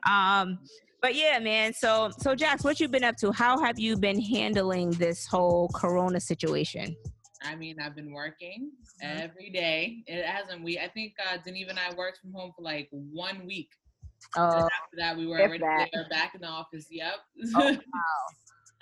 um 0.08 0.60
but 1.02 1.16
yeah 1.16 1.40
man 1.40 1.74
so 1.74 2.10
so 2.20 2.36
jax 2.36 2.64
what 2.64 2.80
you 2.80 2.88
been 2.88 3.04
up 3.04 3.16
to 3.18 3.32
how 3.32 3.58
have 3.64 3.80
you 3.80 3.98
been 3.98 4.20
handling 4.22 4.90
this 4.92 5.26
whole 5.28 5.70
corona 5.70 6.20
situation 6.20 6.96
I 7.44 7.56
mean, 7.56 7.78
I've 7.80 7.96
been 7.96 8.12
working 8.12 8.72
every 9.00 9.52
day. 9.52 10.00
It 10.08 10.26
hasn't 10.26 10.64
we 10.64 10.80
I 10.80 10.88
think 10.88 11.14
uh 11.32 11.38
Denise 11.46 11.68
and 11.70 11.78
I 11.78 11.94
worked 11.94 12.18
from 12.18 12.34
home 12.34 12.52
for 12.56 12.64
like 12.64 12.90
one 12.92 13.46
week. 13.46 13.70
And 14.36 14.44
uh 14.44 14.68
after 14.84 14.98
that 14.98 15.18
we 15.18 15.26
were 15.28 15.40
If 15.40 15.48
already 15.48 15.64
that. 15.64 15.90
there 15.94 16.06
back 16.10 16.36
in 16.36 16.42
the 16.42 16.48
office. 16.48 16.88
Yep. 16.90 17.16
Oh, 17.56 17.72
wow. 17.72 17.78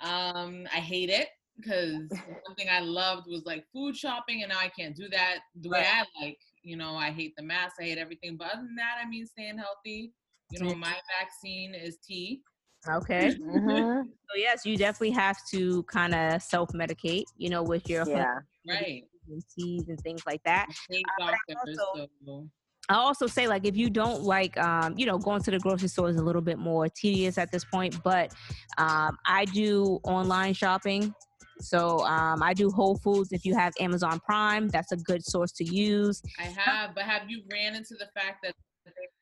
um 0.00 0.66
I 0.72 0.76
hate 0.80 1.10
it 1.10 1.28
because 1.56 2.10
one 2.44 2.54
thing 2.56 2.68
I 2.70 2.80
loved 2.80 3.26
was 3.28 3.44
like 3.46 3.64
food 3.72 3.96
shopping 3.96 4.42
and 4.42 4.50
now 4.50 4.58
I 4.58 4.68
can't 4.68 4.94
do 4.94 5.08
that 5.08 5.38
the 5.60 5.70
way 5.70 5.84
I 5.90 6.04
like. 6.22 6.38
You 6.62 6.76
know, 6.76 6.96
I 6.96 7.10
hate 7.10 7.34
the 7.36 7.42
mask, 7.42 7.76
I 7.80 7.84
hate 7.84 7.98
everything. 7.98 8.36
But 8.36 8.48
other 8.52 8.62
than 8.62 8.74
that, 8.76 8.98
I 9.02 9.08
mean 9.08 9.24
staying 9.26 9.58
healthy. 9.58 10.12
You 10.50 10.60
know, 10.60 10.74
my 10.74 10.94
vaccine 11.18 11.74
is 11.74 11.98
tea. 12.06 12.42
okay 12.88 13.30
hmm 13.36 14.02
so 14.28 14.36
yes 14.36 14.64
you 14.66 14.76
definitely 14.76 15.10
have 15.10 15.38
to 15.50 15.82
kind 15.84 16.14
of 16.14 16.42
self-medicate 16.42 17.24
you 17.36 17.48
know 17.50 17.62
with 17.62 17.88
your 17.88 18.06
Yeah. 18.06 18.24
Right. 18.68 19.04
and 19.28 19.42
teas 19.54 19.88
and 19.88 19.98
things 20.00 20.22
like 20.26 20.42
that 20.44 20.66
Uh, 20.68 20.96
but 21.18 21.24
I 21.24 21.30
doctors, 21.48 21.78
also- 21.80 22.08
so 22.24 22.48
I 22.88 22.94
also 22.94 23.26
say 23.26 23.48
like 23.48 23.64
if 23.66 23.76
you 23.76 23.90
don't 23.90 24.22
like 24.22 24.56
um, 24.58 24.94
you 24.96 25.06
know 25.06 25.18
going 25.18 25.42
to 25.42 25.50
the 25.50 25.58
grocery 25.58 25.88
store 25.88 26.08
is 26.08 26.16
a 26.16 26.22
little 26.22 26.42
bit 26.42 26.58
more 26.58 26.88
tedious 26.88 27.38
at 27.38 27.50
this 27.52 27.64
point, 27.64 28.02
but 28.02 28.32
um, 28.78 29.16
I 29.26 29.44
do 29.46 30.00
online 30.04 30.54
shopping. 30.54 31.14
So 31.60 32.00
um, 32.04 32.42
I 32.42 32.52
do 32.52 32.70
Whole 32.70 32.96
Foods. 32.98 33.32
If 33.32 33.44
you 33.44 33.54
have 33.54 33.72
Amazon 33.80 34.20
Prime, 34.20 34.68
that's 34.68 34.92
a 34.92 34.96
good 34.96 35.24
source 35.24 35.52
to 35.52 35.64
use. 35.64 36.22
I 36.38 36.44
have, 36.44 36.94
but 36.94 37.04
have 37.04 37.30
you 37.30 37.42
ran 37.50 37.74
into 37.74 37.94
the 37.94 38.08
fact 38.14 38.42
that 38.42 38.54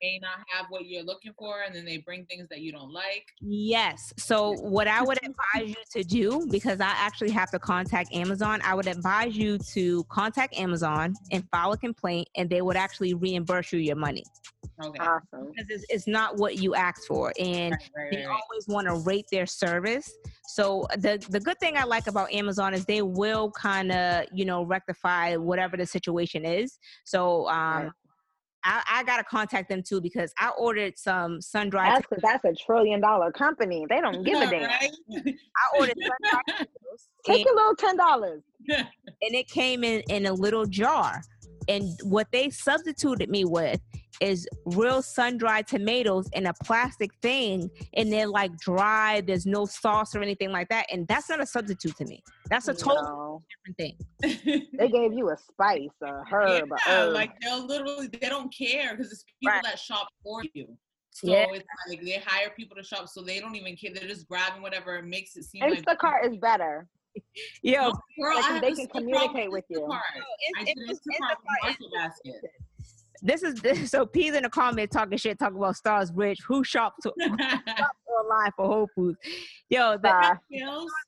may 0.05 0.19
not 0.21 0.39
have 0.49 0.67
what 0.69 0.87
you're 0.87 1.03
looking 1.03 1.33
for 1.39 1.63
and 1.63 1.75
then 1.75 1.85
they 1.85 1.99
bring 1.99 2.25
things 2.27 2.49
that 2.49 2.61
you 2.61 2.73
don't 2.73 2.93
like? 2.93 3.27
Yes. 3.41 4.13
So 4.19 4.53
what 4.61 4.87
I 4.87 5.03
would 5.03 5.19
advise 5.19 5.69
you 5.71 5.83
to 5.93 6.05
do, 6.05 6.47
because 6.51 6.81
I 6.81 6.93
actually 6.97 7.31
have 7.31 7.51
to 7.53 7.59
contact 7.59 8.13
Amazon, 8.13 8.61
I 8.65 8.75
would 8.75 8.87
advise 8.87 9.37
you 9.37 9.59
to 9.73 10.05
contact 10.05 10.55
Amazon 10.57 11.15
and 11.31 11.49
file 11.51 11.73
a 11.73 11.79
complaint, 11.79 12.29
and 12.37 12.49
they 12.51 12.63
would 12.63 12.77
actually 12.77 13.15
reimburse 13.15 13.73
you 13.73 13.79
your 13.79 13.97
money 13.97 14.25
Okay. 14.83 14.99
Awesome. 14.99 15.53
because 15.55 15.71
it's, 15.71 15.85
it's 15.89 16.07
not 16.07 16.37
what 16.37 16.59
you 16.59 16.75
asked 16.75 17.07
for. 17.07 17.33
And 17.39 17.73
right, 17.73 17.91
right, 17.97 18.11
they 18.11 18.17
right, 18.19 18.27
right. 18.27 18.41
always 18.51 18.67
want 18.67 18.87
to 18.89 18.97
rate 18.97 19.27
their 19.31 19.47
service. 19.47 20.11
So 20.49 20.87
the 20.99 21.25
the 21.31 21.41
good 21.41 21.59
thing 21.59 21.77
I 21.77 21.85
like 21.85 22.07
about 22.07 22.33
Amazon 22.33 22.75
is 22.75 22.85
they 22.85 23.03
will 23.03 23.51
kind 23.53 23.93
of 23.93 24.27
you 24.33 24.45
know 24.45 24.65
rectify 24.65 25.37
whatever 25.37 25.77
the 25.77 25.87
situation 25.87 26.45
is. 26.45 26.79
So 27.05 27.49
um, 27.49 27.85
Right. 27.85 27.93
I, 28.65 28.83
I 28.89 29.05
gotta 29.05 29.25
contact 29.25 29.69
them 29.69 29.83
too 29.83 30.01
because 30.01 30.33
I 30.39 30.51
ordered 30.59 30.99
some 30.99 31.41
sun 31.41 31.69
dried. 31.69 31.93
That's 31.93 32.07
because 32.09 32.23
that's 32.23 32.45
a 32.45 32.55
trillion 32.65 33.01
dollar 33.01 33.31
company. 33.31 33.87
They 33.89 34.01
don't 34.01 34.25
give 34.25 34.41
a 34.41 34.47
damn. 34.51 34.63
Right? 34.63 34.91
I 35.17 35.79
ordered 35.79 35.97
sun 36.01 36.43
dried 36.57 36.69
Take 37.25 37.37
and, 37.39 37.45
your 37.47 37.55
little 37.57 37.77
ten 37.77 37.97
dollars. 37.97 38.43
and 38.69 38.87
it 39.21 39.49
came 39.49 39.85
in 39.85 40.03
in 40.09 40.27
a 40.27 40.33
little 40.33 40.67
jar. 40.67 41.23
And 41.69 41.89
what 42.03 42.27
they 42.33 42.51
substituted 42.51 43.31
me 43.31 43.45
with 43.45 43.81
is 44.21 44.47
real 44.67 45.03
sun 45.03 45.37
dried 45.37 45.67
tomatoes 45.67 46.29
in 46.33 46.47
a 46.47 46.55
plastic 46.65 47.11
thing, 47.23 47.71
and 47.95 48.13
they're 48.13 48.27
like 48.29 48.57
dry. 48.59 49.21
There's 49.21 49.47
no 49.47 49.67
sauce 49.67 50.15
or 50.15 50.23
anything 50.23 50.51
like 50.51 50.69
that, 50.69 50.87
and 50.93 51.07
that's 51.09 51.29
not 51.29 51.41
a 51.41 51.47
substitute 51.47 51.97
to 51.97 52.05
me. 52.05 52.23
That's 52.51 52.69
a 52.69 52.75
totally 52.75 53.03
No. 53.03 53.43
different 53.67 53.99
thing. 54.23 54.67
They 54.79 54.89
gave 54.89 55.13
you 55.13 55.31
a 55.31 55.37
spice, 55.37 55.89
a 56.03 56.23
herb, 56.31 56.71
a 56.73 56.77
yeah, 56.87 57.05
herb. 57.05 57.13
like 57.15 57.33
they'll 57.41 57.67
literally 57.67 58.09
they 58.09 58.29
don't 58.29 58.53
care 58.55 58.97
because 58.97 59.13
it's 59.13 59.25
people 59.41 59.53
Right. 59.55 59.63
that 59.65 59.79
shop 59.79 60.09
for 60.23 60.43
you. 60.55 60.77
So 61.11 61.31
Yeah. 61.31 61.47
it's 61.53 61.65
like 61.89 62.03
they 62.03 62.21
hire 62.25 62.51
people 62.57 62.77
to 62.77 62.83
shop, 62.83 63.09
so 63.09 63.23
they 63.23 63.39
don't 63.41 63.55
even 63.57 63.77
care. 63.77 63.93
They're 63.95 64.09
just 64.09 64.29
grabbing 64.29 64.63
whatever 64.63 64.97
it 64.97 65.05
makes 65.05 65.37
it 65.37 65.45
seem 65.45 65.63
like. 65.63 65.83
Instacart 65.85 66.31
is 66.31 66.37
better. 66.39 66.87
Yo, 67.63 67.93
Girl, 68.21 68.35
Like, 68.41 68.61
they 68.61 68.73
can 68.73 68.89
communicate 68.89 69.49
with 69.51 69.65
you. 69.69 69.81
Instacart. 69.83 70.01
I 70.59 70.63
it's- 70.63 70.75
did 70.75 70.79
it's- 70.91 70.99
Instacart 70.99 71.37
Instacart 71.37 71.77
with 71.81 71.93
Basket. 71.95 72.51
This 73.23 73.43
is 73.43 73.55
this, 73.57 73.91
so 73.91 74.07
P's 74.07 74.35
in 74.35 74.43
the 74.43 74.49
comment 74.49 74.91
talking 74.91 75.19
shit, 75.19 75.39
talking 75.39 75.57
about 75.57 75.77
Stars 75.77 76.11
Bridge. 76.11 76.39
Who 76.47 76.65
shops 76.65 76.97
to, 77.03 77.11
online 77.11 78.51
for 78.57 78.67
Whole 78.67 78.89
Foods? 78.95 79.19
Yo, 79.69 79.97
the 79.97 80.09
Uh, 80.09 80.35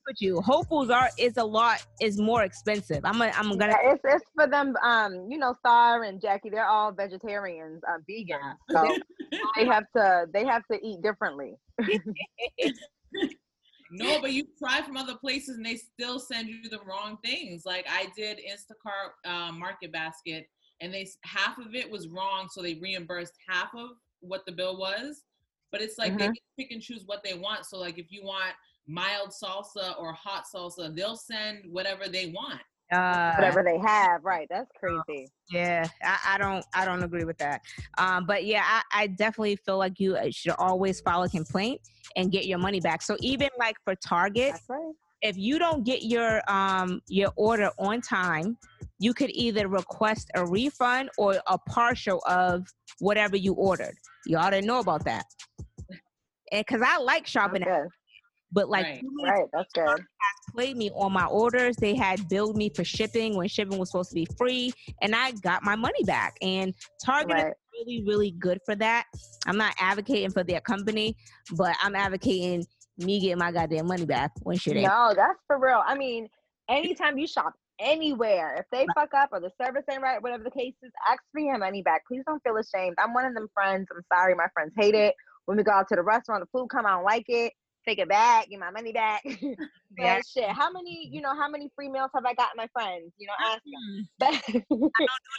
with 0.05 0.17
you, 0.19 0.41
Whole 0.41 0.63
Foods 0.63 0.89
are 0.89 1.09
is 1.17 1.37
a 1.37 1.43
lot 1.43 1.85
is 2.01 2.19
more 2.19 2.43
expensive. 2.43 3.01
I'm 3.03 3.17
gonna 3.17 3.31
I'm 3.35 3.57
gonna 3.57 3.77
yeah, 3.83 3.93
it's 3.93 4.01
it's 4.03 4.25
for 4.35 4.47
them. 4.47 4.75
Um, 4.83 5.27
you 5.29 5.37
know, 5.37 5.53
Star 5.59 6.03
and 6.03 6.21
Jackie, 6.21 6.49
they're 6.49 6.67
all 6.67 6.91
vegetarians, 6.91 7.81
uh, 7.87 7.97
vegans, 8.09 8.55
so 8.71 8.97
they 9.55 9.65
have 9.65 9.85
to 9.95 10.25
they 10.33 10.45
have 10.45 10.63
to 10.71 10.79
eat 10.83 11.01
differently. 11.01 11.55
No, 13.89 14.19
but 14.19 14.33
you 14.33 14.45
try 14.59 14.81
from 14.81 14.97
other 14.97 15.15
places 15.15 15.57
and 15.57 15.65
they 15.65 15.77
still 15.77 16.19
send 16.19 16.49
you 16.49 16.69
the 16.69 16.79
wrong 16.79 17.17
things. 17.23 17.63
Like 17.65 17.85
I 17.89 18.07
did 18.15 18.37
Instacart 18.37 19.29
uh, 19.29 19.51
Market 19.51 19.91
Basket, 19.91 20.47
and 20.81 20.93
they 20.93 21.07
half 21.23 21.57
of 21.57 21.75
it 21.75 21.89
was 21.89 22.07
wrong, 22.07 22.47
so 22.49 22.61
they 22.61 22.75
reimbursed 22.75 23.33
half 23.47 23.73
of 23.75 23.91
what 24.19 24.45
the 24.45 24.51
bill 24.51 24.77
was. 24.77 25.23
But 25.71 25.79
but 25.79 25.81
it's 25.81 25.97
like 25.97 26.17
they 26.17 26.25
Mhm. 26.25 26.33
can 26.33 26.35
pick 26.57 26.71
and 26.71 26.81
choose 26.81 27.03
what 27.05 27.23
they 27.23 27.33
want. 27.33 27.65
So 27.65 27.77
like 27.77 27.97
if 27.97 28.11
you 28.11 28.23
want 28.23 28.55
mild 28.87 29.29
salsa 29.29 29.99
or 29.99 30.13
hot 30.13 30.45
salsa, 30.53 30.95
they'll 30.95 31.17
send 31.17 31.65
whatever 31.71 32.07
they 32.07 32.27
want. 32.27 32.61
Uh, 32.91 33.33
Whatever 33.35 33.63
they 33.63 33.77
have, 33.77 34.23
right? 34.23 34.47
That's 34.49 34.71
crazy. 34.79 35.29
Yeah, 35.51 35.85
I, 36.01 36.19
I 36.35 36.37
don't 36.37 36.65
I 36.73 36.85
don't 36.85 37.03
agree 37.03 37.25
with 37.25 37.37
that. 37.39 37.61
Um, 37.97 38.25
but 38.25 38.45
yeah, 38.45 38.63
I, 38.65 38.81
I 39.03 39.07
definitely 39.07 39.57
feel 39.57 39.77
like 39.77 39.99
you 39.99 40.15
uh, 40.15 40.29
should 40.31 40.55
always 40.57 41.01
file 41.01 41.23
a 41.23 41.29
complaint 41.29 41.81
and 42.15 42.31
get 42.31 42.45
your 42.45 42.59
money 42.59 42.79
back. 42.79 43.01
So 43.01 43.17
even 43.19 43.49
like 43.59 43.75
for 43.83 43.93
Target, 43.95 44.51
That's 44.53 44.69
right. 44.69 44.93
If 45.21 45.37
you 45.37 45.59
don't 45.59 45.83
get 45.83 46.03
your 46.03 46.41
um 46.49 47.01
your 47.07 47.31
order 47.35 47.71
on 47.77 48.01
time, 48.01 48.57
you 48.99 49.13
could 49.13 49.31
either 49.31 49.67
request 49.67 50.29
a 50.35 50.45
refund 50.45 51.09
or 51.17 51.39
a 51.47 51.57
partial 51.57 52.21
of 52.27 52.67
whatever 52.99 53.35
you 53.35 53.53
ordered. 53.53 53.95
Y'all 54.25 54.51
didn't 54.51 54.67
know 54.67 54.79
about 54.79 55.05
that. 55.05 55.25
And 56.51 56.65
cause 56.65 56.81
I 56.83 56.99
like 56.99 57.23
That's 57.23 57.31
shopping, 57.31 57.63
at, 57.63 57.87
but 58.51 58.69
like 58.69 58.85
Right. 58.85 59.03
Right. 59.23 59.47
That's 59.53 59.71
good. 59.73 59.99
played 60.53 60.77
me 60.77 60.89
on 60.91 61.11
my 61.11 61.25
orders. 61.25 61.75
They 61.75 61.95
had 61.95 62.29
billed 62.29 62.55
me 62.55 62.69
for 62.69 62.83
shipping 62.83 63.35
when 63.35 63.47
shipping 63.47 63.77
was 63.77 63.91
supposed 63.91 64.09
to 64.09 64.15
be 64.15 64.27
free, 64.37 64.71
and 65.01 65.15
I 65.15 65.31
got 65.31 65.63
my 65.63 65.75
money 65.75 66.03
back. 66.05 66.37
And 66.41 66.73
Target 67.03 67.37
is 67.37 67.53
really, 67.73 68.03
really 68.05 68.31
good 68.31 68.59
for 68.65 68.75
that. 68.75 69.05
I'm 69.45 69.57
not 69.57 69.75
advocating 69.79 70.31
for 70.31 70.43
their 70.43 70.61
company, 70.61 71.15
but 71.55 71.75
I'm 71.81 71.95
advocating 71.95 72.65
me 72.97 73.19
getting 73.19 73.37
my 73.37 73.51
goddamn 73.51 73.87
money 73.87 74.05
back 74.05 74.31
when 74.43 74.57
shit 74.57 74.75
ain't. 74.75 74.87
No, 74.87 75.13
that's 75.15 75.39
for 75.47 75.59
real. 75.59 75.81
I 75.85 75.95
mean, 75.95 76.27
anytime 76.69 77.17
you 77.17 77.27
shop 77.27 77.53
anywhere, 77.79 78.55
if 78.59 78.65
they 78.71 78.87
fuck 78.95 79.13
up 79.13 79.29
or 79.31 79.39
the 79.39 79.51
service 79.61 79.83
ain't 79.91 80.01
right, 80.01 80.21
whatever 80.21 80.43
the 80.43 80.51
case 80.51 80.73
is, 80.83 80.91
ask 81.07 81.21
for 81.31 81.39
your 81.39 81.57
money 81.57 81.81
back. 81.81 82.03
Please 82.07 82.23
don't 82.25 82.41
feel 82.43 82.57
ashamed. 82.57 82.95
I'm 82.99 83.13
one 83.13 83.25
of 83.25 83.33
them 83.33 83.47
friends. 83.53 83.87
I'm 83.95 84.03
sorry, 84.13 84.35
my 84.35 84.47
friends 84.53 84.73
hate 84.77 84.95
it. 84.95 85.13
When 85.45 85.57
we 85.57 85.63
go 85.63 85.71
out 85.71 85.87
to 85.89 85.95
the 85.95 86.03
restaurant, 86.03 86.43
the 86.43 86.57
food 86.57 86.67
come, 86.69 86.85
out 86.85 87.03
like 87.03 87.25
it. 87.27 87.53
Take 87.87 87.99
it 87.99 88.09
back, 88.09 88.49
get 88.49 88.59
my 88.59 88.71
money 88.71 88.91
back. 88.91 89.21
but 89.23 89.57
Yeah. 89.97 90.19
shit, 90.27 90.49
how 90.49 90.69
many, 90.69 91.09
you 91.09 91.21
know, 91.21 91.33
how 91.33 91.47
many 91.47 91.71
free 91.73 91.87
meals 91.87 92.09
have 92.13 92.25
I 92.25 92.33
gotten 92.33 92.57
my 92.57 92.67
friends? 92.73 93.13
You 93.17 93.27
know, 93.27 93.33
ask 93.39 93.61
them. 93.63 94.09
do 94.69 94.91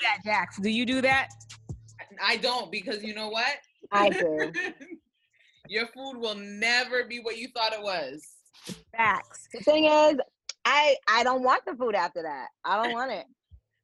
that, 0.03 0.19
Jax. 0.25 0.57
Do 0.59 0.71
you 0.71 0.87
do 0.87 1.03
that? 1.03 1.29
I 2.25 2.37
don't 2.37 2.73
because 2.73 3.03
you 3.03 3.15
know 3.15 3.29
what? 3.29 3.57
I 3.93 4.09
do. 4.11 4.53
Your 5.69 5.87
food 5.89 6.19
will 6.19 6.35
never 6.35 7.05
be 7.05 7.21
what 7.21 7.37
you 7.37 7.49
thought 7.55 7.73
it 7.73 7.83
was. 7.83 8.27
Facts. 8.97 9.49
The 9.53 9.61
thing 9.61 9.85
is, 9.85 10.17
I 10.65 10.97
I 11.09 11.23
don't 11.23 11.43
want 11.43 11.65
the 11.67 11.75
food 11.75 11.95
after 11.95 12.23
that. 12.23 12.49
I 12.65 12.83
don't 12.83 12.93
want 12.93 13.13
it. 13.13 13.27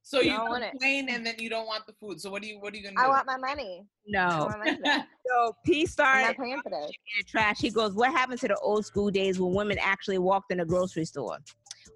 So 0.03 0.21
you 0.21 0.33
don't 0.33 0.49
want 0.51 0.65
it. 0.65 0.71
complain 0.71 1.09
and 1.09 1.25
then 1.25 1.35
you 1.39 1.49
don't 1.49 1.67
want 1.67 1.87
the 1.87 1.95
food. 1.95 2.21
So 2.21 2.31
what 2.31 2.43
are 2.43 2.47
you 2.47 2.59
what 2.61 2.75
are 2.75 2.77
you 2.77 2.83
gonna 2.83 2.97
do? 2.97 3.03
I 3.03 3.09
want 3.09 3.27
my 3.27 3.37
money. 3.37 3.85
No. 4.07 4.47
my 4.51 4.57
money 4.57 4.79
back. 4.83 5.09
So 5.27 5.57
P 5.65 5.89
I'm 5.99 6.21
not 6.21 6.37
paying 6.37 6.61
for 6.63 6.69
this. 6.69 6.93
trash. 7.27 7.59
He 7.59 7.71
goes, 7.71 7.95
"What 7.95 8.13
happened 8.13 8.39
to 8.41 8.49
the 8.49 8.59
old 8.59 8.85
school 8.85 9.11
days 9.11 9.41
when 9.41 9.55
women 9.55 9.79
actually 9.81 10.19
walked 10.19 10.53
in 10.53 10.61
a 10.61 10.67
grocery 10.67 11.07
store? 11.07 11.39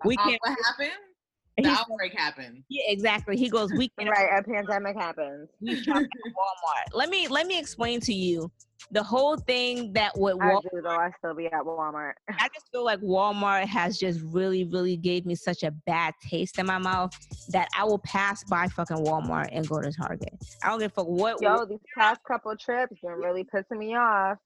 We 0.06 0.16
Uh, 0.16 0.22
can't." 0.24 0.40
what 0.42 0.56
happened? 0.66 0.90
The 1.58 1.66
outbreak 1.68 2.14
happened. 2.16 2.62
yeah, 2.68 2.84
exactly. 2.86 3.36
He 3.36 3.50
goes, 3.50 3.70
"We 3.72 3.90
can't 3.98 4.08
Right, 4.08 4.28
a 4.38 4.42
pandemic 4.44 4.96
happens. 4.96 5.50
we 5.60 5.74
shop 5.74 5.96
at 5.96 6.02
Walmart. 6.02 6.94
Let 6.94 7.10
me 7.10 7.28
let 7.28 7.46
me 7.46 7.58
explain 7.58 8.00
to 8.00 8.14
you 8.14 8.50
the 8.90 9.02
whole 9.02 9.36
thing 9.36 9.92
that 9.92 10.16
with 10.16 10.36
I 10.40 10.54
do 10.62 10.80
though. 10.82 10.88
I 10.90 11.10
still 11.18 11.34
be 11.34 11.46
at 11.46 11.62
Walmart. 11.64 12.12
I 12.30 12.48
just 12.54 12.70
feel 12.72 12.84
like 12.84 13.00
Walmart 13.00 13.66
has 13.66 13.98
just 13.98 14.20
really, 14.22 14.64
really 14.64 14.96
gave 14.96 15.26
me 15.26 15.34
such 15.34 15.62
a 15.62 15.70
bad 15.70 16.14
taste 16.28 16.58
in 16.58 16.66
my 16.66 16.78
mouth 16.78 17.12
that 17.48 17.68
I 17.76 17.84
will 17.84 17.98
pass 17.98 18.44
by 18.44 18.66
fucking 18.68 18.98
Walmart 18.98 19.48
and 19.52 19.68
go 19.68 19.80
to 19.80 19.92
Target. 19.92 20.32
I 20.62 20.68
don't 20.70 20.78
give 20.78 20.92
a 20.92 20.94
fuck 20.94 21.08
what 21.08 21.40
Yo, 21.42 21.64
these 21.66 21.78
past 21.96 22.20
couple 22.26 22.54
trips 22.56 22.96
been 23.02 23.12
really 23.12 23.44
pissing 23.44 23.78
me 23.78 23.94
off. 23.96 24.38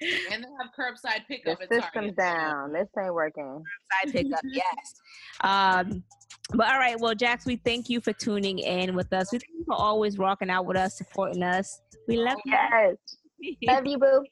And 0.00 0.42
they 0.44 0.48
have 0.60 0.70
curbside 0.78 1.22
The 1.28 1.36
pickup 1.36 1.62
at 1.62 1.68
system's 1.68 1.92
Target. 1.92 2.16
down. 2.16 2.72
This 2.72 2.88
ain't 2.98 3.14
working. 3.14 3.62
side 4.02 4.12
pickup. 4.12 4.40
yes. 4.44 4.94
Um, 5.40 6.02
but 6.50 6.66
all 6.68 6.78
right, 6.78 6.98
well, 6.98 7.14
Jax, 7.14 7.46
we 7.46 7.56
thank 7.56 7.88
you 7.88 8.00
for 8.00 8.12
tuning 8.12 8.58
in 8.58 8.94
with 8.94 9.12
us. 9.12 9.32
We 9.32 9.38
thank 9.38 9.52
you 9.56 9.64
for 9.64 9.74
always 9.74 10.18
rocking 10.18 10.50
out 10.50 10.66
with 10.66 10.76
us, 10.76 10.98
supporting 10.98 11.42
us. 11.42 11.80
We 12.08 12.16
love 12.18 12.36
Yes. 12.44 12.96
you. 13.08 13.14
Love 13.66 13.86
you, 13.86 13.98
boo. 13.98 14.24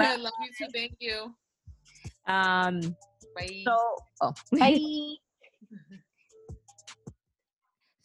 I 0.00 0.16
love 0.16 0.32
you 0.40 0.50
too. 0.66 0.70
Thank 0.72 0.96
you. 1.00 1.34
um, 2.26 2.80
Bye. 3.34 3.62
so 3.64 3.78
oh. 4.22 4.32
Bye. 4.58 5.16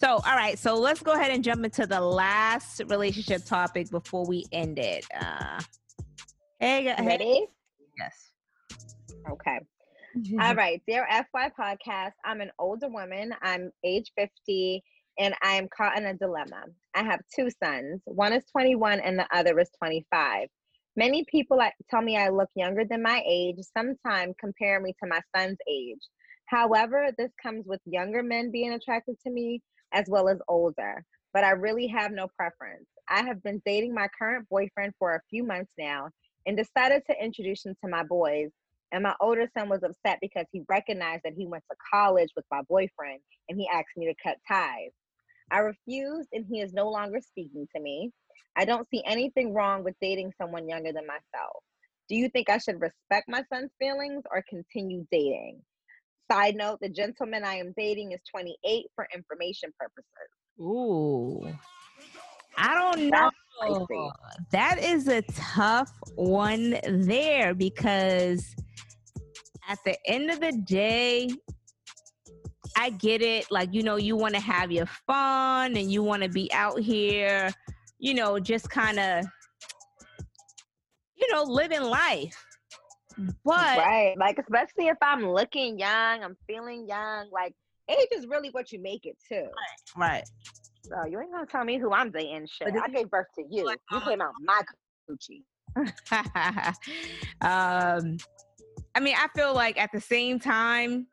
So, 0.01 0.07
all 0.07 0.21
right. 0.35 0.57
So 0.57 0.75
let's 0.75 1.01
go 1.01 1.11
ahead 1.11 1.31
and 1.31 1.43
jump 1.43 1.65
into 1.65 1.85
the 1.85 1.99
last 1.99 2.81
relationship 2.87 3.43
topic 3.43 3.89
before 3.91 4.25
we 4.25 4.45
end 4.53 4.79
it. 4.79 5.05
Uh, 5.13 5.59
hey, 6.59 6.83
gu- 6.83 7.03
hey, 7.03 7.05
Ready? 7.05 7.47
yes. 7.97 8.31
Okay. 9.29 9.59
All 10.41 10.55
right, 10.55 10.81
dear 10.87 11.05
FY 11.31 11.51
podcast. 11.59 12.13
I'm 12.25 12.41
an 12.41 12.49
older 12.57 12.87
woman. 12.87 13.33
I'm 13.41 13.71
age 13.83 14.11
50 14.17 14.81
and 15.19 15.35
I'm 15.41 15.67
caught 15.67 15.97
in 15.97 16.05
a 16.05 16.13
dilemma. 16.13 16.63
I 16.95 17.03
have 17.03 17.19
two 17.35 17.49
sons. 17.61 18.01
One 18.05 18.33
is 18.33 18.45
21 18.51 19.01
and 19.01 19.19
the 19.19 19.27
other 19.35 19.59
is 19.59 19.69
25. 19.77 20.47
Many 20.95 21.25
people 21.29 21.61
tell 21.89 22.01
me 22.01 22.17
I 22.17 22.29
look 22.29 22.49
younger 22.55 22.83
than 22.85 23.03
my 23.03 23.21
age, 23.27 23.57
sometimes 23.77 24.35
compare 24.39 24.79
me 24.79 24.93
to 25.03 25.09
my 25.09 25.21
son's 25.35 25.57
age. 25.69 25.99
However, 26.45 27.09
this 27.17 27.31
comes 27.41 27.65
with 27.67 27.81
younger 27.85 28.23
men 28.23 28.49
being 28.49 28.73
attracted 28.73 29.17
to 29.25 29.29
me 29.31 29.61
as 29.93 30.05
well 30.07 30.29
as 30.29 30.39
older, 30.47 31.03
but 31.33 31.43
I 31.43 31.51
really 31.51 31.87
have 31.87 32.11
no 32.11 32.27
preference. 32.35 32.87
I 33.09 33.23
have 33.23 33.43
been 33.43 33.61
dating 33.65 33.93
my 33.93 34.07
current 34.17 34.47
boyfriend 34.49 34.93
for 34.97 35.15
a 35.15 35.21
few 35.29 35.43
months 35.43 35.73
now 35.77 36.09
and 36.45 36.57
decided 36.57 37.03
to 37.07 37.23
introduce 37.23 37.65
him 37.65 37.75
to 37.83 37.89
my 37.89 38.03
boys 38.03 38.49
and 38.91 39.03
my 39.03 39.15
older 39.21 39.47
son 39.57 39.69
was 39.69 39.83
upset 39.83 40.17
because 40.21 40.45
he 40.51 40.63
recognized 40.67 41.21
that 41.23 41.33
he 41.37 41.45
went 41.45 41.63
to 41.69 41.77
college 41.93 42.29
with 42.35 42.45
my 42.51 42.61
boyfriend 42.67 43.19
and 43.47 43.59
he 43.59 43.67
asked 43.71 43.95
me 43.95 44.07
to 44.07 44.15
cut 44.23 44.37
ties. 44.47 44.91
I 45.51 45.59
refused 45.59 46.29
and 46.33 46.45
he 46.49 46.61
is 46.61 46.73
no 46.73 46.89
longer 46.89 47.19
speaking 47.21 47.67
to 47.75 47.81
me. 47.81 48.11
I 48.55 48.65
don't 48.65 48.87
see 48.89 49.01
anything 49.05 49.53
wrong 49.53 49.83
with 49.83 49.95
dating 50.01 50.33
someone 50.39 50.67
younger 50.67 50.91
than 50.91 51.07
myself. 51.07 51.63
Do 52.09 52.15
you 52.15 52.29
think 52.29 52.49
I 52.49 52.57
should 52.57 52.81
respect 52.81 53.29
my 53.29 53.43
son's 53.53 53.71
feelings 53.79 54.23
or 54.31 54.43
continue 54.49 55.05
dating? 55.11 55.61
Side 56.31 56.55
note 56.55 56.79
the 56.81 56.89
gentleman 56.89 57.43
I 57.43 57.55
am 57.55 57.73
dating 57.77 58.11
is 58.11 58.19
28 58.31 58.85
for 58.95 59.07
information 59.13 59.71
purposes. 59.79 60.29
Ooh. 60.59 61.51
I 62.57 62.73
don't 62.73 63.09
know. 63.09 63.31
That 64.51 64.79
is 64.79 65.07
a 65.07 65.21
tough 65.21 65.91
one 66.15 66.77
there 66.83 67.53
because 67.53 68.55
at 69.67 69.79
the 69.85 69.97
end 70.05 70.31
of 70.31 70.39
the 70.39 70.51
day, 70.51 71.29
I 72.77 72.91
get 72.91 73.21
it. 73.21 73.51
Like, 73.51 73.73
you 73.73 73.83
know, 73.83 73.97
you 73.97 74.15
want 74.15 74.35
to 74.35 74.39
have 74.41 74.71
your 74.71 74.85
fun 74.85 75.75
and 75.77 75.91
you 75.91 76.03
want 76.03 76.23
to 76.23 76.29
be 76.29 76.51
out 76.53 76.79
here, 76.79 77.51
you 77.99 78.13
know, 78.13 78.39
just 78.39 78.69
kind 78.69 78.99
of, 78.99 79.25
you 81.15 81.31
know, 81.33 81.43
living 81.43 81.81
life. 81.81 82.45
But 83.43 83.77
right. 83.77 84.15
Like, 84.17 84.39
especially 84.39 84.87
if 84.87 84.97
I'm 85.01 85.27
looking 85.27 85.77
young, 85.77 86.23
I'm 86.23 86.37
feeling 86.47 86.87
young. 86.87 87.29
Like, 87.31 87.53
age 87.89 88.07
is 88.13 88.27
really 88.27 88.49
what 88.49 88.71
you 88.71 88.81
make 88.81 89.05
it 89.05 89.17
too. 89.27 89.47
right. 89.97 90.23
So 90.83 91.05
you 91.05 91.19
ain't 91.19 91.31
gonna 91.31 91.45
tell 91.45 91.65
me 91.65 91.77
who 91.77 91.91
I'm 91.91 92.11
dating. 92.11 92.47
Shit, 92.47 92.73
I 92.81 92.87
gave 92.89 93.09
birth 93.09 93.27
to 93.35 93.43
you. 93.49 93.65
like, 93.65 93.79
You 93.91 93.99
came 94.01 94.21
out 94.21 94.33
my 94.41 94.61
coochie. 95.09 95.43
um, 97.41 98.17
I 98.95 98.99
mean, 98.99 99.15
I 99.15 99.27
feel 99.35 99.53
like 99.53 99.79
at 99.79 99.91
the 99.93 100.01
same 100.01 100.39
time, 100.39 101.07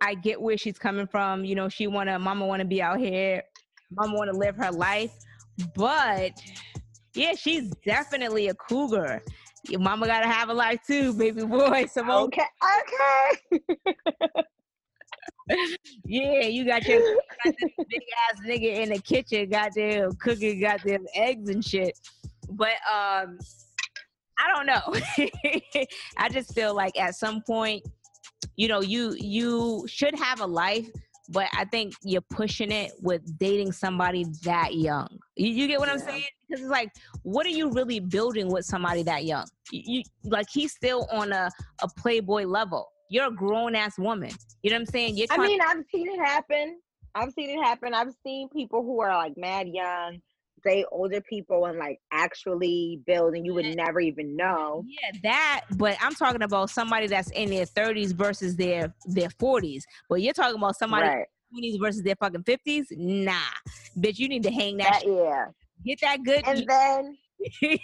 I 0.00 0.14
get 0.14 0.40
where 0.40 0.56
she's 0.56 0.78
coming 0.78 1.06
from. 1.06 1.44
You 1.44 1.54
know, 1.54 1.68
she 1.68 1.86
wanna, 1.86 2.18
mama 2.18 2.46
wanna 2.46 2.64
be 2.64 2.82
out 2.82 2.98
here, 2.98 3.42
mama 3.90 4.14
wanna 4.16 4.32
live 4.32 4.56
her 4.56 4.70
life, 4.70 5.12
but 5.74 6.32
yeah, 7.14 7.34
she's 7.34 7.70
definitely 7.84 8.48
a 8.48 8.54
cougar. 8.54 9.22
Your 9.68 9.80
mama 9.80 10.06
gotta 10.06 10.28
have 10.28 10.48
a 10.48 10.54
life 10.54 10.80
too, 10.86 11.12
baby 11.12 11.44
boy. 11.44 11.86
So 11.86 12.04
Okay, 12.24 12.42
okay. 13.52 13.60
yeah, 16.04 16.46
you 16.46 16.64
got 16.64 16.86
your 16.86 17.00
big 17.44 18.02
ass 18.30 18.40
nigga 18.46 18.82
in 18.82 18.90
the 18.90 19.00
kitchen, 19.00 19.48
goddamn 19.50 20.12
cooking 20.14 20.60
goddamn 20.60 21.04
eggs 21.14 21.50
and 21.50 21.64
shit. 21.64 21.98
But 22.48 22.74
um, 22.90 23.38
I 24.38 24.52
don't 24.54 24.66
know. 24.66 24.80
I 26.16 26.28
just 26.30 26.54
feel 26.54 26.74
like 26.74 26.98
at 26.98 27.14
some 27.14 27.42
point, 27.46 27.82
you 28.56 28.68
know, 28.68 28.80
you 28.80 29.14
you 29.18 29.84
should 29.88 30.14
have 30.18 30.40
a 30.40 30.46
life, 30.46 30.88
but 31.28 31.48
I 31.56 31.64
think 31.64 31.94
you're 32.02 32.20
pushing 32.22 32.72
it 32.72 32.92
with 33.00 33.38
dating 33.38 33.72
somebody 33.72 34.24
that 34.42 34.74
young. 34.74 35.08
You, 35.36 35.48
you 35.48 35.66
get 35.68 35.78
what 35.78 35.88
I'm 35.88 35.98
saying? 35.98 36.24
Because 36.48 36.62
it's 36.62 36.70
like, 36.70 36.90
what 37.22 37.46
are 37.46 37.50
you 37.50 37.70
really 37.70 38.00
building 38.00 38.48
with 38.48 38.64
somebody 38.64 39.02
that 39.04 39.24
young? 39.24 39.46
You, 39.70 39.82
you 39.84 40.02
like 40.24 40.46
he's 40.50 40.72
still 40.72 41.06
on 41.12 41.32
a 41.32 41.50
a 41.82 41.88
playboy 41.96 42.44
level. 42.44 42.88
You're 43.08 43.26
a 43.26 43.32
grown 43.32 43.74
ass 43.74 43.98
woman. 43.98 44.30
You 44.62 44.70
know 44.70 44.76
what 44.76 44.80
I'm 44.80 44.86
saying? 44.86 45.16
You're 45.16 45.26
I 45.30 45.38
mean, 45.38 45.60
I've 45.60 45.84
seen 45.92 46.08
it 46.08 46.18
happen. 46.18 46.78
I've 47.14 47.32
seen 47.32 47.50
it 47.50 47.62
happen. 47.62 47.94
I've 47.94 48.12
seen 48.24 48.48
people 48.50 48.82
who 48.82 49.00
are 49.00 49.16
like 49.16 49.36
mad 49.36 49.68
young, 49.68 50.20
date 50.62 50.86
older 50.90 51.20
people 51.20 51.66
and 51.66 51.78
like 51.78 52.00
actually 52.12 53.00
build 53.06 53.34
and 53.34 53.44
you 53.44 53.54
would 53.54 53.66
never 53.76 54.00
even 54.00 54.36
know. 54.36 54.84
Yeah, 54.86 55.18
that. 55.22 55.62
But 55.76 55.96
I'm 56.00 56.14
talking 56.14 56.42
about 56.42 56.70
somebody 56.70 57.06
that's 57.06 57.30
in 57.30 57.50
their 57.50 57.66
30s 57.66 58.12
versus 58.12 58.56
their 58.56 58.94
their 59.06 59.28
40s. 59.28 59.82
But 60.08 60.22
you're 60.22 60.34
talking 60.34 60.56
about 60.56 60.76
somebody 60.76 61.08
Right. 61.08 61.26
20s 61.54 61.80
versus 61.80 62.02
their 62.02 62.16
fucking 62.16 62.44
50s. 62.44 62.86
Nah, 62.96 63.32
bitch, 63.98 64.18
you 64.18 64.28
need 64.28 64.42
to 64.44 64.52
hang 64.52 64.76
that. 64.78 65.02
That, 65.04 65.06
yeah. 65.06 65.46
Get 65.84 66.00
that 66.02 66.22
good. 66.22 66.42
And 66.46 66.66
then 66.68 67.16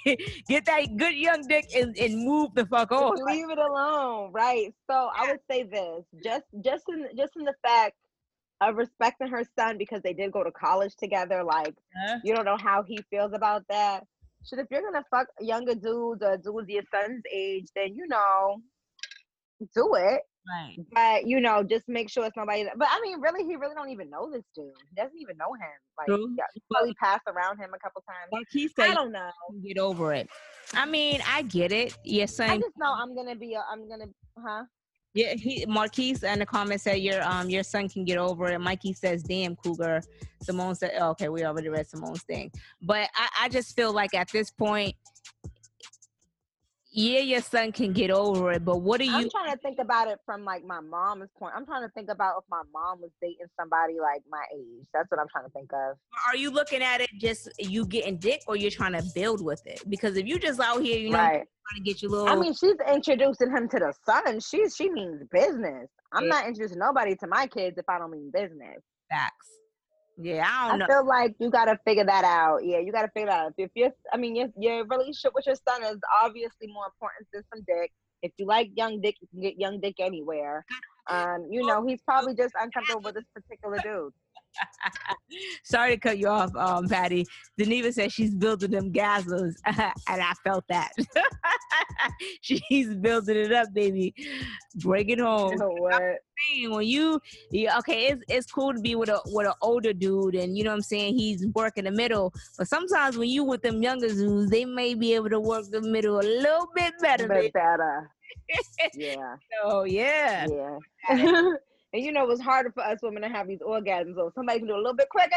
get 0.49 0.67
that 0.67 0.97
good 0.97 1.15
young 1.15 1.43
dick 1.49 1.67
and, 1.75 1.97
and 1.97 2.25
move 2.25 2.51
the 2.55 2.67
fuck 2.67 2.93
on. 2.93 3.17
leave 3.25 3.51
it 3.51 3.59
alone. 3.59 4.31
Right. 4.33 4.73
So 4.91 5.11
I 5.17 5.31
would 5.31 5.41
say 5.51 5.63
this. 5.65 6.05
Just 6.23 6.45
just 6.65 6.85
in 6.89 7.07
just 7.17 7.33
in 7.37 7.45
the 7.45 7.55
fact 7.63 7.95
of 8.61 8.77
respecting 8.77 9.29
her 9.29 9.45
son 9.59 9.77
because 9.79 10.03
they 10.03 10.13
did 10.13 10.33
go 10.33 10.43
to 10.43 10.51
college 10.53 10.95
together, 10.97 11.43
like 11.45 11.75
Huh? 12.07 12.19
you 12.25 12.35
don't 12.35 12.45
know 12.45 12.57
how 12.57 12.83
he 12.83 12.99
feels 13.11 13.33
about 13.35 13.63
that. 13.69 14.05
Shit, 14.45 14.59
if 14.61 14.67
you're 14.71 14.83
gonna 14.83 15.05
fuck 15.11 15.27
younger 15.41 15.75
dudes 15.75 16.23
or 16.23 16.37
dudes 16.37 16.69
your 16.69 16.83
son's 16.95 17.23
age, 17.33 17.67
then 17.75 17.95
you 17.95 18.07
know, 18.07 18.59
do 19.75 19.95
it. 19.97 20.23
Right. 20.49 20.77
But 20.93 21.27
you 21.27 21.41
know, 21.41 21.65
just 21.65 21.89
make 21.89 22.09
sure 22.09 22.25
it's 22.25 22.37
nobody. 22.37 22.63
That, 22.65 22.79
but 22.79 22.87
I 22.91 23.01
mean, 23.03 23.21
really, 23.21 23.45
he 23.45 23.57
really 23.57 23.75
don't 23.75 23.91
even 23.91 24.09
know 24.09 24.31
this 24.31 24.45
dude. 24.55 24.71
He 24.89 24.95
doesn't 25.03 25.19
even 25.21 25.37
know 25.37 25.53
him. 25.55 25.77
Like, 25.99 26.07
True. 26.07 26.35
yeah, 26.39 26.45
he 26.55 26.63
probably 26.73 26.95
passed 27.03 27.25
around 27.27 27.59
him 27.59 27.71
a 27.75 27.79
couple 27.81 28.03
times. 28.09 28.29
Marquise 28.33 28.73
I 28.79 28.87
said 28.89 28.95
don't 28.95 29.11
know. 29.11 29.29
get 29.67 29.79
over 29.79 30.15
it. 30.15 30.29
I 30.73 30.87
mean, 30.87 31.21
I 31.27 31.43
get 31.43 31.73
it. 31.73 31.97
Your 32.05 32.25
I 32.25 32.59
just 32.59 32.77
know 32.79 32.93
I'm 32.93 33.17
gonna 33.17 33.35
be. 33.35 33.55
A, 33.55 33.65
I'm 33.71 33.89
gonna, 33.89 34.07
huh? 34.39 34.63
Yeah, 35.17 35.33
he 35.33 35.65
Marquise 35.67 36.23
in 36.23 36.41
the 36.41 36.47
comments 36.47 36.85
said 36.85 37.01
your 37.01 37.23
um 37.23 37.49
your 37.49 37.63
son 37.63 37.89
can 37.89 38.05
get 38.05 38.19
over 38.19 38.49
it. 38.49 38.61
Mikey 38.61 38.93
says, 38.93 39.23
"Damn, 39.23 39.57
Cougar." 39.57 40.03
Simone 40.43 40.75
said, 40.75 40.93
oh, 41.01 41.09
"Okay, 41.11 41.31
we 41.31 41.43
already 41.43 41.71
read 41.71 41.87
Simone's 41.87 42.23
thing," 42.25 42.53
but 42.83 43.09
I, 43.15 43.29
I 43.45 43.49
just 43.49 43.75
feel 43.75 43.95
like 43.95 44.13
at 44.13 44.31
this 44.31 44.51
point, 44.51 44.95
yeah, 46.97 47.21
your 47.21 47.43
son 47.43 47.73
can 47.73 47.93
get 47.93 48.11
over 48.11 48.53
it, 48.53 48.65
but 48.65 48.79
what 48.79 49.03
are 49.03 49.05
you? 49.05 49.13
I'm 49.15 49.21
you? 49.25 49.31
trying 49.31 49.53
to 49.53 49.59
think 49.59 49.79
about 49.79 50.09
it 50.09 50.19
from 50.25 50.47
like 50.47 50.65
my 50.65 50.81
mom's 50.81 51.29
point. 51.39 51.53
I'm 51.55 51.67
trying 51.67 51.83
to 51.83 51.91
think 51.91 52.09
about 52.09 52.37
if 52.39 52.45
my 52.51 52.63
mom 52.73 53.03
was 53.03 53.11
dating 53.21 53.49
somebody 53.61 54.01
like 54.01 54.23
my 54.31 54.43
age. 54.57 54.87
That's 54.95 55.11
what 55.11 55.21
I'm 55.21 55.29
trying 55.29 55.45
to 55.45 55.51
think 55.51 55.71
of. 55.75 55.99
Are 56.27 56.37
you 56.37 56.51
looking 56.51 56.83
at 56.83 57.03
it 57.03 57.11
just 57.21 57.51
you 57.59 57.85
getting 57.85 58.17
dick, 58.17 58.41
or 58.49 58.57
you're 58.57 58.71
trying 58.71 58.95
to 58.95 59.05
build 59.15 59.45
with 59.45 59.61
it? 59.67 59.83
Because 59.91 60.17
if 60.17 60.27
you 60.27 60.39
just 60.39 60.59
out 60.59 60.81
here, 60.83 60.99
you 60.99 61.11
know, 61.11 61.19
right. 61.19 61.45
trying 61.69 61.77
to 61.77 61.83
get 61.83 62.01
your 62.01 62.13
little, 62.13 62.29
I 62.29 62.35
mean, 62.35 62.55
she's 62.55 62.77
introducing 62.91 63.51
him 63.51 63.69
to 63.69 63.79
the 63.79 63.93
son. 64.07 64.41
She's 64.41 64.75
she 64.75 64.89
means 64.91 65.23
business. 65.31 65.89
I'm 66.13 66.25
Yeah. 66.25 66.31
not 66.31 66.47
introducing 66.47 66.79
nobody 66.79 67.15
to 67.17 67.27
my 67.27 67.47
kids 67.47 67.77
if 67.77 67.85
I 67.91 67.99
don't 67.99 68.11
mean 68.11 68.31
business. 68.33 68.81
facts. 69.11 69.49
Yeah, 70.17 70.47
I 70.49 70.69
I 70.71 70.79
don't 70.79 70.79
know. 70.79 70.87
feel 70.87 71.07
like 71.07 71.35
you 71.39 71.51
gotta 71.51 71.79
figure 71.85 72.05
that 72.05 72.25
out. 72.25 72.65
Yeah, 72.65 72.79
you 72.79 72.93
gotta 72.93 73.09
figure 73.09 73.29
that 73.29 73.47
out. 73.47 73.53
If 73.59 73.71
you're, 73.75 73.91
I 74.13 74.17
mean, 74.17 74.37
your 74.37 74.49
your 74.59 74.87
relationship 74.87 75.33
with 75.35 75.47
your 75.47 75.57
son 75.57 75.83
is 75.85 75.99
obviously 76.23 76.69
more 76.69 76.87
important 76.87 77.29
than 77.33 77.43
some 77.55 77.65
dick. 77.67 77.93
If 78.23 78.33
you 78.39 78.47
like 78.47 78.71
young 78.77 79.01
dick, 79.01 79.17
you 79.21 79.29
can 79.29 79.41
get 79.41 79.59
young 79.59 79.81
dick 79.81 79.97
anywhere. 80.01 80.65
Um, 81.09 81.47
you 81.51 81.67
know, 81.67 81.87
he's 81.87 82.01
probably 82.03 82.35
just 82.35 82.55
uncomfortable 82.61 83.03
with 83.03 83.15
this 83.15 83.25
particular 83.35 83.79
dude. 83.79 84.13
Sorry 85.65 85.95
to 85.95 86.01
cut 86.01 86.19
you 86.19 86.29
off, 86.29 86.55
um, 86.57 86.89
Patty. 86.89 87.27
Deneva 87.59 87.93
says 87.93 88.13
she's 88.13 88.35
building 88.35 88.71
them 88.71 88.93
gasms, 88.93 89.55
and 89.67 89.93
I 90.09 90.33
felt 90.45 90.65
that. 90.69 90.93
she's 92.41 92.95
building 92.95 93.37
it 93.37 93.53
up, 93.53 93.73
baby. 93.73 94.15
Bring 94.77 95.11
it 95.11 95.21
home. 95.21 95.53
You 95.53 95.59
know 95.59 95.71
what? 95.71 96.03
saying, 96.53 96.71
when 96.71 96.87
you, 96.87 97.21
yeah, 97.51 97.79
okay, 97.79 98.09
it's 98.09 98.23
it's 98.29 98.53
cool 98.53 98.75
to 98.75 98.81
be 98.81 98.95
with 98.95 99.09
a 99.09 99.21
with 99.27 99.47
an 99.47 99.55
older 99.63 99.93
dude, 99.93 100.35
and 100.35 100.57
you 100.57 100.65
know 100.65 100.71
what 100.71 100.77
I'm 100.77 100.83
saying. 100.83 101.17
He's 101.17 101.47
working 101.55 101.85
the 101.85 101.91
middle, 101.91 102.33
but 102.59 102.69
sometimes 102.69 103.17
when 103.17 103.29
you 103.29 103.45
with 103.45 103.63
them 103.63 103.83
younger 103.83 104.09
dudes, 104.09 104.51
they 104.51 104.65
may 104.65 104.95
be 104.95 105.15
able 105.15 105.31
to 105.31 105.41
work 105.41 105.65
the 105.71 105.81
middle 105.81 106.19
a 106.19 106.23
little 106.23 106.69
bit 106.75 106.95
better. 107.01 107.29
But 107.29 107.35
baby. 107.35 107.51
better. 107.53 108.11
Yeah, 108.95 109.37
So 109.63 109.85
yeah, 109.85 110.47
yeah. 111.11 111.53
And 111.97 112.05
you 112.05 112.13
know, 112.13 112.29
it's 112.31 112.43
harder 112.43 112.71
for 112.71 112.83
us 112.83 112.99
women 113.03 113.23
to 113.23 113.29
have 113.29 113.49
these 113.49 113.61
orgasms. 113.61 114.17
So 114.17 114.31
somebody 114.35 114.59
can 114.59 114.69
do 114.69 114.75
a 114.75 114.77
little 114.77 114.95
bit 114.95 115.09
quicker. 115.09 115.31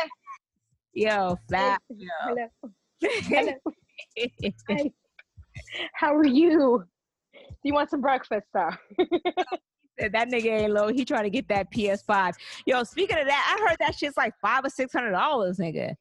yo, 0.93 1.37
fat. 1.49 1.81
Hello. 2.21 2.47
Hello. 3.01 3.53
Hi. 4.69 4.89
How 5.93 6.13
are 6.13 6.25
you? 6.25 6.83
Do 7.33 7.39
you 7.63 7.73
want 7.73 7.89
some 7.89 8.01
breakfast, 8.01 8.47
sir? 8.53 8.77
That 10.01 10.29
nigga 10.29 10.61
ain't 10.61 10.71
low. 10.71 10.87
He 10.87 11.03
trying 11.03 11.25
to 11.25 11.29
get 11.29 11.49
that 11.49 11.69
PS5. 11.73 12.35
Yo, 12.65 12.83
speaking 12.85 13.17
of 13.19 13.27
that, 13.27 13.57
I 13.59 13.67
heard 13.67 13.75
that 13.81 13.93
shit's 13.93 14.15
like 14.15 14.33
five 14.41 14.63
or 14.63 14.69
six 14.69 14.93
hundred 14.93 15.11
dollars, 15.11 15.57
nigga. 15.57 15.93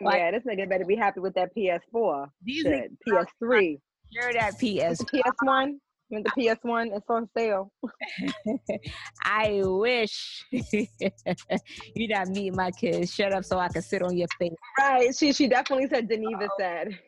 Like- 0.00 0.16
yeah, 0.16 0.30
this 0.30 0.42
nigga 0.44 0.66
better 0.66 0.86
be 0.86 0.96
happy 0.96 1.20
with 1.20 1.34
that 1.34 1.54
PS4. 1.54 2.28
These 2.42 2.64
niggas 2.64 2.96
PS3. 3.06 3.78
hear 4.08 4.32
that 4.32 4.54
PS. 4.54 5.04
PS1. 5.04 5.74
When 6.08 6.22
the 6.22 6.30
PS1 6.30 6.96
it's 6.96 7.06
on 7.08 7.28
sale. 7.36 7.72
I 9.24 9.60
wish 9.64 10.44
you 10.52 12.08
not 12.08 12.28
meeting 12.28 12.54
my 12.54 12.70
kids. 12.70 13.12
Shut 13.12 13.32
up 13.32 13.44
so 13.44 13.58
I 13.58 13.68
can 13.68 13.82
sit 13.82 14.02
on 14.02 14.16
your 14.16 14.28
face. 14.38 14.52
Right. 14.78 15.14
She 15.16 15.32
she 15.32 15.48
definitely 15.48 15.88
said 15.88 16.08
Geneva 16.08 16.48
oh, 16.48 16.54
said. 16.58 16.98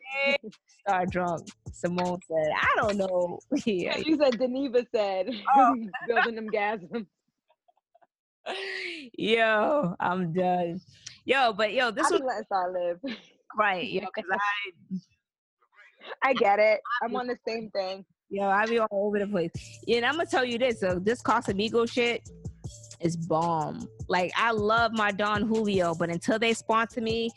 Start 0.81 1.09
drunk. 1.11 1.47
Simone 1.71 2.19
said, 2.27 2.51
I 2.61 2.73
don't 2.77 2.97
know. 2.97 3.39
Yeah. 3.65 3.95
She 3.97 4.17
said 4.17 4.37
Geneva 4.37 4.85
said 4.93 5.29
Oh. 5.55 5.75
building 6.07 6.35
them 6.35 6.49
gasms. 6.49 7.05
Yo, 9.17 9.95
I'm 9.99 10.33
done. 10.33 10.81
Yo, 11.25 11.53
but 11.53 11.73
yo, 11.73 11.91
this 11.91 12.07
I 12.07 12.11
was 12.11 12.21
letting 12.25 12.43
Star 12.45 12.73
live. 12.73 12.99
right. 13.57 13.87
Yo, 13.89 14.01
'cause 14.13 14.25
I 14.31 14.39
I 16.23 16.33
get 16.33 16.59
it. 16.59 16.79
I'm 17.03 17.15
on 17.15 17.27
the 17.27 17.37
same 17.47 17.69
thing. 17.71 18.05
Yo, 18.29 18.47
I 18.47 18.65
be 18.65 18.79
all 18.79 18.87
over 18.91 19.19
the 19.19 19.27
place. 19.27 19.51
And 19.87 20.05
I'm 20.05 20.13
gonna 20.13 20.25
tell 20.25 20.45
you 20.45 20.57
this. 20.57 20.79
So 20.79 20.99
this 20.99 21.21
Casamigo 21.21 21.89
shit 21.91 22.29
is 23.01 23.17
bomb. 23.17 23.87
Like 24.07 24.31
I 24.37 24.51
love 24.51 24.91
my 24.93 25.11
Don 25.11 25.43
Julio, 25.43 25.95
but 25.95 26.09
until 26.09 26.37
they 26.37 26.53
sponsor 26.53 27.01
me, 27.01 27.31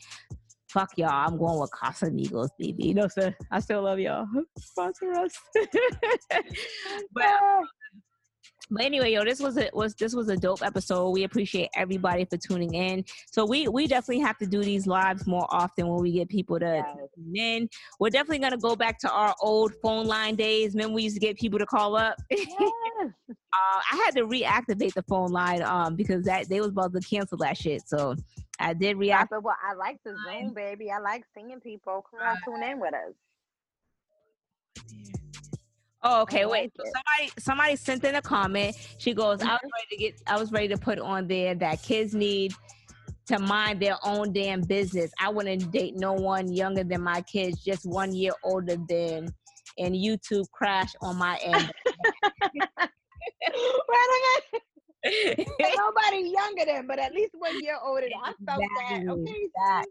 fuck 0.69 0.90
y'all. 0.97 1.10
I'm 1.10 1.39
going 1.39 1.59
with 1.59 1.70
Casamigos, 1.70 2.51
baby. 2.59 2.93
Know, 2.93 3.09
sir. 3.09 3.35
I 3.51 3.60
still 3.60 3.82
love 3.82 3.98
y'all. 3.98 4.27
Sponsor 4.59 5.12
us. 5.12 5.32
but 7.12 7.27
but 8.70 8.84
anyway, 8.84 9.12
yo, 9.12 9.24
this 9.24 9.40
was 9.40 9.56
a 9.59 9.68
was 9.72 9.94
this 9.94 10.14
was 10.14 10.28
a 10.28 10.36
dope 10.36 10.62
episode. 10.62 11.10
We 11.10 11.24
appreciate 11.24 11.68
everybody 11.76 12.24
for 12.24 12.36
tuning 12.36 12.74
in. 12.74 13.05
So 13.30 13.44
we 13.44 13.68
we 13.68 13.86
definitely 13.86 14.22
have 14.22 14.39
to 14.39 14.47
do 14.47 14.62
these 14.62 14.86
lives 14.86 15.26
more 15.26 15.47
often 15.51 15.89
when 15.89 16.01
we 16.02 16.12
get 16.12 16.28
people 16.28 16.59
to 16.60 16.64
Yes. 16.86 16.97
tune 17.14 17.36
in. 17.36 17.68
We're 18.01 18.10
definitely 18.10 18.39
gonna 18.39 18.56
go 18.59 18.76
back 18.76 18.98
to 19.01 19.10
our 19.10 19.34
old 19.43 19.72
phone 19.82 20.06
line 20.06 20.36
days. 20.36 20.74
Remember 20.74 20.94
we 20.94 21.02
used 21.02 21.16
to 21.16 21.20
get 21.20 21.36
people 21.39 21.59
to 21.59 21.66
call 21.66 21.97
up. 21.97 22.16
Yes. 22.30 23.10
Uh, 23.28 23.80
I 23.93 23.97
had 24.05 24.14
to 24.14 24.22
reactivate 24.26 24.94
the 24.94 25.02
phone 25.02 25.32
line 25.32 25.62
um 25.62 25.97
because 25.97 26.24
that 26.24 26.48
they 26.48 26.60
was 26.60 26.68
about 26.70 26.93
to 26.94 27.01
cancel 27.01 27.36
that 27.39 27.56
shit. 27.56 27.82
So 27.86 28.14
I 28.60 28.74
did 28.74 28.97
react. 28.97 29.30
but 29.30 29.43
well, 29.43 29.56
I 29.68 29.74
like 29.74 29.98
the 30.05 30.14
Zoom, 30.24 30.55
baby. 30.55 30.90
I 30.90 31.01
like 31.01 31.24
seeing 31.34 31.59
people. 31.60 32.05
Come 32.10 32.20
on, 32.26 32.36
tune 32.44 32.62
in 32.62 32.78
with 32.80 32.94
us. 32.94 33.12
Oh, 36.05 36.23
okay. 36.23 36.47
Wait. 36.47 36.73
So 36.77 36.85
somebody 36.85 37.33
somebody 37.39 37.77
sent 37.77 38.05
in 38.05 38.15
a 38.16 38.23
comment. 38.23 38.77
She 38.99 39.15
goes, 39.15 39.41
"I 39.41 39.53
was 39.53 39.61
Mhm. 39.62 39.70
ready 39.74 39.87
to 39.91 39.97
get. 39.97 40.23
I 40.27 40.37
was 40.39 40.51
ready 40.53 40.69
to 40.69 40.77
put 40.79 40.99
on 40.99 41.29
there 41.29 41.55
that 41.55 41.83
kids 41.83 42.15
need 42.15 42.55
to 43.27 43.39
mind 43.39 43.81
their 43.81 43.97
own 44.05 44.33
damn 44.33 44.62
business. 44.62 45.12
I 45.20 45.29
wouldn't 45.29 45.70
date 45.70 45.95
no 45.97 46.12
one 46.12 46.53
younger 46.53 46.83
than 46.85 47.03
my 47.03 47.23
kids, 47.23 47.62
just 47.62 47.87
one 47.87 48.15
year 48.15 48.33
older 48.43 48.77
than." 48.89 49.29
And 49.79 49.95
YouTube 49.95 50.51
crash 50.51 50.93
on 51.01 51.16
my 51.16 51.37
end. 51.43 51.70
Wait 52.53 52.65
a 53.53 54.19
minute. 54.53 54.62
Nobody 55.77 56.29
younger 56.31 56.65
than, 56.66 56.87
but 56.87 56.99
at 56.99 57.12
least 57.15 57.33
one 57.35 57.61
year 57.61 57.79
older 57.83 58.03
than. 58.03 58.12
I 58.23 58.33
felt 58.45 58.61
that. 58.61 58.97
Exactly. 58.97 59.09
Okay. 59.09 59.49
That. 59.57 59.87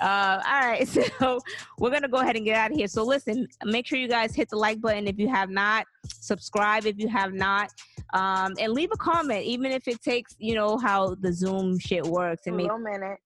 Uh, 0.00 0.40
all 0.46 0.60
right, 0.60 0.88
so 1.18 1.40
we're 1.78 1.90
gonna 1.90 2.08
go 2.08 2.18
ahead 2.18 2.36
and 2.36 2.44
get 2.44 2.56
out 2.56 2.70
of 2.70 2.76
here. 2.76 2.88
So 2.88 3.04
listen, 3.04 3.46
make 3.64 3.86
sure 3.86 3.98
you 3.98 4.08
guys 4.08 4.34
hit 4.34 4.48
the 4.50 4.56
like 4.56 4.80
button 4.80 5.06
if 5.06 5.18
you 5.18 5.28
have 5.28 5.50
not, 5.50 5.86
subscribe 6.08 6.86
if 6.86 6.98
you 6.98 7.08
have 7.08 7.32
not, 7.32 7.70
um, 8.12 8.54
and 8.58 8.72
leave 8.72 8.90
a 8.92 8.96
comment, 8.96 9.44
even 9.44 9.72
if 9.72 9.88
it 9.88 10.00
takes 10.02 10.34
you 10.38 10.54
know 10.54 10.78
how 10.78 11.14
the 11.20 11.32
Zoom 11.32 11.78
shit 11.78 12.04
works. 12.04 12.46
And 12.46 12.56
maybe 12.56 12.68
minute. 12.78 13.18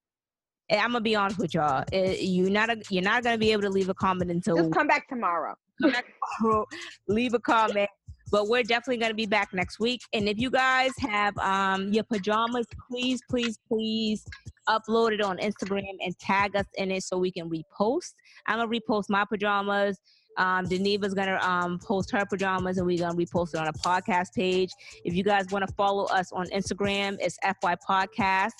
I'm 0.70 0.92
gonna 0.92 1.00
be 1.00 1.16
honest 1.16 1.38
with 1.38 1.54
y'all, 1.54 1.84
eh, 1.92 2.16
you're 2.20 2.50
not 2.50 2.70
a, 2.70 2.80
you're 2.90 3.02
not 3.02 3.24
gonna 3.24 3.38
be 3.38 3.50
able 3.52 3.62
to 3.62 3.70
leave 3.70 3.88
a 3.88 3.94
comment 3.94 4.30
until 4.30 4.56
Just 4.56 4.72
come 4.72 4.86
back 4.86 5.08
tomorrow. 5.08 5.56
come 5.82 5.90
back 5.90 6.06
tomorrow, 6.38 6.66
leave 7.08 7.34
a 7.34 7.40
comment. 7.40 7.90
But 8.30 8.48
we're 8.48 8.62
definitely 8.62 8.98
going 8.98 9.10
to 9.10 9.16
be 9.16 9.26
back 9.26 9.52
next 9.52 9.80
week. 9.80 10.00
And 10.12 10.28
if 10.28 10.38
you 10.38 10.50
guys 10.50 10.92
have 11.00 11.36
um, 11.38 11.92
your 11.92 12.04
pajamas, 12.04 12.66
please, 12.88 13.20
please, 13.28 13.58
please 13.68 14.24
upload 14.68 15.12
it 15.12 15.20
on 15.20 15.38
Instagram 15.38 15.96
and 16.00 16.18
tag 16.18 16.54
us 16.56 16.66
in 16.76 16.90
it 16.90 17.02
so 17.02 17.18
we 17.18 17.32
can 17.32 17.50
repost. 17.50 18.14
I'm 18.46 18.58
going 18.58 18.70
to 18.70 18.80
repost 18.80 19.04
my 19.08 19.24
pajamas. 19.24 19.98
Um, 20.36 20.64
Deneva's 20.66 21.12
to 21.12 21.48
um, 21.48 21.78
post 21.78 22.10
her 22.12 22.24
pajamas 22.24 22.78
and 22.78 22.86
we're 22.86 22.98
to 23.16 23.26
repost 23.26 23.54
it 23.54 23.56
on 23.56 23.68
a 23.68 23.72
podcast 23.72 24.32
page. 24.34 24.70
If 25.04 25.14
you 25.14 25.24
guys 25.24 25.46
want 25.50 25.66
to 25.66 25.74
follow 25.74 26.04
us 26.04 26.32
on 26.32 26.46
Instagram, 26.46 27.16
it's 27.20 27.36
FY 27.42 27.76
Podcast. 27.88 28.52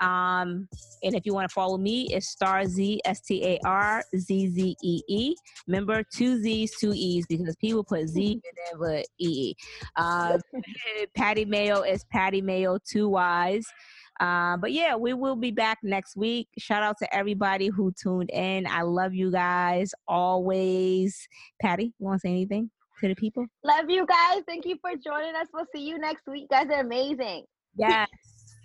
Um, 0.00 0.68
and 1.02 1.14
if 1.14 1.26
you 1.26 1.34
want 1.34 1.48
to 1.48 1.52
follow 1.52 1.78
me, 1.78 2.08
it's 2.12 2.28
Star 2.28 2.64
Z 2.66 3.00
S 3.04 3.20
T 3.20 3.44
A 3.44 3.58
R 3.64 4.04
Z 4.16 4.48
Z 4.48 4.76
E 4.82 5.02
E. 5.08 5.34
Remember, 5.66 6.02
two 6.14 6.40
Z's, 6.42 6.76
two 6.78 6.92
E's 6.94 7.26
because 7.26 7.56
people 7.56 7.84
put 7.84 8.08
Z 8.08 8.32
and 8.32 8.42
then 8.42 8.96
put 8.96 9.06
E. 9.18 9.54
Uh, 9.96 10.38
Patty 11.16 11.44
Mayo 11.44 11.82
is 11.82 12.04
Patty 12.04 12.40
Mayo, 12.40 12.78
two 12.88 13.08
Y's. 13.08 13.66
Uh, 14.20 14.56
but 14.56 14.72
yeah, 14.72 14.96
we 14.96 15.14
will 15.14 15.36
be 15.36 15.50
back 15.50 15.78
next 15.82 16.16
week. 16.16 16.48
Shout 16.58 16.82
out 16.82 16.96
to 16.98 17.14
everybody 17.14 17.68
who 17.68 17.92
tuned 17.92 18.30
in. 18.30 18.66
I 18.66 18.82
love 18.82 19.14
you 19.14 19.30
guys 19.30 19.92
always. 20.08 21.28
Patty, 21.62 21.94
you 21.98 22.06
want 22.06 22.20
to 22.20 22.26
say 22.26 22.30
anything 22.30 22.70
to 23.00 23.08
the 23.08 23.14
people? 23.14 23.46
Love 23.64 23.88
you 23.88 24.06
guys. 24.06 24.42
Thank 24.46 24.66
you 24.66 24.76
for 24.80 24.90
joining 24.96 25.36
us. 25.36 25.46
We'll 25.52 25.66
see 25.74 25.86
you 25.86 25.98
next 25.98 26.26
week. 26.26 26.48
You 26.50 26.56
guys 26.56 26.66
are 26.70 26.80
amazing. 26.80 27.44
Yes. 27.76 28.08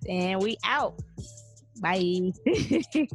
And 0.07 0.41
we 0.41 0.57
out. 0.63 0.99
Bye. 1.81 2.31